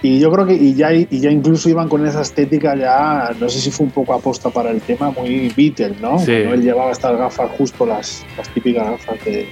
Y 0.00 0.20
yo 0.20 0.30
creo 0.30 0.46
que 0.46 0.54
y 0.54 0.74
ya, 0.74 0.92
y 0.92 1.06
ya 1.10 1.30
incluso 1.30 1.68
iban 1.68 1.88
con 1.88 2.06
esa 2.06 2.22
estética 2.22 2.76
ya, 2.76 3.30
no 3.38 3.48
sé 3.48 3.58
si 3.60 3.70
fue 3.70 3.84
un 3.86 3.92
poco 3.92 4.14
aposta 4.14 4.48
para 4.50 4.70
el 4.70 4.80
tema, 4.80 5.10
muy 5.10 5.52
Beatle, 5.56 5.96
¿no? 6.00 6.18
Sí. 6.20 6.26
Cuando 6.26 6.54
él 6.54 6.62
llevaba 6.62 6.92
estas 6.92 7.18
gafas 7.18 7.50
justo 7.58 7.84
las, 7.84 8.24
las 8.36 8.48
típicas 8.50 8.88
gafas 8.90 9.24
de, 9.24 9.48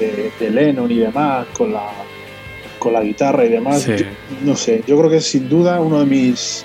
de, 0.00 0.30
de 0.40 0.50
Lennon 0.50 0.90
y 0.90 0.98
demás, 0.98 1.46
con 1.56 1.72
la, 1.72 1.86
con 2.84 2.92
la 2.92 3.02
guitarra 3.02 3.44
y 3.44 3.48
demás. 3.48 3.82
Sí. 3.82 3.92
Yo- 3.98 4.04
no 4.44 4.54
sé, 4.54 4.84
yo 4.86 4.96
creo 4.98 5.10
que 5.10 5.16
es 5.16 5.24
sin 5.26 5.48
duda 5.48 5.80
uno 5.80 5.98
de 5.98 6.06
mis... 6.06 6.64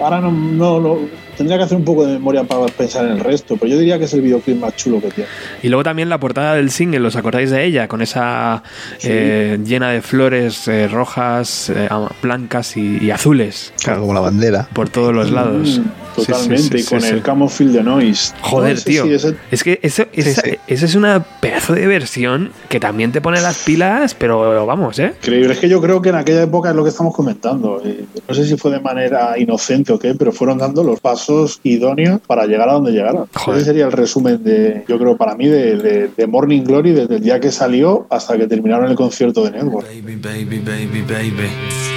Ahora 0.00 0.20
no, 0.20 0.30
no, 0.30 0.80
no- 0.80 0.98
tendría 1.36 1.58
que 1.58 1.64
hacer 1.64 1.76
un 1.76 1.84
poco 1.84 2.06
de 2.06 2.14
memoria 2.14 2.44
para 2.44 2.64
pensar 2.66 3.04
en 3.06 3.12
el 3.12 3.20
resto, 3.20 3.56
pero 3.58 3.72
yo 3.72 3.78
diría 3.78 3.98
que 3.98 4.04
es 4.06 4.12
el 4.14 4.22
videoclip 4.22 4.58
más 4.58 4.74
chulo 4.76 5.00
que 5.02 5.08
tiene. 5.08 5.28
Y 5.62 5.68
luego 5.68 5.82
también 5.84 6.08
la 6.08 6.18
portada 6.18 6.54
del 6.54 6.70
single, 6.70 7.06
¿os 7.06 7.16
acordáis 7.16 7.50
de 7.50 7.62
ella? 7.64 7.88
Con 7.88 8.00
esa 8.00 8.62
Sí. 8.98 9.08
eh, 9.10 9.58
llena 9.64 9.90
de 9.90 10.00
flores 10.00 10.66
eh, 10.68 10.88
rojas, 10.88 11.70
eh, 11.74 11.88
blancas 12.22 12.76
y, 12.78 12.98
y 13.04 13.10
azules 13.10 13.74
Claro, 13.82 14.00
como 14.00 14.14
la 14.14 14.20
bandera. 14.20 14.68
por 14.72 14.88
todos 14.88 15.14
los 15.14 15.30
lados. 15.30 15.78
Mm, 15.80 15.84
Sí, 16.16 16.22
sí, 16.26 16.32
totalmente, 16.32 16.78
sí, 16.78 16.84
y 16.84 16.86
con 16.86 17.00
sí, 17.00 17.06
el 17.08 17.16
sí. 17.16 17.20
Camouflage 17.22 17.72
de 17.72 17.82
Noise. 17.82 18.34
Joder, 18.40 18.76
No, 18.76 18.82
tío. 18.82 19.04
sí, 19.04 19.12
ese- 19.14 19.34
Es 19.50 19.62
que 19.64 19.78
eso, 19.82 20.04
esa, 20.12 20.42
sí. 20.42 20.50
esa 20.66 20.84
es 20.86 20.94
una 20.94 21.22
pedazo 21.40 21.74
de 21.74 21.86
versión 21.86 22.50
que 22.68 22.80
también 22.80 23.12
te 23.12 23.20
pone 23.20 23.40
las 23.40 23.58
pilas, 23.64 24.14
pero 24.14 24.64
vamos, 24.66 24.98
¿eh? 24.98 25.12
Increíble, 25.22 25.52
es 25.52 25.58
que 25.58 25.68
yo 25.68 25.80
creo 25.80 26.00
que 26.02 26.08
en 26.08 26.14
aquella 26.16 26.42
época 26.42 26.70
es 26.70 26.76
lo 26.76 26.82
que 26.84 26.90
estamos 26.90 27.14
comentando. 27.14 27.80
eh, 27.84 28.04
no 28.28 28.34
sé 28.34 28.46
si 28.46 28.56
fue 28.56 28.70
de 28.70 28.80
manera 28.80 29.38
inocente 29.38 29.92
o 29.92 29.98
qué, 29.98 30.14
pero 30.14 30.32
fueron 30.32 30.58
dando 30.58 30.82
los 30.82 31.00
pasos 31.00 31.60
idóneos 31.62 32.20
para 32.26 32.46
llegar 32.46 32.68
a 32.68 32.72
donde 32.74 32.92
llegaron. 32.92 33.26
Joder. 33.34 33.58
Ese 33.58 33.66
sería 33.66 33.86
el 33.86 33.92
resumen 33.92 34.42
de, 34.42 34.84
yo 34.88 34.98
creo, 34.98 35.16
para 35.16 35.34
mí, 35.36 35.46
de, 35.46 35.76
de- 35.76 36.08
de 36.16 36.26
Morning 36.26 36.62
Glory 36.62 36.92
desde 36.92 37.16
el 37.16 37.22
día 37.22 37.38
que 37.40 37.50
salió 37.52 38.06
hasta 38.10 38.36
que 38.36 38.46
terminaron 38.46 38.90
el 38.90 38.96
concierto 38.96 39.44
de 39.44 39.50
Network. 39.52 39.86
Baby, 39.86 40.16
baby, 40.16 40.58
baby, 40.58 41.02
baby. 41.02 41.95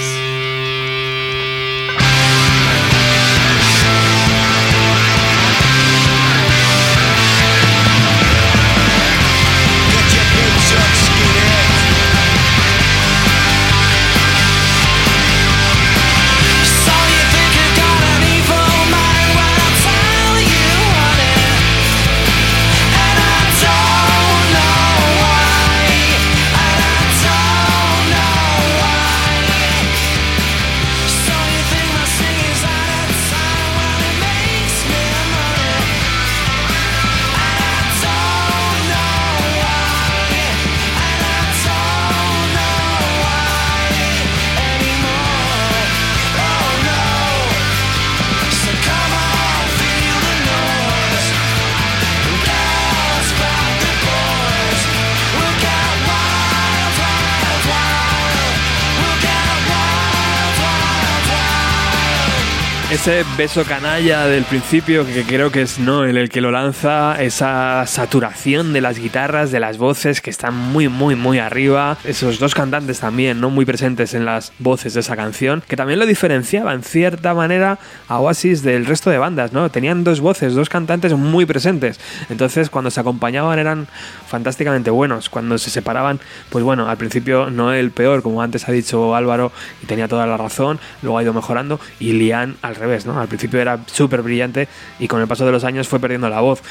Beso 63.38 63.64
canalla 63.64 64.28
del 64.28 64.44
principio, 64.44 65.04
que 65.04 65.24
creo 65.24 65.52
que 65.52 65.64
es 65.64 65.80
Noel 65.80 66.16
el 66.16 66.30
que 66.30 66.42
lo 66.42 66.52
lanza, 66.52 67.20
esa 67.20 67.88
saturación 67.88 68.72
de 68.72 68.82
las 68.82 69.00
guitarras, 69.00 69.52
de 69.52 69.60
las 69.60 69.80
voces 69.80 70.22
que 70.22 70.30
están 70.30 70.54
muy, 70.56 70.90
muy, 70.90 71.16
muy 71.16 71.40
arriba. 71.40 71.98
Esos 72.04 72.38
dos 72.38 72.54
cantantes 72.54 73.00
también, 73.00 73.42
¿no? 73.42 73.50
Muy 73.50 73.66
presentes 73.66 74.14
en 74.14 74.26
las 74.26 74.54
voces 74.60 74.94
de 74.94 75.00
esa 75.00 75.16
canción, 75.16 75.64
que 75.68 75.76
también 75.76 75.98
lo 75.98 76.06
diferenciaba 76.06 76.74
en 76.74 76.84
cierta 76.84 77.34
manera 77.34 77.80
a 78.08 78.20
Oasis 78.20 78.62
del 78.62 78.86
resto 78.86 79.10
de 79.10 79.18
bandas, 79.18 79.54
¿no? 79.54 79.72
Tenían 79.72 80.04
dos 80.04 80.20
voces, 80.20 80.54
dos 80.54 80.70
cantantes 80.70 81.14
muy 81.14 81.48
presentes. 81.48 82.00
Entonces, 82.30 82.70
cuando 82.70 82.92
se 82.92 83.00
acompañaban 83.00 83.58
eran 83.58 83.88
fantásticamente 84.28 84.92
buenos. 84.92 85.30
Cuando 85.30 85.58
se 85.58 85.72
separaban, 85.72 86.20
pues 86.50 86.64
bueno, 86.64 86.88
al 86.88 86.98
principio 86.98 87.50
Noel 87.50 87.90
peor, 87.90 88.22
como 88.22 88.44
antes 88.44 88.70
ha 88.70 88.72
dicho 88.72 89.16
Álvaro, 89.16 89.52
y 89.82 89.88
tenía 89.88 90.08
toda 90.08 90.28
la 90.28 90.38
razón, 90.38 90.80
luego 91.02 91.18
ha 91.18 91.24
ido 91.24 91.34
mejorando, 91.34 91.80
y 92.00 92.14
Lian 92.14 92.58
al 92.62 92.76
revés, 92.76 92.99
¿no? 93.06 93.20
Al 93.20 93.28
principio 93.28 93.60
era 93.60 93.80
súper 93.92 94.22
brillante 94.22 94.68
y 95.00 95.08
con 95.08 95.22
el 95.22 95.28
paso 95.28 95.46
de 95.46 95.52
los 95.52 95.64
años 95.64 95.88
fue 95.88 96.00
perdiendo 96.00 96.30
la 96.30 96.42
voz. 96.42 96.62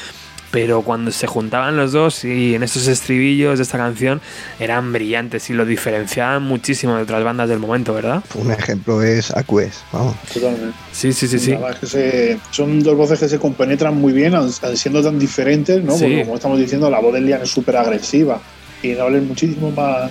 Pero 0.51 0.81
cuando 0.81 1.11
se 1.11 1.27
juntaban 1.27 1.77
los 1.77 1.91
dos 1.91 2.25
y 2.25 2.55
en 2.55 2.63
estos 2.63 2.87
estribillos 2.87 3.59
de 3.59 3.63
esta 3.63 3.77
canción 3.77 4.19
eran 4.59 4.91
brillantes 4.91 5.47
y 5.51 5.53
lo 5.53 5.63
diferenciaban 5.63 6.41
muchísimo 6.41 6.95
de 6.95 7.03
otras 7.03 7.23
bandas 7.23 7.47
del 7.49 7.59
momento, 7.59 7.93
¿verdad? 7.93 8.23
Un 8.33 8.51
ejemplo 8.51 9.03
es 9.03 9.29
Aquest, 9.29 9.75
vamos. 9.91 10.15
Totalmente. 10.33 10.75
Sí, 10.91 11.13
sí, 11.13 11.27
sí, 11.27 11.37
sí. 11.37 11.51
Es 11.51 11.75
que 11.77 11.85
se- 11.85 12.39
son 12.49 12.81
dos 12.81 12.97
voces 12.97 13.19
que 13.19 13.29
se 13.29 13.37
compenetran 13.37 13.95
muy 13.95 14.11
bien, 14.11 14.33
siendo 14.73 15.03
tan 15.03 15.19
diferentes, 15.19 15.83
¿no? 15.83 15.93
Sí. 15.95 16.05
Porque 16.05 16.21
como 16.23 16.35
estamos 16.37 16.57
diciendo, 16.57 16.89
la 16.89 16.99
voz 16.99 17.13
de 17.13 17.21
Liam 17.21 17.43
es 17.43 17.49
súper 17.51 17.77
agresiva 17.77 18.41
y 18.81 18.89
es 18.93 19.23
muchísimo 19.23 19.69
más, 19.69 20.09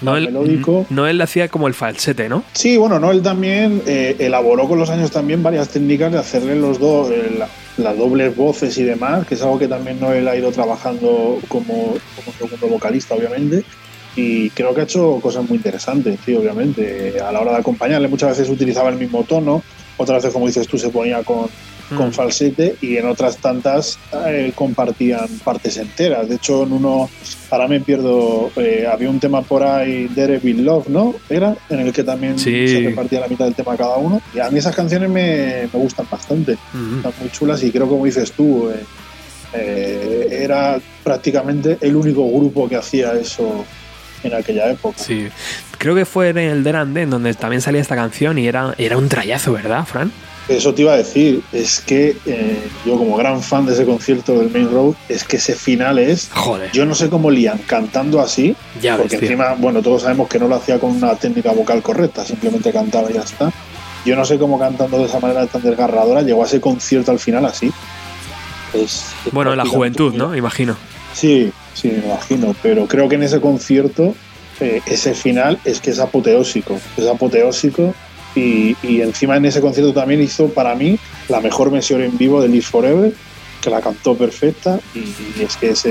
Noel, 0.00 0.26
melódico. 0.26 0.86
Noel 0.90 1.20
hacía 1.20 1.48
como 1.48 1.66
el 1.68 1.74
falsete, 1.74 2.28
¿no? 2.28 2.44
Sí, 2.52 2.76
bueno, 2.76 2.98
Noel 3.00 3.22
también 3.22 3.82
eh, 3.86 4.16
elaboró 4.18 4.68
con 4.68 4.78
los 4.78 4.90
años 4.90 5.10
también 5.10 5.42
varias 5.42 5.68
técnicas 5.68 6.12
de 6.12 6.18
hacerle 6.18 6.56
los 6.56 6.78
dos, 6.78 7.10
eh, 7.10 7.34
la- 7.38 7.48
las 7.78 7.96
dobles 7.96 8.34
voces 8.36 8.76
y 8.78 8.82
demás, 8.82 9.26
que 9.26 9.34
es 9.36 9.42
algo 9.42 9.58
que 9.58 9.68
también 9.68 10.00
Noel 10.00 10.26
ha 10.26 10.34
ido 10.36 10.50
trabajando 10.50 11.38
como, 11.48 11.94
como 12.16 12.32
segundo 12.38 12.66
vocalista, 12.68 13.14
obviamente. 13.14 13.62
Y 14.16 14.50
creo 14.50 14.74
que 14.74 14.80
ha 14.80 14.84
hecho 14.84 15.20
cosas 15.22 15.48
muy 15.48 15.58
interesantes, 15.58 16.18
sí, 16.26 16.34
obviamente. 16.34 17.20
A 17.20 17.30
la 17.30 17.40
hora 17.40 17.52
de 17.52 17.58
acompañarle, 17.58 18.08
muchas 18.08 18.30
veces 18.30 18.48
utilizaba 18.48 18.88
el 18.88 18.96
mismo 18.96 19.22
tono, 19.22 19.62
otras 19.96 20.18
veces, 20.22 20.32
como 20.32 20.46
dices 20.48 20.66
tú, 20.66 20.76
se 20.76 20.88
ponía 20.88 21.22
con, 21.22 21.46
con 21.96 22.08
Mm. 22.08 22.12
falsete 22.12 22.76
y 22.82 22.96
en 22.96 23.06
otras 23.08 23.38
tantas 23.38 23.98
eh, 24.26 24.52
compartían 24.54 25.26
partes 25.44 25.76
enteras. 25.78 26.28
De 26.28 26.34
hecho, 26.36 26.64
en 26.64 26.72
uno, 26.72 27.08
ahora 27.50 27.66
me 27.68 27.80
pierdo, 27.80 28.50
eh, 28.56 28.86
había 28.90 29.08
un 29.08 29.18
tema 29.20 29.42
por 29.42 29.62
ahí, 29.62 30.06
Devil 30.08 30.64
Love, 30.64 30.88
¿no? 30.88 31.14
Era, 31.30 31.56
en 31.70 31.80
el 31.80 31.92
que 31.92 32.04
también 32.04 32.38
Sí. 32.38 32.68
se 32.68 32.80
repartía 32.80 33.20
la 33.20 33.28
mitad 33.28 33.44
del 33.46 33.54
tema 33.54 33.76
cada 33.76 33.96
uno. 33.96 34.20
Y 34.34 34.38
a 34.40 34.50
mí 34.50 34.58
esas 34.58 34.74
canciones 34.76 35.08
me, 35.08 35.68
me 35.72 35.78
gustan 35.80 36.06
bastante, 36.10 36.52
Ujú. 36.74 36.96
están 36.96 37.12
muy 37.20 37.30
chulas 37.30 37.62
y 37.62 37.70
creo, 37.70 37.88
como 37.88 38.04
dices 38.04 38.32
tú, 38.32 38.70
eh, 39.54 40.28
era 40.30 40.78
prácticamente 41.02 41.78
el 41.80 41.96
único 41.96 42.28
grupo 42.30 42.68
que 42.68 42.76
hacía 42.76 43.12
eso 43.14 43.64
en 44.22 44.34
aquella 44.34 44.70
época. 44.70 44.98
Sí. 44.98 45.28
Creo 45.78 45.94
que 45.94 46.04
fue 46.04 46.30
en 46.30 46.38
el 46.38 46.64
Deran 46.64 46.92
Den 46.92 47.08
donde 47.10 47.32
también 47.34 47.62
salía 47.62 47.80
esta 47.80 47.94
canción 47.94 48.36
y 48.38 48.46
era, 48.48 48.74
era 48.78 48.98
un 48.98 49.08
trayazo, 49.08 49.52
¿verdad, 49.52 49.84
Fran? 49.86 50.10
Eso 50.48 50.72
te 50.72 50.80
iba 50.82 50.94
a 50.94 50.96
decir, 50.96 51.42
es 51.52 51.80
que 51.80 52.16
eh, 52.24 52.58
yo 52.86 52.96
como 52.96 53.16
gran 53.18 53.42
fan 53.42 53.66
de 53.66 53.74
ese 53.74 53.84
concierto 53.84 54.32
del 54.38 54.48
Main 54.50 54.70
Road, 54.70 54.94
es 55.08 55.22
que 55.24 55.36
ese 55.36 55.54
final 55.54 55.98
es 55.98 56.30
Joder. 56.32 56.72
Yo 56.72 56.86
no 56.86 56.94
sé 56.94 57.10
cómo 57.10 57.30
Liam 57.30 57.58
cantando 57.66 58.18
así, 58.20 58.56
ya 58.80 58.96
porque 58.96 59.16
encima, 59.16 59.54
bueno, 59.58 59.82
todos 59.82 60.02
sabemos 60.02 60.26
que 60.28 60.38
no 60.38 60.48
lo 60.48 60.54
hacía 60.54 60.78
con 60.78 60.90
una 60.92 61.14
técnica 61.16 61.52
vocal 61.52 61.82
correcta, 61.82 62.24
simplemente 62.24 62.72
cantaba 62.72 63.10
y 63.10 63.14
ya 63.14 63.20
está. 63.22 63.52
Yo 64.06 64.16
no 64.16 64.24
sé 64.24 64.38
cómo 64.38 64.58
cantando 64.58 64.98
de 64.98 65.04
esa 65.04 65.20
manera 65.20 65.46
tan 65.46 65.60
desgarradora 65.60 66.22
llegó 66.22 66.42
a 66.42 66.46
ese 66.46 66.60
concierto 66.62 67.10
al 67.10 67.18
final 67.18 67.44
así. 67.44 67.70
Es- 68.72 69.04
es 69.26 69.32
Bueno, 69.32 69.54
la 69.54 69.66
juventud, 69.66 70.14
¿no? 70.14 70.34
Imagino. 70.34 70.76
Sí, 71.12 71.50
sí, 71.74 71.88
me 71.88 72.06
imagino, 72.06 72.54
pero 72.62 72.86
creo 72.86 73.08
que 73.08 73.16
en 73.16 73.24
ese 73.24 73.40
concierto 73.40 74.14
eh, 74.60 74.80
ese 74.86 75.14
final 75.14 75.58
es 75.64 75.80
que 75.80 75.90
es 75.90 75.98
apoteósico, 75.98 76.78
es 76.96 77.06
apoteósico 77.06 77.94
y, 78.38 78.76
y 78.82 79.00
encima 79.02 79.36
en 79.36 79.44
ese 79.46 79.60
concierto 79.60 79.92
también 79.92 80.22
hizo 80.22 80.48
para 80.48 80.74
mí 80.74 80.98
la 81.28 81.40
mejor 81.40 81.70
versión 81.70 82.02
en 82.02 82.16
vivo 82.16 82.40
de 82.40 82.48
Live 82.48 82.62
Forever, 82.64 83.12
que 83.60 83.70
la 83.70 83.80
cantó 83.80 84.14
perfecta 84.16 84.78
y, 84.94 84.98
y 85.40 85.42
es 85.44 85.56
que 85.56 85.70
es, 85.70 85.84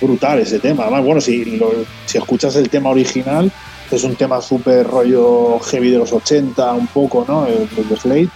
brutal 0.00 0.38
ese 0.40 0.58
tema. 0.58 0.84
Además, 0.84 1.04
bueno, 1.04 1.20
si, 1.20 1.44
lo- 1.56 1.72
si 2.06 2.18
escuchas 2.18 2.56
el 2.56 2.68
tema 2.70 2.90
original, 2.90 3.52
es 3.90 4.04
un 4.04 4.16
tema 4.16 4.40
súper 4.40 4.86
rollo 4.86 5.58
heavy 5.60 5.90
de 5.90 5.98
los 5.98 6.12
80, 6.12 6.72
un 6.72 6.86
poco, 6.86 7.24
¿no? 7.28 7.46
El, 7.46 7.68
el 7.76 7.88
de 7.88 7.96
Slade. 7.96 8.28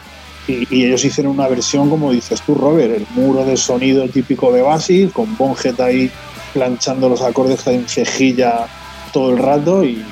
Y, 0.49 0.67
y 0.77 0.85
ellos 0.85 1.05
hicieron 1.05 1.33
una 1.33 1.49
versión, 1.49 1.89
como 1.91 2.13
dices 2.13 2.41
tú, 2.43 2.55
Robert, 2.55 2.95
el 2.95 3.07
muro 3.15 3.45
de 3.45 3.57
sonido 3.57 4.07
típico 4.09 4.53
de 4.53 4.61
Basis, 4.63 5.11
con 5.13 5.37
Bonjet 5.37 5.81
ahí 5.81 6.11
planchando 6.53 7.09
los 7.09 7.23
acordes 7.23 7.67
en 7.67 7.89
cejilla 7.89 8.67
todo 9.13 9.31
el 9.33 9.39
rato 9.39 9.83
y, 9.85 10.05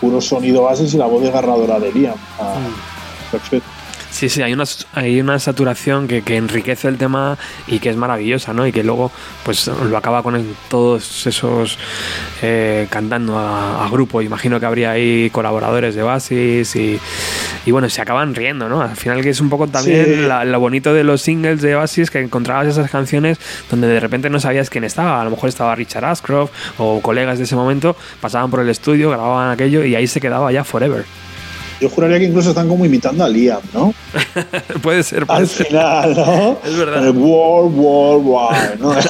puro 0.00 0.20
sonido 0.20 0.62
bases 0.62 0.92
y 0.94 0.96
la 0.98 1.06
voz 1.06 1.22
desgarradora 1.22 1.78
de 1.80 1.92
Liam. 1.92 2.16
Ah, 2.38 2.56
Mm. 2.58 3.30
Perfecto. 3.30 3.68
Sí, 4.18 4.28
sí, 4.28 4.42
hay 4.42 4.52
una, 4.52 4.64
hay 4.94 5.20
una 5.20 5.38
saturación 5.38 6.08
que, 6.08 6.22
que 6.22 6.36
enriquece 6.36 6.88
el 6.88 6.98
tema 6.98 7.38
y 7.68 7.78
que 7.78 7.88
es 7.88 7.94
maravillosa, 7.96 8.52
¿no? 8.52 8.66
Y 8.66 8.72
que 8.72 8.82
luego, 8.82 9.12
pues, 9.44 9.68
lo 9.68 9.96
acaba 9.96 10.24
con 10.24 10.34
el- 10.34 10.56
todos 10.68 11.24
esos 11.24 11.78
eh, 12.42 12.88
cantando 12.90 13.38
a, 13.38 13.84
a 13.86 13.88
grupo. 13.88 14.20
Imagino 14.20 14.58
que 14.58 14.66
habría 14.66 14.90
ahí 14.90 15.30
colaboradores 15.30 15.94
de 15.94 16.02
Basis 16.02 16.74
y, 16.74 16.98
y 17.64 17.70
bueno, 17.70 17.88
se 17.88 18.02
acaban 18.02 18.34
riendo, 18.34 18.68
¿no? 18.68 18.82
Al 18.82 18.96
final 18.96 19.22
que 19.22 19.30
es 19.30 19.40
un 19.40 19.50
poco 19.50 19.68
también 19.68 20.04
Sí. 20.04 20.16
la- 20.26 20.44
lo 20.44 20.58
bonito 20.58 20.92
de 20.92 21.04
los 21.04 21.22
singles 21.22 21.62
de 21.62 21.76
Basis 21.76 22.10
que 22.10 22.18
encontrabas 22.18 22.66
esas 22.66 22.90
canciones 22.90 23.38
donde 23.70 23.86
de 23.86 24.00
repente 24.00 24.28
no 24.30 24.40
sabías 24.40 24.68
quién 24.68 24.82
estaba. 24.82 25.20
A 25.20 25.24
lo 25.24 25.30
mejor 25.30 25.48
estaba 25.48 25.76
Richard 25.76 26.04
Ashcroft 26.04 26.50
o 26.78 27.00
colegas 27.02 27.38
de 27.38 27.44
ese 27.44 27.54
momento, 27.54 27.94
pasaban 28.20 28.50
por 28.50 28.58
el 28.58 28.68
estudio, 28.68 29.10
grababan 29.10 29.52
aquello 29.52 29.84
y 29.84 29.94
ahí 29.94 30.08
se 30.08 30.20
quedaba 30.20 30.50
ya 30.50 30.64
forever. 30.64 31.04
Yo 31.80 31.88
juraría 31.88 32.18
que 32.18 32.24
incluso 32.24 32.48
están 32.50 32.68
como 32.68 32.84
imitando 32.84 33.24
a 33.24 33.28
Liam, 33.28 33.60
¿no? 33.72 33.94
puede 34.82 35.02
ser, 35.02 35.26
puede 35.26 35.40
Al 35.40 35.48
ser. 35.48 35.66
final, 35.66 36.14
¿no? 36.16 36.58
Es 36.64 36.76
verdad. 36.76 37.06
El 37.06 37.16
World 37.16 37.72
War 37.76 38.16
War, 38.18 38.80
¿no? 38.80 38.94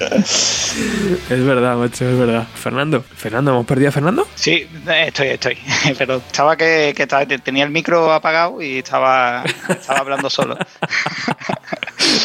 Es 0.00 1.44
verdad, 1.44 1.76
macho, 1.76 2.08
es 2.08 2.18
verdad. 2.18 2.46
Fernando, 2.54 3.02
Fernando, 3.02 3.50
¿hemos 3.52 3.66
perdido 3.66 3.90
a 3.90 3.92
Fernando? 3.92 4.26
Sí, 4.34 4.66
estoy, 5.06 5.28
estoy. 5.28 5.58
Pero 5.98 6.16
estaba 6.16 6.56
que, 6.56 6.94
que 6.96 7.02
estaba- 7.02 7.26
tenía 7.26 7.64
el 7.64 7.70
micro 7.70 8.10
apagado 8.12 8.62
y 8.62 8.78
estaba, 8.78 9.44
estaba 9.68 9.98
hablando 10.00 10.30
solo. 10.30 10.56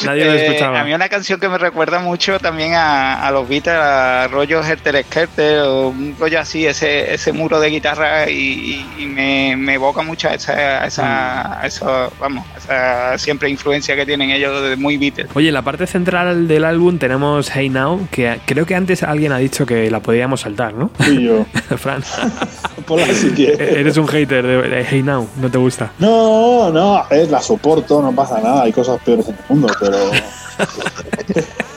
Nadie 0.06 0.26
lo 0.26 0.34
Eh, 0.34 0.45
escuchaba. 0.47 0.80
a 0.81 0.84
mí 0.84 0.93
una 0.93 1.10
canción 1.10 1.39
que 1.39 1.49
me 1.49 1.57
recuerda 1.57 1.99
mucho 1.99 2.39
también 2.39 2.73
a, 2.73 3.26
a 3.26 3.31
los 3.31 3.47
Beatles, 3.47 3.76
a 3.76 4.27
rollo 4.30 4.64
Herter 4.64 5.03
Skelter 5.06 5.60
o 5.61 5.89
un 5.89 6.15
rollo 6.19 6.39
así, 6.39 6.65
ese, 6.65 7.14
ese 7.14 7.31
muro 7.34 7.60
de 7.60 7.69
guitarra 7.69 8.30
y, 8.30 8.85
y 8.97 9.06
me, 9.06 9.56
me 9.57 9.73
evoca 9.76 10.02
mucho 10.02 10.27
a 10.30 10.34
esa, 10.35 10.53
a 10.84 10.88
esa, 10.88 11.61
a 11.61 11.68
eso, 11.68 12.11
vamos, 12.19 12.45
a 12.53 12.57
esa 12.57 13.18
siempre 13.18 13.49
influencia 13.49 13.95
que 13.95 14.06
tienen 14.06 14.31
ellos 14.31 14.61
de 14.69 14.76
muy 14.76 14.97
Beatles. 14.97 15.27
Oye, 15.34 15.47
en 15.49 15.53
la 15.53 15.61
parte 15.61 15.88
central 15.88 16.47
del 16.47 16.64
álbum 16.65 16.97
tenemos 16.97 17.49
Hey 17.53 17.69
Now, 17.69 18.07
que 18.11 18.39
creo 18.45 18.65
que 18.65 18.76
antes 18.76 19.03
alguien 19.03 19.31
ha 19.31 19.38
dicho 19.38 19.65
que 19.65 19.89
la 19.91 19.99
podíamos 19.99 20.41
saltar, 20.41 20.73
¿no? 20.73 20.91
Y 21.07 21.23
yo, 21.26 21.45
Fran, 21.77 22.03
ponla 22.85 23.07
si 23.07 23.30
quieres. 23.31 23.60
eres 23.60 23.97
un 23.97 24.07
hater 24.07 24.45
de, 24.45 24.85
Hey 24.89 25.03
Now, 25.03 25.27
no 25.38 25.49
te 25.49 25.57
gusta. 25.57 25.91
No, 25.99 26.72
no, 26.72 27.03
ver, 27.10 27.30
la 27.30 27.41
soporto, 27.41 28.02
no 28.02 28.11
pasa 28.14 28.39
nada, 28.41 28.64
hay 28.64 28.72
cosas 28.73 28.99
peores 29.03 29.27
en 29.27 29.35
el 29.35 29.39
mundo, 29.49 29.65
pero. 29.80 29.98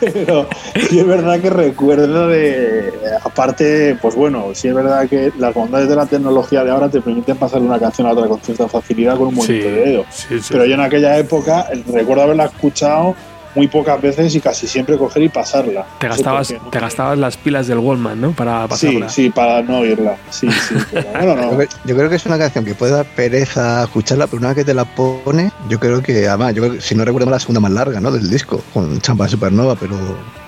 pero 0.01 0.49
sí 0.89 1.01
es 1.01 1.07
verdad 1.07 1.41
que 1.41 1.51
recuerdo 1.51 2.29
de. 2.29 2.93
Aparte, 3.25 3.97
pues 4.01 4.15
bueno, 4.15 4.51
sí 4.55 4.69
es 4.69 4.75
verdad 4.75 5.09
que 5.09 5.33
las 5.39 5.55
bondades 5.55 5.89
de 5.89 5.97
la 5.97 6.07
tecnología 6.07 6.65
de 6.65 6.71
ahora 6.71 6.89
te 6.89 7.01
permiten 7.01 7.37
pasar 7.37 7.61
una 7.61 7.79
canción 7.79 8.07
a 8.07 8.13
otra 8.13 8.29
con 8.29 8.41
cierta 8.41 8.69
facilidad 8.69 9.17
con 9.17 9.29
un 9.29 9.35
movimiento 9.35 9.69
de 9.69 9.85
dedo. 9.85 10.05
sí, 10.11 10.41
sí. 10.41 10.49
Pero 10.51 10.65
yo 10.65 10.75
en 10.75 10.81
aquella 10.81 11.19
época 11.19 11.67
recuerdo 11.93 12.23
haberla 12.23 12.45
escuchado 12.45 13.15
muy 13.55 13.67
pocas 13.69 14.01
veces 14.01 14.35
y 14.35 14.41
casi 14.41 14.67
siempre 14.67 14.97
coger 14.99 15.23
y 15.23 15.29
pasarla. 15.29 15.87
te 15.99 16.07
No 16.09 16.15
sé 16.15 16.23
gastabas, 16.23 16.55
te 16.71 16.79
gastabas 16.81 17.19
las 17.19 17.37
pilas 17.37 17.67
del 17.67 17.79
Wallman, 17.79 18.21
¿no? 18.21 18.33
Para 18.33 18.63
Sí, 18.65 18.69
pasarla. 18.69 19.09
sí, 19.09 19.31
para 19.31 19.63
no 19.63 19.79
oírla. 19.79 20.17
Sí, 20.31 20.49
sí. 20.51 20.75
pero 20.93 21.09
bueno, 21.13 21.35
no. 21.37 21.51
Yo, 21.53 21.57
creo- 21.57 21.69
yo 21.85 21.97
creo 21.97 22.11
que 22.11 22.17
es 22.17 22.27
una 22.27 22.39
canción 22.39 22.65
que 22.65 22.75
puede 22.75 22.93
dar 22.93 23.07
pereza 23.07 23.83
escucharla, 23.85 24.27
pero 24.27 24.39
una 24.39 24.49
vez 24.49 24.57
que 24.59 24.65
te 24.65 24.75
la 24.75 24.85
pone, 24.85 25.51
yo 25.69 25.81
creo 25.81 26.03
que, 26.03 26.29
además, 26.29 26.55
yo 26.55 26.63
creo 26.63 26.75
que, 26.75 26.81
si 26.81 26.95
no 26.95 27.05
recuerdo 27.05 27.27
mal, 27.27 27.33
la 27.35 27.41
segunda 27.41 27.61
más 27.61 27.73
larga, 27.73 28.01
¿no? 28.01 28.11
Del 28.11 28.31
disco, 28.31 28.63
con 28.73 29.01
Champa 29.01 29.29
Supernova, 29.29 29.77
pero 29.77 29.97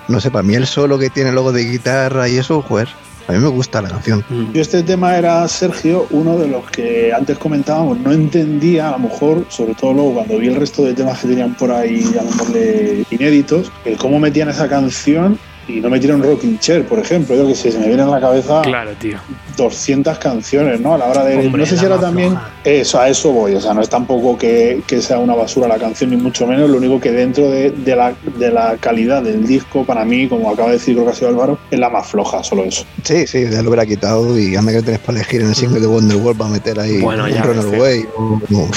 no 0.07 0.19
sé, 0.21 0.31
para 0.31 0.43
mí 0.43 0.55
el 0.55 0.67
solo 0.67 0.97
que 0.99 1.09
tiene 1.09 1.31
luego 1.31 1.51
de 1.51 1.63
guitarra 1.65 2.27
y 2.29 2.37
eso, 2.37 2.61
joder, 2.61 2.87
a 3.27 3.31
mí 3.31 3.39
me 3.39 3.47
gusta 3.47 3.81
la 3.81 3.89
canción. 3.89 4.23
Yo 4.53 4.61
este 4.61 4.83
tema 4.83 5.17
era, 5.17 5.47
Sergio, 5.47 6.07
uno 6.11 6.37
de 6.37 6.47
los 6.47 6.69
que 6.69 7.13
antes 7.13 7.37
comentábamos, 7.37 7.99
no 7.99 8.11
entendía, 8.11 8.89
a 8.89 8.91
lo 8.91 8.99
mejor, 8.99 9.45
sobre 9.49 9.73
todo 9.75 9.93
luego 9.93 10.13
cuando 10.15 10.37
vi 10.37 10.47
el 10.47 10.55
resto 10.55 10.83
de 10.83 10.93
temas 10.93 11.19
que 11.19 11.29
tenían 11.29 11.55
por 11.55 11.71
ahí, 11.71 12.03
llamémosle 12.13 13.05
inéditos, 13.09 13.71
el 13.85 13.97
cómo 13.97 14.19
metían 14.19 14.49
esa 14.49 14.67
canción 14.67 15.37
y 15.67 15.79
no 15.79 15.89
metieron 15.89 16.21
Rocking 16.23 16.59
Chair, 16.59 16.85
por 16.85 16.99
ejemplo. 16.99 17.35
Yo 17.35 17.47
que 17.47 17.55
sé, 17.55 17.71
se 17.71 17.79
me 17.79 17.87
viene 17.87 18.01
a 18.03 18.07
la 18.07 18.19
cabeza 18.19 18.61
Claro, 18.61 18.91
tío. 18.99 19.17
200 19.57 20.17
canciones, 20.17 20.79
¿no? 20.79 20.93
A 20.93 20.97
la 20.97 21.05
hora 21.05 21.23
de... 21.23 21.37
Hombre, 21.45 21.61
no 21.61 21.65
sé 21.65 21.77
si 21.77 21.85
era 21.85 21.99
también... 21.99 22.29
floja. 22.31 22.49
Eso, 22.63 22.99
a 22.99 23.09
eso 23.09 23.31
voy. 23.31 23.55
O 23.55 23.61
sea, 23.61 23.73
no 23.73 23.81
es 23.81 23.89
tampoco 23.89 24.37
que, 24.37 24.81
que 24.87 25.01
sea 25.01 25.19
una 25.19 25.35
basura 25.35 25.67
la 25.67 25.77
canción, 25.77 26.09
ni 26.09 26.17
mucho 26.17 26.45
menos. 26.47 26.69
Lo 26.69 26.77
único 26.77 26.99
que 26.99 27.11
dentro 27.11 27.49
de, 27.49 27.71
de 27.71 27.95
la, 27.95 28.13
de 28.37 28.51
la 28.51 28.77
calidad 28.79 29.21
del 29.21 29.45
disco, 29.45 29.85
para 29.85 30.03
mí, 30.05 30.27
como 30.27 30.49
acaba 30.51 30.69
de 30.69 30.75
decir 30.75 30.95
creo 30.95 31.05
que 31.05 31.11
ha 31.11 31.15
sido 31.15 31.29
Álvaro, 31.29 31.57
es 31.69 31.79
la 31.79 31.89
más 31.89 32.07
floja, 32.07 32.43
solo 32.43 32.63
eso. 32.63 32.85
Sí, 33.03 33.25
sí, 33.27 33.45
ya 33.49 33.61
lo 33.61 33.69
hubiera 33.69 33.85
quitado 33.85 34.37
y 34.37 34.55
anda 34.55 34.71
que 34.71 34.77
lo 34.79 34.83
tenés 34.83 34.99
para 35.01 35.19
elegir 35.19 35.41
en 35.41 35.47
el 35.49 35.55
single 35.55 35.79
de 35.79 35.87
Wonderwall 35.87 36.35
para 36.35 36.49
meter 36.49 36.79
ahí 36.79 36.99
Bueno, 37.01 37.25
un 37.25 37.29
ya 37.31 37.43
Runner 37.43 37.65
ves, 37.65 37.79
Away 37.79 38.05
o- 38.17 38.41
o- 38.53 38.69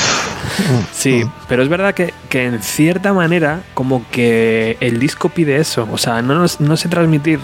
Sí, 0.93 1.25
pero 1.49 1.63
es 1.63 1.69
verdad 1.69 1.95
que, 1.95 2.15
que 2.29 2.47
en 2.47 2.63
cierta 2.63 3.13
manera 3.13 3.61
como 3.75 4.05
que 4.11 4.77
el 4.81 4.99
disco 4.99 5.29
pide 5.29 5.57
eso. 5.57 5.87
O 5.93 5.99
sea, 5.99 6.23
no, 6.23 6.35
nos- 6.35 6.61
no 6.61 6.77
sé 6.77 6.89
transmitir, 6.89 7.39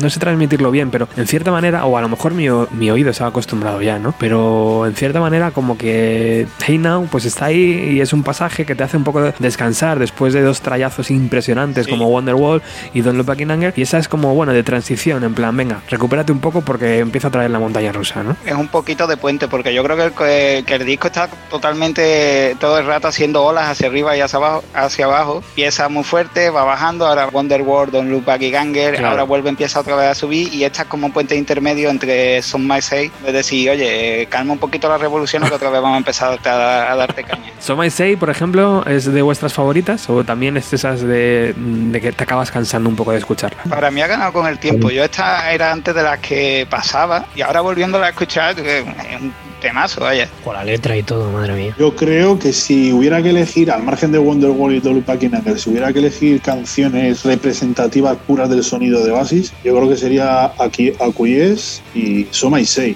no 0.00 0.10
sé 0.10 0.20
transmitirlo 0.20 0.70
bien, 0.70 0.90
pero 0.90 1.08
en 1.16 1.26
cierta 1.26 1.50
manera, 1.50 1.84
o 1.86 1.96
a 1.96 2.00
lo 2.00 2.08
mejor 2.08 2.34
mi, 2.34 2.48
o- 2.48 2.68
mi 2.72 2.90
oído 2.90 3.12
se 3.12 3.24
ha 3.24 3.26
acostumbrado 3.28 3.80
ya, 3.82 3.98
¿no? 3.98 4.14
Pero 4.18 4.86
en 4.86 4.94
cierta 4.94 5.20
manera 5.20 5.50
como 5.50 5.76
que 5.78 6.46
Hey 6.64 6.78
Now 6.78 7.06
pues 7.10 7.24
está 7.24 7.46
ahí 7.46 7.92
y 7.96 8.00
es 8.00 8.12
un 8.12 8.22
pasaje 8.22 8.64
que 8.64 8.74
te 8.74 8.82
hace 8.84 8.96
un 8.96 9.04
poco 9.04 9.22
de- 9.22 9.34
descansar 9.38 9.98
después 9.98 10.32
de 10.32 10.42
dos 10.42 10.60
trayazos 10.60 11.10
impresionantes 11.10 11.86
como 11.88 12.08
Wonderwall 12.08 12.62
y 12.94 13.00
Don't 13.00 13.16
Look 13.16 13.26
Back 13.26 13.40
in 13.40 13.50
Anger. 13.50 13.72
Y 13.76 13.82
esa 13.82 13.98
es 13.98 14.08
como, 14.08 14.34
bueno, 14.34 14.52
de 14.52 14.62
transición, 14.62 15.24
en 15.24 15.34
plan, 15.34 15.56
venga, 15.56 15.80
recupérate 15.90 16.32
un 16.32 16.40
poco 16.40 16.60
porque 16.62 16.98
empieza 16.98 17.28
a 17.28 17.30
traer 17.30 17.50
la 17.50 17.58
montaña 17.58 17.92
rusa, 17.92 18.22
¿no? 18.22 18.36
Es 18.44 18.54
un 18.54 18.68
poquito 18.68 19.06
de 19.06 19.16
puente, 19.16 19.48
porque 19.48 19.74
yo 19.74 19.82
creo 19.82 19.96
que 20.14 20.56
el, 20.58 20.64
que 20.64 20.74
el 20.74 20.84
disco 20.86 21.08
está 21.08 21.28
totalmente 21.50 22.41
todo 22.58 22.78
el 22.78 22.86
rato 22.86 23.08
haciendo 23.08 23.42
olas 23.44 23.68
hacia 23.70 23.88
arriba 23.88 24.16
y 24.16 24.20
hacia 24.20 24.36
abajo, 24.38 24.64
hacia 24.74 25.04
abajo. 25.06 25.42
Empieza 25.50 25.88
muy 25.88 26.04
fuerte, 26.04 26.50
va 26.50 26.64
bajando, 26.64 27.06
ahora 27.06 27.26
Wonderworld, 27.28 27.92
Don't 27.92 28.10
Look 28.10 28.24
Back 28.24 28.42
y 28.42 28.50
Ganger, 28.50 28.94
Claro. 28.94 29.08
ahora 29.10 29.22
vuelve, 29.24 29.48
empieza 29.50 29.80
otra 29.80 29.96
vez 29.96 30.08
a 30.08 30.14
subir 30.14 30.52
y 30.52 30.64
esta 30.64 30.82
es 30.82 30.88
como 30.88 31.06
un 31.06 31.12
puente 31.12 31.36
intermedio 31.36 31.90
entre 31.90 32.40
Son 32.42 32.66
My 32.66 32.80
Say, 32.82 33.10
es 33.26 33.32
decir, 33.32 33.70
oye, 33.70 34.26
calma 34.30 34.52
un 34.52 34.58
poquito 34.58 34.88
la 34.88 34.98
revolución 34.98 35.42
que 35.42 35.54
otra 35.54 35.70
vez 35.70 35.80
vamos 35.80 35.94
a 35.96 35.98
empezar 35.98 36.38
a, 36.44 36.92
a 36.92 36.96
darte 36.96 37.24
caña. 37.24 37.52
So 37.60 37.76
My 37.76 37.90
Say, 37.90 38.16
por 38.16 38.30
ejemplo, 38.30 38.84
es 38.86 39.12
de 39.12 39.22
vuestras 39.22 39.52
favoritas 39.52 40.08
o 40.10 40.24
también 40.24 40.56
es 40.56 40.72
esas 40.72 41.00
de, 41.02 41.54
de 41.56 42.00
que 42.00 42.12
te 42.12 42.24
acabas 42.24 42.50
cansando 42.50 42.88
un 42.88 42.96
poco 42.96 43.12
de 43.12 43.18
escucharla. 43.18 43.62
Para 43.68 43.90
mí 43.90 44.00
ha 44.02 44.06
ganado 44.06 44.32
con 44.32 44.46
el 44.46 44.58
tiempo. 44.58 44.90
Yo 44.90 45.04
esta 45.04 45.50
era 45.52 45.72
antes 45.72 45.94
de 45.94 46.02
las 46.02 46.18
que 46.20 46.66
pasaba 46.68 47.26
y 47.34 47.42
ahora 47.42 47.60
volviéndola 47.60 48.06
a 48.06 48.10
escuchar 48.10 48.54
eh, 48.58 48.84
es 49.10 49.20
un 49.20 49.32
temazo, 49.62 50.02
vaya. 50.02 50.28
Con 50.44 50.54
la 50.54 50.62
letra 50.64 50.94
y 50.96 51.02
todo, 51.02 51.30
madre 51.32 51.54
mía. 51.54 51.74
Yo 51.78 51.96
creo 51.96 52.38
que 52.38 52.52
si 52.52 52.92
hubiera 52.92 53.22
que 53.22 53.30
elegir, 53.30 53.70
al 53.70 53.82
margen 53.82 54.12
de 54.12 54.18
Wonderwall 54.18 54.74
y 54.74 54.80
Dolly 54.80 55.00
Packing 55.00 55.34
Anger, 55.34 55.58
si 55.58 55.70
hubiera 55.70 55.90
que 55.92 56.00
elegir 56.00 56.42
canciones 56.42 57.24
representativas 57.24 58.16
puras 58.26 58.50
del 58.50 58.62
sonido 58.62 59.02
de 59.04 59.10
Oasis, 59.12 59.52
yo 59.64 59.74
creo 59.74 59.88
que 59.88 59.96
sería 59.96 60.52
aquí 60.58 60.92
Acquiesce 61.00 61.80
y 61.94 62.26
So 62.30 62.50
My 62.50 62.64
Say. 62.66 62.94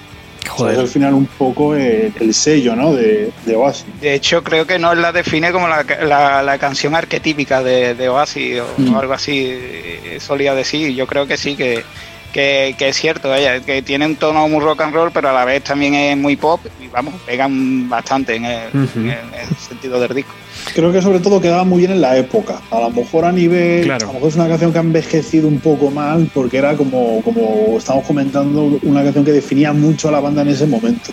O 0.55 0.59
sea, 0.63 0.73
es 0.75 0.79
al 0.79 0.87
final 0.87 1.13
un 1.15 1.27
poco 1.27 1.75
el, 1.75 2.13
el 2.21 2.33
sello 2.33 2.77
¿no? 2.77 2.95
de, 2.95 3.33
de 3.45 3.57
Oasis. 3.57 3.85
De 4.01 4.15
hecho, 4.15 4.45
creo 4.45 4.65
que 4.65 4.79
no 4.79 4.95
la 4.95 5.11
define 5.11 5.51
como 5.51 5.67
la, 5.67 5.85
la- 6.07 6.43
la 6.45 6.59
canción 6.59 6.95
arquetípica 6.95 7.65
de, 7.65 7.95
de 7.97 8.09
Oasis 8.09 8.61
o, 8.61 8.67
Mm. 8.81 8.95
o 8.95 8.99
algo 9.01 9.13
así, 9.15 9.53
solía 10.21 10.55
decir. 10.55 10.93
Yo 10.95 11.07
creo 11.09 11.27
que 11.27 11.37
sí, 11.37 11.57
que, 11.57 11.83
que, 12.37 12.75
que 12.77 12.89
es 12.91 12.97
cierto, 12.97 13.31
vaya, 13.31 13.61
que 13.61 13.81
tiene 13.81 14.05
un 14.05 14.17
tono 14.17 14.47
muy 14.47 14.61
rock 14.61 14.83
and 14.83 14.95
roll, 14.95 15.11
pero 15.11 15.31
a 15.31 15.33
la 15.33 15.47
vez 15.47 15.65
también 15.65 15.95
es 15.95 16.19
muy 16.19 16.37
pop 16.37 16.61
y 16.85 16.87
vamos, 16.89 17.15
pegan 17.25 17.89
bastante 17.89 18.35
en 18.35 18.45
el, 18.45 18.69
Ujú. 18.69 18.99
en 18.99 19.09
el 19.09 19.57
sentido 19.59 19.99
del 19.99 20.15
disco. 20.15 20.35
Creo 20.75 20.93
que 20.93 21.01
sobre 21.01 21.21
todo 21.21 21.41
quedaba 21.41 21.65
muy 21.65 21.79
bien 21.79 21.93
en 21.93 22.03
la 22.03 22.15
época. 22.19 22.61
A 22.71 22.81
lo 22.81 22.91
mejor 22.91 23.25
a 23.25 23.33
nivel. 23.33 23.85
Claro. 23.85 24.05
A 24.05 24.09
lo 24.09 24.13
mejor 24.15 24.29
es 24.29 24.35
una 24.35 24.49
canción 24.49 24.71
que 24.71 24.79
ha 24.79 24.83
envejecido 24.83 25.49
un 25.49 25.61
poco 25.61 25.91
mal 25.91 26.31
porque 26.35 26.59
era 26.59 26.77
como, 26.77 27.23
como 27.23 27.79
estamos 27.79 28.05
comentando, 28.05 28.79
una 28.83 29.03
canción 29.03 29.25
que 29.25 29.33
definía 29.33 29.73
mucho 29.73 30.09
a 30.09 30.13
la 30.13 30.21
banda 30.21 30.43
en 30.43 30.49
ese 30.49 30.67
momento. 30.67 31.13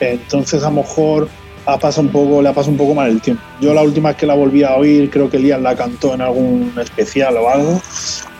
Entonces 0.00 0.62
a 0.62 0.70
lo 0.70 0.76
mejor 0.76 1.28
ha 1.66 1.78
pasado 1.78 2.06
un 2.06 2.12
poco, 2.12 2.42
le 2.42 2.48
ha 2.48 2.52
pasado 2.52 2.72
un 2.72 2.78
poco 2.78 2.94
mal 2.94 3.10
el 3.10 3.20
tiempo. 3.20 3.42
Yo 3.60 3.72
la 3.72 3.82
última 3.82 4.10
vez 4.10 4.18
que 4.18 4.26
la 4.26 4.34
volví 4.34 4.62
a 4.62 4.76
oír, 4.76 5.10
creo 5.10 5.30
que 5.30 5.38
Liam 5.38 5.62
la 5.62 5.74
cantó 5.74 6.14
en 6.14 6.20
algún 6.20 6.72
especial 6.80 7.36
o 7.36 7.48
algo. 7.48 7.80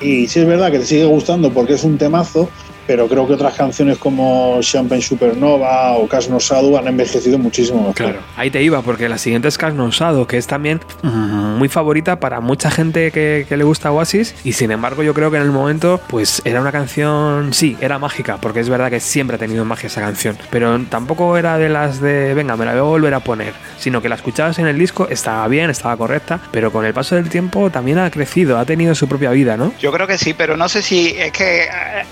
Y 0.01 0.27
sí 0.27 0.41
es 0.41 0.47
verdad 0.47 0.71
que 0.71 0.81
te 0.81 0.87
sigue 0.87 1.05
gustando 1.05 1.51
porque 1.51 1.75
es 1.75 1.85
un 1.85 1.97
temazo, 1.97 2.49
pero 2.87 3.09
creo 3.09 3.27
que 3.27 3.35
otras 3.35 3.55
canciones 3.55 3.99
como 3.99 4.59
Champagne 4.61 5.03
Supernova 5.03 5.93
o 5.93 6.07
Cash 6.09 6.29
No 6.29 6.41
Sadu 6.41 6.77
han 6.77 6.89
envejecido 6.89 7.39
muchísimo 7.39 7.79
mejor. 7.79 7.95
Claro, 7.95 8.21
ahí 8.37 8.51
te 8.51 8.63
iba, 8.63 8.83
porque 8.83 9.09
la 9.09 9.19
siguiente 9.19 9.49
es 9.49 9.59
Carno 9.59 9.85
Usado, 9.85 10.27
que 10.27 10.37
es 10.37 10.47
también 10.47 10.81
muy 11.03 11.69
favorita 11.69 12.21
para 12.21 12.41
mucha 12.41 12.71
gente 12.71 13.11
que, 13.11 13.47
que 13.49 13.57
le 13.57 13.65
gusta 13.65 13.93
Oasis, 13.93 14.35
y 14.45 14.53
sin 14.53 14.71
embargo 14.71 15.03
yo 15.03 15.15
creo 15.15 15.31
que 15.31 15.37
en 15.37 15.43
el 15.43 15.51
momento, 15.51 16.01
pues 16.09 16.43
era 16.45 16.61
una 16.61 16.73
canción, 16.73 17.53
sí, 17.55 17.77
era 17.81 17.99
mágica, 17.99 18.39
porque 18.41 18.61
es 18.61 18.69
verdad 18.69 18.91
que 18.91 19.01
siempre 19.01 19.37
ha 19.37 19.39
tenido 19.39 19.65
magia 19.65 19.87
esa 19.87 20.01
canción, 20.01 20.37
pero 20.51 20.79
tampoco 20.89 21.37
era 21.37 21.59
de 21.59 21.69
las 21.69 22.01
de, 22.01 22.35
venga, 22.35 22.57
me 22.57 22.65
la 22.65 22.73
voy 22.73 22.81
a 22.81 22.83
volver 22.83 23.15
a 23.15 23.21
poner, 23.21 23.55
sino 23.79 24.03
que 24.03 24.09
la 24.09 24.17
escuchabas 24.17 24.59
en 24.59 24.67
el 24.67 24.79
disco, 24.79 25.09
estaba 25.09 25.47
bien, 25.49 25.71
estaba 25.71 25.97
correcta, 25.97 26.41
pero 26.51 26.73
con 26.73 26.85
el 26.85 26.93
paso 26.93 27.15
del 27.15 27.29
tiempo 27.29 27.71
también 27.71 27.99
ha 27.99 28.11
crecido, 28.11 28.59
ha 28.59 28.65
tenido 28.65 28.95
su 28.95 29.09
propia 29.09 29.31
vida, 29.31 29.57
¿no? 29.57 29.73
Yo 29.81 29.93
creo 29.93 30.07
que 30.07 30.19
sí, 30.19 30.35
pero 30.35 30.57
no 30.57 30.69
sé 30.69 30.83
si 30.83 31.15
es 31.17 31.33
que 31.33 31.67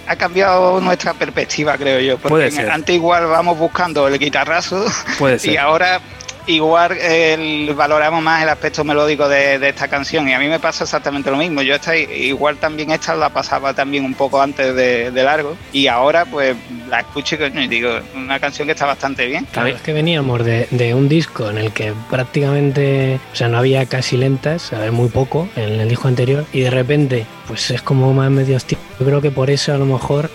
ha 0.06 0.16
cambiado 0.16 0.61
cambiado 0.62 0.80
nuestra 0.80 1.14
perspectiva, 1.14 1.76
creo 1.76 2.00
yo. 2.00 2.14
Porque 2.18 2.28
Puede 2.28 2.46
en- 2.46 2.52
ser. 2.52 2.70
antes 2.70 2.94
igual 2.94 3.26
vamos 3.26 3.58
buscando 3.58 4.08
el 4.08 4.18
guitarrazo 4.18 4.84
Puede 5.18 5.38
y 5.50 5.56
ahora 5.56 6.00
igual 6.46 6.98
el- 6.98 7.72
valoramos 7.74 8.20
más 8.20 8.42
el 8.42 8.48
aspecto 8.48 8.82
melódico 8.82 9.28
de, 9.28 9.60
de 9.60 9.68
esta 9.68 9.86
canción. 9.86 10.28
Y 10.28 10.32
a 10.32 10.40
mí 10.40 10.48
me 10.48 10.58
pasa 10.58 10.82
exactamente 10.82 11.30
lo 11.30 11.36
mismo. 11.36 11.62
Yo 11.62 11.74
esta, 11.76 11.96
igual 11.96 12.56
también 12.56 12.90
esta 12.90 13.14
la 13.14 13.28
pasaba 13.28 13.74
también 13.74 14.04
un 14.04 14.14
poco 14.14 14.42
antes 14.42 14.74
de, 14.74 15.12
de 15.12 15.22
largo. 15.22 15.56
Y 15.72 15.86
ahora 15.86 16.24
pues 16.24 16.56
la 16.88 16.98
escucho 17.00 17.36
y 17.36 17.38
coño, 17.38 17.62
y 17.62 17.68
digo, 17.68 17.90
una 18.16 18.40
canción 18.40 18.66
que 18.66 18.72
está 18.72 18.86
bastante 18.86 19.26
bien. 19.26 19.46
Claro, 19.52 19.68
es 19.68 19.80
que 19.82 19.92
veníamos 19.92 20.44
de, 20.44 20.66
de 20.72 20.94
un 20.94 21.08
disco 21.08 21.48
en 21.48 21.58
el 21.58 21.72
que 21.72 21.92
prácticamente, 22.10 23.20
o 23.32 23.36
sea, 23.36 23.46
no 23.48 23.58
había 23.58 23.86
casi 23.86 24.16
lentas, 24.16 24.72
a 24.72 24.78
ver, 24.80 24.90
muy 24.92 25.08
poco 25.08 25.48
en 25.56 25.80
el 25.80 25.88
disco 25.88 26.08
anterior, 26.08 26.44
y 26.52 26.60
de 26.62 26.70
repente, 26.70 27.24
pues 27.46 27.70
es 27.70 27.82
como 27.82 28.12
más 28.12 28.30
medio 28.30 28.56
hostil. 28.56 28.78
Yo 28.98 29.06
creo 29.06 29.20
que 29.20 29.30
por 29.30 29.48
eso 29.48 29.72
a 29.72 29.78
lo 29.78 29.86
mejor 29.86 30.28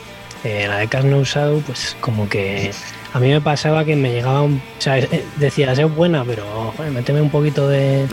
eh, 0.43 0.65
la 0.67 0.77
de 0.77 0.87
Cast 0.87 1.05
No 1.05 1.23
Shadow, 1.23 1.61
pues 1.61 1.95
como 1.99 2.29
que 2.29 2.71
a 3.13 3.19
mí 3.19 3.29
me 3.29 3.41
pasaba 3.41 3.85
que 3.85 3.95
me 3.95 4.11
llegaba 4.11 4.41
un. 4.41 4.61
O 4.77 4.81
sea, 4.81 4.95
decías, 5.37 5.79
es 5.79 5.95
buena, 5.95 6.23
pero 6.23 6.73
joder, 6.75 6.91
méteme 6.91 7.21
un 7.21 7.29
poquito 7.29 7.67
de 7.67 8.07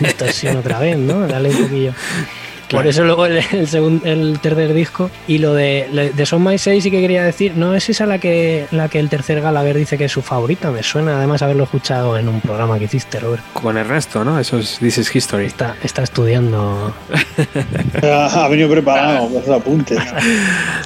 distorsión 0.00 0.56
otra 0.58 0.78
vez, 0.78 0.98
¿no? 0.98 1.26
Dale 1.26 1.50
un 1.50 1.62
poquillo. 1.62 1.94
Por 2.70 2.86
eso 2.86 3.04
luego 3.04 3.26
el, 3.26 3.38
el, 3.38 3.66
segun- 3.68 4.00
el 4.04 4.38
tercer 4.40 4.72
disco 4.74 5.10
y 5.26 5.38
lo 5.38 5.54
de, 5.54 6.12
de 6.14 6.26
Son 6.26 6.42
My 6.44 6.58
6 6.58 6.82
sí 6.82 6.90
que 6.90 7.00
quería 7.00 7.24
decir, 7.24 7.52
no 7.56 7.74
es 7.74 7.88
esa 7.88 8.06
la 8.06 8.18
que 8.18 8.66
la 8.70 8.88
que 8.88 8.98
el 8.98 9.08
tercer 9.08 9.40
Gallagher 9.40 9.76
dice 9.76 9.98
que 9.98 10.04
es 10.06 10.12
su 10.12 10.22
favorita, 10.22 10.70
me 10.70 10.82
suena 10.82 11.16
además 11.18 11.42
haberlo 11.42 11.64
escuchado 11.64 12.16
en 12.18 12.28
un 12.28 12.40
programa 12.40 12.78
que 12.78 12.84
hiciste, 12.84 13.18
Robert. 13.20 13.42
Con 13.52 13.76
Ernesto, 13.76 14.24
¿no? 14.24 14.38
Eso 14.38 14.58
es 14.58 14.78
This 14.78 14.98
is 14.98 15.14
History. 15.16 15.46
Está, 15.46 15.76
está 15.82 16.02
estudiando. 16.02 16.94
Ha 18.02 18.48
venido 18.48 18.70
preparado 18.70 19.28
con 19.28 19.54
apuntes. 19.54 19.98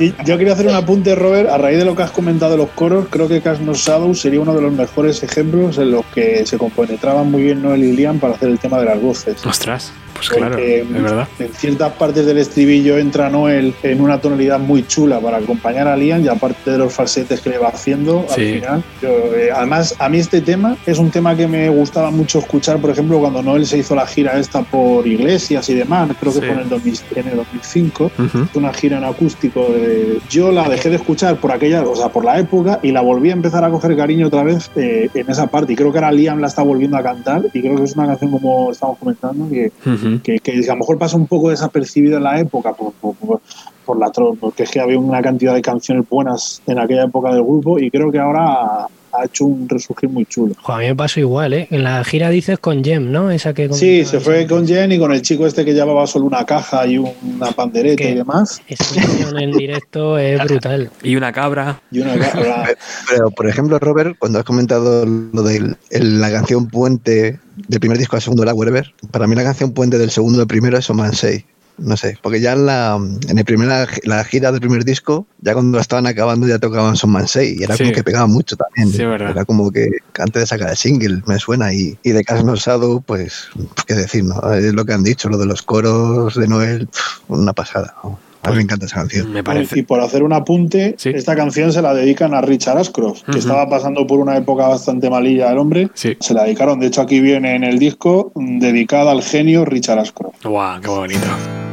Y 0.00 0.14
yo 0.24 0.38
quería 0.38 0.52
hacer 0.54 0.66
un 0.66 0.74
apunte, 0.74 1.14
Robert, 1.14 1.48
a 1.50 1.58
raíz 1.58 1.78
de 1.78 1.84
lo 1.84 1.94
que 1.94 2.02
has 2.02 2.10
comentado 2.10 2.52
de 2.52 2.58
los 2.58 2.70
coros, 2.70 3.06
creo 3.10 3.28
que 3.28 3.40
Cast 3.40 3.60
No 3.60 3.74
Shadow 3.74 4.14
sería 4.14 4.40
uno 4.40 4.54
de 4.54 4.62
los 4.62 4.72
mejores 4.72 5.22
ejemplos 5.22 5.78
en 5.78 5.90
los 5.92 6.04
que 6.14 6.44
se 6.46 6.58
compenetraban 6.58 7.30
muy 7.30 7.42
bien 7.42 7.62
Noel 7.62 7.84
y 7.84 7.92
Liam 7.92 8.18
para 8.18 8.34
hacer 8.34 8.48
el 8.48 8.58
tema 8.58 8.78
de 8.78 8.86
las 8.86 9.00
voces. 9.00 9.44
Ostras, 9.46 9.92
pues 10.14 10.28
claro, 10.30 10.52
Porque 10.52 10.80
es 10.80 11.02
verdad. 11.02 11.28
Ciertas 11.76 11.98
partes 11.98 12.24
del 12.24 12.38
estribillo 12.38 12.98
entra 12.98 13.28
Noel 13.30 13.74
en 13.82 14.00
una 14.00 14.20
tonalidad 14.20 14.60
muy 14.60 14.86
chula 14.86 15.18
para 15.18 15.38
acompañar 15.38 15.88
a 15.88 15.96
Liam 15.96 16.24
y 16.24 16.28
aparte 16.28 16.70
de 16.70 16.78
los 16.78 16.92
falsetes 16.92 17.40
que 17.40 17.50
le 17.50 17.58
va 17.58 17.68
haciendo 17.68 18.24
al 18.28 18.34
Sí. 18.34 18.54
final. 18.54 18.84
yo, 19.02 19.08
eh, 19.08 19.50
además, 19.54 19.94
a 19.98 20.08
mí 20.08 20.18
este 20.18 20.40
tema 20.40 20.76
es 20.86 20.98
un 20.98 21.10
tema 21.10 21.36
que 21.36 21.48
me 21.48 21.68
gustaba 21.68 22.10
mucho 22.12 22.38
escuchar, 22.38 22.78
por 22.78 22.90
ejemplo, 22.90 23.18
cuando 23.18 23.42
Noel 23.42 23.66
se 23.66 23.78
hizo 23.78 23.94
la 23.96 24.06
gira 24.06 24.38
esta 24.38 24.62
por 24.62 25.04
iglesias 25.06 25.68
y 25.68 25.74
demás, 25.74 26.08
creo 26.20 26.32
que 26.32 26.38
Sí. 26.40 26.46
fue 26.46 26.54
en 26.54 26.60
el, 26.60 26.68
2000 26.68 26.94
en 27.16 27.28
el 27.28 27.36
2005 27.36 28.10
Ujú. 28.18 28.46
una 28.54 28.72
gira 28.72 28.98
en 28.98 29.04
acústico. 29.04 29.64
de- 29.64 30.18
yo 30.30 30.52
la 30.52 30.68
dejé 30.68 30.90
de 30.90 30.96
escuchar 30.96 31.36
por 31.36 31.50
aquella, 31.50 31.82
o 31.82 31.96
sea, 31.96 32.08
por 32.08 32.24
la 32.24 32.38
época 32.38 32.78
y 32.82 32.92
la 32.92 33.00
volví 33.00 33.30
a 33.30 33.32
empezar 33.32 33.64
a 33.64 33.70
coger 33.70 33.96
cariño 33.96 34.26
otra 34.28 34.42
vez 34.44 34.70
eh, 34.76 35.08
en 35.14 35.28
esa 35.30 35.46
parte. 35.48 35.72
Y 35.72 35.76
creo 35.76 35.90
que 35.92 35.98
ahora 35.98 36.12
Liam 36.12 36.38
la 36.40 36.46
está 36.46 36.62
volviendo 36.62 36.96
a 36.96 37.02
cantar 37.02 37.42
y 37.52 37.60
creo 37.60 37.76
que 37.76 37.84
es 37.84 37.94
una 37.96 38.06
canción 38.06 38.30
como 38.30 38.70
estamos 38.70 38.98
comentando 38.98 39.48
que, 39.50 39.72
Ujú. 39.86 40.20
que, 40.22 40.38
que 40.38 40.52
a 40.68 40.72
lo 40.74 40.76
mejor 40.80 40.98
pasa 40.98 41.16
un 41.16 41.26
poco 41.26 41.50
desapercibida 41.64 42.16
en 42.18 42.22
la 42.24 42.38
época 42.40 42.72
por, 42.72 42.92
por, 42.94 43.14
por- 43.16 43.40
por 43.84 43.98
la 43.98 44.10
porque 44.40 44.62
es 44.62 44.70
que 44.70 44.80
había 44.80 44.98
una 44.98 45.20
cantidad 45.20 45.52
de 45.54 45.60
canciones 45.60 46.08
buenas 46.08 46.62
en 46.66 46.78
aquella 46.78 47.04
época 47.04 47.34
del 47.34 47.42
grupo 47.42 47.78
y 47.78 47.90
creo 47.90 48.10
que 48.10 48.18
ahora 48.18 48.86
ha, 49.12 49.24
hecho 49.26 49.44
un 49.44 49.68
resurgir 49.68 50.08
muy 50.08 50.24
chulo. 50.24 50.54
Jo, 50.62 50.72
a 50.72 50.78
mí 50.78 50.86
me 50.86 50.96
pasó 50.96 51.20
igual, 51.20 51.52
¿eh? 51.52 51.68
En 51.70 51.84
la 51.84 52.02
gira 52.02 52.30
dices 52.30 52.58
con 52.58 52.82
Jem, 52.82 53.12
¿no? 53.12 53.30
Esa 53.30 53.52
que 53.52 53.70
Sí, 53.74 54.04
se 54.06 54.18
fue 54.20 54.46
con 54.46 54.66
Jen 54.66 54.90
y 54.90 54.98
con 54.98 55.12
el 55.12 55.20
chico 55.22 55.46
este 55.46 55.64
que 55.66 55.72
llevaba 55.74 56.04
solo 56.06 56.24
una 56.24 56.44
caja 56.46 56.84
y 56.86 56.96
una 56.98 57.52
pandereta 57.54 57.96
Que- 57.96 58.10
y 58.10 58.14
demás. 58.14 58.60
Esa 58.66 58.94
canción 59.02 59.38
en 59.38 59.52
directo 59.52 60.16
es 60.18 60.42
brutal. 60.42 60.90
Y 61.02 61.14
una 61.16 61.30
cabra. 61.32 61.80
Y 61.92 62.00
una 62.00 62.18
caja. 62.18 62.64
Pero, 63.10 63.30
por 63.32 63.46
ejemplo, 63.48 63.78
Robert, 63.78 64.16
cuando 64.18 64.38
has 64.38 64.44
comentado 64.46 65.04
lo 65.06 65.42
de 65.42 65.76
la 65.90 66.30
canción 66.32 66.66
puente 66.68 67.38
del 67.68 67.80
primer 67.80 67.98
disco 67.98 68.16
al 68.16 68.22
segundo, 68.22 68.44
la 68.46 68.54
Wherever, 68.54 68.92
para 69.12 69.26
mí 69.28 69.36
la 69.36 69.44
canción 69.44 69.72
puente 69.72 69.98
del 69.98 70.10
segundo 70.10 70.40
al 70.40 70.46
primero 70.48 70.78
es 70.78 70.88
Oman 70.90 71.12
6. 71.12 71.44
No 71.76 71.96
sé, 71.96 72.16
porque 72.22 72.40
ya 72.40 72.52
en 72.52 72.66
la, 72.66 72.96
en 73.28 73.36
el 73.38 73.44
primera, 73.44 73.86
la 74.04 74.22
gira 74.24 74.52
del 74.52 74.60
primer 74.60 74.84
disco, 74.84 75.26
ya 75.40 75.54
cuando 75.54 75.76
la 75.78 75.82
estaban 75.82 76.06
acabando 76.06 76.46
ya 76.46 76.60
tocaban 76.60 76.94
Son 76.96 77.10
Man 77.10 77.26
6 77.26 77.60
y 77.60 77.64
era 77.64 77.76
Sí. 77.76 77.82
como 77.82 77.94
que 77.94 78.04
pegaba 78.04 78.26
mucho 78.28 78.56
también. 78.56 78.90
Sí, 78.94 79.02
es 79.02 79.08
verdad. 79.08 79.30
Era 79.30 79.44
como 79.44 79.72
que 79.72 79.88
antes 80.20 80.42
de 80.42 80.46
sacar 80.46 80.70
el 80.70 80.76
single, 80.76 81.22
me 81.26 81.38
suena. 81.40 81.72
Y, 81.74 81.98
y 82.04 82.10
de 82.12 82.22
Cash 82.22 82.44
No 82.44 82.54
Shadow, 82.54 83.02
pues, 83.02 83.48
pues, 83.54 83.84
qué 83.86 83.94
decir, 83.94 84.22
¿no? 84.24 84.52
Es 84.52 84.72
lo 84.72 84.84
que 84.84 84.92
han 84.92 85.02
dicho, 85.02 85.28
lo 85.28 85.36
de 85.36 85.46
los 85.46 85.62
coros 85.62 86.36
de 86.36 86.46
Noel, 86.46 86.88
una 87.28 87.52
pasada. 87.52 87.94
¿no? 88.04 88.18
A 88.44 88.50
mí 88.50 88.56
me 88.56 88.62
encanta 88.62 88.84
esa 88.84 88.96
canción. 88.96 89.32
Me 89.32 89.40
Y 89.40 89.42
parece. 89.42 89.82
por 89.84 90.00
hacer 90.00 90.22
un 90.22 90.34
apunte, 90.34 90.94
Sí. 90.98 91.08
esta 91.14 91.34
canción 91.34 91.72
se 91.72 91.80
la 91.80 91.94
dedican 91.94 92.34
a 92.34 92.42
Richard 92.42 92.76
Ashcroft, 92.76 93.22
que 93.24 93.38
estaba 93.38 93.68
pasando 93.70 94.06
por 94.06 94.18
una 94.20 94.36
época 94.36 94.68
bastante 94.68 95.08
malilla 95.08 95.50
el 95.50 95.56
hombre. 95.58 95.88
Sí. 95.94 96.14
Se 96.20 96.34
la 96.34 96.44
dedicaron, 96.44 96.78
de 96.78 96.88
hecho 96.88 97.00
aquí 97.00 97.20
viene 97.20 97.56
en 97.56 97.64
el 97.64 97.78
disco, 97.78 98.32
dedicada 98.36 99.12
al 99.12 99.22
genio 99.22 99.64
Richard 99.64 99.98
Ashcroft. 99.98 100.44
Guau, 100.44 100.78
qué 100.82 100.88
bonito. 100.88 101.63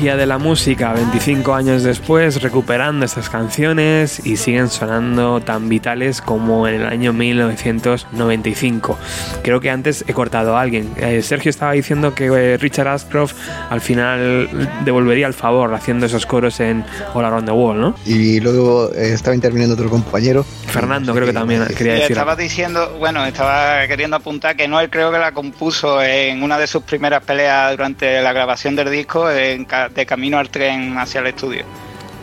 Magia 0.00 0.16
de 0.16 0.24
la 0.24 0.38
música, 0.38 0.94
25 0.94 1.52
años 1.52 1.82
después, 1.82 2.40
recuperando 2.40 3.04
estas 3.04 3.28
canciones 3.28 4.24
y 4.24 4.38
siguen 4.38 4.70
sonando 4.70 5.42
tan 5.42 5.68
vitales 5.68 6.22
como 6.22 6.66
en 6.66 6.76
el 6.76 6.86
año 6.86 7.12
1995. 7.12 8.98
Creo 9.42 9.60
que 9.60 9.68
antes 9.68 10.06
he 10.08 10.14
cortado 10.14 10.56
a 10.56 10.62
alguien. 10.62 10.90
Eh, 10.96 11.20
Sergio 11.20 11.50
estaba 11.50 11.72
diciendo 11.72 12.14
que 12.14 12.28
eh, 12.28 12.56
Richard 12.56 12.88
Ashcroft 12.88 13.34
al 13.68 13.82
final 13.82 14.48
devolvería 14.86 15.26
el 15.26 15.34
favor 15.34 15.74
haciendo 15.74 16.06
esos 16.06 16.24
coros 16.24 16.60
en 16.60 16.82
All 17.12 17.26
Around 17.26 17.44
the 17.44 17.52
World, 17.52 17.80
¿no? 17.82 17.94
Y 18.06 18.40
luego 18.40 18.90
eh, 18.94 19.12
estaba 19.12 19.34
interviniendo 19.34 19.74
otro 19.74 19.90
compañero. 19.90 20.46
Fernando 20.66 21.12
creo 21.12 21.26
que 21.26 21.34
también 21.34 21.66
quería 21.76 21.94
decir. 21.94 22.12
estaba 22.12 22.36
diciendo, 22.36 22.96
bueno, 22.98 23.26
estaba 23.26 23.86
queriendo 23.86 24.16
apuntar 24.16 24.56
que 24.56 24.66
Noel 24.66 24.88
creo 24.88 25.12
que 25.12 25.18
la 25.18 25.32
compuso 25.32 26.02
en 26.02 26.42
una 26.42 26.58
de 26.58 26.66
sus 26.66 26.84
primeras 26.84 27.22
peleas 27.22 27.72
durante 27.72 28.22
la 28.22 28.32
grabación 28.32 28.74
del 28.76 28.90
disco 28.90 29.30
en 29.30 29.66
de 29.94 30.06
camino 30.06 30.38
al 30.38 30.48
tren 30.48 30.96
hacia 30.98 31.20
el 31.20 31.28
estudio. 31.28 31.64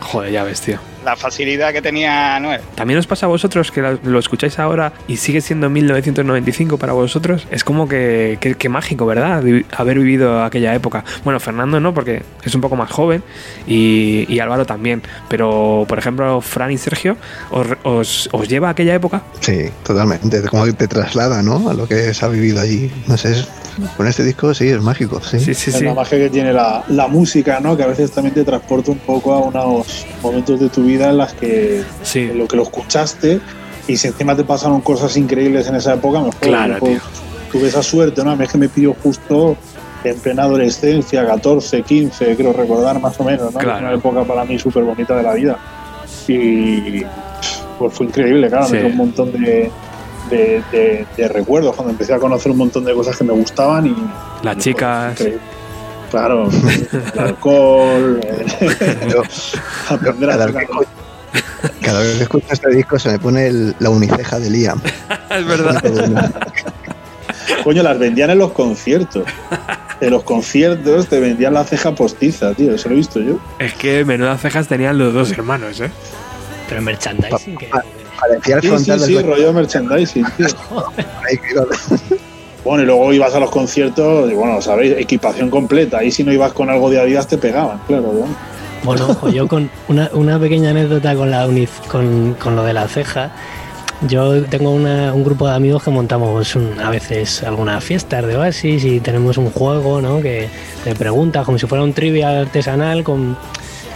Joder, 0.00 0.32
ya 0.32 0.44
ves, 0.44 0.60
tío. 0.60 0.78
La 1.04 1.16
facilidad 1.16 1.72
que 1.72 1.80
tenía 1.80 2.38
Noel. 2.40 2.60
¿También 2.74 2.98
os 2.98 3.06
pasa 3.06 3.26
a 3.26 3.28
vosotros 3.28 3.70
que 3.70 3.80
lo 4.02 4.18
escucháis 4.18 4.58
ahora 4.58 4.92
y 5.06 5.16
sigue 5.16 5.40
siendo 5.40 5.70
1995 5.70 6.76
para 6.78 6.92
vosotros? 6.92 7.46
Es 7.50 7.64
como 7.64 7.88
que, 7.88 8.36
que- 8.40 8.54
que 8.56 8.68
mágico, 8.68 9.06
¿verdad? 9.06 9.42
Haber 9.76 9.98
vivido 9.98 10.42
aquella 10.42 10.74
época. 10.74 11.04
Bueno, 11.24 11.40
Fernando 11.40 11.80
no, 11.80 11.94
porque 11.94 12.22
es 12.42 12.54
un 12.54 12.60
poco 12.60 12.76
más 12.76 12.90
joven 12.90 13.22
y, 13.66 14.26
y 14.28 14.40
Álvaro 14.40 14.66
también. 14.66 15.02
Pero, 15.28 15.84
por 15.88 15.98
ejemplo, 15.98 16.40
Fran 16.40 16.70
y 16.72 16.78
Sergio, 16.78 17.16
¿os, 17.50 17.66
os, 17.84 18.28
os 18.32 18.48
lleva 18.48 18.68
a 18.68 18.70
aquella 18.72 18.94
época? 18.94 19.22
Sí, 19.40 19.70
totalmente. 19.84 20.42
Como 20.42 20.64
que 20.64 20.72
te 20.72 20.88
traslada, 20.88 21.42
¿no? 21.42 21.70
A 21.70 21.74
lo 21.74 21.86
que 21.86 22.12
se 22.12 22.24
ha 22.24 22.28
vivido 22.28 22.60
allí. 22.60 22.90
No 23.06 23.16
sé, 23.16 23.32
es- 23.32 23.48
con 23.96 24.08
este 24.08 24.24
disco 24.24 24.52
sí, 24.54 24.68
es 24.68 24.80
mágico, 24.82 25.20
sí. 25.22 25.38
Sí, 25.38 25.54
sí, 25.54 25.70
Es 25.70 25.76
sí. 25.76 25.84
la 25.84 25.94
magia 25.94 26.18
que 26.18 26.30
tiene 26.30 26.52
la, 26.52 26.82
la 26.88 27.06
música, 27.06 27.60
¿no? 27.60 27.76
Que 27.76 27.84
a 27.84 27.86
veces 27.86 28.10
también 28.10 28.34
te 28.34 28.42
transporta 28.44 28.90
un 28.90 28.98
poco 28.98 29.32
a 29.32 29.38
unos 29.38 30.04
momentos 30.20 30.58
de 30.58 30.68
tu 30.68 30.82
vida 30.82 30.97
vida 30.98 31.10
en 31.10 31.18
las 31.18 31.32
que 31.34 31.82
Sí. 32.02 32.20
en 32.20 32.38
lo 32.38 32.46
que 32.46 32.56
lo 32.56 32.64
escuchaste 32.64 33.40
y 33.86 33.96
si 33.96 34.08
encima 34.08 34.36
te 34.36 34.44
pasaron 34.44 34.80
cosas 34.82 35.16
increíbles 35.16 35.66
en 35.68 35.76
esa 35.76 35.94
época, 35.94 36.18
mejor. 36.18 36.34
Claro, 36.40 36.74
Mejor. 36.84 37.00
Tuve 37.50 37.68
esa 37.68 37.82
suerte, 37.82 38.22
¿no? 38.22 38.32
A 38.32 38.36
mí 38.36 38.44
es 38.44 38.52
que 38.52 38.58
me 38.58 38.68
pidió 38.68 38.94
justo 39.02 39.56
en 40.04 40.18
plena 40.20 40.42
adolescencia, 40.42 41.26
14, 41.26 41.82
15, 41.82 42.36
creo 42.36 42.52
recordar 42.52 43.00
más 43.00 43.18
o 43.18 43.24
menos, 43.24 43.52
¿no? 43.54 43.58
Claro. 43.58 43.78
Una 43.86 43.94
época 43.94 44.22
para 44.24 44.44
mí 44.44 44.58
súper 44.58 44.84
bonita 44.84 45.16
de 45.16 45.22
la 45.22 45.32
vida. 45.32 45.56
Y 46.28 47.02
pues 47.78 47.94
fue 47.94 48.06
increíble, 48.06 48.48
claro, 48.48 48.66
Sí. 48.66 48.72
me 48.74 48.78
dio 48.80 48.88
un 48.88 48.96
montón 48.96 49.32
de, 49.32 49.70
de, 50.30 50.62
de- 50.70 51.06
de 51.16 51.28
recuerdos 51.28 51.74
cuando 51.74 51.92
empecé 51.92 52.12
a 52.12 52.18
conocer 52.18 52.52
un 52.52 52.58
montón 52.58 52.84
de 52.84 52.92
cosas 52.92 53.16
que 53.16 53.24
me 53.24 53.32
gustaban 53.32 53.86
y... 53.86 53.96
Las 54.42 54.56
y, 54.56 54.60
chicas. 54.60 55.14
pues, 55.16 55.20
increíble. 55.20 55.42
Claro, 56.10 56.48
el 57.14 57.18
alcohol, 57.20 58.20
aprender 59.88 60.30
a 60.30 60.32
cada, 60.32 60.44
hacer 60.44 60.54
vez 60.54 60.66
que 60.66 60.72
escucho, 60.72 60.88
cada 61.82 62.00
vez 62.00 62.16
que 62.16 62.22
escucho 62.22 62.46
este 62.50 62.70
disco 62.70 62.98
se 62.98 63.10
me 63.10 63.18
pone 63.18 63.46
el- 63.48 63.76
la 63.78 63.90
uniceja 63.90 64.38
de 64.38 64.50
Liam. 64.50 64.80
es 65.30 65.46
verdad. 65.46 66.32
Coño, 67.64 67.82
las 67.82 67.98
vendían 67.98 68.30
en 68.30 68.38
los 68.38 68.52
conciertos. 68.52 69.24
En 70.00 70.10
los 70.10 70.22
conciertos 70.22 71.08
te 71.08 71.18
vendían 71.20 71.52
la 71.54 71.64
ceja 71.64 71.94
postiza, 71.94 72.54
tío. 72.54 72.74
Eso 72.74 72.88
lo 72.88 72.94
he 72.94 72.98
visto 72.98 73.20
yo. 73.20 73.38
Es 73.58 73.74
que 73.74 74.04
menudas 74.04 74.40
cejas 74.40 74.68
tenían 74.68 74.96
los 74.96 75.12
dos 75.12 75.30
hermanos, 75.32 75.80
¿eh? 75.80 75.90
Pero 76.68 76.82
merchandising, 76.82 77.56
que 77.58 77.68
Parecía 78.20 78.56
el 78.56 78.62
Sí, 78.62 78.68
sí, 78.68 78.74
frontal 78.74 79.00
sí, 79.00 79.14
del 79.14 79.24
coche 79.24 79.36
rollo 79.36 79.52
merchandising, 79.52 80.26
tío. 80.36 80.46
Bueno, 82.68 82.82
y 82.82 82.86
luego 82.86 83.12
ibas 83.14 83.34
a 83.34 83.40
los 83.40 83.50
conciertos 83.50 84.30
y, 84.30 84.34
bueno, 84.34 84.60
sabéis, 84.60 84.94
equipación 84.98 85.48
completa. 85.48 85.98
Ahí 85.98 86.10
si 86.10 86.22
no 86.22 86.32
ibas 86.34 86.52
con 86.52 86.68
algo 86.68 86.90
de 86.90 87.00
Adidas 87.00 87.26
te 87.26 87.38
pegaban, 87.38 87.78
claro. 87.86 88.12
¿no? 88.12 88.26
Bueno, 88.84 89.30
yo 89.32 89.48
con 89.48 89.70
una, 89.88 90.10
una 90.12 90.38
pequeña 90.38 90.70
anécdota 90.70 91.14
con, 91.14 91.30
la 91.30 91.46
uniz- 91.48 91.80
con, 91.90 92.34
con 92.34 92.56
lo 92.56 92.64
de 92.64 92.74
la 92.74 92.86
ceja. 92.86 93.30
Yo 94.06 94.44
tengo 94.44 94.70
una- 94.70 95.14
un 95.14 95.24
grupo 95.24 95.48
de 95.48 95.54
amigos 95.54 95.82
que 95.82 95.90
montamos 95.90 96.54
un- 96.56 96.78
a 96.78 96.90
veces 96.90 97.42
algunas 97.42 97.82
fiestas 97.82 98.26
de 98.26 98.36
Oasis 98.36 98.84
y 98.84 99.00
tenemos 99.00 99.38
un 99.38 99.50
juego 99.50 100.00
¿no? 100.02 100.20
que 100.20 100.48
te 100.84 100.94
pregunta 100.94 101.44
como 101.44 101.58
si 101.58 101.66
fuera 101.66 101.82
un 101.82 101.94
trivia 101.94 102.38
artesanal 102.38 103.02
con, 103.02 103.36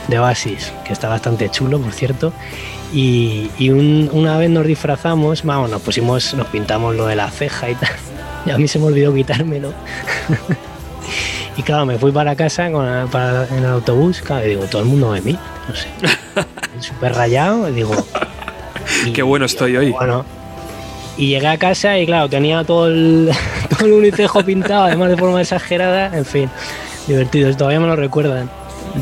de 0.09 0.19
Oasis, 0.19 0.73
que 0.87 0.95
está 0.95 1.09
bastante 1.11 1.51
chulo, 1.51 1.79
por 1.79 1.93
cierto. 1.93 2.33
Y, 2.93 3.51
y 3.59 3.69
un- 3.69 4.09
una 4.13 4.39
vez 4.39 4.49
nos 4.51 4.67
disfrazamos, 4.67 5.45
vamos, 5.45 5.71
nos 5.71 5.83
pusimos, 5.83 6.33
nos 6.35 6.47
pintamos 6.49 6.97
lo 6.97 7.07
de 7.07 7.17
la 7.17 7.31
ceja 7.31 7.69
y 7.71 7.75
tal. 7.75 7.91
Y 8.47 8.51
a 8.51 8.59
mí 8.59 8.67
se 8.69 8.79
me 8.79 8.87
olvidó 8.87 9.13
quitármelo. 9.15 9.73
Y 11.55 11.63
claro, 11.63 11.85
me 11.85 11.99
fui 11.99 12.11
para 12.13 12.35
casa 12.35 12.71
con, 12.73 12.87
para- 13.11 13.47
en 13.49 13.59
el 13.59 13.67
autobús, 13.67 14.23
claro, 14.23 14.47
y 14.47 14.51
digo, 14.51 14.65
todo 14.65 14.81
el 14.83 14.89
mundo 14.89 15.11
me 15.11 15.21
mira, 15.21 15.39
no 15.69 15.75
sé. 15.75 15.87
Súper 16.81 17.13
rayado, 17.15 17.69
y 17.69 17.73
digo... 17.73 17.93
y- 19.07 19.13
Qué 19.13 19.21
bueno 19.23 19.45
estoy 19.45 19.77
hoy. 19.77 19.91
Bueno, 19.91 20.25
y 21.19 21.29
llegué 21.29 21.49
a 21.49 21.59
casa 21.59 21.99
y 21.99 22.07
claro, 22.07 22.31
tenía 22.31 22.65
todo 22.65 22.87
el, 22.87 23.31
todo 23.69 23.85
el 23.87 23.93
unicejo 23.93 24.43
pintado, 24.43 24.85
además 24.85 25.11
de 25.11 25.17
forma 25.19 25.43
exagerada, 25.43 26.17
en 26.17 26.25
fin, 26.25 26.49
divertido, 27.07 27.55
todavía 27.55 27.81
me 27.81 27.87
lo 27.87 27.97
recuerdan. 27.97 28.49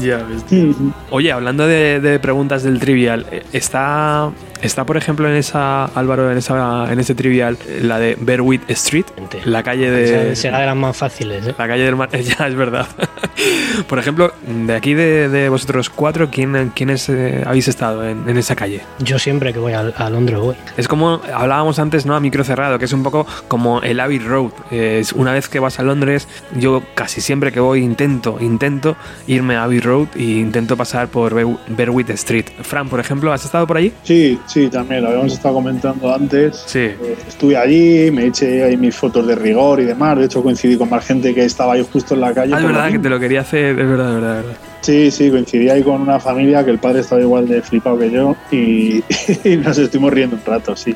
Ya 0.01 0.17
ves, 0.17 0.45
tío. 0.47 0.75
Oye, 1.11 1.31
hablando 1.31 1.69
de, 1.69 2.01
de 2.01 2.19
preguntas 2.19 2.65
del 2.65 2.81
trivial, 2.81 3.27
eh, 3.31 3.45
está, 3.53 4.31
está 4.63 4.85
por 4.85 4.97
ejemplo 4.97 5.29
en 5.29 5.37
esa, 5.37 5.85
Álvaro, 5.87 6.31
en 6.31 6.39
esa, 6.39 6.93
en 6.93 6.99
ese 7.01 7.15
trivial, 7.15 7.59
la 7.83 7.99
de 7.99 8.17
Berwick 8.21 8.63
Street, 8.71 9.05
la 9.45 9.63
calle 9.63 9.91
de. 9.91 10.37
Será 10.37 10.61
de 10.61 10.67
las 10.67 10.77
más 10.77 10.97
fáciles, 10.97 11.47
¿eh? 11.47 11.55
La 11.59 11.67
calle 11.69 11.85
del 11.85 11.97
mar, 11.97 12.09
ya 12.21 12.47
es 12.47 12.55
verdad. 12.55 12.87
Por 13.89 13.99
ejemplo, 13.99 14.33
de 14.47 14.75
aquí 14.75 14.95
de, 14.95 15.29
de 15.29 15.49
vosotros 15.49 15.91
cuatro, 15.91 16.29
¿quién, 16.31 16.73
¿quiénes 16.75 17.09
eh, 17.09 17.43
habéis 17.47 17.69
estado 17.69 18.07
en, 18.07 18.29
en 18.29 18.37
esa 18.37 18.55
calle? 18.57 18.83
Yo 18.99 19.19
siempre 19.19 19.53
que 19.53 19.59
voy 19.59 19.73
a, 19.73 19.81
a 19.81 20.11
Londres 20.11 20.39
voy. 20.39 20.57
Es 20.77 20.89
como 20.89 21.21
hablábamos 21.33 21.79
antes, 21.79 22.07
¿no? 22.07 22.15
A 22.15 22.21
micro 22.21 22.45
cerrado, 22.45 22.79
que 22.79 22.85
es 22.85 22.93
un 22.93 23.03
poco 23.03 23.27
como 23.49 23.81
el 23.83 23.99
Abbey 24.01 24.19
Road. 24.19 24.51
Es 24.71 25.13
una 25.13 25.33
vez 25.33 25.49
que 25.49 25.59
vas 25.61 25.79
a 25.79 25.83
Londres, 25.83 26.29
yo 26.57 26.83
casi 26.95 27.21
siempre 27.21 27.53
que 27.53 27.61
voy 27.61 27.83
intento, 27.83 28.39
intento 28.41 28.97
irme 29.27 29.57
a 29.57 29.65
Abbey 29.65 29.81
Road 29.81 30.09
e 30.17 30.23
intento 30.23 30.77
pasar 30.77 31.09
por 31.09 31.35
Ber- 31.35 31.47
Berwick 31.69 32.11
Street. 32.11 32.47
Fran, 32.63 32.89
por 32.89 33.01
ejemplo, 33.01 33.33
¿has 33.33 33.45
estado 33.45 33.67
por 33.67 33.77
allí? 33.77 33.93
Sí, 34.03 34.39
sí, 34.51 34.69
también 34.69 35.03
lo 35.03 35.09
habíamos 35.09 35.33
estado 35.33 35.55
comentando 35.55 36.13
antes. 36.13 36.63
Sí. 36.67 36.79
Eh, 36.81 37.17
Estuve 37.29 37.57
allí, 37.57 38.11
me 38.11 38.27
eché 38.27 38.65
ahí 38.65 38.77
mis 38.77 38.95
fotos 38.95 39.27
de 39.27 39.35
rigor 39.35 39.81
y 39.81 39.85
demás. 39.85 40.19
De 40.19 40.25
hecho, 40.27 40.43
coincidí 40.43 40.77
con 40.77 40.89
más 40.91 41.07
gente 41.07 41.35
que 41.35 41.45
estaba 41.45 41.75
ahí 41.75 41.87
justo 41.93 42.15
en 42.15 42.21
la 42.21 42.33
calle. 42.35 42.53
Ah, 42.55 42.59
es 42.59 42.65
verdad 42.67 42.91
que 42.91 42.99
te 42.99 43.09
lo 43.09 43.19
quería 43.21 43.41
hacer, 43.43 43.79
es 43.79 43.89
verdad, 43.89 44.09
es 44.09 44.15
verdad, 44.21 44.39
es 44.41 44.45
verdad. 44.47 44.59
Sí, 44.83 45.11
sí, 45.11 45.31
coincidí 45.31 45.69
ahí 45.69 45.83
con 45.83 46.01
una 46.01 46.19
familia 46.19 46.65
que 46.65 46.71
el 46.71 46.79
padre 46.79 47.01
estaba 47.01 47.21
igual 47.21 47.47
de 47.47 47.61
flipado 47.61 47.99
que 47.99 48.11
yo 48.11 48.35
y, 48.51 49.03
y 49.45 49.57
nos 49.57 49.77
estuvimos 49.77 50.13
riendo 50.13 50.37
un 50.37 50.43
rato, 50.45 50.75
sí. 50.75 50.93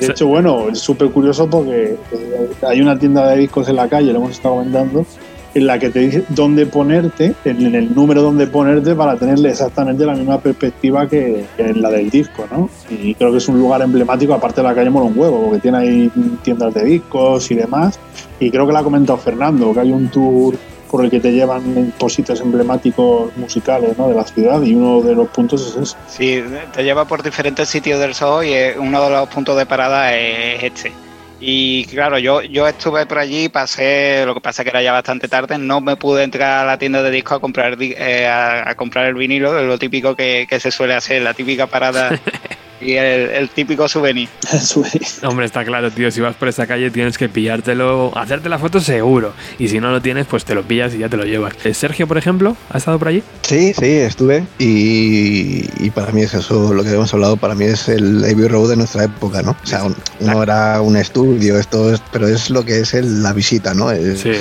De 0.00 0.06
Sí. 0.06 0.10
hecho, 0.12 0.26
bueno, 0.26 0.68
es 0.70 0.80
súper 0.80 1.08
curioso 1.10 1.48
porque 1.48 1.96
eh, 2.12 2.48
hay 2.66 2.80
una 2.80 2.98
tienda 2.98 3.28
de 3.30 3.38
discos 3.38 3.68
en 3.68 3.76
la 3.76 3.88
calle, 3.88 4.12
lo 4.12 4.18
hemos 4.18 4.32
estado 4.32 4.56
comentando, 4.56 5.06
en 5.54 5.66
la 5.66 5.78
que 5.78 5.90
te 5.90 6.00
dice 6.00 6.24
dónde 6.28 6.66
ponerte, 6.66 7.34
en 7.44 7.74
el 7.74 7.94
número 7.94 8.22
donde 8.22 8.46
ponerte 8.46 8.94
para 8.94 9.16
tenerle 9.16 9.50
exactamente 9.50 10.04
la 10.04 10.14
misma 10.14 10.40
perspectiva 10.40 11.08
que, 11.08 11.44
en 11.58 11.82
la 11.82 11.90
del 11.90 12.10
disco, 12.10 12.46
¿no? 12.50 12.68
Y 12.90 13.14
creo 13.14 13.32
que 13.32 13.38
es 13.38 13.48
un 13.48 13.58
lugar 13.58 13.82
emblemático, 13.82 14.34
aparte 14.34 14.60
de 14.60 14.68
la 14.68 14.74
calle 14.74 14.90
un 14.90 15.18
huevo, 15.18 15.44
porque 15.44 15.60
tiene 15.60 15.78
ahí 15.78 16.12
tiendas 16.42 16.74
de 16.74 16.84
discos 16.84 17.50
y 17.50 17.54
demás. 17.54 17.98
Y 18.40 18.50
creo 18.50 18.66
que 18.66 18.72
la 18.72 18.80
ha 18.80 18.84
comentado 18.84 19.18
Fernando, 19.18 19.72
que 19.72 19.80
hay 19.80 19.92
un 19.92 20.08
tour 20.08 20.56
por 20.90 21.04
el 21.04 21.10
que 21.10 21.20
te 21.20 21.32
llevan 21.32 21.92
por 21.98 22.10
sitios 22.10 22.40
emblemáticos 22.40 23.36
musicales 23.36 23.96
¿no? 23.98 24.08
de 24.08 24.14
la 24.14 24.24
ciudad 24.24 24.62
y 24.62 24.74
uno 24.74 25.02
de 25.02 25.14
los 25.14 25.28
puntos 25.28 25.68
es 25.68 25.76
ese. 25.76 25.96
Sí, 26.08 26.42
te 26.74 26.82
lleva 26.82 27.04
por 27.04 27.22
diferentes 27.22 27.68
sitios 27.68 28.00
del 28.00 28.14
zoo 28.14 28.42
y 28.42 28.54
uno 28.78 29.04
de 29.04 29.10
los 29.10 29.28
puntos 29.28 29.56
de 29.56 29.66
parada 29.66 30.16
es 30.16 30.62
este. 30.62 30.92
Y 31.40 31.84
claro, 31.84 32.18
yo, 32.18 32.42
yo 32.42 32.66
estuve 32.66 33.06
por 33.06 33.18
allí, 33.18 33.48
pasé, 33.48 34.24
lo 34.26 34.34
que 34.34 34.40
pasa 34.40 34.64
que 34.64 34.70
era 34.70 34.82
ya 34.82 34.92
bastante 34.92 35.28
tarde, 35.28 35.56
no 35.56 35.80
me 35.80 35.96
pude 35.96 36.24
entrar 36.24 36.64
a 36.64 36.66
la 36.66 36.78
tienda 36.78 37.00
de 37.02 37.12
discos 37.12 37.36
a 37.36 37.40
comprar 37.40 37.76
eh, 37.80 38.26
a 38.26 38.74
comprar 38.74 39.06
el 39.06 39.14
vinilo, 39.14 39.62
lo 39.62 39.78
típico 39.78 40.16
que, 40.16 40.46
que 40.50 40.58
se 40.58 40.72
suele 40.72 40.94
hacer, 40.94 41.22
la 41.22 41.34
típica 41.34 41.68
parada 41.68 42.18
y 42.80 42.92
el, 42.94 43.30
el 43.30 43.48
típico 43.50 43.88
souvenir. 43.88 44.28
Hombre, 45.24 45.46
está 45.46 45.64
claro, 45.64 45.90
tío. 45.90 46.10
Si 46.10 46.20
vas 46.20 46.34
por 46.36 46.48
esa 46.48 46.66
calle 46.66 46.90
tienes 46.90 47.18
que 47.18 47.28
pillártelo, 47.28 48.12
hacerte 48.16 48.48
la 48.48 48.58
foto 48.58 48.80
seguro. 48.80 49.32
Y 49.58 49.68
si 49.68 49.80
no 49.80 49.90
lo 49.90 50.00
tienes, 50.02 50.26
pues 50.26 50.44
te 50.44 50.54
lo 50.54 50.62
pillas 50.62 50.94
y 50.94 50.98
ya 50.98 51.08
te 51.08 51.16
lo 51.16 51.24
llevas. 51.24 51.54
Eh, 51.64 51.74
Sergio, 51.74 52.06
por 52.06 52.18
ejemplo, 52.18 52.56
¿ha 52.70 52.78
estado 52.78 52.98
por 52.98 53.08
allí? 53.08 53.22
Sí, 53.42 53.72
sí, 53.72 53.86
estuve 53.86 54.44
y, 54.58 55.68
y 55.84 55.90
para 55.90 56.12
mí 56.12 56.22
es 56.22 56.34
eso, 56.34 56.72
lo 56.72 56.82
que 56.84 56.90
hemos 56.90 57.12
hablado, 57.14 57.36
para 57.36 57.54
mí 57.54 57.64
es 57.64 57.88
el 57.88 58.24
Abbey 58.24 58.48
Road 58.48 58.70
de 58.70 58.76
nuestra 58.76 59.04
época, 59.04 59.42
¿no? 59.42 59.52
O 59.62 59.66
sea, 59.66 59.84
un- 59.84 59.96
no 60.20 60.42
era 60.42 60.80
un 60.80 60.96
estudio, 60.96 61.58
esto 61.58 61.92
es, 61.92 62.00
pero 62.12 62.28
es 62.28 62.50
lo 62.50 62.64
que 62.64 62.80
es 62.80 62.94
el- 62.94 63.22
la 63.22 63.32
visita, 63.32 63.74
¿no? 63.74 63.90
Es 63.90 64.20
Sí. 64.20 64.32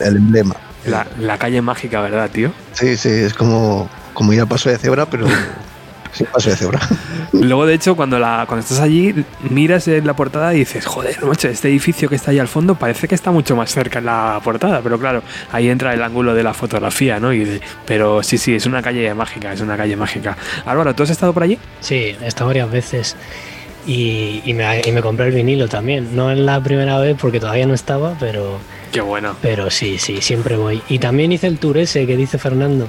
el 0.00 0.16
emblema. 0.16 0.56
La, 0.86 1.06
la 1.20 1.38
calle 1.38 1.62
mágica, 1.62 2.00
¿verdad, 2.00 2.28
tío? 2.30 2.52
Sí, 2.72 2.96
sí, 2.96 3.08
es 3.08 3.34
como, 3.34 3.88
como 4.14 4.32
ir 4.32 4.40
a 4.40 4.46
paso 4.46 4.68
de 4.68 4.78
cebra, 4.78 5.06
pero 5.06 5.26
sin 6.12 6.26
paso 6.26 6.50
de 6.50 6.56
cebra. 6.56 6.80
Luego, 7.32 7.66
de 7.66 7.74
hecho, 7.74 7.96
cuando, 7.96 8.18
la, 8.18 8.44
cuando 8.46 8.62
estás 8.62 8.80
allí, 8.80 9.24
miras 9.48 9.88
en 9.88 10.06
la 10.06 10.14
portada 10.14 10.54
y 10.54 10.58
dices, 10.60 10.84
joder, 10.86 11.22
macho, 11.24 11.48
este 11.48 11.68
edificio 11.68 12.08
que 12.08 12.16
está 12.16 12.30
ahí 12.30 12.38
al 12.38 12.48
fondo 12.48 12.74
parece 12.74 13.08
que 13.08 13.14
está 13.14 13.30
mucho 13.30 13.56
más 13.56 13.70
cerca 13.72 13.98
en 14.00 14.06
la 14.06 14.40
portada. 14.44 14.80
Pero 14.82 14.98
claro, 14.98 15.22
ahí 15.52 15.68
entra 15.68 15.94
el 15.94 16.02
ángulo 16.02 16.34
de 16.34 16.42
la 16.42 16.54
fotografía, 16.54 17.18
¿no? 17.18 17.32
Y 17.32 17.44
de- 17.44 17.60
pero 17.86 18.22
sí, 18.22 18.38
sí, 18.38 18.54
es 18.54 18.66
una 18.66 18.82
calle 18.82 19.12
mágica, 19.14 19.52
es 19.52 19.60
una 19.60 19.76
calle 19.76 19.96
mágica. 19.96 20.36
Álvaro, 20.66 20.94
¿tú 20.94 21.02
has 21.02 21.10
estado 21.10 21.32
por 21.32 21.42
allí? 21.42 21.58
Sí, 21.80 22.14
he 22.20 22.26
estado 22.26 22.48
varias 22.48 22.70
veces. 22.70 23.16
Y, 23.86 24.42
y 24.44 24.54
me, 24.54 24.80
y 24.84 24.92
me 24.92 25.02
compré 25.02 25.26
el 25.28 25.32
vinilo 25.34 25.66
también. 25.68 26.14
No 26.14 26.30
en 26.30 26.46
la 26.46 26.62
primera 26.62 26.98
vez 26.98 27.16
porque 27.20 27.40
todavía 27.40 27.66
no 27.66 27.74
estaba, 27.74 28.14
pero, 28.20 28.58
Qué 28.92 29.00
bueno. 29.00 29.34
pero 29.42 29.70
sí, 29.70 29.98
sí, 29.98 30.20
siempre 30.20 30.56
voy. 30.56 30.82
Y 30.88 30.98
también 31.00 31.32
hice 31.32 31.48
el 31.48 31.58
tour 31.58 31.78
ese 31.78 32.06
que 32.06 32.16
dice 32.16 32.38
Fernando, 32.38 32.88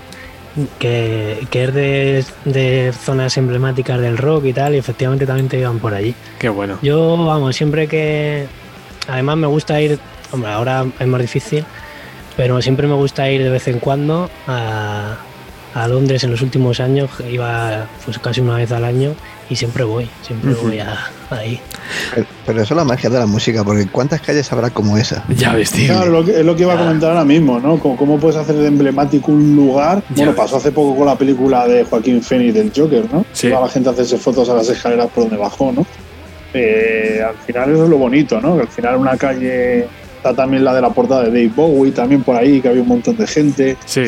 que, 0.79 1.47
que 1.49 1.63
es 1.63 1.73
de, 1.73 2.25
de 2.45 2.93
zonas 2.93 3.37
emblemáticas 3.37 3.99
del 3.99 4.17
rock 4.17 4.45
y 4.45 4.53
tal, 4.53 4.75
y 4.75 4.77
efectivamente 4.77 5.25
también 5.25 5.49
te 5.49 5.59
iban 5.59 5.79
por 5.79 5.93
allí. 5.93 6.15
Qué 6.39 6.49
bueno. 6.49 6.79
Yo, 6.81 7.17
vamos, 7.25 7.55
siempre 7.55 7.87
que... 7.87 8.47
Además 9.07 9.37
me 9.37 9.47
gusta 9.47 9.81
ir, 9.81 9.99
hombre, 10.31 10.51
ahora 10.51 10.85
es 10.97 11.07
más 11.07 11.19
difícil, 11.19 11.65
pero 12.37 12.61
siempre 12.61 12.87
me 12.87 12.93
gusta 12.95 13.29
ir 13.29 13.43
de 13.43 13.49
vez 13.49 13.67
en 13.67 13.79
cuando 13.79 14.29
a, 14.47 15.17
a 15.73 15.87
Londres 15.89 16.23
en 16.23 16.31
los 16.31 16.41
últimos 16.41 16.79
años, 16.79 17.09
iba 17.29 17.87
pues 18.05 18.17
casi 18.19 18.39
una 18.39 18.55
vez 18.55 18.71
al 18.71 18.85
año 18.85 19.13
y 19.53 19.55
siempre 19.55 19.83
voy, 19.83 20.09
siempre 20.25 20.55
voy 20.55 20.79
a, 20.79 20.97
ahí. 21.29 21.59
Pero, 22.15 22.25
pero 22.43 22.61
eso 22.63 22.73
es 22.73 22.77
la 22.77 22.83
magia 22.83 23.07
de 23.09 23.19
la 23.19 23.27
música, 23.27 23.63
porque 23.63 23.87
¿cuántas 23.87 24.19
calles 24.19 24.51
habrá 24.51 24.71
como 24.71 24.97
esa? 24.97 25.23
Ya 25.29 25.53
ves, 25.53 25.71
tío. 25.71 25.93
Claro, 25.93 26.09
lo 26.11 26.25
que, 26.25 26.39
es 26.39 26.43
lo 26.45 26.55
que 26.55 26.63
iba 26.63 26.73
a 26.73 26.77
comentar 26.77 27.11
ahora 27.11 27.23
mismo, 27.23 27.59
¿no? 27.59 27.77
Cómo, 27.77 27.95
cómo 27.95 28.17
puedes 28.19 28.35
hacer 28.35 28.55
de 28.55 28.65
emblemático 28.67 29.31
un 29.31 29.55
lugar. 29.55 29.99
Ya 30.09 30.15
Bueno, 30.15 30.31
ves. 30.31 30.41
pasó 30.41 30.57
hace 30.57 30.71
poco 30.71 30.95
con 30.97 31.05
la 31.05 31.15
película 31.15 31.67
de 31.67 31.83
Joaquín 31.83 32.23
Phoenix 32.23 32.55
del 32.55 32.71
Joker, 32.75 33.05
¿no? 33.13 33.23
Sí. 33.31 33.49
La 33.49 33.69
gente 33.69 33.89
a 33.89 33.91
hacerse 33.91 34.17
fotos 34.17 34.49
a 34.49 34.55
las 34.55 34.67
escaleras 34.67 35.07
por 35.13 35.25
donde 35.25 35.37
bajó, 35.37 35.71
¿no? 35.71 35.85
Eh, 36.55 37.21
al 37.27 37.35
final 37.45 37.73
eso 37.73 37.83
es 37.83 37.89
lo 37.91 37.97
bonito, 37.97 38.41
¿no? 38.41 38.55
Que 38.55 38.61
al 38.63 38.67
final 38.69 38.95
una 38.97 39.17
calle 39.17 39.87
está 40.17 40.33
también 40.33 40.63
la 40.63 40.73
de 40.73 40.81
la 40.81 40.89
portada 40.89 41.25
de 41.25 41.27
Dave 41.27 41.51
Bowie, 41.55 41.91
también 41.91 42.23
por 42.23 42.35
ahí, 42.35 42.59
que 42.59 42.69
había 42.69 42.81
un 42.81 42.87
montón 42.87 43.17
de 43.17 43.27
gente. 43.27 43.77
Sí. 43.85 44.05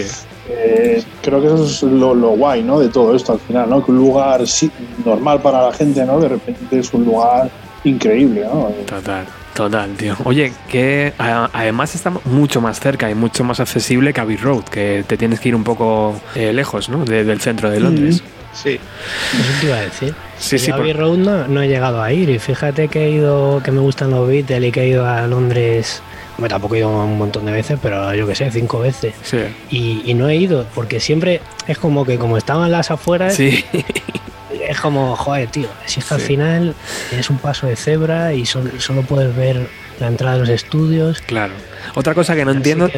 Eh, 0.49 1.01
creo 1.23 1.41
que 1.41 1.47
eso 1.47 1.63
es 1.65 1.81
lo, 1.83 2.13
lo 2.13 2.29
guay, 2.31 2.61
¿no? 2.63 2.79
De 2.79 2.89
todo 2.89 3.15
esto 3.15 3.33
al 3.33 3.39
final, 3.39 3.69
¿no? 3.69 3.83
Que 3.83 3.91
un 3.91 3.97
lugar 3.97 4.45
sí, 4.47 4.69
normal 5.03 5.41
para 5.41 5.63
la 5.63 5.73
gente, 5.73 6.05
¿no? 6.05 6.19
De 6.19 6.29
repente 6.29 6.79
es 6.79 6.93
un 6.93 7.05
lugar 7.05 7.49
increíble, 7.83 8.41
¿no? 8.43 8.69
Total. 8.85 9.25
Total, 9.55 9.89
tío. 9.95 10.17
Oye, 10.25 10.51
que 10.67 11.13
además 11.17 11.95
está 11.95 12.11
mucho 12.25 12.59
más 12.59 12.77
cerca 12.81 13.09
y 13.09 13.15
mucho 13.15 13.45
más 13.45 13.61
accesible 13.61 14.11
que 14.11 14.19
Abbey 14.19 14.35
Road, 14.35 14.65
que 14.65 15.05
te 15.07 15.15
tienes 15.15 15.39
que 15.39 15.47
ir 15.47 15.55
un 15.55 15.63
poco 15.63 16.19
eh, 16.35 16.51
lejos, 16.51 16.89
¿no? 16.89 17.05
De- 17.05 17.23
del 17.23 17.39
centro 17.39 17.69
de 17.69 17.79
Londres. 17.79 18.21
Sí. 18.51 18.71
Eso 18.71 19.59
te 19.61 19.65
iba 19.67 19.77
a 19.77 19.81
decir. 19.81 20.13
Sí, 20.37 20.59
sí, 20.59 20.71
Abbey 20.71 20.91
por- 20.91 21.01
Road 21.03 21.17
no, 21.19 21.47
no 21.47 21.61
he 21.61 21.69
llegado 21.69 22.01
a 22.03 22.11
ir 22.11 22.29
y 22.29 22.37
fíjate 22.37 22.89
que 22.89 23.05
he 23.05 23.11
ido, 23.11 23.61
que 23.63 23.71
me 23.71 23.79
gustan 23.79 24.11
los 24.11 24.27
Beatles 24.27 24.61
y 24.61 24.71
que 24.73 24.81
he 24.83 24.87
ido 24.89 25.05
a 25.07 25.25
Londres, 25.25 26.01
bueno, 26.37 26.53
tampoco 26.53 26.75
he 26.75 26.79
ido 26.79 26.89
un 26.89 27.17
montón 27.17 27.45
de 27.45 27.51
veces, 27.51 27.79
pero 27.81 28.13
yo 28.13 28.27
que 28.27 28.35
sé, 28.35 28.49
cinco 28.51 28.79
veces. 28.79 29.13
Sí. 29.23 29.39
Y, 29.69 30.01
y 30.05 30.13
no 30.13 30.27
he 30.29 30.35
ido 30.35 30.65
porque 30.75 30.99
siempre 30.99 31.41
es 31.67 31.77
como 31.77 32.05
que 32.05 32.17
como 32.17 32.37
estaban 32.37 32.71
las 32.71 32.91
afueras, 32.91 33.35
Sí. 33.35 33.63
es 34.69 34.79
como, 34.79 35.15
joder, 35.15 35.49
tío, 35.49 35.67
si 35.85 35.99
es 35.99 36.05
que 36.05 36.13
al 36.13 36.21
final 36.21 36.75
es 37.11 37.29
un 37.29 37.37
paso 37.37 37.67
de 37.67 37.75
cebra 37.75 38.33
y 38.33 38.45
sol- 38.45 38.71
solo 38.79 39.01
puedes 39.03 39.35
ver 39.35 39.67
la 39.99 40.07
entrada 40.07 40.33
de 40.35 40.39
los 40.41 40.49
estudios. 40.49 41.21
claro. 41.21 41.53
Otra 41.93 42.13
cosa 42.15 42.35
que 42.35 42.43
no 42.43 42.51
entiendo, 42.51 42.89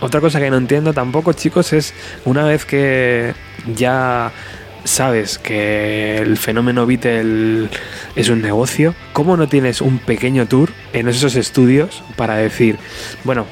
otra 0.00 0.20
cosa 0.20 0.38
que 0.40 0.48
no 0.48 0.56
entiendo 0.56 0.92
tampoco, 0.94 1.32
chicos, 1.32 1.72
es 1.72 1.92
una 2.24 2.44
vez 2.44 2.64
que 2.64 3.34
ya 3.74 4.30
sabes 4.84 5.38
que 5.38 6.18
el 6.18 6.36
fenómeno 6.36 6.86
Beatle 6.86 7.68
es 8.16 8.28
un 8.28 8.42
negocio, 8.42 8.94
¿cómo 9.12 9.36
no 9.36 9.48
tienes 9.48 9.80
un 9.80 9.98
pequeño 9.98 10.46
tour 10.46 10.70
en 10.92 11.08
esos 11.08 11.36
estudios 11.36 12.02
para 12.16 12.36
decir, 12.36 12.78
bueno, 13.24 13.46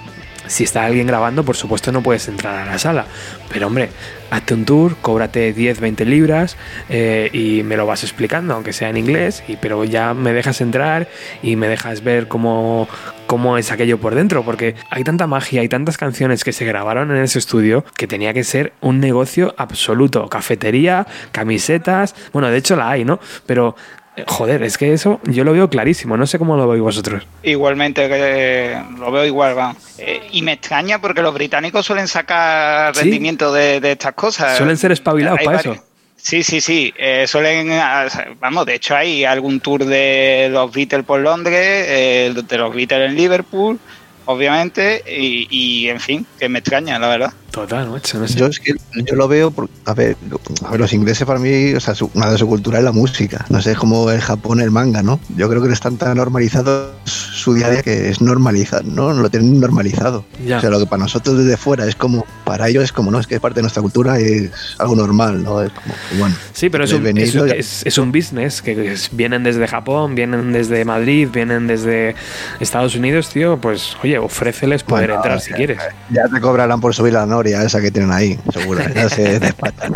si 0.46 0.64
está 0.64 0.84
alguien 0.84 1.06
grabando, 1.06 1.44
por 1.44 1.56
supuesto 1.56 1.92
no 1.92 2.02
puedes 2.02 2.28
entrar 2.28 2.56
a 2.56 2.66
la 2.66 2.78
sala, 2.78 3.06
pero 3.48 3.66
hombre, 3.66 3.90
hazte 4.30 4.54
un 4.54 4.64
tour, 4.64 4.96
cóbrate 5.00 5.52
10, 5.52 5.80
20 5.80 6.04
libras 6.04 6.56
eh, 6.88 7.30
y 7.32 7.62
me 7.62 7.76
lo 7.76 7.86
vas 7.86 8.02
explicando, 8.02 8.54
aunque 8.54 8.72
sea 8.72 8.90
en 8.90 8.96
inglés, 8.96 9.42
y, 9.48 9.56
pero 9.56 9.84
ya 9.84 10.14
me 10.14 10.32
dejas 10.32 10.60
entrar 10.60 11.08
y 11.42 11.56
me 11.56 11.68
dejas 11.68 12.02
ver 12.02 12.28
cómo, 12.28 12.88
cómo 13.26 13.58
es 13.58 13.70
aquello 13.70 13.98
por 13.98 14.14
dentro, 14.14 14.44
porque 14.44 14.74
hay 14.90 15.04
tanta 15.04 15.26
magia, 15.26 15.60
hay 15.60 15.68
tantas 15.68 15.96
canciones 15.96 16.44
que 16.44 16.52
se 16.52 16.64
grabaron 16.64 17.10
en 17.10 17.22
ese 17.22 17.38
estudio 17.38 17.84
que 17.96 18.06
tenía 18.06 18.32
que 18.34 18.44
ser 18.44 18.72
un 18.80 19.00
negocio 19.00 19.54
absoluto. 19.56 20.28
Cafetería, 20.28 21.06
camisetas, 21.32 22.14
bueno, 22.32 22.48
de 22.48 22.58
hecho 22.58 22.76
la 22.76 22.90
hay, 22.90 23.04
¿no? 23.04 23.20
Pero, 23.46 23.76
joder, 24.26 24.62
es 24.62 24.78
que 24.78 24.92
eso 24.92 25.20
yo 25.24 25.44
lo 25.44 25.52
veo 25.52 25.68
clarísimo, 25.68 26.16
no 26.16 26.26
sé 26.26 26.38
cómo 26.38 26.56
lo 26.56 26.66
veis 26.68 26.82
vosotros. 26.82 27.26
Igualmente, 27.42 28.08
que 28.08 28.76
lo 28.98 29.10
veo 29.12 29.24
igual, 29.24 29.54
vamos. 29.54 29.76
Eh, 29.98 30.28
y 30.32 30.42
me 30.42 30.52
extraña 30.52 31.00
porque 31.00 31.22
los 31.22 31.34
británicos 31.34 31.84
suelen 31.84 32.08
sacar 32.08 32.94
Sí. 32.94 33.02
rendimiento 33.02 33.52
de, 33.52 33.80
de 33.80 33.92
estas 33.92 34.14
cosas. 34.14 34.56
Suelen 34.56 34.76
ser 34.76 34.92
espabilados 34.92 35.40
para 35.44 35.60
eso. 35.60 35.76
Sí, 36.16 36.42
sí, 36.42 36.60
sí. 36.60 36.92
eh, 36.96 37.26
suelen, 37.28 37.70
ah, 37.72 38.06
vamos, 38.40 38.66
de 38.66 38.74
hecho 38.74 38.96
hay 38.96 39.24
algún 39.24 39.60
tour 39.60 39.84
de 39.84 40.48
los 40.50 40.72
Beatles 40.72 41.04
por 41.04 41.20
Londres, 41.20 41.54
eh, 41.88 42.34
de 42.34 42.58
los 42.58 42.74
Beatles 42.74 43.10
en 43.10 43.16
Liverpool, 43.16 43.78
obviamente, 44.24 45.02
y, 45.06 45.46
y, 45.50 45.88
en 45.88 46.00
fin, 46.00 46.26
que 46.38 46.48
me 46.48 46.58
extraña, 46.60 46.98
la 46.98 47.08
verdad. 47.08 47.32
Total, 47.56 47.88
macho, 47.88 48.18
no 48.18 48.28
sé. 48.28 48.38
Yo 48.38 48.46
es 48.48 48.60
que 48.60 48.74
yo 48.94 49.14
lo 49.16 49.28
veo, 49.28 49.50
por- 49.50 49.70
a 49.86 49.94
ver, 49.94 50.14
a 50.62 50.70
ver, 50.72 50.78
los 50.78 50.92
ingleses 50.92 51.26
para 51.26 51.38
mí, 51.38 51.72
o 51.72 51.80
sea, 51.80 51.94
su- 51.94 52.10
una 52.12 52.30
de 52.30 52.36
su 52.36 52.46
cultura 52.46 52.76
es 52.78 52.84
la 52.84 52.92
música. 52.92 53.46
No 53.48 53.62
sé, 53.62 53.72
es 53.72 53.78
como 53.78 54.10
el 54.10 54.20
Japón 54.20 54.60
el 54.60 54.70
manga, 54.70 55.02
¿no? 55.02 55.18
Yo 55.38 55.48
creo 55.48 55.62
que 55.62 55.72
están 55.72 55.96
tan 55.96 56.14
normalizados 56.18 56.90
su 57.06 57.54
día 57.54 57.68
a 57.68 57.70
día 57.70 57.82
que 57.82 58.10
es 58.10 58.20
normalizar, 58.20 58.84
¿no? 58.84 59.10
Lo 59.14 59.30
tienen 59.30 59.58
normalizado. 59.58 60.26
Ya. 60.46 60.58
O 60.58 60.60
sea, 60.60 60.68
lo 60.68 60.78
que 60.78 60.84
para 60.86 61.02
nosotros 61.04 61.38
desde 61.38 61.56
fuera 61.56 61.86
es 61.86 61.96
como, 61.96 62.26
para 62.44 62.68
ellos 62.68 62.84
es 62.84 62.92
como, 62.92 63.10
no, 63.10 63.18
es 63.18 63.26
que 63.26 63.36
es 63.36 63.40
parte 63.40 63.56
de 63.56 63.62
nuestra 63.62 63.80
cultura, 63.80 64.18
es 64.18 64.50
algo 64.78 64.94
normal, 64.94 65.42
¿no? 65.42 65.62
Es 65.62 65.70
como, 65.72 65.94
bueno. 66.18 66.36
Sí, 66.52 66.68
pero 66.68 66.84
es 66.84 66.92
un, 66.92 67.06
es, 67.16 67.34
es- 67.34 67.86
es 67.86 67.96
un 67.98 68.12
business 68.12 68.60
que 68.60 68.92
es- 68.92 69.08
vienen 69.12 69.42
desde 69.44 69.66
Japón, 69.66 70.14
vienen 70.14 70.52
desde 70.52 70.84
Madrid, 70.84 71.28
vienen 71.32 71.66
desde 71.66 72.14
Estados 72.60 72.94
Unidos, 72.96 73.30
tío. 73.30 73.56
Pues 73.58 73.96
oye, 74.02 74.18
ofréceles 74.18 74.82
poder 74.82 75.06
Bueno, 75.08 75.22
entrar 75.22 75.40
si 75.40 75.52
quieres. 75.54 75.78
Ya 76.10 76.24
te 76.32 76.38
cobrarán 76.40 76.80
por 76.82 76.94
subir 76.94 77.14
la 77.14 77.24
noria 77.46 77.64
esa 77.66 77.80
que 77.80 77.90
tienen 77.90 78.10
ahí, 78.12 78.38
seguro. 78.52 78.80
Ya 78.94 79.08
se 79.08 79.38
despatan. 79.38 79.92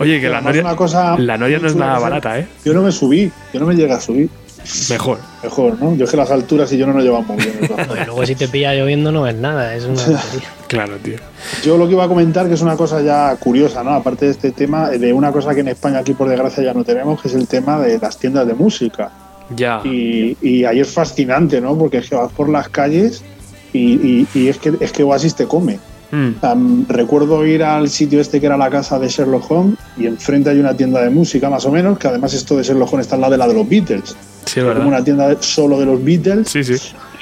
Oye, 0.00 0.20
que 0.20 0.28
la 0.28 0.40
noria, 0.40 0.62
una 0.62 0.76
cosa 0.76 1.16
la 1.18 1.36
noria 1.36 1.58
no 1.58 1.66
es 1.66 1.74
nada 1.76 1.98
barata, 1.98 2.38
¿eh? 2.38 2.46
Yo 2.64 2.72
no 2.74 2.82
me 2.82 2.92
subí, 2.92 3.30
yo 3.52 3.60
no 3.60 3.66
me 3.66 3.74
llegué 3.74 3.92
a 3.92 4.00
subir. 4.00 4.28
Mejor. 4.90 5.18
Mejor, 5.42 5.80
¿no? 5.80 5.94
Yo 5.96 6.04
es 6.04 6.10
que 6.10 6.16
las 6.16 6.30
alturas 6.30 6.70
y 6.72 6.76
yo 6.78 6.86
no 6.86 6.92
nos 6.92 7.02
llevamos 7.02 7.36
bien. 7.38 7.58
No, 7.70 7.96
y 8.02 8.04
luego 8.04 8.26
si 8.26 8.34
te 8.34 8.48
pilla 8.48 8.74
lloviendo 8.74 9.10
no 9.10 9.22
ves 9.22 9.34
nada, 9.36 9.74
es 9.74 9.84
una. 9.84 10.02
Claro, 10.68 10.96
tío. 11.02 11.16
Yo 11.64 11.78
lo 11.78 11.86
que 11.86 11.92
iba 11.94 12.04
a 12.04 12.08
comentar, 12.08 12.46
que 12.46 12.52
es 12.54 12.60
una 12.60 12.76
cosa 12.76 13.00
ya 13.00 13.34
curiosa, 13.36 13.82
¿no? 13.82 13.90
Aparte 13.94 14.26
de 14.26 14.32
este 14.32 14.52
tema, 14.52 14.90
de 14.90 15.12
una 15.14 15.32
cosa 15.32 15.54
que 15.54 15.60
en 15.60 15.68
España 15.68 15.98
aquí 16.00 16.12
por 16.12 16.28
desgracia 16.28 16.62
ya 16.62 16.74
no 16.74 16.84
tenemos, 16.84 17.22
que 17.22 17.28
es 17.28 17.34
el 17.34 17.48
tema 17.48 17.78
de 17.80 17.98
las 17.98 18.18
tiendas 18.18 18.46
de 18.46 18.52
música. 18.54 19.10
Ya. 19.56 19.80
Y, 19.84 20.36
y 20.42 20.64
ahí 20.64 20.80
es 20.80 20.88
fascinante, 20.92 21.58
¿no? 21.62 21.76
Porque 21.78 21.98
es 21.98 22.08
que 22.10 22.16
vas 22.16 22.30
por 22.32 22.50
las 22.50 22.68
calles 22.68 23.22
y, 23.72 23.94
y- 23.94 24.26
y 24.34 24.48
es, 24.48 24.58
que, 24.58 24.74
es 24.78 24.92
que 24.92 25.02
Oasis 25.04 25.34
te 25.36 25.46
come. 25.46 25.78
Mm, 26.10 26.84
recuerdo 26.88 27.44
ir 27.46 27.62
al 27.62 27.90
sitio 27.90 28.20
este 28.20 28.40
que 28.40 28.46
era 28.46 28.56
la 28.56 28.70
casa 28.70 28.98
de 28.98 29.08
Sherlock 29.08 29.50
Holmes 29.50 29.74
y 29.98 30.06
enfrente 30.06 30.48
hay 30.50 30.58
una 30.58 30.74
tienda 30.74 31.02
de 31.02 31.10
música 31.10 31.50
más 31.50 31.66
o 31.66 31.70
menos, 31.70 31.98
que 31.98 32.08
además 32.08 32.32
esto 32.32 32.56
de 32.56 32.62
Sherlock 32.62 32.92
Holmes 32.92 33.06
está 33.06 33.16
al 33.16 33.20
lado 33.20 33.32
de 33.32 33.38
la 33.38 33.46
de 33.48 33.54
los 33.54 33.68
Beatles. 33.68 34.16
sí, 34.46 34.60
es 34.60 34.64
como 34.64 34.68
verdad. 34.68 34.86
una 34.86 35.04
tienda 35.04 35.36
solo 35.40 35.78
de 35.78 35.84
los 35.86 36.02
Beatles 36.02 36.48
Sí, 36.48 36.64
sí. 36.64 36.74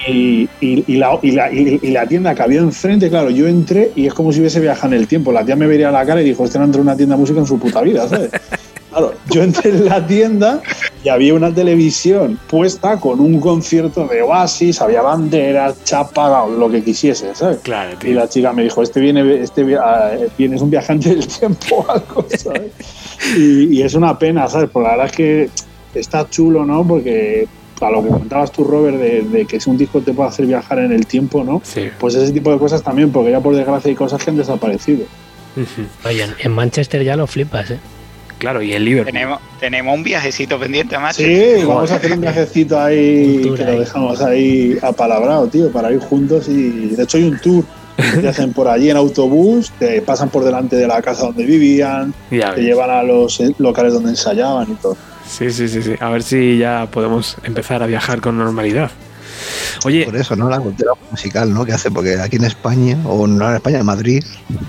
y, 0.07 0.49
y- 0.61 0.85
y 0.87 0.97
la, 0.99 1.19
y, 1.21 1.33
la, 1.33 1.53
y- 1.53 1.81
y 1.83 1.91
la 1.91 2.07
tienda 2.07 2.33
que 2.35 2.43
había 2.43 2.61
enfrente, 2.61 3.09
claro, 3.09 3.31
yo 3.31 3.49
entré 3.49 3.91
y 3.97 4.07
es 4.07 4.15
como 4.15 4.33
si 4.33 4.39
hubiese 4.39 4.61
viajado 4.61 4.95
en 4.95 5.01
el 5.01 5.09
tiempo. 5.09 5.33
La 5.33 5.45
tía 5.45 5.57
me 5.57 5.67
vería 5.67 5.91
la 5.91 6.07
cara 6.07 6.23
y 6.23 6.25
dijo, 6.25 6.45
este 6.45 6.59
no 6.61 6.67
entró 6.67 6.81
en 6.83 6.87
una 6.87 6.97
tienda 6.97 7.17
de 7.17 7.21
música 7.21 7.41
en 7.41 7.47
su 7.47 7.59
puta 7.59 7.81
vida, 7.83 8.09
¿sabes? 8.09 8.31
Claro, 8.97 9.13
yo 9.31 9.43
entré 9.43 9.71
en 9.71 9.85
la 9.85 10.07
tienda 10.07 10.63
y 11.05 11.11
había 11.11 11.35
una 11.35 11.53
televisión 11.55 12.39
puesta 12.49 12.99
con 12.99 13.21
un 13.21 13.41
concierto 13.41 14.07
de 14.07 14.23
Oasis, 14.23 14.81
había 14.81 15.03
banderas, 15.03 15.85
chapa, 15.85 16.47
lo 16.47 16.71
que 16.71 16.83
quisiese, 16.83 17.35
¿sabes? 17.35 17.59
Claro, 17.63 17.93
Y 17.93 17.97
tío. 17.97 18.15
la 18.15 18.27
chica 18.27 18.55
me 18.55 18.63
dijo, 18.63 18.83
este 18.83 19.01
viene, 19.01 19.43
este 19.43 19.77
ah, 19.77 20.13
viene 20.39 20.57
es 20.57 20.63
un 20.63 20.71
viajante 20.71 21.11
del 21.11 21.27
tiempo 21.27 21.85
o 21.87 21.91
algo, 21.91 22.27
¿sabes? 22.39 22.73
Y, 23.37 23.77
y 23.77 23.83
es 23.83 23.93
una 23.95 24.19
pena, 24.19 24.49
¿sabes? 24.49 24.71
Porque 24.73 24.89
la 24.89 24.97
verdad 24.97 25.07
es 25.11 25.13
que 25.13 25.51
está 25.95 26.29
chulo, 26.31 26.65
¿no? 26.65 26.87
Porque 26.87 27.47
a 27.83 27.91
lo 27.91 28.03
que 28.03 28.09
comentabas 28.09 28.51
tú, 28.51 28.65
Robert, 28.65 28.97
de, 28.97 29.21
de 29.21 29.45
que 29.45 29.61
si 29.61 29.69
un 29.69 29.77
disco 29.77 30.01
te 30.01 30.15
puede 30.15 30.31
hacer 30.31 30.47
viajar 30.47 30.79
en 30.79 30.93
el 30.93 31.07
tiempo, 31.07 31.45
¿no? 31.45 31.61
Sí. 31.63 31.91
Pues 32.01 32.15
ese 32.15 32.33
tipo 32.33 32.51
de 32.51 32.59
cosas 32.59 32.83
también, 32.83 33.13
porque 33.13 33.31
ya 33.31 33.41
por 33.41 33.55
desgracia 33.55 33.91
hay 33.91 33.95
cosas 33.95 34.25
que 34.25 34.31
han 34.31 34.39
desaparecido. 34.39 35.05
Oye, 36.07 36.25
en 36.39 36.53
Manchester 36.53 37.03
ya 37.05 37.17
lo 37.17 37.27
flipas, 37.27 37.71
¿eh? 37.73 37.79
Claro, 38.39 38.61
y 38.63 38.73
en 38.75 38.85
Liverpool. 38.85 39.13
Tenemos, 39.13 39.41
tenemos 39.59 39.95
un 39.95 40.03
viajecito 40.03 40.59
pendiente, 40.59 40.99
macho. 40.99 41.23
Sí, 41.23 41.65
vamos 41.67 41.91
a 41.91 41.97
hacer 41.97 42.13
un 42.13 42.21
viajecito 42.21 42.79
ahí 42.79 43.43
Un 43.49 43.57
que 43.57 43.65
lo 43.65 43.81
dejamos 43.81 44.21
ahí 44.23 44.77
apalabrado, 44.83 45.47
tío, 45.49 45.71
para 45.73 45.91
ir 45.91 46.01
juntos 46.01 46.49
y 46.49 46.91
de 46.95 47.03
hecho 47.03 47.17
hay 47.17 47.25
un 47.25 47.39
tour 47.39 47.65
que 47.97 48.19
te 48.19 48.29
hacen 48.29 48.53
por 48.53 48.69
allí 48.69 48.91
en 48.91 48.99
autobús, 48.99 49.73
te 49.79 50.03
pasan 50.03 50.29
por 50.29 50.45
delante 50.45 50.77
de 50.77 50.87
la 50.87 51.01
casa 51.01 51.23
donde 51.27 51.47
vivían, 51.47 52.13
Ya 52.31 52.51
te 52.51 52.57
ves. 52.61 52.67
llevan 52.67 52.91
a 52.91 53.03
los 53.03 53.41
eh, 53.41 53.55
locales 53.59 53.95
donde 53.95 54.11
ensayaban 54.11 54.71
y 54.71 54.75
todo. 54.75 54.97
Sí, 55.27 55.51
sí, 55.51 55.67
sí, 55.69 55.83
sí. 55.83 55.95
A 55.99 56.11
ver 56.11 56.23
si 56.23 56.59
ya 56.59 56.89
podemos 56.91 57.37
empezar 57.43 57.83
a 57.83 57.87
viajar 57.87 58.21
con 58.21 58.37
normalidad. 58.37 58.91
Oye, 59.85 60.05
Por 60.05 60.17
eso, 60.17 60.37
¿no? 60.37 60.49
La 60.49 60.59
cultura 60.61 60.93
musical, 61.11 61.53
¿no? 61.53 61.65
Que 61.65 61.73
hace, 61.73 61.91
porque 61.91 62.19
aquí 62.21 62.37
en 62.37 62.45
España, 62.45 62.99
o 63.05 63.27
no 63.27 63.49
en 63.49 63.57
España, 63.57 63.79
en 63.81 63.87
Madrid, 63.87 64.23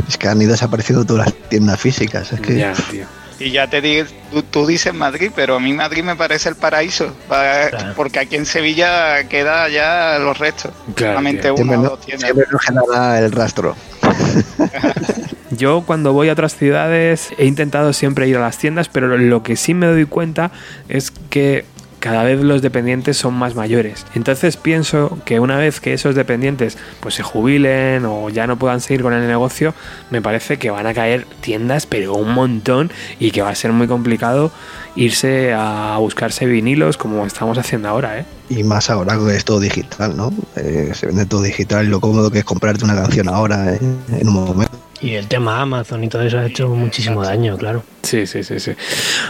es 0.07 0.17
que 0.17 0.27
han 0.27 0.41
ido 0.41 0.51
desapareciendo 0.51 1.05
todas 1.05 1.25
las 1.27 1.49
tiendas 1.49 1.79
físicas. 1.79 2.31
Es 2.33 2.39
que 2.39 2.57
ya, 2.57 2.73
tío. 2.91 3.05
Y 3.39 3.51
ya 3.51 3.67
te 3.69 3.81
digo, 3.81 4.07
tú, 4.31 4.41
tú 4.43 4.65
dices 4.65 4.93
Madrid, 4.93 5.31
pero 5.35 5.55
a 5.55 5.59
mí 5.59 5.71
Madrid 5.73 6.03
me 6.03 6.15
parece 6.15 6.49
el 6.49 6.55
paraíso, 6.55 7.13
para- 7.27 7.69
Claro. 7.69 7.93
porque 7.95 8.19
aquí 8.19 8.35
en 8.35 8.45
Sevilla 8.47 9.27
queda 9.29 9.69
ya 9.69 10.17
los 10.19 10.37
restos. 10.39 10.71
Claro, 10.95 11.13
Solamente 11.13 11.41
tío. 11.43 11.53
una 11.53 11.57
siempre 11.63 11.75
o 11.77 11.81
no, 11.83 11.89
dos 11.89 11.99
tiendas. 12.01 12.23
siempre 12.31 12.45
no 12.51 12.57
genera 12.59 13.19
el 13.19 13.31
rastro. 13.31 13.75
Yo 15.51 15.83
cuando 15.85 16.13
voy 16.13 16.29
a 16.29 16.33
otras 16.33 16.55
ciudades 16.55 17.29
he 17.37 17.45
intentado 17.45 17.93
siempre 17.93 18.27
ir 18.27 18.37
a 18.37 18.41
las 18.41 18.57
tiendas, 18.57 18.89
pero 18.89 19.17
lo 19.17 19.43
que 19.43 19.55
sí 19.55 19.73
me 19.73 19.87
doy 19.87 20.05
cuenta 20.05 20.51
es 20.89 21.11
que 21.29 21.65
cada 21.99 22.23
vez 22.23 22.41
los 22.41 22.61
dependientes 22.61 23.17
son 23.17 23.33
más 23.33 23.55
mayores. 23.55 24.05
Entonces 24.15 24.57
pienso 24.57 25.17
que 25.25 25.39
una 25.39 25.57
vez 25.57 25.79
que 25.79 25.93
esos 25.93 26.15
dependientes 26.15 26.77
pues 26.99 27.15
se 27.15 27.23
jubilen 27.23 28.05
o 28.05 28.29
ya 28.29 28.47
no 28.47 28.57
puedan 28.57 28.81
seguir 28.81 29.01
con 29.01 29.13
el 29.13 29.27
negocio, 29.27 29.73
me 30.09 30.21
parece 30.21 30.57
que 30.57 30.69
van 30.69 30.87
a 30.87 30.93
caer 30.93 31.25
tiendas 31.41 31.85
pero 31.85 32.13
un 32.13 32.33
montón 32.33 32.91
y 33.19 33.31
que 33.31 33.41
va 33.41 33.49
a 33.49 33.55
ser 33.55 33.71
muy 33.71 33.87
complicado 33.87 34.51
irse 34.97 35.53
a 35.53 35.97
buscarse 35.99 36.45
vinilos 36.45 36.97
como 36.97 37.25
estamos 37.25 37.57
haciendo 37.57 37.87
ahora, 37.87 38.19
¿eh? 38.19 38.25
Y 38.49 38.63
más 38.63 38.89
ahora 38.89 39.17
que 39.17 39.35
es 39.35 39.45
todo 39.45 39.59
digital, 39.59 40.17
¿no? 40.17 40.33
Eh, 40.55 40.91
se 40.93 41.05
vende 41.05 41.25
todo 41.25 41.43
digital 41.43 41.85
y 41.85 41.89
lo 41.89 42.01
cómodo 42.01 42.31
que 42.31 42.39
es 42.39 42.45
comprarte 42.45 42.83
una 42.83 42.95
canción 42.95 43.29
ahora 43.29 43.73
eh, 43.73 43.79
en 44.19 44.27
un 44.27 44.33
momento. 44.33 44.77
Y 44.99 45.13
el 45.13 45.27
tema 45.27 45.61
Amazon 45.61 46.03
y 46.03 46.09
todo 46.09 46.23
eso 46.23 46.39
ha 46.39 46.45
hecho 46.47 46.69
muchísimo 46.69 47.23
daño, 47.23 47.55
claro. 47.57 47.83
Sí, 48.01 48.25
sí, 48.25 48.43
sí, 48.43 48.59
sí. 48.59 48.71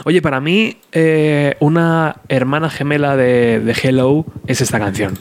Oye, 0.06 0.22
para 0.22 0.40
mí, 0.40 0.78
eh, 0.94 1.58
una 1.60 2.22
hermana 2.30 2.70
gemela 2.70 3.18
de, 3.18 3.60
de 3.60 3.76
Hello 3.84 4.26
es 4.48 4.62
esta 4.62 4.80
canción. 4.80 5.18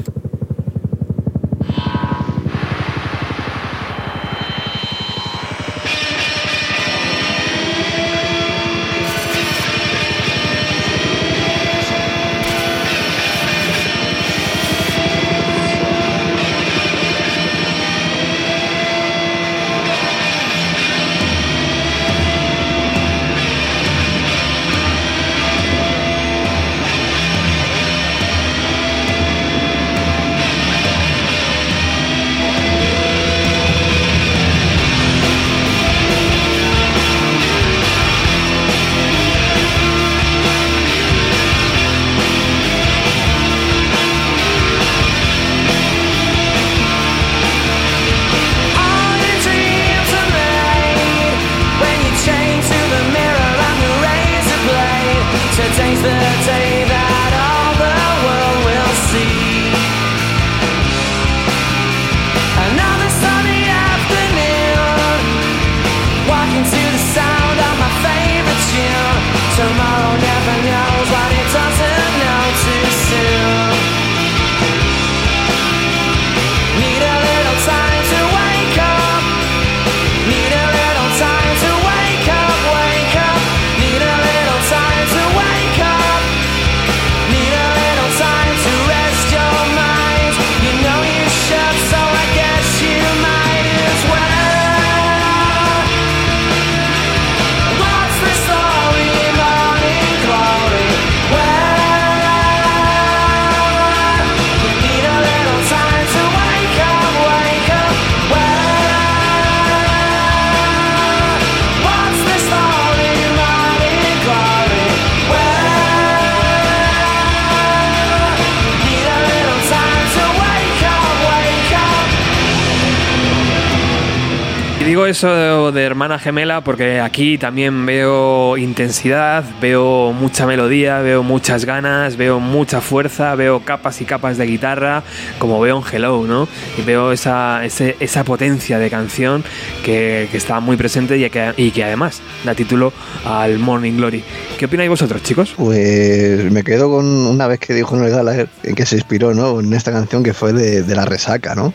De 125.76 125.84
hermana 125.84 126.18
gemela 126.18 126.62
porque 126.62 127.00
aquí 127.00 127.38
también 127.38 127.86
veo 127.86 128.56
intensidad, 128.56 129.44
veo 129.60 130.12
mucha 130.12 130.46
melodía, 130.46 130.98
veo 131.00 131.22
muchas 131.22 131.64
ganas, 131.64 132.16
veo 132.16 132.40
mucha 132.40 132.80
fuerza, 132.80 133.34
veo 133.36 133.60
capas 133.60 134.00
y 134.00 134.04
capas 134.04 134.38
de 134.38 134.46
guitarra, 134.46 135.04
como 135.38 135.60
veo 135.60 135.78
en 135.78 135.84
Hello, 135.94 136.24
¿no? 136.26 136.48
Y 136.76 136.82
veo 136.82 137.12
esa, 137.12 137.64
ese- 137.64 137.96
esa 138.00 138.24
potencia 138.24 138.78
de 138.80 138.90
canción 138.90 139.44
que, 139.84 140.28
que 140.32 140.36
está 140.36 140.58
muy 140.58 140.76
presente 140.76 141.16
y 141.18 141.30
que, 141.30 141.52
y 141.56 141.70
que 141.70 141.84
además 141.84 142.20
da 142.44 142.54
título 142.54 142.92
al 143.24 143.58
Morning 143.60 143.92
Glory. 143.98 144.24
¿Qué 144.58 144.64
opináis 144.64 144.88
vosotros, 144.90 145.22
chicos? 145.22 145.54
Pues 145.56 146.50
me 146.50 146.64
quedo 146.64 146.90
con 146.90 147.04
una 147.06 147.46
vez 147.46 147.60
que 147.60 147.74
dijo 147.74 147.94
Noel 147.94 148.10
Gallagher 148.12 148.48
en 148.64 148.74
que 148.74 148.86
se 148.86 148.96
inspiró, 148.96 149.34
¿no? 149.34 149.60
En 149.60 149.72
esta 149.74 149.92
canción 149.92 150.22
que 150.24 150.32
fue 150.32 150.52
de, 150.52 150.82
de 150.82 150.94
la 150.96 151.04
resaca, 151.04 151.54
¿no? 151.54 151.72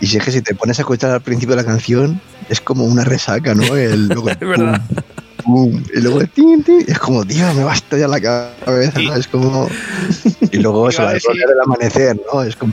Y 0.00 0.06
si 0.06 0.16
es 0.16 0.24
que 0.24 0.30
si 0.30 0.40
te 0.40 0.54
pones 0.54 0.78
a 0.78 0.82
escuchar 0.82 1.10
al 1.10 1.20
principio 1.20 1.54
de 1.56 1.62
la 1.62 1.68
canción, 1.68 2.20
es 2.52 2.60
como 2.60 2.84
una 2.84 3.04
resaca, 3.04 3.54
¿no? 3.54 3.64
El, 3.76 4.08
luego 4.08 4.28
el 4.28 4.36
Es 4.40 4.48
verdad. 4.48 4.80
pum, 5.44 5.72
pum, 5.72 5.82
y 5.94 6.00
luego 6.00 6.20
el 6.20 6.28
tin, 6.28 6.62
tin, 6.62 6.84
y 6.86 6.90
es 6.92 6.98
como, 6.98 7.24
Dios, 7.24 7.54
me 7.54 7.64
va 7.64 7.72
a 7.72 7.74
estallar 7.74 8.08
la 8.10 8.20
cabeza, 8.20 9.00
¿no? 9.00 9.14
Es 9.16 9.26
como... 9.26 9.68
Y 10.52 10.58
luego 10.58 10.88
eso, 10.88 11.02
la 11.02 11.14
decir- 11.14 11.32
del 11.34 11.60
amanecer, 11.64 12.16
¿no? 12.32 12.42
Es 12.42 12.54
como... 12.56 12.72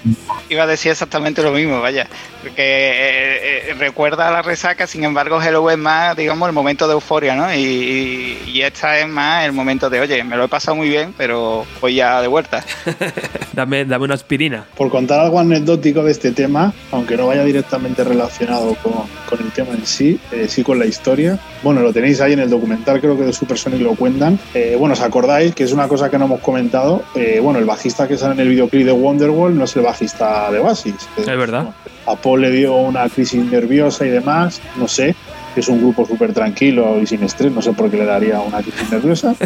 Iba 0.49 0.64
a 0.64 0.68
decir 0.68 0.91
exactamente 0.91 1.41
lo 1.41 1.51
mismo, 1.51 1.80
vaya. 1.81 2.07
Porque 2.43 2.56
eh, 2.57 3.28
recuerda 3.73 4.27
a 4.27 4.31
la 4.31 4.41
resaca, 4.41 4.87
sin 4.87 5.03
embargo, 5.03 5.41
Hello 5.41 5.69
es 5.69 5.77
más, 5.77 6.15
digamos, 6.15 6.47
el 6.47 6.53
momento 6.53 6.87
de 6.87 6.93
euforia, 6.93 7.35
¿no? 7.35 7.53
Y, 7.53 7.57
y- 7.59 8.39
y 8.49 8.61
esta 8.61 8.97
es 8.99 9.07
más 9.07 9.45
el 9.45 9.51
momento 9.53 9.89
de, 9.89 9.99
oye, 10.01 10.23
me 10.23 10.35
lo 10.35 10.45
he 10.45 10.47
pasado 10.47 10.75
muy 10.75 10.89
bien, 10.89 11.13
pero 11.17 11.65
voy 11.81 11.95
ya 11.95 12.21
de 12.21 12.27
vuelta. 12.27 12.63
Dame, 13.53 13.85
dame 13.85 14.05
una 14.05 14.13
aspirina. 14.15 14.65
Por 14.75 14.89
contar 14.89 15.19
algo 15.19 15.39
anecdótico 15.39 16.03
de 16.03 16.11
este 16.11 16.31
tema, 16.31 16.73
aunque 16.91 17.17
no 17.17 17.27
vaya 17.27 17.43
directamente 17.43 18.03
relacionado 18.03 18.75
con, 18.75 18.93
con 19.29 19.39
el 19.45 19.51
tema 19.51 19.71
en 19.71 19.85
sí, 19.85 20.19
eh, 20.31 20.47
sí 20.47 20.63
con 20.63 20.79
la 20.79 20.85
historia. 20.85 21.37
Bueno, 21.61 21.81
lo 21.81 21.91
tenéis 21.91 22.21
ahí 22.21 22.33
en 22.33 22.39
el 22.39 22.49
documental, 22.49 23.01
creo 23.01 23.17
que 23.17 23.23
de 23.25 23.33
Super 23.33 23.57
Sonic 23.57 23.81
lo 23.81 23.95
cuentan. 23.95 24.39
Eh, 24.53 24.75
bueno, 24.79 24.93
¿os 24.93 25.01
acordáis? 25.01 25.53
Que 25.53 25.63
es 25.65 25.73
una 25.73 25.87
cosa 25.87 26.09
que 26.09 26.17
no 26.17 26.25
hemos 26.25 26.39
comentado. 26.41 27.03
Eh, 27.15 27.39
bueno, 27.41 27.59
el 27.59 27.65
bajista 27.65 28.07
que 28.07 28.17
sale 28.17 28.33
en 28.35 28.39
el 28.41 28.49
videoclip 28.49 28.85
de 28.85 28.91
Wonderwall 28.93 29.57
no 29.57 29.65
es 29.65 29.75
el 29.75 29.81
bajista 29.83 30.49
de 30.51 30.59
Oasis. 30.59 30.95
Es 31.17 31.25
verdad. 31.25 31.69
A 32.11 32.15
Paul 32.15 32.41
le 32.41 32.52
dio 32.52 32.76
una 32.76 33.07
crisis 33.10 33.44
nerviosa 33.45 34.06
y 34.06 34.10
demás, 34.10 34.61
no 34.77 34.88
sé, 34.88 35.15
que 35.53 35.60
es 35.61 35.68
un 35.68 35.80
grupo 35.80 36.06
súper 36.06 36.34
tranquilo 36.34 36.99
y 37.02 37.06
sin 37.07 37.23
estrés, 37.23 37.52
no 37.52 37.61
sé 37.61 37.72
por 37.73 37.90
qué 37.90 37.98
le 37.98 38.06
daría 38.06 38.40
una 38.40 38.61
crisis 38.61 38.91
nerviosa. 38.91 39.36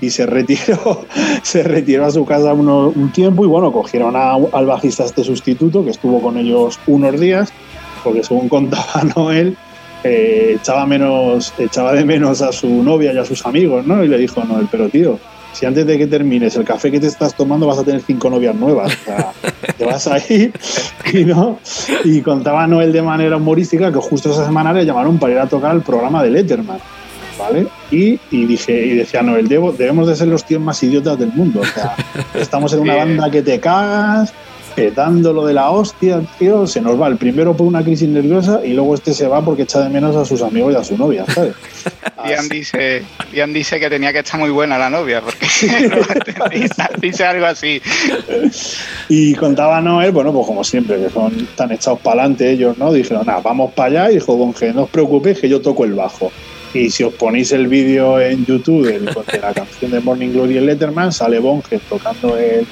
Y 0.00 0.10
se 0.10 0.26
retiró, 0.26 1.06
se 1.42 1.62
retiró 1.62 2.04
a 2.04 2.10
su 2.10 2.26
casa 2.26 2.52
uno- 2.52 2.92
un 2.94 3.10
tiempo 3.12 3.42
y 3.44 3.48
bueno, 3.48 3.72
cogieron 3.72 4.14
a- 4.16 4.34
al 4.52 4.66
bajista 4.66 5.04
este 5.04 5.24
sustituto 5.24 5.82
que 5.82 5.92
estuvo 5.92 6.20
con 6.20 6.36
ellos 6.36 6.78
unos 6.86 7.18
días, 7.18 7.50
porque 8.02 8.22
según 8.22 8.48
contaba 8.50 9.02
Noel, 9.16 9.56
eh, 10.02 10.56
echaba, 10.60 10.84
menos, 10.84 11.54
echaba 11.58 11.92
de 11.94 12.04
menos 12.04 12.42
a 12.42 12.52
su 12.52 12.68
novia 12.82 13.14
y 13.14 13.18
a 13.18 13.24
sus 13.24 13.46
amigos, 13.46 13.86
¿no? 13.86 14.04
Y 14.04 14.08
le 14.08 14.18
dijo 14.18 14.44
Noel, 14.44 14.68
pero 14.70 14.90
tío, 14.90 15.18
si 15.54 15.64
antes 15.66 15.86
de 15.86 15.96
que 15.96 16.06
termines 16.06 16.54
el 16.56 16.64
café 16.64 16.90
que 16.90 17.00
te 17.00 17.06
estás 17.06 17.34
tomando 17.34 17.66
vas 17.66 17.78
a 17.78 17.84
tener 17.84 18.02
cinco 18.02 18.28
novias 18.28 18.54
nuevas, 18.54 18.92
o 18.92 19.04
sea, 19.04 19.32
te 19.78 19.84
vas 19.84 20.06
a 20.06 20.18
ir 20.32 20.52
y 21.12 21.24
no. 21.24 21.58
Y 22.04 22.20
contaba 22.20 22.66
Noel 22.66 22.92
de 22.92 23.00
manera 23.02 23.36
humorística 23.36 23.90
que 23.92 23.98
justo 23.98 24.30
esa 24.32 24.44
semana 24.44 24.72
le 24.72 24.84
llamaron 24.84 25.18
para 25.18 25.32
ir 25.32 25.38
a 25.38 25.46
tocar 25.46 25.74
el 25.74 25.82
programa 25.82 26.22
de 26.22 26.30
Letterman. 26.30 26.78
¿Vale? 27.38 27.66
Y, 27.90 28.18
y 28.30 28.46
dije, 28.46 28.86
y 28.86 28.90
decía 28.94 29.20
Noel, 29.22 29.48
"Debo- 29.48 29.72
debemos 29.76 30.06
de 30.06 30.14
ser 30.14 30.28
los 30.28 30.44
tíos 30.44 30.62
más 30.62 30.80
idiotas 30.84 31.18
del 31.18 31.32
mundo. 31.32 31.60
O 31.62 31.64
sea, 31.64 31.96
estamos 32.34 32.72
en 32.74 32.78
una 32.80 32.94
banda 33.04 33.28
que 33.30 33.42
te 33.42 33.58
cagas, 33.58 34.32
petando 34.74 35.32
lo 35.32 35.46
de 35.46 35.54
la 35.54 35.70
hostia, 35.70 36.20
tío, 36.38 36.66
se 36.66 36.80
nos 36.80 37.00
va 37.00 37.08
el 37.08 37.16
primero 37.16 37.56
por 37.56 37.66
una 37.66 37.82
crisis 37.82 38.08
nerviosa 38.08 38.60
y 38.64 38.72
luego 38.72 38.94
este 38.94 39.14
se 39.14 39.26
va 39.26 39.44
porque 39.44 39.62
echa 39.62 39.80
de 39.80 39.88
menos 39.88 40.16
a 40.16 40.24
sus 40.24 40.42
amigos 40.42 40.74
y 40.74 40.76
a 40.76 40.84
su 40.84 40.96
novia, 40.96 41.24
¿sabes? 41.26 41.54
Liam 42.24 42.48
dice, 42.48 43.02
Liam 43.32 43.52
dice 43.52 43.78
que 43.78 43.90
tenía 43.90 44.12
que 44.12 44.20
estar 44.20 44.40
muy 44.40 44.50
buena 44.50 44.78
la 44.78 44.88
novia, 44.88 45.20
porque 45.20 45.46
dice, 46.50 46.82
dice 47.00 47.24
algo 47.24 47.46
así. 47.46 47.80
Y 49.08 49.34
contaba 49.34 49.80
Noel, 49.80 50.12
bueno, 50.12 50.32
pues 50.32 50.46
como 50.46 50.64
siempre, 50.64 50.98
que 50.98 51.10
son 51.10 51.46
tan 51.54 51.72
echados 51.72 52.00
para 52.00 52.22
adelante 52.22 52.50
ellos, 52.50 52.78
¿no? 52.78 52.92
Dijeron, 52.92 53.26
nada, 53.26 53.40
vamos 53.40 53.72
para 53.74 54.04
allá. 54.04 54.10
Y 54.10 54.14
dijo, 54.14 54.36
Bonge, 54.36 54.72
no 54.72 54.84
os 54.84 54.90
preocupéis 54.90 55.40
que 55.40 55.48
yo 55.48 55.60
toco 55.60 55.84
el 55.84 55.92
bajo. 55.92 56.32
Y 56.72 56.90
si 56.90 57.04
os 57.04 57.14
ponéis 57.14 57.52
el 57.52 57.68
vídeo 57.68 58.20
en 58.20 58.44
YouTube 58.44 58.86
de 58.86 59.38
la 59.38 59.52
canción 59.52 59.90
de 59.92 60.00
Morning 60.00 60.30
Glory 60.30 60.58
en 60.58 60.66
Letterman, 60.66 61.12
sale 61.12 61.38
Bonge 61.38 61.78
tocando 61.88 62.36
el, 62.36 62.66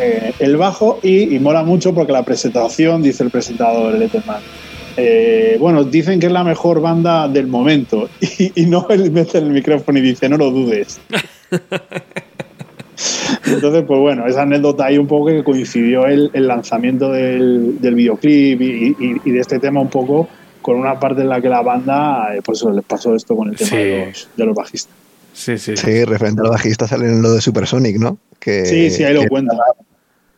eh, 0.00 0.32
el 0.38 0.56
bajo 0.56 0.98
y, 1.02 1.34
y 1.34 1.38
mola 1.38 1.62
mucho 1.62 1.94
porque 1.94 2.12
la 2.12 2.22
presentación, 2.24 3.02
dice 3.02 3.22
el 3.22 3.30
presentador 3.30 3.94
Letterman, 3.94 4.40
eh, 4.96 5.56
bueno, 5.60 5.84
dicen 5.84 6.18
que 6.20 6.26
es 6.26 6.32
la 6.32 6.42
mejor 6.44 6.80
banda 6.80 7.28
del 7.28 7.46
momento 7.46 8.08
y, 8.20 8.62
y 8.62 8.66
Noel 8.66 9.10
mete 9.12 9.38
en 9.38 9.44
el 9.46 9.50
micrófono 9.52 9.98
y 9.98 10.02
dice, 10.02 10.28
no 10.28 10.36
lo 10.36 10.50
dudes. 10.50 11.00
Entonces, 13.46 13.84
pues 13.86 13.98
bueno, 14.00 14.26
esa 14.26 14.42
anécdota 14.42 14.86
ahí 14.86 14.98
un 14.98 15.06
poco 15.06 15.26
que 15.26 15.42
coincidió 15.42 16.06
el, 16.06 16.30
el 16.34 16.46
lanzamiento 16.46 17.10
del, 17.10 17.80
del 17.80 17.94
videoclip 17.94 18.60
y, 18.60 18.96
y- 18.98 19.16
y 19.24 19.30
de 19.30 19.40
este 19.40 19.58
tema 19.58 19.80
un 19.80 19.88
poco 19.88 20.28
con 20.60 20.76
una 20.76 21.00
parte 21.00 21.22
en 21.22 21.30
la 21.30 21.40
que 21.40 21.48
la 21.48 21.62
banda, 21.62 22.34
eh, 22.36 22.40
pues 22.44 22.58
eso, 22.58 22.70
les 22.70 22.84
pasó 22.84 23.14
esto 23.16 23.34
con 23.34 23.48
el 23.48 23.56
tema 23.56 23.70
Sí. 23.70 23.76
de, 23.76 24.06
los, 24.06 24.28
de 24.36 24.44
los 24.44 24.54
bajistas. 24.54 24.92
Sí, 25.32 25.56
sí. 25.56 25.76
Sí, 25.76 26.04
referente 26.04 26.42
al 26.42 26.50
bajista 26.50 26.86
sale 26.86 27.06
en 27.06 27.22
lo 27.22 27.32
de 27.32 27.40
Supersonic, 27.40 27.96
¿no? 27.98 28.18
Que, 28.38 28.66
Sí, 28.66 28.90
sí, 28.90 29.04
ahí 29.04 29.14
lo 29.14 29.22
que 29.22 29.28
cuenta. 29.28 29.54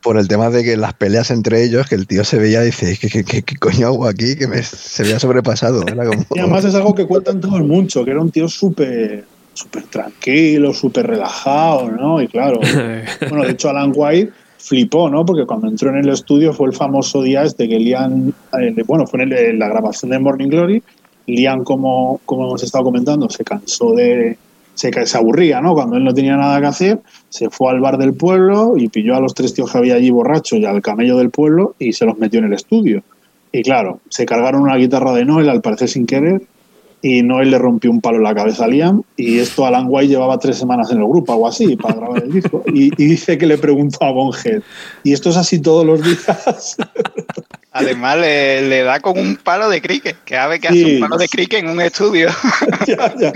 Por 0.02 0.18
el 0.18 0.26
tema 0.28 0.50
de 0.50 0.64
que 0.64 0.76
las 0.76 0.94
peleas 0.94 1.30
entre 1.30 1.62
ellos, 1.64 1.86
que 1.88 1.94
el 1.94 2.06
tío 2.06 2.24
se 2.24 2.38
veía 2.38 2.62
y 2.62 2.66
dice, 2.66 2.98
¿qué, 3.00 3.08
qué, 3.08 3.24
qué- 3.24 3.42
qué 3.42 3.56
coño 3.56 3.86
hago 3.86 4.06
aquí? 4.06 4.36
Que 4.36 4.46
me, 4.48 4.62
se 4.62 5.02
veía 5.04 5.18
sobrepasado. 5.20 5.86
Era 5.86 6.04
como... 6.06 6.24
Y 6.34 6.38
además 6.40 6.64
es 6.64 6.74
algo 6.74 6.94
que 6.94 7.06
cuentan 7.06 7.40
todos 7.40 7.60
mucho, 7.60 8.04
que 8.04 8.10
era 8.10 8.20
un 8.20 8.30
tío 8.30 8.48
súper 8.48 9.24
súper 9.54 9.82
tranquilo, 9.84 10.72
súper 10.72 11.06
relajado, 11.06 11.90
¿no? 11.90 12.22
Y 12.22 12.26
claro, 12.28 12.58
bueno, 13.28 13.44
de 13.44 13.50
hecho 13.52 13.68
Alan 13.68 13.92
White 13.94 14.32
flipó, 14.58 15.10
¿no? 15.10 15.26
Porque 15.26 15.44
cuando 15.44 15.68
entró 15.68 15.90
en 15.90 15.96
el 15.98 16.08
estudio 16.08 16.52
fue 16.54 16.68
el 16.68 16.72
famoso 16.74 17.22
día 17.22 17.42
este 17.42 17.68
que 17.68 17.78
Liam, 17.78 18.32
eh, 18.58 18.82
bueno, 18.86 19.06
fue 19.06 19.22
en, 19.22 19.32
el- 19.32 19.38
en 19.38 19.58
la 19.58 19.68
grabación 19.68 20.10
de 20.10 20.18
Morning 20.18 20.48
Glory, 20.48 20.82
Liam, 21.26 21.64
como, 21.64 22.20
como 22.24 22.46
hemos 22.46 22.62
estado 22.62 22.82
comentando, 22.84 23.28
se 23.28 23.44
cansó 23.44 23.92
de... 23.92 24.36
Se, 24.74 24.90
se 25.06 25.18
aburría, 25.18 25.60
¿no? 25.60 25.74
Cuando 25.74 25.96
él 25.96 26.04
no 26.04 26.14
tenía 26.14 26.36
nada 26.36 26.60
que 26.60 26.66
hacer, 26.66 27.00
se 27.28 27.50
fue 27.50 27.70
al 27.70 27.80
bar 27.80 27.98
del 27.98 28.14
pueblo 28.14 28.74
y 28.76 28.88
pilló 28.88 29.14
a 29.16 29.20
los 29.20 29.34
tres 29.34 29.52
tíos 29.54 29.70
que 29.70 29.78
había 29.78 29.94
allí 29.96 30.10
borrachos 30.10 30.58
y 30.58 30.64
al 30.64 30.80
camello 30.82 31.16
del 31.18 31.30
pueblo 31.30 31.74
y 31.78 31.92
se 31.92 32.04
los 32.06 32.16
metió 32.18 32.38
en 32.38 32.46
el 32.46 32.54
estudio. 32.54 33.02
Y 33.52 33.62
claro, 33.62 34.00
se 34.08 34.24
cargaron 34.24 34.62
una 34.62 34.76
guitarra 34.76 35.12
de 35.12 35.24
Noel, 35.26 35.50
al 35.50 35.60
parecer 35.60 35.88
sin 35.90 36.06
querer, 36.06 36.40
y 37.04 37.22
Noel 37.22 37.50
le 37.50 37.58
rompió 37.58 37.90
un 37.90 38.00
palo 38.00 38.18
en 38.18 38.22
la 38.22 38.34
cabeza 38.34 38.64
a 38.64 38.68
Liam 38.68 39.02
y 39.16 39.40
esto 39.40 39.66
Alan 39.66 39.86
White 39.88 40.08
llevaba 40.08 40.38
tres 40.38 40.56
semanas 40.56 40.90
en 40.92 40.98
el 40.98 41.04
grupo, 41.06 41.32
algo 41.32 41.48
así, 41.48 41.76
para 41.76 41.96
grabar 41.96 42.22
el 42.22 42.32
disco. 42.32 42.62
Y, 42.72 42.86
y 42.96 43.06
dice 43.08 43.36
que 43.36 43.46
le 43.46 43.58
preguntó 43.58 44.04
a 44.04 44.12
Bonhead, 44.12 44.62
¿y 45.02 45.12
esto 45.12 45.30
es 45.30 45.36
así 45.36 45.60
todos 45.60 45.84
los 45.84 46.00
días? 46.02 46.76
Además, 47.72 48.18
le, 48.18 48.68
le 48.68 48.82
da 48.82 49.00
con 49.00 49.18
un 49.18 49.36
palo 49.36 49.68
de 49.68 49.80
cricket, 49.82 50.16
que 50.24 50.34
sabe 50.34 50.60
que 50.60 50.68
Sí. 50.68 50.82
hace 50.84 50.94
un 50.94 51.00
palo 51.00 51.16
de 51.16 51.28
cricket 51.28 51.60
en 51.64 51.70
un 51.70 51.80
estudio. 51.80 52.28
Ya, 52.86 53.14
ya. 53.18 53.32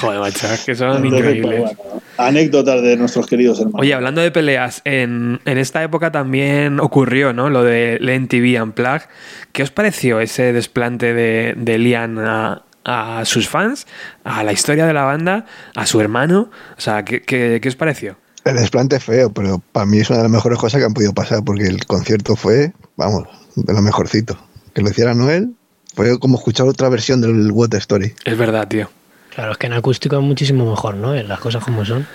Joder, 0.00 0.20
macho, 0.20 0.46
que 0.64 0.74
son 0.74 1.04
Entonces, 1.04 1.10
pues, 1.22 1.36
increíbles. 1.36 1.60
bueno, 1.76 2.02
Anécdotas 2.18 2.82
de 2.82 2.96
nuestros 2.96 3.26
queridos 3.26 3.58
hermanos. 3.58 3.80
Oye, 3.80 3.92
hablando 3.94 4.20
de 4.20 4.30
peleas, 4.30 4.80
en, 4.84 5.40
en 5.44 5.58
esta 5.58 5.82
época 5.82 6.10
también 6.10 6.80
ocurrió, 6.80 7.32
¿no? 7.32 7.50
Lo 7.50 7.62
de 7.62 7.98
MTV 8.00 8.62
Unplugged. 8.62 9.06
¿Qué 9.52 9.62
os 9.62 9.70
pareció 9.70 10.20
ese 10.20 10.52
desplante 10.52 11.12
de, 11.14 11.54
de 11.56 11.78
Liam 11.78 12.18
a, 12.18 12.62
a 12.84 13.24
sus 13.24 13.48
fans, 13.48 13.86
a 14.24 14.42
la 14.44 14.52
historia 14.52 14.86
de 14.86 14.92
la 14.94 15.02
banda, 15.04 15.44
a 15.74 15.86
su 15.86 16.00
hermano? 16.00 16.50
O 16.76 16.80
sea, 16.80 17.04
¿qué, 17.04 17.22
qué, 17.22 17.58
qué 17.62 17.68
os 17.68 17.76
pareció? 17.76 18.16
El 18.44 18.56
desplante 18.56 18.96
es 18.96 19.04
feo, 19.04 19.30
pero 19.32 19.60
para 19.72 19.86
mí 19.86 19.98
es 19.98 20.08
una 20.08 20.18
de 20.18 20.22
las 20.24 20.32
mejores 20.32 20.58
cosas 20.58 20.78
que 20.80 20.84
han 20.86 20.94
podido 20.94 21.12
pasar, 21.12 21.42
porque 21.44 21.64
el 21.66 21.84
concierto 21.84 22.36
fue, 22.36 22.72
vamos, 22.96 23.24
de 23.56 23.72
lo 23.72 23.82
mejorcito. 23.82 24.38
Que 24.72 24.82
lo 24.82 24.88
hiciera 24.90 25.14
Noel 25.14 25.50
fue 25.94 26.18
como 26.20 26.38
escuchar 26.38 26.66
otra 26.68 26.88
versión 26.88 27.20
del 27.20 27.50
What 27.50 27.74
Story. 27.74 28.14
Es 28.24 28.38
verdad, 28.38 28.68
tío. 28.68 28.88
Claro, 29.34 29.52
es 29.52 29.58
que 29.58 29.66
en 29.66 29.74
acústico 29.74 30.16
es 30.16 30.22
muchísimo 30.22 30.68
mejor, 30.68 30.94
¿no? 30.94 31.14
Las 31.14 31.40
cosas 31.40 31.62
como 31.62 31.84
son. 31.84 32.06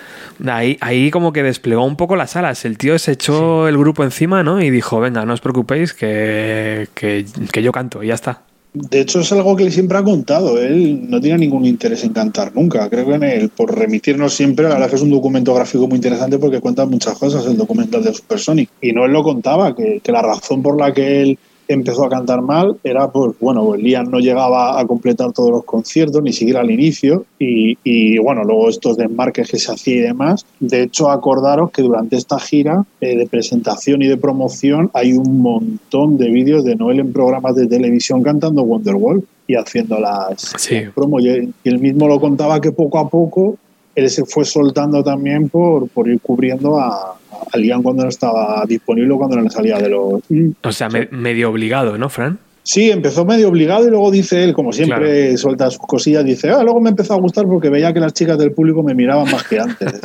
Ahí, 0.46 0.76
ahí 0.80 1.10
como 1.10 1.32
que 1.32 1.42
desplegó 1.42 1.84
un 1.84 1.96
poco 1.96 2.16
las 2.16 2.34
alas. 2.36 2.64
El 2.64 2.78
tío 2.78 2.98
se 2.98 3.12
echó 3.12 3.68
el 3.68 3.78
grupo 3.78 4.02
encima, 4.02 4.42
¿no? 4.42 4.60
Y 4.60 4.70
dijo, 4.70 4.98
venga, 5.00 5.24
no 5.24 5.34
os 5.34 5.40
preocupéis, 5.40 5.92
que, 5.92 6.88
que, 6.94 7.24
que 7.52 7.62
yo 7.62 7.70
canto 7.70 8.02
y 8.02 8.08
ya 8.08 8.14
está. 8.14 8.42
De 8.74 9.02
hecho, 9.02 9.20
es 9.20 9.30
algo 9.32 9.54
que 9.54 9.64
él 9.64 9.72
siempre 9.72 9.98
ha 9.98 10.02
contado. 10.02 10.58
Él 10.58 11.10
no 11.10 11.20
tiene 11.20 11.38
ningún 11.38 11.66
interés 11.66 12.04
en 12.04 12.14
cantar 12.14 12.54
nunca. 12.54 12.88
Creo 12.88 13.06
que 13.06 13.14
en 13.14 13.22
él, 13.22 13.50
por 13.50 13.78
remitirnos 13.78 14.32
siempre, 14.32 14.64
la 14.64 14.74
verdad 14.74 14.88
que 14.88 14.96
es 14.96 15.02
un 15.02 15.10
documento 15.10 15.52
gráfico 15.52 15.86
muy 15.86 15.96
interesante 15.96 16.38
porque 16.38 16.60
cuenta 16.60 16.86
muchas 16.86 17.18
cosas, 17.18 17.44
el 17.46 17.58
documental 17.58 18.02
de 18.02 18.14
Supersonic. 18.14 18.70
Y 18.80 18.92
no 18.92 19.04
él 19.04 19.12
lo 19.12 19.22
contaba, 19.22 19.76
que, 19.76 20.00
que 20.02 20.10
la 20.10 20.22
razón 20.22 20.62
por 20.62 20.80
la 20.80 20.92
que 20.92 21.22
él 21.22 21.38
empezó 21.74 22.04
a 22.04 22.08
cantar 22.08 22.42
mal 22.42 22.76
era 22.84 23.10
pues 23.10 23.32
bueno 23.40 23.64
pues 23.64 23.80
Liam 23.82 24.10
no 24.10 24.18
llegaba 24.18 24.78
a 24.78 24.86
completar 24.86 25.32
todos 25.32 25.50
los 25.50 25.64
conciertos 25.64 26.22
ni 26.22 26.32
siquiera 26.32 26.60
al 26.60 26.70
inicio 26.70 27.24
y, 27.38 27.78
y 27.84 28.18
bueno 28.18 28.44
luego 28.44 28.68
estos 28.68 28.96
desmarques 28.96 29.50
que 29.50 29.58
se 29.58 29.72
hacía 29.72 29.96
y 29.96 30.00
demás 30.00 30.44
de 30.60 30.82
hecho 30.82 31.10
acordaros 31.10 31.70
que 31.70 31.82
durante 31.82 32.16
esta 32.16 32.38
gira 32.38 32.84
eh, 33.00 33.16
de 33.16 33.26
presentación 33.26 34.02
y 34.02 34.08
de 34.08 34.16
promoción 34.16 34.90
hay 34.94 35.12
un 35.12 35.40
montón 35.40 36.18
de 36.18 36.30
vídeos 36.30 36.64
de 36.64 36.76
Noel 36.76 37.00
en 37.00 37.12
programas 37.12 37.54
de 37.56 37.66
televisión 37.66 38.22
cantando 38.22 38.62
Wonderwall 38.62 39.24
y 39.46 39.54
haciendo 39.56 39.98
las, 39.98 40.52
Sí. 40.56 40.80
las 40.80 40.92
promo 40.92 41.20
y 41.20 41.28
él, 41.28 41.54
y 41.64 41.68
él 41.68 41.78
mismo 41.78 42.08
lo 42.08 42.20
contaba 42.20 42.60
que 42.60 42.72
poco 42.72 42.98
a 42.98 43.08
poco 43.08 43.56
él 43.94 44.08
se 44.08 44.24
fue 44.24 44.44
soltando 44.44 45.02
también 45.04 45.48
por, 45.50 45.88
por 45.88 46.08
ir 46.08 46.20
cubriendo 46.20 46.78
a, 46.78 47.18
a 47.52 47.58
Liam 47.58 47.82
cuando 47.82 48.02
no 48.04 48.08
estaba 48.08 48.64
disponible 48.66 49.12
o 49.12 49.18
cuando 49.18 49.36
no 49.36 49.42
le 49.42 49.50
salía 49.50 49.78
de 49.78 49.88
los 49.88 50.20
O 50.62 50.72
sea, 50.72 50.88
me- 50.88 51.08
medio 51.10 51.50
obligado, 51.50 51.98
¿no, 51.98 52.08
Fran? 52.08 52.38
Sí, 52.64 52.90
empezó 52.92 53.24
medio 53.24 53.48
obligado 53.48 53.86
y 53.88 53.90
luego 53.90 54.10
dice 54.12 54.44
él, 54.44 54.52
como 54.54 54.72
siempre 54.72 55.36
suelta 55.36 55.68
sus 55.68 55.80
cosillas, 55.80 56.24
dice, 56.24 56.50
ah, 56.50 56.62
luego 56.62 56.80
me 56.80 56.90
empezó 56.90 57.14
a 57.14 57.18
gustar 57.20 57.44
porque 57.46 57.68
veía 57.70 57.92
que 57.92 57.98
las 57.98 58.12
chicas 58.12 58.38
del 58.38 58.52
público 58.52 58.84
me 58.84 58.94
miraban 58.94 59.28
más 59.30 59.42
que 59.48 59.58
antes. 59.58 59.88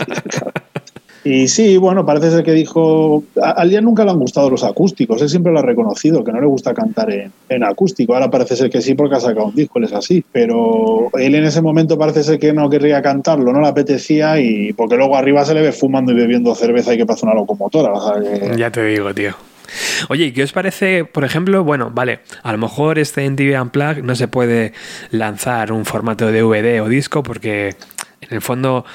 y 1.28 1.48
sí, 1.48 1.78
bueno, 1.78 2.06
parece 2.06 2.32
ser 2.32 2.44
que 2.44 2.54
dijo, 2.54 3.24
a 3.42 3.52
a 3.52 3.66
Liam 3.66 3.84
nunca 3.84 4.06
le 4.06 4.12
han 4.12 4.20
gustado 4.20 4.50
los 4.50 4.64
acústicos, 4.64 5.22
él 5.22 5.30
siempre 5.30 5.52
lo 5.52 5.60
ha 5.60 5.62
reconocido, 5.62 6.24
que 6.24 6.32
no 6.32 6.40
le 6.40 6.48
gusta 6.48 6.74
cantar 6.74 7.12
en, 7.12 7.32
en 7.50 7.64
acústico. 7.64 8.14
Ahora 8.14 8.30
parece 8.30 8.56
ser 8.56 8.70
que 8.70 8.82
sí 8.82 8.94
porque 8.94 9.16
ha 9.16 9.20
sacado 9.20 9.48
un 9.48 9.56
disco, 9.56 9.80
él 9.80 9.86
es 9.86 9.94
así. 9.94 10.24
Pero 10.32 11.10
él 11.14 11.36
en 11.36 11.44
ese 11.44 11.62
momento 11.62 11.98
parece 11.98 12.24
ser 12.24 12.40
que 12.40 12.54
no 12.54 12.70
querría 12.70 13.02
cantarlo, 13.02 13.52
no 13.52 13.62
le 13.62 13.68
apetecía 13.68 14.40
y 14.40 14.72
porque 14.74 14.96
luego 14.96 15.18
arriba 15.18 15.44
se 15.44 15.54
le 15.54 15.62
ve 15.62 15.72
fumando 15.72 16.12
y 16.12 16.16
bebiendo 16.16 16.56
cerveza 16.56 16.94
y 16.94 16.98
que 16.98 17.06
pasa 17.06 17.26
una 17.26 17.36
locomotora. 17.36 17.92
Ya 18.56 18.72
te 18.72 18.86
digo, 18.86 19.14
tío. 19.14 19.34
Oye, 20.10 20.26
¿y 20.26 20.32
qué 20.32 20.44
os 20.44 20.54
parece, 20.54 21.04
por 21.06 21.26
ejemplo? 21.26 21.64
Bueno, 21.64 21.92
vale, 21.94 22.20
a 22.44 22.52
lo 22.52 22.58
mejor 22.58 23.00
este 23.00 23.30
MTV 23.30 23.62
Unplugged 23.62 24.04
no 24.04 24.16
se 24.16 24.28
puede 24.28 24.74
lanzar 25.12 25.72
un 25.72 25.86
formato 25.86 26.32
de 26.32 26.42
DVD 26.42 26.82
o 26.82 26.88
disco 26.88 27.24
porque 27.24 27.76
en 28.22 28.30
el 28.30 28.42
fondo 28.42 28.86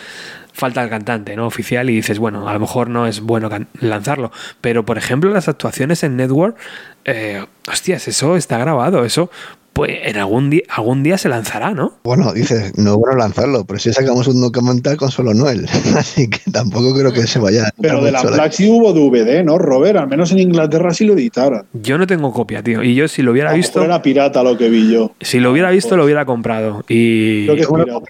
falta 0.52 0.82
el 0.82 0.90
cantante, 0.90 1.36
¿no? 1.36 1.46
Oficial 1.46 1.90
y 1.90 1.96
dices, 1.96 2.18
bueno, 2.18 2.48
a 2.48 2.52
lo 2.52 2.60
mejor 2.60 2.88
no 2.88 3.06
es 3.06 3.20
bueno 3.20 3.48
lanzarlo. 3.80 4.32
Pero, 4.60 4.84
por 4.84 4.98
ejemplo, 4.98 5.30
las 5.30 5.48
actuaciones 5.48 6.02
en 6.02 6.16
Network, 6.16 6.56
eh, 7.04 7.44
hostias, 7.68 8.08
eso 8.08 8.36
está 8.36 8.58
grabado, 8.58 9.04
eso, 9.04 9.30
pues 9.72 9.92
en 10.04 10.16
algún 10.18 10.50
día, 10.50 10.62
algún 10.68 11.02
día 11.02 11.16
se 11.16 11.28
lanzará, 11.28 11.72
¿no? 11.72 11.94
Bueno, 12.04 12.32
dices, 12.32 12.76
no 12.76 12.90
es 12.90 12.96
bueno 12.96 13.16
lanzarlo, 13.16 13.64
pero 13.64 13.78
si 13.78 13.92
sacamos 13.92 14.26
un 14.26 14.40
documental 14.40 14.96
con 14.96 15.10
solo 15.10 15.32
Noel, 15.32 15.66
así 15.96 16.28
que 16.28 16.50
tampoco 16.50 16.94
creo 16.94 17.12
que 17.12 17.26
se 17.26 17.38
vaya 17.38 17.68
a 17.68 17.70
Pero 17.80 18.04
de 18.04 18.12
la 18.12 18.22
Black 18.22 18.52
sí 18.52 18.68
hubo 18.68 18.92
DVD, 18.92 19.42
¿no, 19.42 19.58
Robert? 19.58 19.96
Al 19.96 20.08
menos 20.08 20.30
en 20.32 20.40
Inglaterra 20.40 20.92
sí 20.92 21.04
lo 21.04 21.14
editaron. 21.14 21.64
Yo 21.72 21.96
no 21.96 22.06
tengo 22.06 22.32
copia, 22.32 22.62
tío. 22.62 22.82
Y 22.82 22.94
yo 22.94 23.08
si 23.08 23.22
lo 23.22 23.32
hubiera 23.32 23.52
visto, 23.52 23.82
era 23.82 24.02
pirata 24.02 24.42
lo 24.42 24.58
que 24.58 24.68
vi 24.68 24.92
yo. 24.92 25.12
si 25.20 25.40
lo 25.40 25.50
hubiera 25.50 25.70
visto, 25.70 25.96
lo 25.96 26.04
hubiera 26.04 26.26
comprado. 26.26 26.84
Y 26.88 27.44
Creo 27.44 27.56
que 27.56 27.62
es 27.62 27.68
Bueno, 27.68 27.84
pirata. 27.86 28.06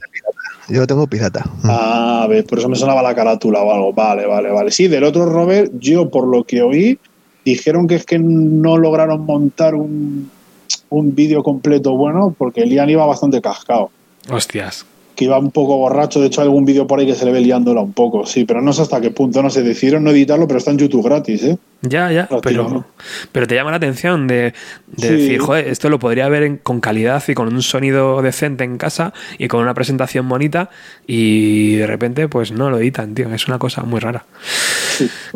Yo 0.72 0.80
lo 0.80 0.86
tengo 0.86 1.06
pirata. 1.06 1.44
Ah, 1.64 2.26
ves, 2.30 2.44
por 2.44 2.58
eso 2.58 2.66
me 2.66 2.76
sonaba 2.76 3.02
la 3.02 3.14
carátula 3.14 3.60
o 3.60 3.70
algo. 3.70 3.92
Vale, 3.92 4.24
vale, 4.24 4.50
vale. 4.50 4.70
Sí, 4.70 4.88
del 4.88 5.04
otro 5.04 5.26
Robert, 5.26 5.70
yo 5.78 6.08
por 6.08 6.26
lo 6.26 6.44
que 6.44 6.62
oí, 6.62 6.98
dijeron 7.44 7.86
que 7.86 7.96
es 7.96 8.06
que 8.06 8.18
no 8.18 8.78
lograron 8.78 9.26
montar 9.26 9.74
un, 9.74 10.30
un 10.88 11.14
vídeo 11.14 11.42
completo 11.42 11.94
bueno 11.94 12.34
porque 12.38 12.64
Liam 12.64 12.88
iba 12.88 13.04
bastante 13.04 13.42
cascado. 13.42 13.90
hostias. 14.30 14.86
Que 15.14 15.24
iba 15.26 15.39
un 15.39 15.51
poco 15.51 15.76
borracho. 15.76 16.20
De 16.20 16.26
hecho, 16.28 16.40
hay 16.40 16.47
algún 16.47 16.64
vídeo 16.64 16.86
por 16.86 16.98
ahí 17.01 17.06
que 17.06 17.14
se 17.14 17.24
le 17.24 17.32
ve 17.32 17.40
liándola 17.40 17.80
un 17.82 17.93
poco. 17.93 18.24
Sí, 18.26 18.44
pero 18.44 18.60
no 18.62 18.72
sé 18.72 18.82
hasta 18.82 19.01
qué 19.01 19.10
punto. 19.10 19.43
No 19.43 19.51
sé, 19.51 19.62
decidieron 19.62 20.05
no 20.05 20.10
editarlo, 20.10 20.47
pero 20.47 20.59
está 20.59 20.70
en 20.70 20.78
YouTube 20.78 21.05
gratis, 21.05 21.43
¿eh? 21.44 21.59
Ya, 21.84 22.12
ya, 22.12 22.28
pero, 22.44 22.84
pero 23.32 23.47
te 23.48 23.56
llama 23.56 23.72
la 23.72 23.78
atención 23.78 24.28
de, 24.28 24.55
de 24.86 25.09
Sí. 25.09 25.09
decir, 25.09 25.40
joder, 25.40 25.66
esto 25.66 25.89
lo 25.89 25.98
podría 25.98 26.28
ver 26.28 26.44
en- 26.44 26.56
con 26.59 26.80
calidad 26.80 27.20
y 27.26 27.34
con 27.34 27.52
un 27.52 27.60
sonido 27.60 28.22
decente 28.22 28.62
en 28.62 28.78
casa 28.78 29.12
y 29.36 29.48
con 29.48 29.60
una 29.62 29.74
presentación 29.74 30.28
bonita 30.28 30.70
y 31.09 31.74
de 31.74 31.86
repente 31.89 32.28
pues 32.28 32.52
no 32.52 32.70
lo 32.70 32.78
editan, 32.78 33.14
tío, 33.16 33.34
es 33.34 33.48
una 33.48 33.59
cosa 33.59 33.82
muy 33.82 33.98
rara. 33.98 34.24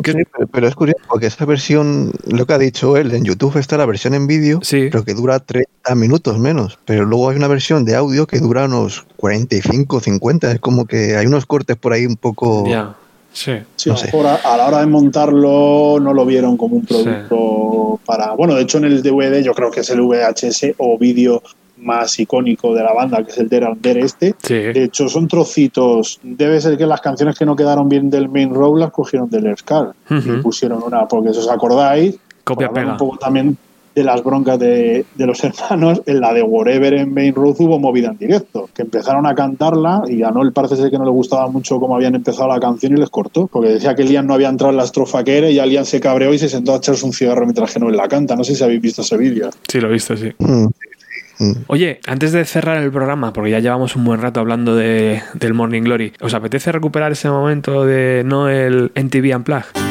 ¿Qué- 0.01 0.11
Sí, 0.13 0.19
pero, 0.31 0.47
pero 0.47 0.67
es 0.69 0.75
curioso 0.75 1.01
porque 1.09 1.25
esa 1.27 1.43
versión, 1.43 2.13
lo 2.27 2.45
que 2.45 2.53
ha 2.53 2.57
dicho 2.57 2.95
él, 2.95 3.13
en 3.13 3.25
YouTube 3.25 3.57
está 3.57 3.75
la 3.77 3.85
versión 3.85 4.13
en 4.13 4.25
vídeo, 4.27 4.59
Sí. 4.63 4.87
pero 4.89 5.03
que 5.03 5.13
dura 5.15 5.39
30 5.41 5.95
minutos 5.95 6.39
menos. 6.39 6.79
Pero 6.85 7.03
luego 7.03 7.29
hay 7.29 7.35
una 7.35 7.49
versión 7.49 7.83
de 7.83 7.95
audio 7.95 8.25
que 8.25 8.39
dura 8.39 8.63
unos 8.65 9.05
45, 9.17 9.99
50. 9.99 10.51
Es 10.53 10.59
como 10.59 10.85
que 10.85 11.17
hay 11.17 11.25
unos 11.25 11.45
cortes 11.45 11.75
por 11.75 11.93
ahí 11.93 12.05
un 12.05 12.15
poco. 12.15 12.65
Ya, 12.67 12.95
sí. 13.33 13.53
Sí, 13.75 13.89
No 13.89 13.95
a 13.95 13.97
lo 13.97 13.99
sé. 14.01 14.05
mejor 14.07 14.25
a, 14.27 14.35
a 14.35 14.57
la 14.57 14.67
hora 14.67 14.79
de 14.79 14.85
montarlo 14.87 15.99
no 15.99 16.13
lo 16.13 16.25
vieron 16.25 16.55
como 16.57 16.77
un 16.77 16.85
producto 16.85 17.99
para. 18.05 18.33
Bueno, 18.33 18.55
de 18.55 18.61
hecho 18.63 18.77
en 18.77 18.85
el 18.85 19.01
DVD 19.03 19.41
yo 19.43 19.53
creo 19.53 19.69
que 19.71 19.81
es 19.81 19.89
el 19.89 20.01
VHS 20.01 20.73
o 20.77 20.97
vídeo 20.97 21.41
más 21.79 22.17
icónico 22.19 22.73
de 22.73 22.81
la 22.83 22.91
banda, 22.91 23.23
que 23.23 23.31
es 23.31 23.37
el 23.37 23.49
Dare 23.49 24.01
este. 24.01 24.33
Sí, 24.41 24.53
De 24.55 24.83
hecho, 24.85 25.07
son 25.09 25.27
trocitos. 25.27 26.19
Debe 26.23 26.59
ser 26.59 26.75
que 26.77 26.87
las 26.87 27.01
canciones 27.01 27.37
que 27.37 27.45
no 27.45 27.55
quedaron 27.55 27.87
bien 27.87 28.09
del 28.09 28.29
main 28.29 28.51
road 28.53 28.79
las 28.79 28.91
cogieron 28.91 29.29
del 29.29 29.55
Scar 29.57 29.91
y 30.09 30.41
pusieron 30.41 30.81
una, 30.81 31.07
porque 31.07 31.33
si 31.33 31.39
os 31.39 31.49
acordáis, 31.49 32.17
Copia 32.43 32.69
pega. 32.71 32.93
un 32.93 32.97
poco 32.97 33.17
también 33.17 33.55
de 33.97 34.03
las 34.03 34.23
broncas 34.23 34.59
de, 34.59 35.05
de 35.15 35.25
los 35.25 35.43
hermanos, 35.43 36.03
en 36.05 36.21
la 36.21 36.31
de 36.31 36.43
Whatever 36.43 36.93
en 36.93 37.13
Main 37.13 37.33
Road 37.33 37.55
hubo 37.59 37.79
movida 37.79 38.09
en 38.09 38.17
directo, 38.17 38.69
que 38.75 38.83
empezaron 38.83 39.25
a 39.25 39.33
cantarla 39.33 40.03
y 40.07 40.21
a 40.21 40.29
Noel 40.29 40.53
parece 40.53 40.75
ser 40.75 40.91
que 40.91 40.99
no 40.99 41.03
le 41.03 41.09
gustaba 41.09 41.47
mucho 41.47 41.79
cómo 41.79 41.95
habían 41.95 42.13
empezado 42.13 42.47
la 42.47 42.59
canción 42.59 42.93
y 42.93 42.99
les 42.99 43.09
cortó, 43.09 43.47
porque 43.47 43.69
decía 43.69 43.95
que 43.95 44.03
Liam 44.03 44.27
no 44.27 44.35
había 44.35 44.49
entrado 44.49 44.71
en 44.71 44.77
la 44.77 44.83
estrofa 44.83 45.23
que 45.23 45.39
era 45.39 45.49
y 45.49 45.55
ya 45.55 45.65
Liam 45.65 45.83
se 45.83 45.99
cabreó 45.99 46.31
y 46.31 46.37
se 46.37 46.47
sentó 46.47 46.75
a 46.75 46.77
echarse 46.77 47.05
un 47.05 47.13
cigarro 47.13 47.45
mientras 47.45 47.73
que 47.73 47.79
Noel 47.79 47.97
la 47.97 48.07
canta. 48.07 48.35
No 48.35 48.43
sé 48.43 48.53
si 48.53 48.63
habéis 48.63 48.81
visto 48.81 49.01
ese 49.01 49.17
vídeo. 49.17 49.49
sí, 49.67 49.81
lo 49.81 49.89
he 49.89 49.93
visto, 49.93 50.15
sí. 50.15 50.31
Mm, 50.37 50.67
mm. 51.39 51.53
Oye, 51.65 51.99
antes 52.05 52.31
de 52.33 52.45
cerrar 52.45 52.77
el 52.77 52.91
programa, 52.91 53.33
porque 53.33 53.49
ya 53.49 53.59
llevamos 53.59 53.95
un 53.95 54.05
buen 54.05 54.21
rato 54.21 54.39
hablando 54.39 54.75
de, 54.75 55.23
del 55.33 55.55
Morning 55.55 55.81
Glory, 55.81 56.13
¿os 56.21 56.35
apetece 56.35 56.71
recuperar 56.71 57.13
ese 57.13 57.29
momento 57.29 57.83
de 57.83 58.21
no 58.23 58.47
el 58.47 58.91
NTV 58.93 59.35
Unplugged? 59.35 59.86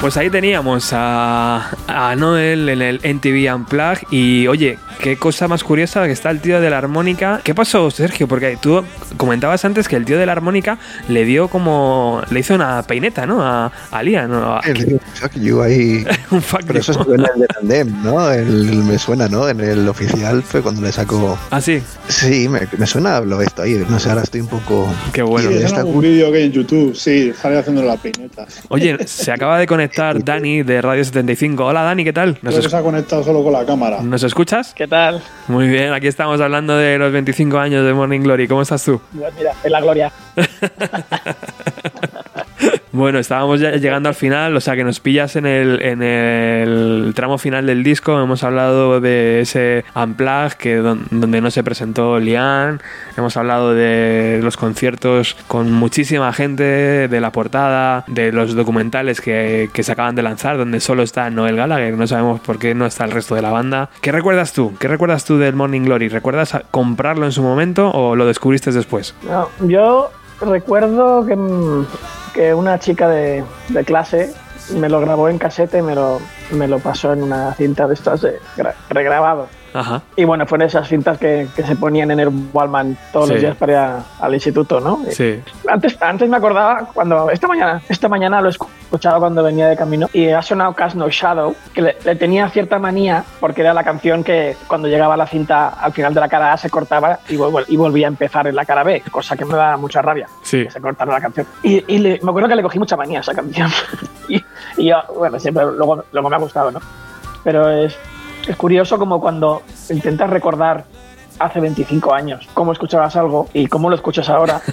Pues 0.00 0.16
ahí 0.16 0.30
teníamos 0.30 0.92
a, 0.92 1.70
a 1.88 2.14
Noel 2.14 2.68
en 2.68 2.82
el 2.82 3.00
NTV 3.02 3.52
Unplugged 3.52 4.06
y 4.12 4.46
oye, 4.46 4.78
qué 5.00 5.16
cosa 5.16 5.48
más 5.48 5.64
curiosa 5.64 6.06
que 6.06 6.12
está 6.12 6.30
el 6.30 6.40
tío 6.40 6.60
de 6.60 6.70
la 6.70 6.78
armónica. 6.78 7.40
¿Qué 7.44 7.54
pasó, 7.54 7.90
Sergio? 7.90 8.26
Porque 8.28 8.58
tú 8.60 8.84
comentabas 9.16 9.64
antes 9.64 9.88
que 9.88 9.96
el 9.96 10.04
tío 10.04 10.18
de 10.18 10.26
la 10.26 10.32
armónica 10.32 10.78
le 11.08 11.24
dio 11.24 11.48
como... 11.48 12.20
le 12.30 12.40
hizo 12.40 12.54
una 12.54 12.82
peineta, 12.82 13.26
¿no? 13.26 13.42
A, 13.42 13.70
a 13.90 14.02
Liam. 14.02 14.30
¿no? 14.30 14.54
A- 14.56 14.60
El 14.64 15.00
fuck 15.14 15.32
you 15.34 15.62
ahí. 15.62 16.04
un 16.30 16.42
fuck 16.42 16.62
Pero 16.66 16.80
eso 16.80 16.92
estuvo 16.92 17.14
en 17.14 17.20
el 17.20 17.40
de 17.40 17.46
Tandem, 17.46 18.02
¿no? 18.02 18.30
El, 18.30 18.68
el- 18.68 18.84
me 18.84 18.98
suena, 18.98 19.28
¿no? 19.28 19.48
En 19.48 19.60
el 19.60 19.88
oficial 19.88 20.42
fue 20.42 20.62
cuando 20.62 20.80
le 20.82 20.92
sacó. 20.92 21.38
Ah, 21.50 21.60
sí. 21.60 21.82
Sí, 22.08 22.48
me, 22.48 22.60
me 22.76 22.86
suena 22.86 23.20
lo 23.20 23.38
visto 23.38 23.62
ahí. 23.62 23.82
No 23.88 23.98
sé, 23.98 24.08
ahora 24.10 24.22
estoy 24.22 24.40
un 24.40 24.48
poco. 24.48 24.88
Qué 25.12 25.22
bueno. 25.22 25.48
Sí, 25.48 25.54
de 25.54 25.60
es 25.60 25.66
esta 25.66 25.84
un 25.84 26.00
vídeo 26.00 26.30
que 26.32 26.38
hay 26.38 26.44
en 26.44 26.52
YouTube, 26.52 26.94
sí, 26.96 27.32
sale 27.40 27.58
haciendo 27.58 27.82
las 27.82 27.98
peinetas. 28.00 28.60
Oye, 28.68 29.06
se 29.06 29.30
acaba 29.30 29.58
de 29.58 29.66
conectar 29.66 30.22
Dani 30.24 30.62
de 30.62 30.80
Radio 30.82 31.04
75. 31.04 31.64
Hola 31.66 31.82
Dani, 31.82 32.04
¿qué 32.04 32.12
tal? 32.12 32.38
¿Nos, 32.42 32.54
Creo 32.54 32.62
que 32.62 32.70
se 32.70 32.76
ha 32.76 32.82
conectado 32.82 33.22
solo 33.22 33.42
con 33.44 33.52
la 33.52 33.64
cámara. 33.64 34.00
¿nos 34.02 34.22
escuchas? 34.22 34.72
¿Qué 34.74 34.87
tal? 34.88 35.22
Muy 35.46 35.68
bien, 35.68 35.92
aquí 35.92 36.06
estamos 36.06 36.40
hablando 36.40 36.76
de 36.76 36.98
los 36.98 37.12
25 37.12 37.58
años 37.58 37.84
de 37.86 37.94
Morning 37.94 38.20
Glory. 38.20 38.48
¿Cómo 38.48 38.62
estás 38.62 38.84
tú? 38.84 39.00
Mira, 39.12 39.30
en 39.62 39.72
la 39.72 39.80
gloria. 39.80 40.12
Bueno, 42.92 43.18
estábamos 43.18 43.60
ya 43.60 43.72
llegando 43.72 44.08
al 44.08 44.14
final, 44.14 44.56
o 44.56 44.60
sea 44.60 44.74
que 44.74 44.84
nos 44.84 44.98
pillas 45.00 45.36
en 45.36 45.44
el, 45.46 45.82
en 45.82 46.02
el 46.02 47.12
tramo 47.14 47.36
final 47.38 47.66
del 47.66 47.82
disco. 47.82 48.18
Hemos 48.20 48.42
hablado 48.44 49.00
de 49.00 49.40
ese 49.40 49.84
Unplugged 49.94 50.52
que 50.54 50.76
don- 50.76 51.04
donde 51.10 51.40
no 51.40 51.50
se 51.50 51.62
presentó 51.62 52.18
Lian. 52.18 52.80
Hemos 53.16 53.36
hablado 53.36 53.74
de 53.74 54.40
los 54.42 54.56
conciertos 54.56 55.36
con 55.48 55.70
muchísima 55.72 56.32
gente, 56.32 57.08
de 57.08 57.20
la 57.20 57.30
portada, 57.30 58.04
de 58.06 58.32
los 58.32 58.54
documentales 58.54 59.20
que, 59.20 59.68
que 59.72 59.82
se 59.82 59.92
acaban 59.92 60.14
de 60.14 60.22
lanzar, 60.22 60.56
donde 60.56 60.80
solo 60.80 61.02
está 61.02 61.28
Noel 61.30 61.56
Gallagher. 61.56 61.94
No 61.94 62.06
sabemos 62.06 62.40
por 62.40 62.58
qué 62.58 62.74
no 62.74 62.86
está 62.86 63.04
el 63.04 63.10
resto 63.10 63.34
de 63.34 63.42
la 63.42 63.50
banda. 63.50 63.90
¿Qué 64.00 64.12
recuerdas 64.12 64.52
tú? 64.52 64.74
¿Qué 64.78 64.88
recuerdas 64.88 65.24
tú 65.24 65.36
del 65.38 65.54
Morning 65.54 65.82
Glory? 65.82 66.08
¿Recuerdas 66.08 66.56
comprarlo 66.70 67.26
en 67.26 67.32
su 67.32 67.42
momento 67.42 67.90
o 67.90 68.16
lo 68.16 68.24
descubriste 68.26 68.72
después? 68.72 69.14
No, 69.28 69.48
yo 69.66 70.10
recuerdo 70.40 71.24
que, 71.26 71.36
mm, 71.36 71.86
que 72.34 72.54
una 72.54 72.78
chica 72.78 73.08
de, 73.08 73.44
de 73.68 73.84
clase 73.84 74.32
me 74.76 74.88
lo 74.88 75.00
grabó 75.00 75.28
en 75.28 75.38
casete 75.38 75.78
y 75.78 75.82
me 75.82 75.94
lo, 75.94 76.20
me 76.52 76.68
lo 76.68 76.78
pasó 76.78 77.12
en 77.12 77.22
una 77.22 77.54
cinta 77.54 77.86
de 77.86 77.94
estas 77.94 78.20
de 78.20 78.38
gra- 78.56 78.74
regrabado. 78.90 79.48
Ajá. 79.74 80.02
Y 80.16 80.24
bueno, 80.24 80.46
fueron 80.46 80.66
esas 80.66 80.88
cintas 80.88 81.18
que, 81.18 81.46
que 81.54 81.62
se 81.62 81.76
ponían 81.76 82.10
en 82.10 82.20
el 82.20 82.30
Wallman 82.52 82.96
todos 83.12 83.26
Sí. 83.28 83.32
los 83.34 83.42
días 83.42 83.56
para 83.56 83.72
ir 83.72 83.78
a- 83.78 84.02
al 84.20 84.34
instituto, 84.34 84.80
¿no? 84.80 85.00
Sí. 85.10 85.42
Antes, 85.68 86.00
antes 86.00 86.28
me 86.28 86.36
acordaba 86.36 86.88
cuando 86.94 87.30
esta 87.30 87.46
mañana, 87.46 87.80
esta 87.88 88.08
mañana 88.08 88.40
lo 88.40 88.48
he 88.48 88.50
escuchado 88.50 89.18
cuando 89.20 89.42
venía 89.42 89.68
de 89.68 89.76
camino 89.76 90.08
y 90.12 90.28
ha 90.30 90.40
sonado 90.42 90.72
Cast 90.74 90.96
No 90.96 91.08
Shadow, 91.10 91.54
que 91.74 91.82
le, 91.82 91.96
le 92.04 92.16
tenía 92.16 92.48
cierta 92.48 92.78
manía 92.78 93.24
porque 93.40 93.60
era 93.60 93.74
la 93.74 93.84
canción 93.84 94.24
que 94.24 94.56
cuando 94.66 94.88
llegaba 94.88 95.16
la 95.16 95.26
cinta 95.26 95.68
al 95.68 95.92
final 95.92 96.14
de 96.14 96.20
la 96.20 96.28
cara 96.28 96.52
A 96.52 96.56
se 96.56 96.70
cortaba 96.70 97.18
y, 97.28 97.36
vol- 97.36 97.64
y 97.68 97.76
volvía 97.76 98.06
a 98.06 98.08
empezar 98.08 98.46
en 98.46 98.56
la 98.56 98.64
cara 98.64 98.82
B, 98.82 99.02
cosa 99.10 99.36
que 99.36 99.44
me 99.44 99.54
da 99.54 99.76
mucha 99.76 100.00
rabia. 100.00 100.28
Sí. 100.42 100.64
Que 100.64 100.70
se 100.70 100.80
cortara 100.80 101.12
la 101.12 101.20
canción. 101.20 101.46
Y, 101.62 101.84
y 101.94 101.98
le- 101.98 102.20
me 102.22 102.30
acuerdo 102.30 102.48
que 102.48 102.56
le 102.56 102.62
cogí 102.62 102.78
mucha 102.78 102.96
manía 102.96 103.18
a 103.18 103.20
esa 103.20 103.34
canción. 103.34 103.68
y, 104.28 104.42
y 104.78 104.88
yo, 104.88 104.96
bueno, 105.16 105.38
siempre 105.38 105.64
luego, 105.64 106.04
luego 106.12 106.30
me 106.30 106.36
ha 106.36 106.38
gustado, 106.38 106.70
¿no? 106.70 106.80
Pero 107.44 107.68
es, 107.70 107.96
es 108.48 108.56
curioso 108.56 108.98
como 108.98 109.20
cuando 109.20 109.62
intentas 109.90 110.30
recordar 110.30 110.84
hace 111.38 111.60
25 111.60 112.12
años 112.14 112.48
cómo 112.54 112.72
escuchabas 112.72 113.14
algo 113.16 113.48
y 113.52 113.66
cómo 113.66 113.88
lo 113.90 113.94
escuchas 113.96 114.28
ahora. 114.28 114.60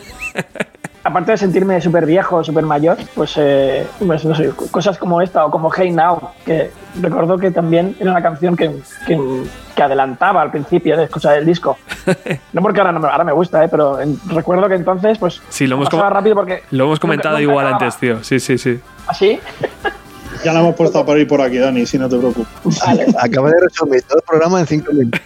Aparte 1.03 1.33
de 1.33 1.37
sentirme 1.37 1.79
súper 1.81 2.07
viejo, 2.07 2.43
súper 2.43 2.63
mayor, 2.65 2.97
pues, 3.13 3.33
eh, 3.37 3.85
pues 4.07 4.25
no 4.25 4.33
sé, 4.33 4.49
cosas 4.71 4.97
como 4.97 5.21
esta 5.21 5.45
o 5.45 5.51
como 5.51 5.69
Hey 5.71 5.91
Now, 5.91 6.31
que 6.43 6.71
recuerdo 6.99 7.37
que 7.37 7.51
también 7.51 7.95
era 7.99 8.09
una 8.09 8.23
canción 8.23 8.55
que, 8.57 8.71
que, 9.05 9.43
que 9.75 9.83
adelantaba 9.83 10.41
al 10.41 10.49
principio 10.49 10.97
de 10.97 11.03
escuchar 11.03 11.37
el 11.37 11.45
disco. 11.45 11.77
No 12.53 12.61
porque 12.63 12.79
ahora, 12.79 12.91
no 12.93 12.99
me, 13.01 13.07
ahora 13.09 13.23
me 13.23 13.33
gusta, 13.33 13.63
eh, 13.63 13.67
pero 13.69 13.99
en- 14.01 14.17
recuerdo 14.29 14.67
que 14.67 14.75
entonces 14.75 15.19
pues 15.19 15.41
Sí, 15.49 15.67
lo 15.67 15.75
hemos 15.75 15.91
rápido 15.91 16.33
porque... 16.35 16.63
Lo 16.71 16.85
hemos 16.85 16.99
comentado 16.99 17.35
nunca 17.37 17.41
igual 17.51 17.67
acababa. 17.67 17.85
antes, 17.85 17.99
tío. 17.99 18.23
Sí, 18.23 18.39
sí, 18.39 18.57
sí. 18.57 18.79
¿Así? 19.05 19.39
Ya 20.43 20.53
la 20.53 20.59
hemos 20.59 20.75
puesto 20.75 20.99
a 20.99 21.05
parir 21.05 21.27
por 21.27 21.41
aquí, 21.41 21.57
Dani, 21.57 21.85
si 21.85 21.97
no 21.97 22.07
te 22.09 22.17
preocupes. 22.17 22.79
Vale. 22.85 23.05
Acaba 23.19 23.49
de 23.49 23.59
resumir 23.61 24.01
todo 24.03 24.17
el 24.19 24.23
programa 24.23 24.59
en 24.59 24.67
cinco 24.67 24.91
minutos. 24.93 25.21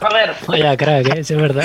Joder. 0.00 0.32
Vaya 0.46 0.76
crack, 0.76 1.14
¿eh? 1.16 1.24
Sí, 1.24 1.32
es 1.34 1.40
verdad. 1.40 1.64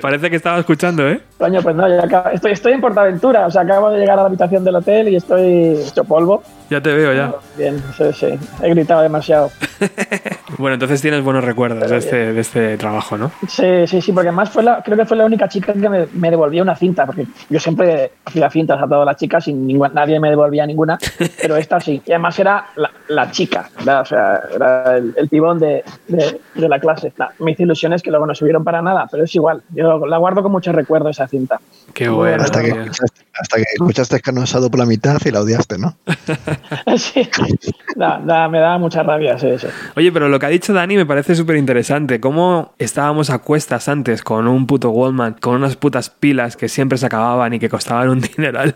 Parece 0.00 0.28
que 0.28 0.34
estaba 0.36 0.58
escuchando, 0.58 1.08
¿eh? 1.08 1.20
Coño, 1.38 1.62
pues 1.62 1.76
no, 1.76 1.88
ya 1.88 2.02
acabo- 2.02 2.30
estoy, 2.32 2.50
estoy 2.52 2.72
en 2.72 2.80
Portaventura, 2.80 3.46
o 3.46 3.50
sea, 3.50 3.62
acabo 3.62 3.90
de 3.90 4.00
llegar 4.00 4.18
a 4.18 4.22
la 4.22 4.28
habitación 4.28 4.64
del 4.64 4.74
hotel 4.74 5.08
y 5.10 5.16
estoy 5.16 5.78
hecho 5.86 6.02
polvo. 6.02 6.42
Ya 6.68 6.80
te 6.80 6.92
veo, 6.92 7.12
ya. 7.14 7.32
Bien, 7.56 7.80
sí, 7.96 8.04
sí, 8.12 8.38
he 8.62 8.70
gritado 8.70 9.02
demasiado. 9.02 9.52
Bueno, 10.58 10.74
entonces 10.74 11.00
tienes 11.02 11.22
buenos 11.22 11.44
recuerdos 11.44 11.90
de 11.90 11.96
este, 11.96 12.32
de 12.32 12.40
este 12.40 12.76
trabajo, 12.78 13.16
¿no? 13.18 13.30
Sí, 13.48 13.86
sí, 13.86 14.00
sí, 14.00 14.12
porque 14.12 14.28
además 14.28 14.50
fue 14.50 14.62
la, 14.62 14.82
creo 14.82 14.96
que 14.96 15.04
fue 15.04 15.16
la 15.16 15.24
única 15.24 15.48
chica 15.48 15.72
que 15.72 15.88
me, 15.88 16.06
me 16.14 16.30
devolvía 16.30 16.62
una 16.62 16.76
cinta, 16.76 17.04
porque 17.06 17.26
yo 17.50 17.58
siempre 17.60 18.12
hacía 18.24 18.48
cintas 18.50 18.80
a 18.82 18.86
todas 18.86 19.04
las 19.06 19.16
chicas 19.16 19.46
y 19.48 19.52
ninguna- 19.52 19.90
nadie 19.92 20.20
me 20.20 20.30
devolvía 20.30 20.66
ninguna, 20.66 20.98
pero 21.42 21.56
esta 21.56 21.80
sí. 21.80 22.00
Y 22.06 22.12
además 22.12 22.38
era 22.38 22.66
la, 22.76 22.90
la 23.08 23.30
chica, 23.30 23.68
¿verdad? 23.78 24.00
o 24.02 24.04
sea, 24.04 24.40
era 24.54 24.96
el, 24.96 25.14
el 25.16 25.28
tibón 25.28 25.58
de, 25.58 25.82
de- 26.08 26.40
de 26.54 26.68
la 26.68 26.78
clase. 26.78 27.12
Nah, 27.18 27.28
me 27.40 27.52
hizo 27.52 27.62
ilusiones 27.64 28.02
que 28.02 28.10
luego 28.10 28.26
no 28.26 28.34
subieron 28.34 28.62
para 28.64 28.80
nada, 28.82 29.06
pero 29.10 29.24
es 29.24 29.34
igual. 29.34 29.62
Yo 29.74 30.06
la 30.06 30.16
guardo 30.18 30.42
con 30.42 30.52
mucho 30.52 30.72
recuerdo 30.72 31.08
esa 31.08 31.26
cinta. 31.26 31.60
Qué 31.92 32.08
bueno. 32.08 32.42
Hasta 32.44 32.60
que, 32.62 32.68
escuchaste, 32.70 33.20
hasta 33.40 33.56
que 33.56 33.62
escuchaste 33.74 34.20
Canosado 34.20 34.70
por 34.70 34.80
la 34.80 34.86
mitad 34.86 35.18
y 35.24 35.30
la 35.30 35.40
odiaste, 35.40 35.78
¿no? 35.78 35.96
sí, 36.96 37.28
da- 37.96 38.48
me 38.48 38.58
da 38.60 38.78
mucha 38.78 39.02
rabia, 39.02 39.38
sí, 39.38 39.58
sí. 39.58 39.66
Oye, 39.96 40.12
pero 40.12 40.28
lo 40.28 40.35
que 40.38 40.46
ha 40.46 40.48
dicho 40.48 40.72
Dani 40.72 40.96
me 40.96 41.06
parece 41.06 41.34
súper 41.34 41.56
interesante. 41.56 42.20
Cómo 42.20 42.72
estábamos 42.78 43.30
a 43.30 43.38
cuestas 43.38 43.88
antes 43.88 44.22
con 44.22 44.48
un 44.48 44.66
puto 44.66 44.90
Wallman, 44.90 45.36
con 45.40 45.56
unas 45.56 45.76
putas 45.76 46.10
pilas 46.10 46.56
que 46.56 46.68
siempre 46.68 46.98
se 46.98 47.06
acababan 47.06 47.54
y 47.54 47.58
que 47.58 47.68
costaban 47.68 48.08
un 48.08 48.20
dineral. 48.36 48.74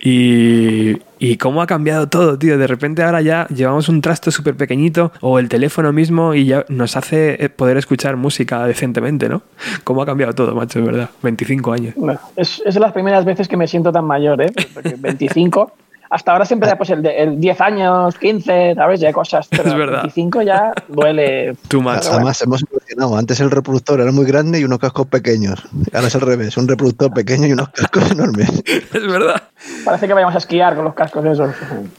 Y, 0.00 0.98
y 1.18 1.36
cómo 1.36 1.62
ha 1.62 1.66
cambiado 1.66 2.08
todo, 2.08 2.38
tío. 2.38 2.58
De 2.58 2.66
repente 2.66 3.02
ahora 3.02 3.20
ya 3.20 3.46
llevamos 3.48 3.88
un 3.88 4.00
trasto 4.00 4.30
súper 4.30 4.56
pequeñito 4.56 5.12
o 5.20 5.38
el 5.38 5.48
teléfono 5.48 5.92
mismo 5.92 6.34
y 6.34 6.46
ya 6.46 6.64
nos 6.68 6.96
hace 6.96 7.44
eh, 7.44 7.48
poder 7.48 7.76
escuchar 7.76 8.16
música 8.16 8.66
decentemente, 8.66 9.28
¿no? 9.28 9.42
Cómo 9.84 10.02
ha 10.02 10.06
cambiado 10.06 10.34
todo, 10.34 10.54
macho, 10.54 10.78
es 10.78 10.84
verdad. 10.84 11.10
25 11.22 11.72
años. 11.72 11.94
Bueno, 11.96 12.20
es, 12.36 12.62
es 12.64 12.74
de 12.74 12.80
las 12.80 12.92
primeras 12.92 13.24
veces 13.24 13.48
que 13.48 13.56
me 13.56 13.66
siento 13.66 13.92
tan 13.92 14.04
mayor, 14.04 14.42
¿eh? 14.42 14.52
Porque 14.74 14.96
25. 14.98 15.72
Hasta 16.12 16.32
ahora 16.32 16.44
siempre 16.44 16.70
pues 16.76 16.90
el, 16.90 17.02
de, 17.02 17.16
el 17.16 17.40
10 17.40 17.60
años, 17.62 18.18
15, 18.18 18.74
¿sabes? 18.74 19.00
Ya 19.00 19.08
hay 19.08 19.14
cosas. 19.14 19.48
Pero 19.48 19.64
Es 19.64 19.74
verdad. 19.74 20.02
25 20.02 20.42
ya 20.42 20.72
duele. 20.88 21.54
Too 21.68 21.80
much. 21.80 21.94
Bueno. 22.02 22.10
Además, 22.16 22.42
hemos 22.42 22.64
evolucionado. 22.92 23.16
Antes 23.16 23.40
el 23.40 23.50
reproductor 23.50 24.00
era 24.00 24.12
muy 24.12 24.24
grande 24.24 24.60
y 24.60 24.64
unos 24.64 24.78
cascos 24.78 25.06
pequeños. 25.06 25.62
Ahora 25.92 26.08
es 26.08 26.14
al 26.14 26.20
revés, 26.22 26.56
un 26.56 26.68
reproductor 26.68 27.12
pequeño 27.12 27.46
y 27.46 27.52
unos 27.52 27.68
cascos 27.70 28.10
enormes. 28.10 28.50
Es 28.66 29.06
verdad. 29.06 29.42
Parece 29.84 30.06
que 30.06 30.14
vayamos 30.14 30.34
a 30.34 30.38
esquiar 30.38 30.74
con 30.74 30.84
los 30.84 30.94
cascos 30.94 31.24
esos. 31.24 31.54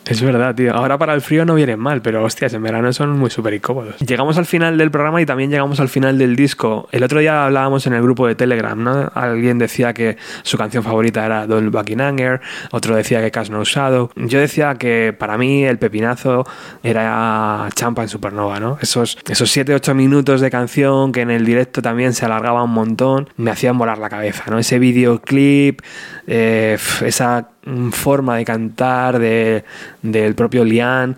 Es 0.06 0.22
verdad, 0.22 0.54
tío. 0.54 0.74
Ahora 0.74 0.98
para 0.98 1.14
el 1.14 1.22
frío 1.22 1.46
no 1.46 1.56
vienen 1.56 1.80
mal, 1.80 2.02
pero 2.02 2.24
hostias, 2.24 2.54
en 2.54 2.64
verano 2.64 2.92
son 2.94 3.18
muy 3.18 3.30
súper 3.30 3.54
incómodos. 3.54 3.98
Llegamos 4.00 4.38
al 4.38 4.46
final 4.46 4.78
del 4.78 4.92
programa 4.92 5.22
y 5.22 5.26
también 5.26 5.50
llegamos 5.50 5.80
al 5.80 5.90
final 5.90 6.18
del 6.18 6.36
disco. 6.36 6.88
El 6.92 7.04
otro 7.04 7.20
día 7.20 7.46
hablábamos 7.46 7.88
en 7.88 7.94
el 7.94 8.02
grupo 8.02 8.28
de 8.28 8.36
Telegram, 8.36 8.82
¿no? 8.82 9.12
Alguien 9.14 9.60
decía 9.60 9.94
que 9.94 10.18
su 10.44 10.58
canción 10.58 10.84
favorita 10.84 11.26
era 11.26 11.48
Don't 11.48 11.72
Back 11.72 11.90
in 11.92 12.02
Anger, 12.02 12.42
otro 12.72 12.96
decía 12.96 13.22
que 13.22 13.32
Cash 13.32 13.50
No 13.50 13.64
Shadow. 13.64 14.10
Yo 14.16 14.40
decía 14.40 14.76
que 14.76 15.16
para 15.18 15.38
mí 15.38 15.64
el 15.64 15.78
pepinazo 15.78 16.46
era 16.82 17.70
Champa 17.74 18.04
en 18.04 18.10
Supernova, 18.10 18.60
¿no? 18.60 18.78
Esos, 18.82 19.18
esos 19.30 19.56
7-8 19.56 19.94
minutos 19.94 20.42
de 20.42 20.50
canción 20.50 20.83
que 21.12 21.22
en 21.22 21.32
el 21.32 21.46
directo 21.46 21.82
también 21.82 22.14
se 22.14 22.26
alargaba 22.26 22.64
un 22.64 22.72
montón, 22.72 23.30
me 23.38 23.52
hacían 23.52 23.78
volar 23.78 23.98
la 23.98 24.10
cabeza, 24.10 24.44
¿no? 24.50 24.60
Ese 24.60 24.80
videoclip, 24.80 25.82
eh, 26.28 26.78
esa 27.06 27.50
mm, 27.66 27.90
forma 27.90 28.38
de 28.38 28.46
cantar 28.46 29.20
de, 29.20 29.64
del 30.02 30.36
propio 30.36 30.64
Lian. 30.64 31.16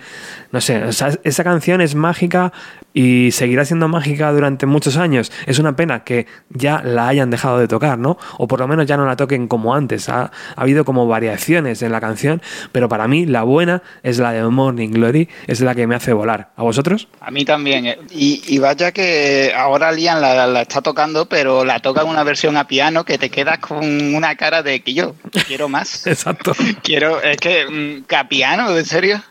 No 0.52 0.62
sé, 0.62 0.84
esa 1.24 1.44
canción 1.44 1.82
es 1.82 1.96
mágica 1.96 2.54
y 2.96 3.32
seguirá 3.32 3.66
siendo 3.66 3.88
mágica 3.90 4.32
durante 4.32 4.66
muchos 4.66 4.96
años. 4.98 5.32
Es 5.46 5.60
una 5.60 5.76
pena 5.76 6.04
que 6.04 6.26
ya 6.50 6.82
la 6.84 7.10
hayan 7.10 7.30
dejado 7.30 7.60
de 7.60 7.68
tocar, 7.68 8.00
¿no? 8.00 8.18
O 8.38 8.48
por 8.48 8.60
lo 8.62 8.68
menos 8.68 8.88
ya 8.88 8.96
no 8.98 9.06
la 9.06 9.18
toquen 9.18 9.48
como 9.48 9.76
antes. 9.76 10.08
Ha, 10.10 10.24
ha 10.24 10.32
habido 10.56 10.86
como 10.86 11.06
variaciones 11.06 11.82
en 11.82 11.92
la 11.92 12.00
canción, 12.00 12.42
pero 12.72 12.88
para 12.90 13.08
mí 13.08 13.26
la 13.26 13.44
buena 13.44 13.84
es 14.02 14.18
la 14.18 14.32
de 14.32 14.42
Morning 14.44 14.90
Glory, 14.90 15.28
es 15.46 15.60
la 15.60 15.76
que 15.76 15.86
me 15.88 15.96
hace 15.96 16.14
volar. 16.14 16.52
¿A 16.56 16.64
vosotros? 16.64 17.10
A 17.20 17.32
mí 17.32 17.44
también. 17.44 17.86
eh. 17.86 18.00
Y, 18.12 18.42
y 18.48 18.60
vaya 18.60 18.94
que 18.94 19.52
ahora 19.54 19.92
Lian 19.92 20.22
la, 20.22 20.48
la 20.48 20.62
está 20.62 20.82
tocando, 20.82 21.28
pero 21.28 21.66
la 21.66 21.82
toca 21.82 22.02
en 22.02 22.08
una 22.08 22.24
versión 22.24 22.56
a 22.56 22.66
piano 22.66 23.04
que 23.04 23.18
te 23.18 23.30
quedas 23.30 23.60
con 23.60 24.16
una 24.16 24.36
cara 24.38 24.64
de 24.64 24.82
que 24.82 24.94
yo 24.94 25.16
quiero 25.48 25.68
más. 25.68 26.08
Exacto. 26.08 26.54
quiero, 26.82 27.22
es 27.22 27.36
que, 27.38 27.66
mm, 27.66 28.06
que 28.06 28.16
a 28.16 28.30
piano, 28.30 28.76
¿en 28.78 28.86
serio? 28.86 29.22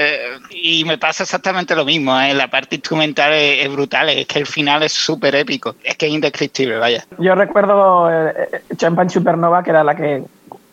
Eh, 0.00 0.38
y 0.50 0.84
me 0.84 0.96
pasa 0.96 1.24
exactamente 1.24 1.74
lo 1.74 1.84
mismo, 1.84 2.18
¿eh? 2.20 2.32
la 2.32 2.46
parte 2.48 2.76
instrumental 2.76 3.32
es, 3.32 3.66
es 3.66 3.72
brutal, 3.72 4.08
es 4.10 4.26
que 4.28 4.38
el 4.38 4.46
final 4.46 4.84
es 4.84 4.92
súper 4.92 5.34
épico, 5.34 5.74
es 5.82 5.96
que 5.96 6.06
es 6.06 6.12
indescriptible, 6.12 6.76
vaya. 6.78 7.04
Yo 7.18 7.34
recuerdo 7.34 8.08
eh, 8.08 8.62
Champagne 8.76 9.10
Supernova, 9.10 9.64
que 9.64 9.70
era 9.70 9.82
la 9.82 9.96
que 9.96 10.22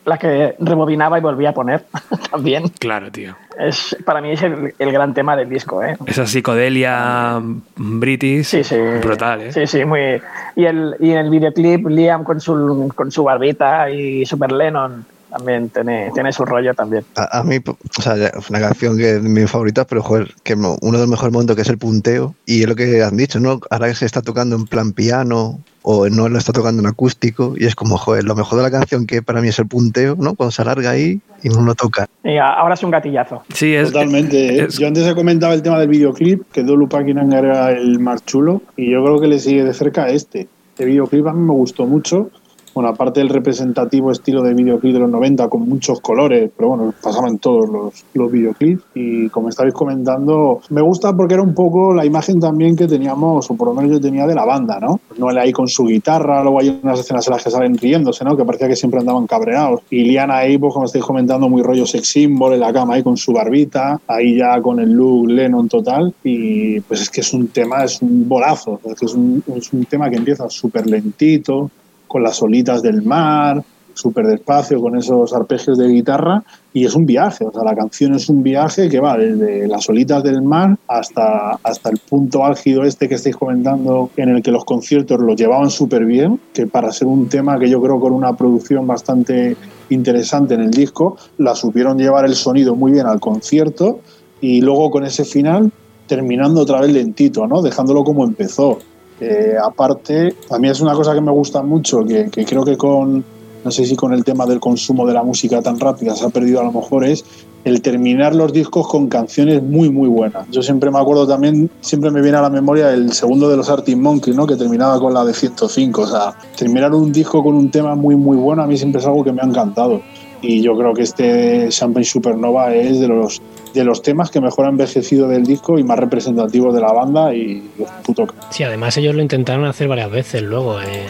la 0.05 0.19
que 0.19 0.55
rebobinaba 0.59 1.17
y 1.17 1.21
volvía 1.21 1.49
a 1.49 1.53
poner 1.53 1.83
también. 2.31 2.69
Claro, 2.79 3.11
tío. 3.11 3.35
Es, 3.57 3.97
para 4.05 4.21
mí 4.21 4.29
es 4.31 4.43
el, 4.43 4.75
el 4.77 4.91
gran 4.91 5.15
tema 5.15 5.35
del 5.35 5.49
disco, 5.49 5.81
¿eh? 5.83 5.97
Esa 6.05 6.27
psicodelia 6.27 7.41
british 7.75 8.45
Sí, 8.45 8.63
sí. 8.63 8.75
brutal, 9.01 9.41
¿eh? 9.41 9.51
Sí, 9.51 9.65
sí, 9.65 9.83
muy. 9.85 10.21
Y 10.55 10.65
el, 10.65 10.95
y 10.99 11.09
el 11.11 11.31
videoclip, 11.31 11.87
Liam 11.87 12.23
con 12.23 12.39
su, 12.39 12.91
con 12.95 13.11
su 13.11 13.23
barbita 13.23 13.89
y 13.89 14.23
Super 14.27 14.51
Lennon 14.51 15.05
también 15.35 15.69
tiene, 15.69 16.11
tiene 16.13 16.31
su 16.31 16.45
rollo 16.45 16.73
también. 16.73 17.03
A, 17.15 17.39
a 17.39 17.43
mí, 17.43 17.57
o 17.65 18.01
sea, 18.01 18.15
es 18.15 18.49
una 18.49 18.59
canción 18.59 18.97
que 18.97 19.15
es 19.17 19.23
de 19.23 19.27
mis 19.29 19.49
favoritas, 19.51 19.85
pero 19.89 20.01
joder, 20.01 20.33
que 20.43 20.55
no- 20.55 20.77
uno 20.81 20.97
de 20.97 21.03
los 21.03 21.09
mejores 21.09 21.33
momentos 21.33 21.55
que 21.57 21.63
es 21.63 21.69
el 21.69 21.77
punteo. 21.77 22.35
Y 22.45 22.61
es 22.63 22.69
lo 22.69 22.75
que 22.75 23.03
han 23.03 23.17
dicho, 23.17 23.39
¿no? 23.39 23.59
Ahora 23.69 23.87
que 23.89 23.95
se 23.95 24.05
está 24.05 24.21
tocando 24.21 24.55
en 24.55 24.65
plan 24.65 24.93
piano 24.93 25.59
o 25.81 26.09
no 26.09 26.29
lo 26.29 26.37
está 26.39 26.51
tocando 26.53 26.81
en 26.81 26.87
acústico, 26.87 27.53
y 27.57 27.65
es 27.65 27.75
como, 27.75 27.97
joder, 27.97 28.23
lo 28.23 28.33
mejor 28.35 28.57
de 28.57 28.63
la 28.63 28.71
canción 28.71 29.05
que 29.05 29.21
para 29.21 29.41
mí 29.41 29.49
es 29.49 29.59
el 29.59 29.67
punteo, 29.67 30.15
¿no? 30.17 30.33
Cuando 30.35 30.51
se 30.51 30.61
alarga 30.63 30.89
ahí 30.91 31.19
y 31.43 31.49
no 31.49 31.61
lo 31.61 31.75
toca. 31.75 32.07
Y 32.23 32.37
a- 32.37 32.47
ahora 32.53 32.73
es 32.73 32.83
un 32.83 32.89
gatillazo. 32.91 33.43
Sí, 33.53 33.75
es. 33.75 33.91
Totalmente. 33.91 34.55
¿eh? 34.57 34.65
es- 34.67 34.77
Yo 34.79 34.87
antes 34.87 35.05
he 35.05 35.13
comentado 35.13 35.53
el 35.53 35.61
tema 35.61 35.77
del 35.79 35.89
videoclip, 35.89 36.41
que 36.51 36.63
Dolu 36.63 36.87
Pakinanga 36.89 37.37
era 37.39 37.71
el 37.71 37.99
más 37.99 38.25
chulo, 38.25 38.61
y 38.77 38.89
yo 38.91 39.03
creo 39.03 39.19
que 39.19 39.27
le 39.27 39.37
sigue 39.39 39.63
de 39.63 39.73
cerca 39.73 40.07
este. 40.09 40.47
Este 40.71 40.85
videoclip 40.85 41.27
a 41.27 41.33
mí 41.33 41.39
me 41.45 41.53
gustó 41.53 41.85
mucho. 41.85 42.31
Bueno, 42.75 42.89
aparte 42.89 43.21
del 43.21 43.29
representativo 43.29 44.11
estilo 44.11 44.43
de 44.43 44.53
videoclip 44.53 44.91
de 44.91 44.99
los 44.99 45.09
90 45.09 45.47
con 45.47 45.61
muchos 45.61 46.01
colores, 46.01 46.51
pero 46.57 46.69
bueno, 46.75 46.93
pasaba 47.01 47.29
en 47.29 47.39
todos 47.39 47.69
los, 47.69 48.03
los 48.13 48.29
videoclips. 48.29 48.83
Y 48.93 49.29
como 49.29 49.47
estabais 49.47 49.73
comentando, 49.73 50.59
me 50.71 50.81
gusta 50.81 51.13
porque 51.15 51.35
era 51.35 51.43
un 51.43 51.53
poco 51.53 51.93
la 51.93 52.05
imagen 52.05 52.37
también 52.41 52.75
que 52.75 52.85
teníamos, 52.85 53.49
o 53.49 53.55
por 53.55 53.69
lo 53.69 53.75
menos 53.75 53.91
yo 53.91 54.01
tenía 54.01 54.27
de 54.27 54.35
la 54.35 54.43
banda, 54.43 54.77
¿no? 54.81 54.99
No 55.17 55.29
él 55.29 55.37
ahí 55.37 55.53
con 55.53 55.69
su 55.69 55.85
guitarra, 55.85 56.43
luego 56.43 56.59
hay 56.59 56.77
unas 56.83 56.99
escenas 56.99 57.25
en 57.25 57.35
las 57.35 57.45
que 57.45 57.49
salen 57.49 57.77
riéndose, 57.77 58.25
¿no? 58.25 58.35
Que 58.35 58.43
parecía 58.43 58.67
que 58.67 58.75
siempre 58.75 58.99
andaban 58.99 59.25
cabreados. 59.25 59.79
Y 59.89 60.03
Liana 60.03 60.39
ahí, 60.39 60.57
pues 60.57 60.73
como 60.73 60.85
estáis 60.85 61.05
comentando, 61.05 61.47
muy 61.47 61.63
rollo 61.63 61.85
sex 61.85 62.09
symbol 62.09 62.55
en 62.55 62.59
la 62.59 62.73
cama 62.73 62.95
ahí 62.95 63.03
con 63.03 63.15
su 63.15 63.31
barbita, 63.31 64.01
ahí 64.05 64.35
ya 64.35 64.61
con 64.61 64.81
el 64.81 64.91
look 64.91 65.29
Lennon 65.29 65.69
total. 65.69 66.13
Y 66.25 66.81
pues 66.81 67.03
es 67.03 67.09
que 67.09 67.21
es 67.21 67.33
un 67.33 67.47
tema, 67.47 67.85
es 67.85 68.01
un 68.01 68.27
bolazo, 68.27 68.81
es 68.83 68.99
que 68.99 69.05
es 69.05 69.13
un, 69.13 69.41
es 69.55 69.71
un 69.71 69.85
tema 69.85 70.09
que 70.09 70.17
empieza 70.17 70.49
súper 70.49 70.87
lentito, 70.87 71.71
con 72.15 72.23
las 72.23 72.41
olitas 72.41 72.81
del 72.81 73.01
mar, 73.01 73.61
súper 73.93 74.25
despacio, 74.25 74.79
con 74.79 74.95
esos 74.95 75.33
arpegios 75.33 75.77
de 75.77 75.89
guitarra, 75.89 76.45
y 76.71 76.85
es 76.85 76.95
un 76.95 77.05
viaje, 77.05 77.43
o 77.43 77.51
sea, 77.51 77.61
la 77.65 77.75
canción 77.75 78.13
es 78.13 78.29
un 78.29 78.41
viaje 78.41 78.87
que 78.87 79.01
va 79.01 79.17
desde 79.17 79.67
las 79.67 79.89
olitas 79.89 80.23
del 80.23 80.41
mar 80.41 80.77
hasta, 80.87 81.59
hasta 81.61 81.89
el 81.89 81.97
punto 81.97 82.45
álgido 82.45 82.85
este 82.85 83.09
que 83.09 83.15
estáis 83.15 83.35
comentando, 83.35 84.11
en 84.15 84.29
el 84.29 84.41
que 84.41 84.51
los 84.51 84.63
conciertos 84.63 85.19
los 85.19 85.35
llevaban 85.35 85.69
súper 85.69 86.05
bien, 86.05 86.39
que 86.53 86.67
para 86.67 86.89
ser 86.93 87.09
un 87.09 87.27
tema 87.27 87.59
que 87.59 87.69
yo 87.69 87.81
creo 87.81 87.99
con 87.99 88.13
una 88.13 88.31
producción 88.37 88.87
bastante 88.87 89.57
interesante 89.89 90.53
en 90.53 90.61
el 90.61 90.71
disco, 90.71 91.17
la 91.37 91.53
supieron 91.53 91.97
llevar 91.97 92.23
el 92.23 92.35
sonido 92.35 92.77
muy 92.77 92.93
bien 92.93 93.07
al 93.07 93.19
concierto, 93.19 93.99
y 94.39 94.61
luego 94.61 94.89
con 94.89 95.03
ese 95.03 95.25
final 95.25 95.69
terminando 96.07 96.61
otra 96.61 96.79
vez 96.79 96.93
lentito, 96.93 97.45
¿no? 97.45 97.61
Dejándolo 97.61 98.05
como 98.05 98.23
empezó. 98.23 98.79
Eh, 99.19 99.55
aparte, 99.61 100.35
a 100.49 100.59
mí 100.59 100.69
es 100.69 100.81
una 100.81 100.93
cosa 100.93 101.13
que 101.13 101.21
me 101.21 101.31
gusta 101.31 101.61
mucho, 101.61 102.03
que, 102.03 102.29
creo 102.45 102.65
que 102.65 102.77
con, 102.77 103.23
no 103.63 103.71
sé 103.71 103.85
si 103.85 103.95
con 103.95 104.13
el 104.13 104.23
tema 104.23 104.45
del 104.45 104.59
consumo 104.59 105.07
de 105.07 105.13
la 105.13 105.23
música 105.23 105.61
tan 105.61 105.79
rápida 105.79 106.15
se 106.15 106.25
ha 106.25 106.29
perdido 106.29 106.59
a 106.59 106.63
lo 106.63 106.71
mejor, 106.73 107.05
es 107.05 107.23
el 107.63 107.81
terminar 107.81 108.35
los 108.35 108.53
discos 108.53 108.87
con 108.87 109.07
canciones 109.07 109.63
muy, 109.63 109.89
muy 109.89 110.07
buenas. 110.07 110.47
Yo 110.51 110.61
siempre 110.61 110.91
me 110.91 110.99
acuerdo 110.99 111.25
también, 111.25 111.71
siempre 111.81 112.11
me 112.11 112.21
viene 112.21 112.37
a 112.37 112.41
la 112.41 112.49
memoria 112.49 112.91
el 112.91 113.11
segundo 113.13 113.49
de 113.49 113.57
los 113.57 113.69
Arctic 113.69 113.97
Monkeys, 113.97 114.35
¿no? 114.35 114.45
que 114.45 114.55
terminaba 114.55 114.99
con 114.99 115.13
la 115.13 115.25
de 115.25 115.33
105. 115.33 116.01
O 116.01 116.07
sea, 116.07 116.35
terminar 116.55 116.93
un 116.93 117.11
disco 117.11 117.43
con 117.43 117.55
un 117.55 117.71
tema 117.71 117.95
muy, 117.95 118.15
muy 118.15 118.37
bueno 118.37 118.61
a 118.61 118.67
mí 118.67 118.77
siempre 118.77 119.01
es 119.01 119.07
algo 119.07 119.23
que 119.23 119.31
me 119.31 119.41
ha 119.41 119.45
encantado. 119.45 120.01
Y 120.47 120.61
yo 120.61 120.77
creo 120.77 120.93
que 120.93 121.01
este 121.01 121.67
Champagne 121.69 122.05
Supernova 122.05 122.73
es 122.75 122.99
de 122.99 123.07
los, 123.07 123.41
de 123.73 123.83
los 123.83 124.01
temas 124.01 124.29
que 124.29 124.39
mejor 124.39 124.65
ha 124.65 124.69
envejecido 124.69 125.27
del 125.27 125.45
disco 125.45 125.79
y 125.79 125.83
más 125.83 125.97
representativos 125.97 126.73
de 126.73 126.81
la 126.81 126.91
banda 126.93 127.33
y 127.33 127.63
un 127.77 127.87
puto 128.03 128.27
Sí, 128.51 128.63
además 128.63 128.95
ellos 128.97 129.15
lo 129.15 129.21
intentaron 129.21 129.65
hacer 129.65 129.87
varias 129.87 130.11
veces 130.11 130.41
luego. 130.43 130.79
eh, 130.81 131.07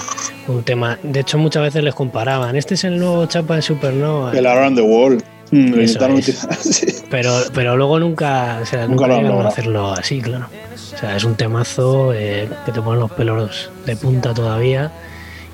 un 0.47 0.63
tema. 0.63 0.97
De 1.03 1.19
hecho, 1.21 1.37
muchas 1.37 1.63
veces 1.63 1.83
les 1.83 1.93
comparaban. 1.93 2.55
Este 2.55 2.75
es 2.75 2.83
el 2.83 2.97
nuevo 2.97 3.25
Chapa 3.25 3.55
de 3.55 3.61
Supernova. 3.61 4.31
El 4.37 4.45
Around 4.45 4.77
the 4.77 4.81
World. 4.83 5.23
Mm, 5.51 5.69
lo 5.73 5.81
intentaron 5.81 6.21
sí. 6.59 6.87
Pero, 7.09 7.31
pero 7.53 7.75
luego 7.77 7.99
nunca, 7.99 8.59
o 8.61 8.65
sea, 8.65 8.87
Nunca 8.87 9.07
nunca, 9.07 9.17
llegaron 9.21 9.45
a 9.45 9.49
hacerlo 9.49 9.91
así, 9.91 10.21
claro. 10.21 10.47
O 10.73 10.97
sea, 10.97 11.15
es 11.15 11.23
un 11.23 11.35
temazo 11.35 12.13
eh, 12.13 12.47
que 12.65 12.71
te 12.71 12.81
ponen 12.81 13.01
los 13.01 13.11
pelos 13.11 13.69
de 13.85 13.95
punta 13.95 14.33
todavía. 14.33 14.91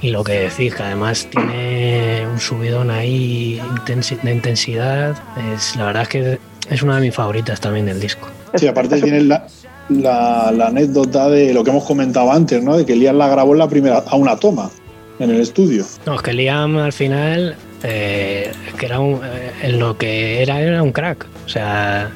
Y 0.01 0.09
lo 0.09 0.23
que 0.23 0.33
decís, 0.33 0.73
que 0.73 0.81
además 0.81 1.27
tiene 1.29 2.25
un 2.31 2.39
subidón 2.39 2.89
ahí 2.89 3.61
de 3.85 4.31
intensidad. 4.31 5.15
Es, 5.53 5.75
la 5.75 5.85
verdad 5.85 6.03
es 6.03 6.09
que 6.09 6.39
es 6.69 6.81
una 6.81 6.95
de 6.95 7.01
mis 7.01 7.13
favoritas 7.13 7.61
también 7.61 7.85
del 7.85 7.99
disco. 7.99 8.27
Sí, 8.55 8.65
aparte 8.67 8.99
tienes 8.99 9.23
la, 9.25 9.45
la, 9.89 10.51
la 10.51 10.67
anécdota 10.67 11.29
de 11.29 11.53
lo 11.53 11.63
que 11.63 11.69
hemos 11.69 11.83
comentado 11.83 12.31
antes, 12.31 12.63
¿no? 12.63 12.77
De 12.77 12.85
que 12.85 12.95
Liam 12.95 13.17
la 13.17 13.27
grabó 13.27 13.53
en 13.53 13.59
la 13.59 13.69
primera, 13.69 13.99
a 13.99 14.15
una 14.15 14.35
toma, 14.37 14.71
en 15.19 15.29
el 15.29 15.39
estudio. 15.39 15.85
No, 16.07 16.15
es 16.15 16.21
que 16.21 16.33
Liam 16.33 16.77
al 16.77 16.93
final, 16.93 17.55
eh, 17.83 18.51
que 18.79 18.85
era 18.87 18.99
un, 18.99 19.21
eh, 19.23 19.51
en 19.61 19.79
lo 19.79 19.97
que 19.97 20.41
era, 20.41 20.61
era 20.61 20.81
un 20.81 20.91
crack. 20.91 21.27
O 21.45 21.49
sea, 21.49 22.09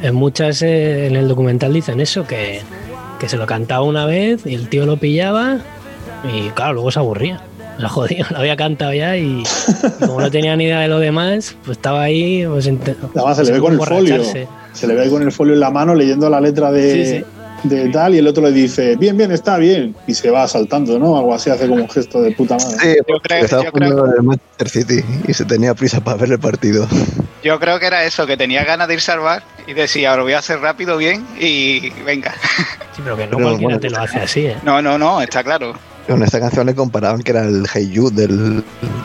en 0.00 0.14
muchas, 0.14 0.62
eh, 0.62 1.08
en 1.08 1.16
el 1.16 1.26
documental 1.26 1.72
dicen 1.72 2.00
eso, 2.00 2.24
que, 2.24 2.60
que 3.18 3.28
se 3.28 3.36
lo 3.36 3.46
cantaba 3.46 3.82
una 3.82 4.06
vez 4.06 4.46
y 4.46 4.54
el 4.54 4.68
tío 4.68 4.86
lo 4.86 4.96
pillaba 4.96 5.58
y 6.24 6.50
claro, 6.50 6.74
luego 6.74 6.90
se 6.90 6.98
aburría. 6.98 7.40
La 7.78 7.88
jodía, 7.88 8.26
lo 8.30 8.38
había 8.38 8.56
cantado 8.56 8.92
ya 8.92 9.16
y, 9.16 9.42
y 9.42 10.06
como 10.06 10.20
no 10.20 10.30
tenía 10.30 10.54
ni 10.56 10.64
idea 10.64 10.80
de 10.80 10.88
lo 10.88 10.98
demás, 10.98 11.56
pues 11.64 11.78
estaba 11.78 12.02
ahí. 12.02 12.44
Pues, 12.46 12.66
Además 12.66 13.36
se 13.36 13.44
le 13.44 13.50
pues, 13.50 13.52
ve 13.52 13.60
con 13.60 13.72
el 13.74 13.80
folio. 13.80 14.24
Se 14.72 14.86
le 14.86 14.94
ve 14.94 15.02
ahí 15.02 15.10
con 15.10 15.22
el 15.22 15.32
folio 15.32 15.54
en 15.54 15.60
la 15.60 15.70
mano 15.70 15.94
leyendo 15.94 16.28
la 16.28 16.40
letra 16.40 16.70
de, 16.70 16.92
Sí, 16.92 17.18
sí. 17.18 17.68
de 17.68 17.88
tal 17.88 18.14
y 18.14 18.18
el 18.18 18.26
otro 18.26 18.42
le 18.42 18.52
dice, 18.52 18.96
bien, 18.96 19.16
bien, 19.16 19.32
está 19.32 19.56
bien. 19.56 19.96
Y 20.06 20.14
se 20.14 20.30
va 20.30 20.46
saltando, 20.46 20.98
¿no? 20.98 21.16
Algo 21.16 21.34
así 21.34 21.48
hace 21.50 21.66
como 21.68 21.82
un 21.82 21.88
gesto 21.90 22.20
de 22.20 22.32
puta 22.32 22.56
madre. 22.56 22.76
Sí, 22.80 22.96
Yo 23.08 23.18
creo- 23.22 23.44
estaba 23.44 23.64
yo 23.64 23.72
creo- 23.72 23.90
jugando 23.92 24.14
el 24.16 24.22
Manchester 24.22 24.68
City 24.68 25.04
y 25.26 25.32
se 25.34 25.44
tenía 25.46 25.74
prisa 25.74 26.00
para 26.04 26.18
ver 26.18 26.32
el 26.32 26.38
partido. 26.38 26.86
Yo 27.42 27.58
creo 27.58 27.80
que 27.80 27.86
era 27.86 28.04
eso, 28.04 28.26
que 28.26 28.36
tenía 28.36 28.62
ganas 28.64 28.86
de 28.88 28.94
irse 28.94 29.10
al 29.12 29.20
bar 29.20 29.42
y 29.66 29.72
decía, 29.72 30.14
lo 30.16 30.24
voy 30.24 30.34
a 30.34 30.38
hacer 30.40 30.60
rápido, 30.60 30.98
bien 30.98 31.26
y 31.40 31.88
venga. 32.04 32.34
Sí, 32.94 33.00
pero 33.02 33.16
que 33.16 33.24
no 33.26 33.38
Pero, 33.38 33.42
cualquiera 33.48 33.62
bueno, 33.64 33.80
te 33.80 33.88
lo 33.90 33.98
hace 34.00 34.18
así, 34.18 34.46
¿eh? 34.46 34.56
No, 34.62 34.82
no, 34.82 34.98
no, 34.98 35.22
está 35.22 35.42
claro. 35.42 35.72
Con 36.10 36.24
esta 36.24 36.40
canción 36.40 36.66
le 36.66 36.74
comparaban 36.74 37.22
que 37.22 37.30
era 37.30 37.44
el 37.44 37.68
Hey 37.72 37.88
You 37.88 38.10
del 38.10 38.64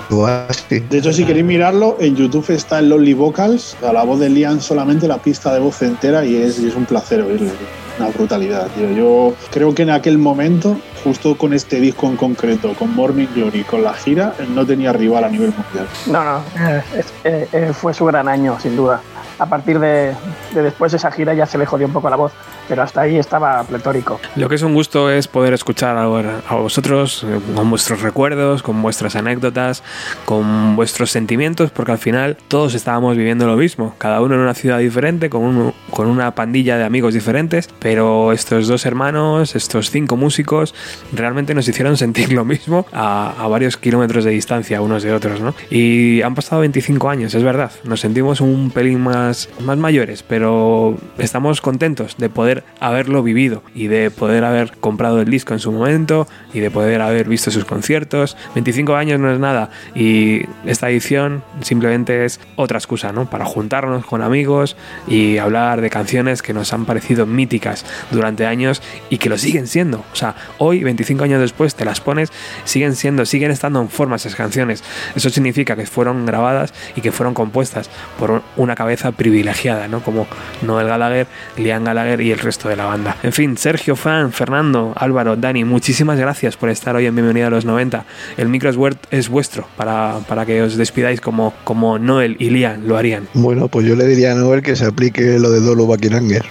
Oasis. 0.09 0.89
De 0.89 0.97
hecho, 0.97 1.13
si 1.13 1.23
queréis 1.23 1.45
mirarlo, 1.45 1.97
en 1.99 2.15
YouTube 2.15 2.49
está 2.49 2.79
el 2.79 2.89
Lonely 2.89 3.13
Vocals, 3.13 3.77
a 3.87 3.93
la 3.93 4.03
voz 4.03 4.19
de 4.19 4.27
Liam 4.27 4.59
solamente 4.59 5.07
la 5.07 5.19
pista 5.19 5.53
de 5.53 5.59
voz 5.59 5.83
entera 5.83 6.25
y 6.25 6.35
es, 6.35 6.57
y 6.57 6.67
es 6.67 6.75
un 6.75 6.85
placer 6.85 7.21
oírle. 7.21 7.51
Una 7.99 8.09
brutalidad, 8.09 8.69
tío. 8.69 8.91
Yo 8.91 9.35
creo 9.51 9.75
que 9.75 9.83
en 9.83 9.91
aquel 9.91 10.17
momento, 10.17 10.77
justo 11.03 11.37
con 11.37 11.53
este 11.53 11.79
disco 11.79 12.07
en 12.07 12.17
concreto, 12.17 12.73
con 12.73 12.95
Morning 12.95 13.27
Glory, 13.35 13.63
con 13.65 13.83
la 13.83 13.93
gira, 13.93 14.33
no 14.55 14.65
tenía 14.65 14.91
rival 14.91 15.25
a 15.25 15.29
nivel 15.29 15.53
mundial. 15.55 15.87
No, 16.07 16.23
no, 16.23 16.37
eh, 16.59 16.83
eh, 17.23 17.47
eh, 17.53 17.71
fue 17.71 17.93
su 17.93 18.05
gran 18.05 18.27
año, 18.27 18.59
sin 18.59 18.75
duda. 18.75 18.99
A 19.37 19.45
partir 19.45 19.77
de, 19.79 20.15
de 20.55 20.61
después 20.63 20.91
de 20.91 20.97
esa 20.97 21.11
gira 21.11 21.35
ya 21.35 21.45
se 21.45 21.59
le 21.59 21.67
jodió 21.67 21.85
un 21.85 21.93
poco 21.93 22.09
la 22.09 22.15
voz, 22.15 22.31
pero 22.67 22.83
hasta 22.83 23.01
ahí 23.01 23.17
estaba 23.17 23.63
pletórico. 23.63 24.19
Lo 24.35 24.49
que 24.49 24.55
es 24.55 24.61
un 24.61 24.73
gusto 24.73 25.09
es 25.09 25.27
poder 25.27 25.53
escuchar 25.53 25.97
a 25.97 26.55
vosotros 26.55 27.23
eh, 27.27 27.39
con 27.55 27.69
vuestros 27.69 28.01
recuerdos, 28.01 28.63
con 28.63 28.81
vuestras 28.81 29.15
anécdotas, 29.15 29.83
con 30.25 30.75
vuestros 30.75 31.11
sentimientos, 31.11 31.71
porque 31.71 31.91
al 31.93 31.97
final 31.97 32.37
todos 32.47 32.73
estábamos 32.73 33.17
viviendo 33.17 33.45
lo 33.47 33.55
mismo, 33.57 33.95
cada 33.97 34.21
uno 34.21 34.35
en 34.35 34.41
una 34.41 34.53
ciudad 34.53 34.79
diferente, 34.79 35.29
con, 35.29 35.41
un- 35.43 35.73
con 35.91 36.07
una 36.07 36.33
pandilla 36.35 36.77
de 36.77 36.83
amigos 36.83 37.13
diferentes, 37.13 37.69
pero 37.79 38.31
estos 38.31 38.67
dos 38.67 38.85
hermanos, 38.85 39.55
estos 39.55 39.91
cinco 39.91 40.15
músicos, 40.17 40.73
realmente 41.13 41.53
nos 41.53 41.67
hicieron 41.67 41.97
sentir 42.05 42.31
lo 42.33 42.45
mismo 42.45 42.85
a, 42.93 43.33
a 43.39 43.47
varios 43.47 43.77
kilómetros 43.77 44.23
de 44.23 44.31
distancia 44.31 44.81
unos 44.81 45.03
de 45.03 45.13
otros, 45.13 45.39
¿no? 45.41 45.53
Y 45.69 46.21
han 46.21 46.35
pasado 46.35 46.61
25 46.61 47.09
años, 47.09 47.33
es 47.35 47.43
verdad, 47.43 47.71
nos 47.83 47.99
sentimos 47.99 48.41
un 48.41 48.71
pelín 48.71 49.01
más, 49.01 49.49
más 49.61 49.77
mayores, 49.77 50.23
pero 50.23 50.97
estamos 51.17 51.61
contentos 51.61 52.15
de 52.17 52.29
poder 52.29 52.54
haberlo 52.79 53.23
vivido 53.23 53.63
y 53.73 53.87
de 53.87 54.11
poder 54.11 54.43
haber 54.43 54.71
comprado 54.77 55.21
el 55.21 55.29
disco 55.29 55.53
en 55.53 55.59
su 55.59 55.71
momento 55.71 56.27
y 56.53 56.59
de 56.59 56.71
poder 56.71 57.01
haber 57.01 57.27
visto 57.27 57.51
sus 57.51 57.65
conciertos. 57.65 58.37
25 58.53 58.95
años 58.95 59.19
no 59.19 59.31
es 59.31 59.39
nada 59.39 59.69
y 59.93 60.43
esta 60.65 60.89
edición 60.89 61.43
simplemente 61.61 62.25
es 62.25 62.39
otra 62.55 62.77
excusa, 62.77 63.11
¿no? 63.11 63.29
Para 63.29 63.45
juntarnos 63.45 64.05
con 64.05 64.21
amigos 64.21 64.75
y 65.07 65.37
hablar 65.37 65.81
de 65.81 65.89
canciones 65.89 66.41
que 66.41 66.53
nos 66.53 66.73
han 66.73 66.85
parecido 66.85 67.25
míticas 67.25 67.85
durante 68.11 68.45
años 68.45 68.81
y 69.09 69.17
que 69.17 69.29
lo 69.29 69.37
siguen 69.37 69.67
siendo. 69.67 70.03
O 70.11 70.15
sea, 70.15 70.35
hoy, 70.57 70.83
25 70.83 71.23
años 71.23 71.41
después, 71.41 71.75
te 71.75 71.85
las 71.85 72.01
pones, 72.01 72.31
siguen 72.63 72.95
siendo, 72.95 73.25
siguen 73.25 73.51
estando 73.51 73.81
en 73.81 73.89
forma 73.89 74.15
esas 74.15 74.35
canciones. 74.35 74.83
Eso 75.15 75.29
significa 75.29 75.75
que 75.75 75.85
fueron 75.85 76.25
grabadas 76.25 76.73
y 76.95 77.01
que 77.01 77.11
fueron 77.11 77.33
compuestas 77.33 77.89
por 78.19 78.43
una 78.55 78.75
cabeza 78.75 79.11
privilegiada, 79.11 79.87
¿no? 79.87 80.01
Como 80.01 80.27
Noel 80.61 80.87
Gallagher, 80.87 81.27
Liam 81.57 81.83
Gallagher 81.83 82.21
y 82.21 82.31
el 82.31 82.39
resto 82.45 82.69
de 82.69 82.77
la 82.77 82.85
banda. 82.85 83.17
En 83.23 83.33
fin, 83.33 83.57
Sergio, 83.57 83.95
Fan, 83.95 84.31
Fernando, 84.31 84.93
Álvaro, 84.95 85.35
Dani, 85.35 85.65
muchísimas 85.65 86.17
gracias 86.17 86.55
por 86.55 86.69
estar 86.69 86.95
hoy 86.95 87.05
en 87.05 87.15
Bienvenida 87.15 87.47
a 87.47 87.49
los 87.49 87.65
90. 87.65 88.05
El 88.37 88.47
micro 88.47 88.69
es, 89.09 89.29
vuestro 89.29 89.67
para, 89.75 90.19
para 90.27 90.45
que 90.45 90.61
os 90.61 90.77
despidáis 90.77 91.19
como, 91.19 91.53
como 91.63 91.99
Noel 91.99 92.37
y 92.39 92.51
Liam 92.51 92.85
lo 92.87 92.97
harían. 92.97 93.27
Bueno, 93.33 93.67
pues 93.67 93.85
yo 93.85 93.95
le 93.95 94.05
diría 94.05 94.31
a 94.31 94.35
Noel 94.35 94.61
que 94.61 94.75
se 94.75 94.85
aplique 94.85 95.39
lo 95.39 95.51
de 95.51 95.59
Dolo 95.59 95.87
Bakiranger. 95.87 96.45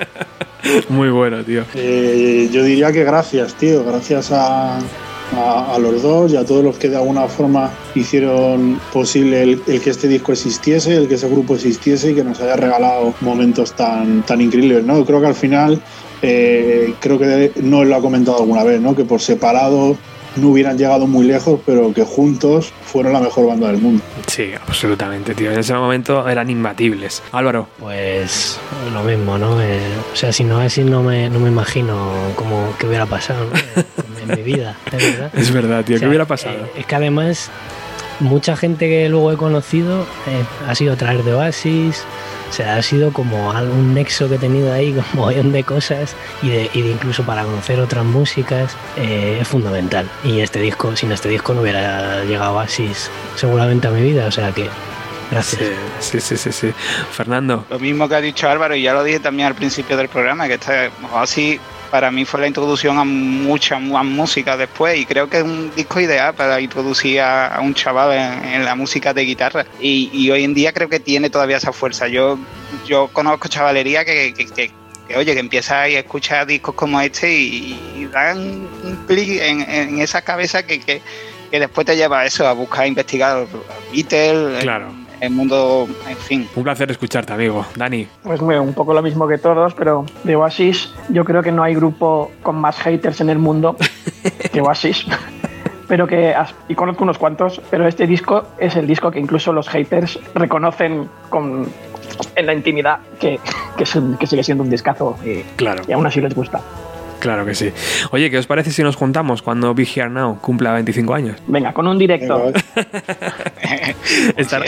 Muy 0.88 1.10
bueno, 1.10 1.44
tío. 1.44 1.64
Eh, 1.74 2.48
yo 2.52 2.64
diría 2.64 2.92
que 2.92 3.04
gracias, 3.04 3.54
tío. 3.54 3.84
Gracias 3.84 4.30
a, 4.32 4.78
a- 5.36 5.74
a 5.74 5.78
los 5.78 6.02
dos 6.02 6.32
y 6.32 6.36
a 6.36 6.44
todos 6.44 6.62
los 6.64 6.76
que 6.76 6.88
de 6.88 6.96
alguna 6.96 7.26
forma 7.28 7.70
hicieron 7.94 8.78
posible 8.92 9.42
el, 9.42 9.62
el 9.66 9.80
que 9.80 9.90
este 9.90 10.08
disco 10.08 10.32
existiese, 10.32 10.96
el 10.96 11.08
que 11.08 11.14
ese 11.14 11.28
grupo 11.28 11.54
existiese 11.54 12.10
y 12.10 12.14
que 12.14 12.24
nos 12.24 12.40
haya 12.40 12.56
regalado 12.56 13.14
momentos 13.20 13.72
tan, 13.72 14.22
tan 14.22 14.40
increíbles, 14.40 14.84
¿no? 14.84 15.04
Creo 15.04 15.20
que 15.20 15.26
al 15.28 15.34
final, 15.34 15.80
eh, 16.22 16.94
creo 17.00 17.18
que 17.18 17.52
no 17.62 17.84
lo 17.84 17.96
ha 17.96 18.00
comentado 18.00 18.38
alguna 18.38 18.64
vez, 18.64 18.80
¿no? 18.80 18.94
Que 18.94 19.04
por 19.04 19.20
separado 19.20 19.96
no 20.36 20.48
hubieran 20.48 20.78
llegado 20.78 21.06
muy 21.06 21.26
lejos, 21.26 21.60
pero 21.66 21.92
que 21.92 22.04
juntos 22.04 22.72
fueron 22.86 23.12
la 23.12 23.20
mejor 23.20 23.46
banda 23.48 23.66
del 23.68 23.76
mundo. 23.82 24.02
Sí, 24.28 24.50
absolutamente, 24.66 25.34
tío. 25.34 25.52
En 25.52 25.58
ese 25.58 25.74
momento 25.74 26.26
eran 26.26 26.48
imbatibles. 26.48 27.22
Álvaro, 27.32 27.68
Pues 27.78 28.58
lo 28.94 29.02
mismo, 29.02 29.36
¿no? 29.36 29.60
Eh, 29.60 29.78
o 30.12 30.16
sea, 30.16 30.32
si 30.32 30.44
no 30.44 30.60
es 30.62 30.72
así, 30.72 30.84
no 30.84 31.02
me, 31.02 31.28
no 31.28 31.38
me 31.38 31.50
imagino 31.50 32.10
cómo 32.34 32.72
que 32.78 32.86
hubiera 32.86 33.04
pasado 33.04 33.44
¿no? 33.44 33.82
en, 34.22 34.36
mi 34.36 34.42
vida, 34.42 34.76
es 34.90 35.18
verdad. 35.18 35.30
es 35.36 35.50
verdad, 35.52 35.84
tío. 35.84 35.96
O 35.96 35.96
¿Qué 35.96 36.00
sea, 36.00 36.08
hubiera 36.08 36.24
pasado? 36.26 36.64
eh, 36.64 36.72
es 36.78 36.86
que 36.86 36.94
además, 36.94 37.50
mucha 38.20 38.56
gente 38.56 38.88
que 38.88 39.08
luego 39.08 39.32
he 39.32 39.36
conocido 39.36 40.02
eh, 40.26 40.44
ha 40.68 40.74
sido 40.74 40.92
a 40.92 40.96
través 40.96 41.24
de 41.24 41.34
Oasis. 41.34 42.04
O 42.48 42.54
sea, 42.54 42.76
ha 42.76 42.82
sido 42.82 43.14
como 43.14 43.52
algún 43.52 43.94
nexo 43.94 44.28
que 44.28 44.34
he 44.34 44.38
tenido 44.38 44.72
ahí, 44.72 44.92
con 44.92 45.04
un 45.14 45.20
montón 45.20 45.52
de 45.52 45.64
cosas 45.64 46.14
y 46.42 46.50
de, 46.50 46.70
y 46.74 46.82
de 46.82 46.90
incluso 46.90 47.24
para 47.24 47.44
conocer 47.44 47.80
otras 47.80 48.04
músicas 48.04 48.76
eh, 48.96 49.38
es 49.40 49.48
fundamental. 49.48 50.08
Y 50.22 50.40
este 50.40 50.60
disco, 50.60 50.94
sin 50.94 51.12
este 51.12 51.28
disco 51.30 51.54
no 51.54 51.62
hubiera 51.62 52.24
llegado 52.24 52.56
Oasis 52.56 53.10
seguramente 53.36 53.88
a 53.88 53.90
mi 53.90 54.02
vida. 54.02 54.26
O 54.26 54.30
sea 54.30 54.52
que, 54.52 54.68
gracias. 55.30 55.62
Sí, 56.00 56.20
sí, 56.20 56.36
sí, 56.36 56.52
sí. 56.52 56.72
Fernando, 57.10 57.64
Lo 57.70 57.78
mismo 57.78 58.06
que 58.06 58.16
ha 58.16 58.20
dicho 58.20 58.48
Álvaro, 58.50 58.76
y 58.76 58.82
ya 58.82 58.92
lo 58.92 59.02
dije 59.02 59.20
también 59.20 59.48
al 59.48 59.54
principio 59.54 59.96
del 59.96 60.08
programa, 60.08 60.46
que 60.46 60.54
esta, 60.54 60.90
así 61.14 61.58
para 61.92 62.10
mí 62.10 62.24
fue 62.24 62.40
la 62.40 62.46
introducción 62.48 62.98
a 62.98 63.04
mucha 63.04 63.78
más 63.78 64.04
música 64.04 64.56
después, 64.56 64.98
y 64.98 65.04
creo 65.04 65.28
que 65.28 65.36
es 65.36 65.42
un 65.44 65.70
disco 65.76 66.00
ideal 66.00 66.34
para 66.34 66.58
introducir 66.58 67.20
a, 67.20 67.48
a 67.48 67.60
un 67.60 67.74
chaval 67.74 68.12
en, 68.44 68.64
la 68.64 68.74
música 68.74 69.12
de 69.12 69.22
guitarra. 69.22 69.66
Y, 69.78 70.08
y 70.12 70.30
hoy 70.30 70.42
en 70.42 70.54
día 70.54 70.72
creo 70.72 70.88
que 70.88 70.98
tiene 71.00 71.28
todavía 71.28 71.58
esa 71.58 71.70
fuerza. 71.72 72.08
Yo, 72.08 72.38
yo 72.86 73.08
conozco 73.12 73.46
chavalería 73.48 74.04
que, 74.06 74.32
que- 74.34 74.46
que- 74.46 74.70
que, 75.06 75.16
oye, 75.16 75.34
que 75.34 75.40
empieza 75.40 75.88
y 75.88 75.96
escucha 75.96 76.44
discos 76.46 76.74
como 76.74 76.98
este 77.00 77.30
y, 77.30 77.78
y 77.98 78.06
dan 78.06 78.38
un 78.38 79.04
clic 79.06 79.40
en, 79.42 79.60
en 79.70 79.98
esa 80.00 80.22
cabeza 80.22 80.64
que, 80.64 81.02
después 81.50 81.86
te 81.86 81.94
lleva 81.96 82.20
a 82.20 82.24
eso, 82.26 82.46
a 82.46 82.52
buscar, 82.54 82.82
a 82.84 82.86
investigar 82.86 83.46
Beatles, 83.92 84.58
el- 84.58 84.62
Claro. 84.62 85.01
El 85.22 85.30
mundo, 85.32 85.86
en 86.08 86.16
fin. 86.16 86.48
un 86.56 86.64
placer 86.64 86.90
escucharte, 86.90 87.32
amigo. 87.32 87.64
Dani, 87.76 88.06
Pues 88.22 88.40
bueno, 88.40 88.62
un 88.62 88.74
poco 88.74 88.92
lo 88.92 89.02
mismo 89.02 89.26
que 89.28 89.38
todos, 89.38 89.72
pero 89.74 90.04
de 90.24 90.34
Oasis 90.36 90.92
yo 91.10 91.24
creo 91.24 91.42
que 91.42 91.52
no 91.52 91.62
hay 91.62 91.74
grupo 91.74 92.32
con 92.42 92.56
más 92.56 92.76
haters 92.80 93.20
en 93.20 93.30
el 93.30 93.38
mundo 93.38 93.76
que 94.52 94.60
Oasis. 94.60 95.06
Pero 95.88 96.06
que, 96.06 96.34
as- 96.34 96.54
y 96.68 96.74
conozco 96.74 97.04
unos 97.04 97.18
cuantos, 97.18 97.60
pero 97.70 97.86
este 97.86 98.06
disco 98.06 98.44
es 98.58 98.76
el 98.76 98.86
disco 98.86 99.10
que 99.10 99.18
incluso 99.18 99.52
los 99.52 99.68
haters 99.68 100.18
reconocen 100.34 101.06
con, 101.28 101.68
en 102.34 102.46
la 102.46 102.54
intimidad 102.54 103.00
que, 103.20 103.38
que, 103.76 103.82
es 103.82 103.94
un- 103.94 104.16
que 104.16 104.26
sigue 104.26 104.42
siendo 104.42 104.64
un 104.64 104.70
discazo 104.70 105.18
y, 105.22 105.42
claro, 105.56 105.82
y 105.86 105.92
aún 105.92 106.06
así 106.06 106.22
les 106.22 106.34
gusta. 106.34 106.62
Claro 107.22 107.46
que 107.46 107.54
sí. 107.54 107.72
Oye, 108.10 108.30
¿qué 108.30 108.38
os 108.38 108.46
parece 108.46 108.72
si 108.72 108.82
nos 108.82 108.96
juntamos 108.96 109.40
cuando 109.42 109.72
Big 109.74 109.88
Here 109.96 110.10
Now 110.10 110.40
cumpla 110.40 110.72
25 110.72 111.14
años? 111.14 111.36
Venga, 111.46 111.72
con 111.72 111.86
un 111.86 111.96
directo, 111.96 112.52
Estará, 114.36 114.64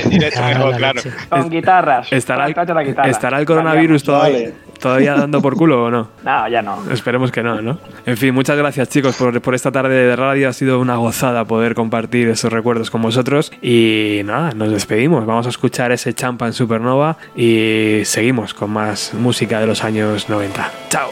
claro. 0.77 1.01
con 1.29 1.51
guitarras. 1.51 2.13
estará, 2.13 2.47
Tráete 2.53 2.75
la 2.75 2.83
guitarra. 2.85 3.11
estará 3.11 3.39
el 3.41 3.47
coronavirus 3.47 4.05
todavía 4.81 5.15
dando 5.15 5.41
por 5.43 5.57
culo 5.57 5.85
o 5.87 5.91
no? 5.91 6.09
No, 6.25 6.49
ya 6.49 6.63
no. 6.63 6.79
Esperemos 6.91 7.33
que 7.33 7.43
no, 7.43 7.61
¿no? 7.61 7.79
En 8.07 8.17
fin, 8.17 8.33
muchas 8.35 8.57
gracias 8.57 8.89
chicos 8.89 9.17
por, 9.17 9.41
por 9.41 9.55
esta 9.55 9.73
tarde 9.73 9.95
de 9.95 10.15
radio. 10.17 10.49
Ha 10.49 10.53
sido 10.53 10.79
una 10.79 10.97
gozada 10.97 11.45
poder 11.45 11.75
compartir 11.75 12.29
esos 12.29 12.53
recuerdos 12.53 12.91
con 12.91 13.03
vosotros. 13.03 13.51
Y 13.63 14.21
nada, 14.25 14.53
nos 14.53 14.71
despedimos. 14.71 15.27
Vamos 15.27 15.47
a 15.47 15.49
escuchar 15.51 15.91
ese 15.93 16.15
Champa 16.15 16.47
en 16.47 16.53
Supernova 16.53 17.17
y 17.35 18.03
seguimos 18.05 18.55
con 18.55 18.71
más 18.71 19.15
música 19.15 19.59
de 19.61 19.67
los 19.67 19.83
años 19.85 20.29
90. 20.29 20.71
¡Chao! 20.91 21.11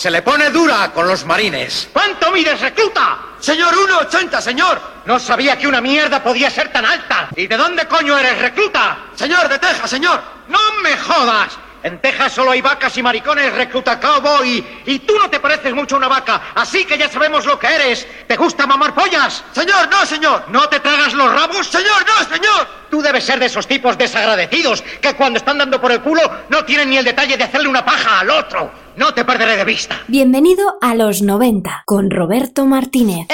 Se 0.00 0.10
le 0.10 0.22
pone 0.22 0.48
dura 0.48 0.90
con 0.94 1.06
los 1.06 1.26
marines. 1.26 1.90
¿Cuánto 1.92 2.30
mides, 2.30 2.58
recluta? 2.58 3.18
Señor, 3.38 3.74
1,80, 3.74 4.40
señor. 4.40 4.80
No 5.04 5.18
sabía 5.18 5.58
que 5.58 5.68
una 5.68 5.82
mierda 5.82 6.22
podía 6.22 6.48
ser 6.48 6.72
tan 6.72 6.86
alta. 6.86 7.28
¿Y 7.36 7.46
de 7.46 7.54
dónde 7.54 7.86
coño 7.86 8.16
eres, 8.16 8.38
recluta? 8.38 8.96
Señor, 9.14 9.46
de 9.46 9.58
Texas, 9.58 9.90
señor. 9.90 10.22
No 10.48 10.58
me 10.82 10.96
jodas. 10.96 11.58
En 11.82 11.98
Texas 11.98 12.32
solo 12.32 12.50
hay 12.52 12.62
vacas 12.62 12.96
y 12.96 13.02
maricones, 13.02 13.52
recluta 13.52 14.00
cowboy. 14.00 14.82
Y 14.86 15.00
tú 15.00 15.18
no 15.18 15.28
te 15.28 15.38
pareces 15.38 15.74
mucho 15.74 15.96
a 15.96 15.98
una 15.98 16.08
vaca, 16.08 16.40
así 16.54 16.86
que 16.86 16.96
ya 16.96 17.10
sabemos 17.10 17.44
lo 17.44 17.58
que 17.58 17.66
eres. 17.66 18.06
¿Te 18.26 18.36
gusta 18.36 18.66
mamar 18.66 18.94
pollas? 18.94 19.44
Señor, 19.52 19.86
no, 19.90 20.06
señor. 20.06 20.44
¿No 20.48 20.66
te 20.70 20.80
tragas 20.80 21.12
los 21.12 21.30
rabos? 21.30 21.66
Señor, 21.66 22.06
no, 22.06 22.34
señor. 22.34 22.66
Tú 22.90 23.02
debes 23.02 23.24
ser 23.24 23.38
de 23.38 23.46
esos 23.46 23.66
tipos 23.66 23.96
desagradecidos 23.96 24.82
que 25.00 25.14
cuando 25.14 25.38
están 25.38 25.58
dando 25.58 25.78
por 25.78 25.92
el 25.92 26.00
culo 26.00 26.22
no 26.48 26.64
tienen 26.64 26.88
ni 26.88 26.96
el 26.96 27.04
detalle 27.04 27.36
de 27.36 27.44
hacerle 27.44 27.68
una 27.68 27.84
paja 27.84 28.20
al 28.20 28.30
otro. 28.30 28.72
No 29.00 29.14
te 29.14 29.24
perderé 29.24 29.56
de 29.56 29.64
vista. 29.64 29.98
Bienvenido 30.08 30.76
a 30.82 30.94
los 30.94 31.22
90 31.22 31.84
con 31.86 32.10
Roberto 32.10 32.66
Martínez. 32.66 33.28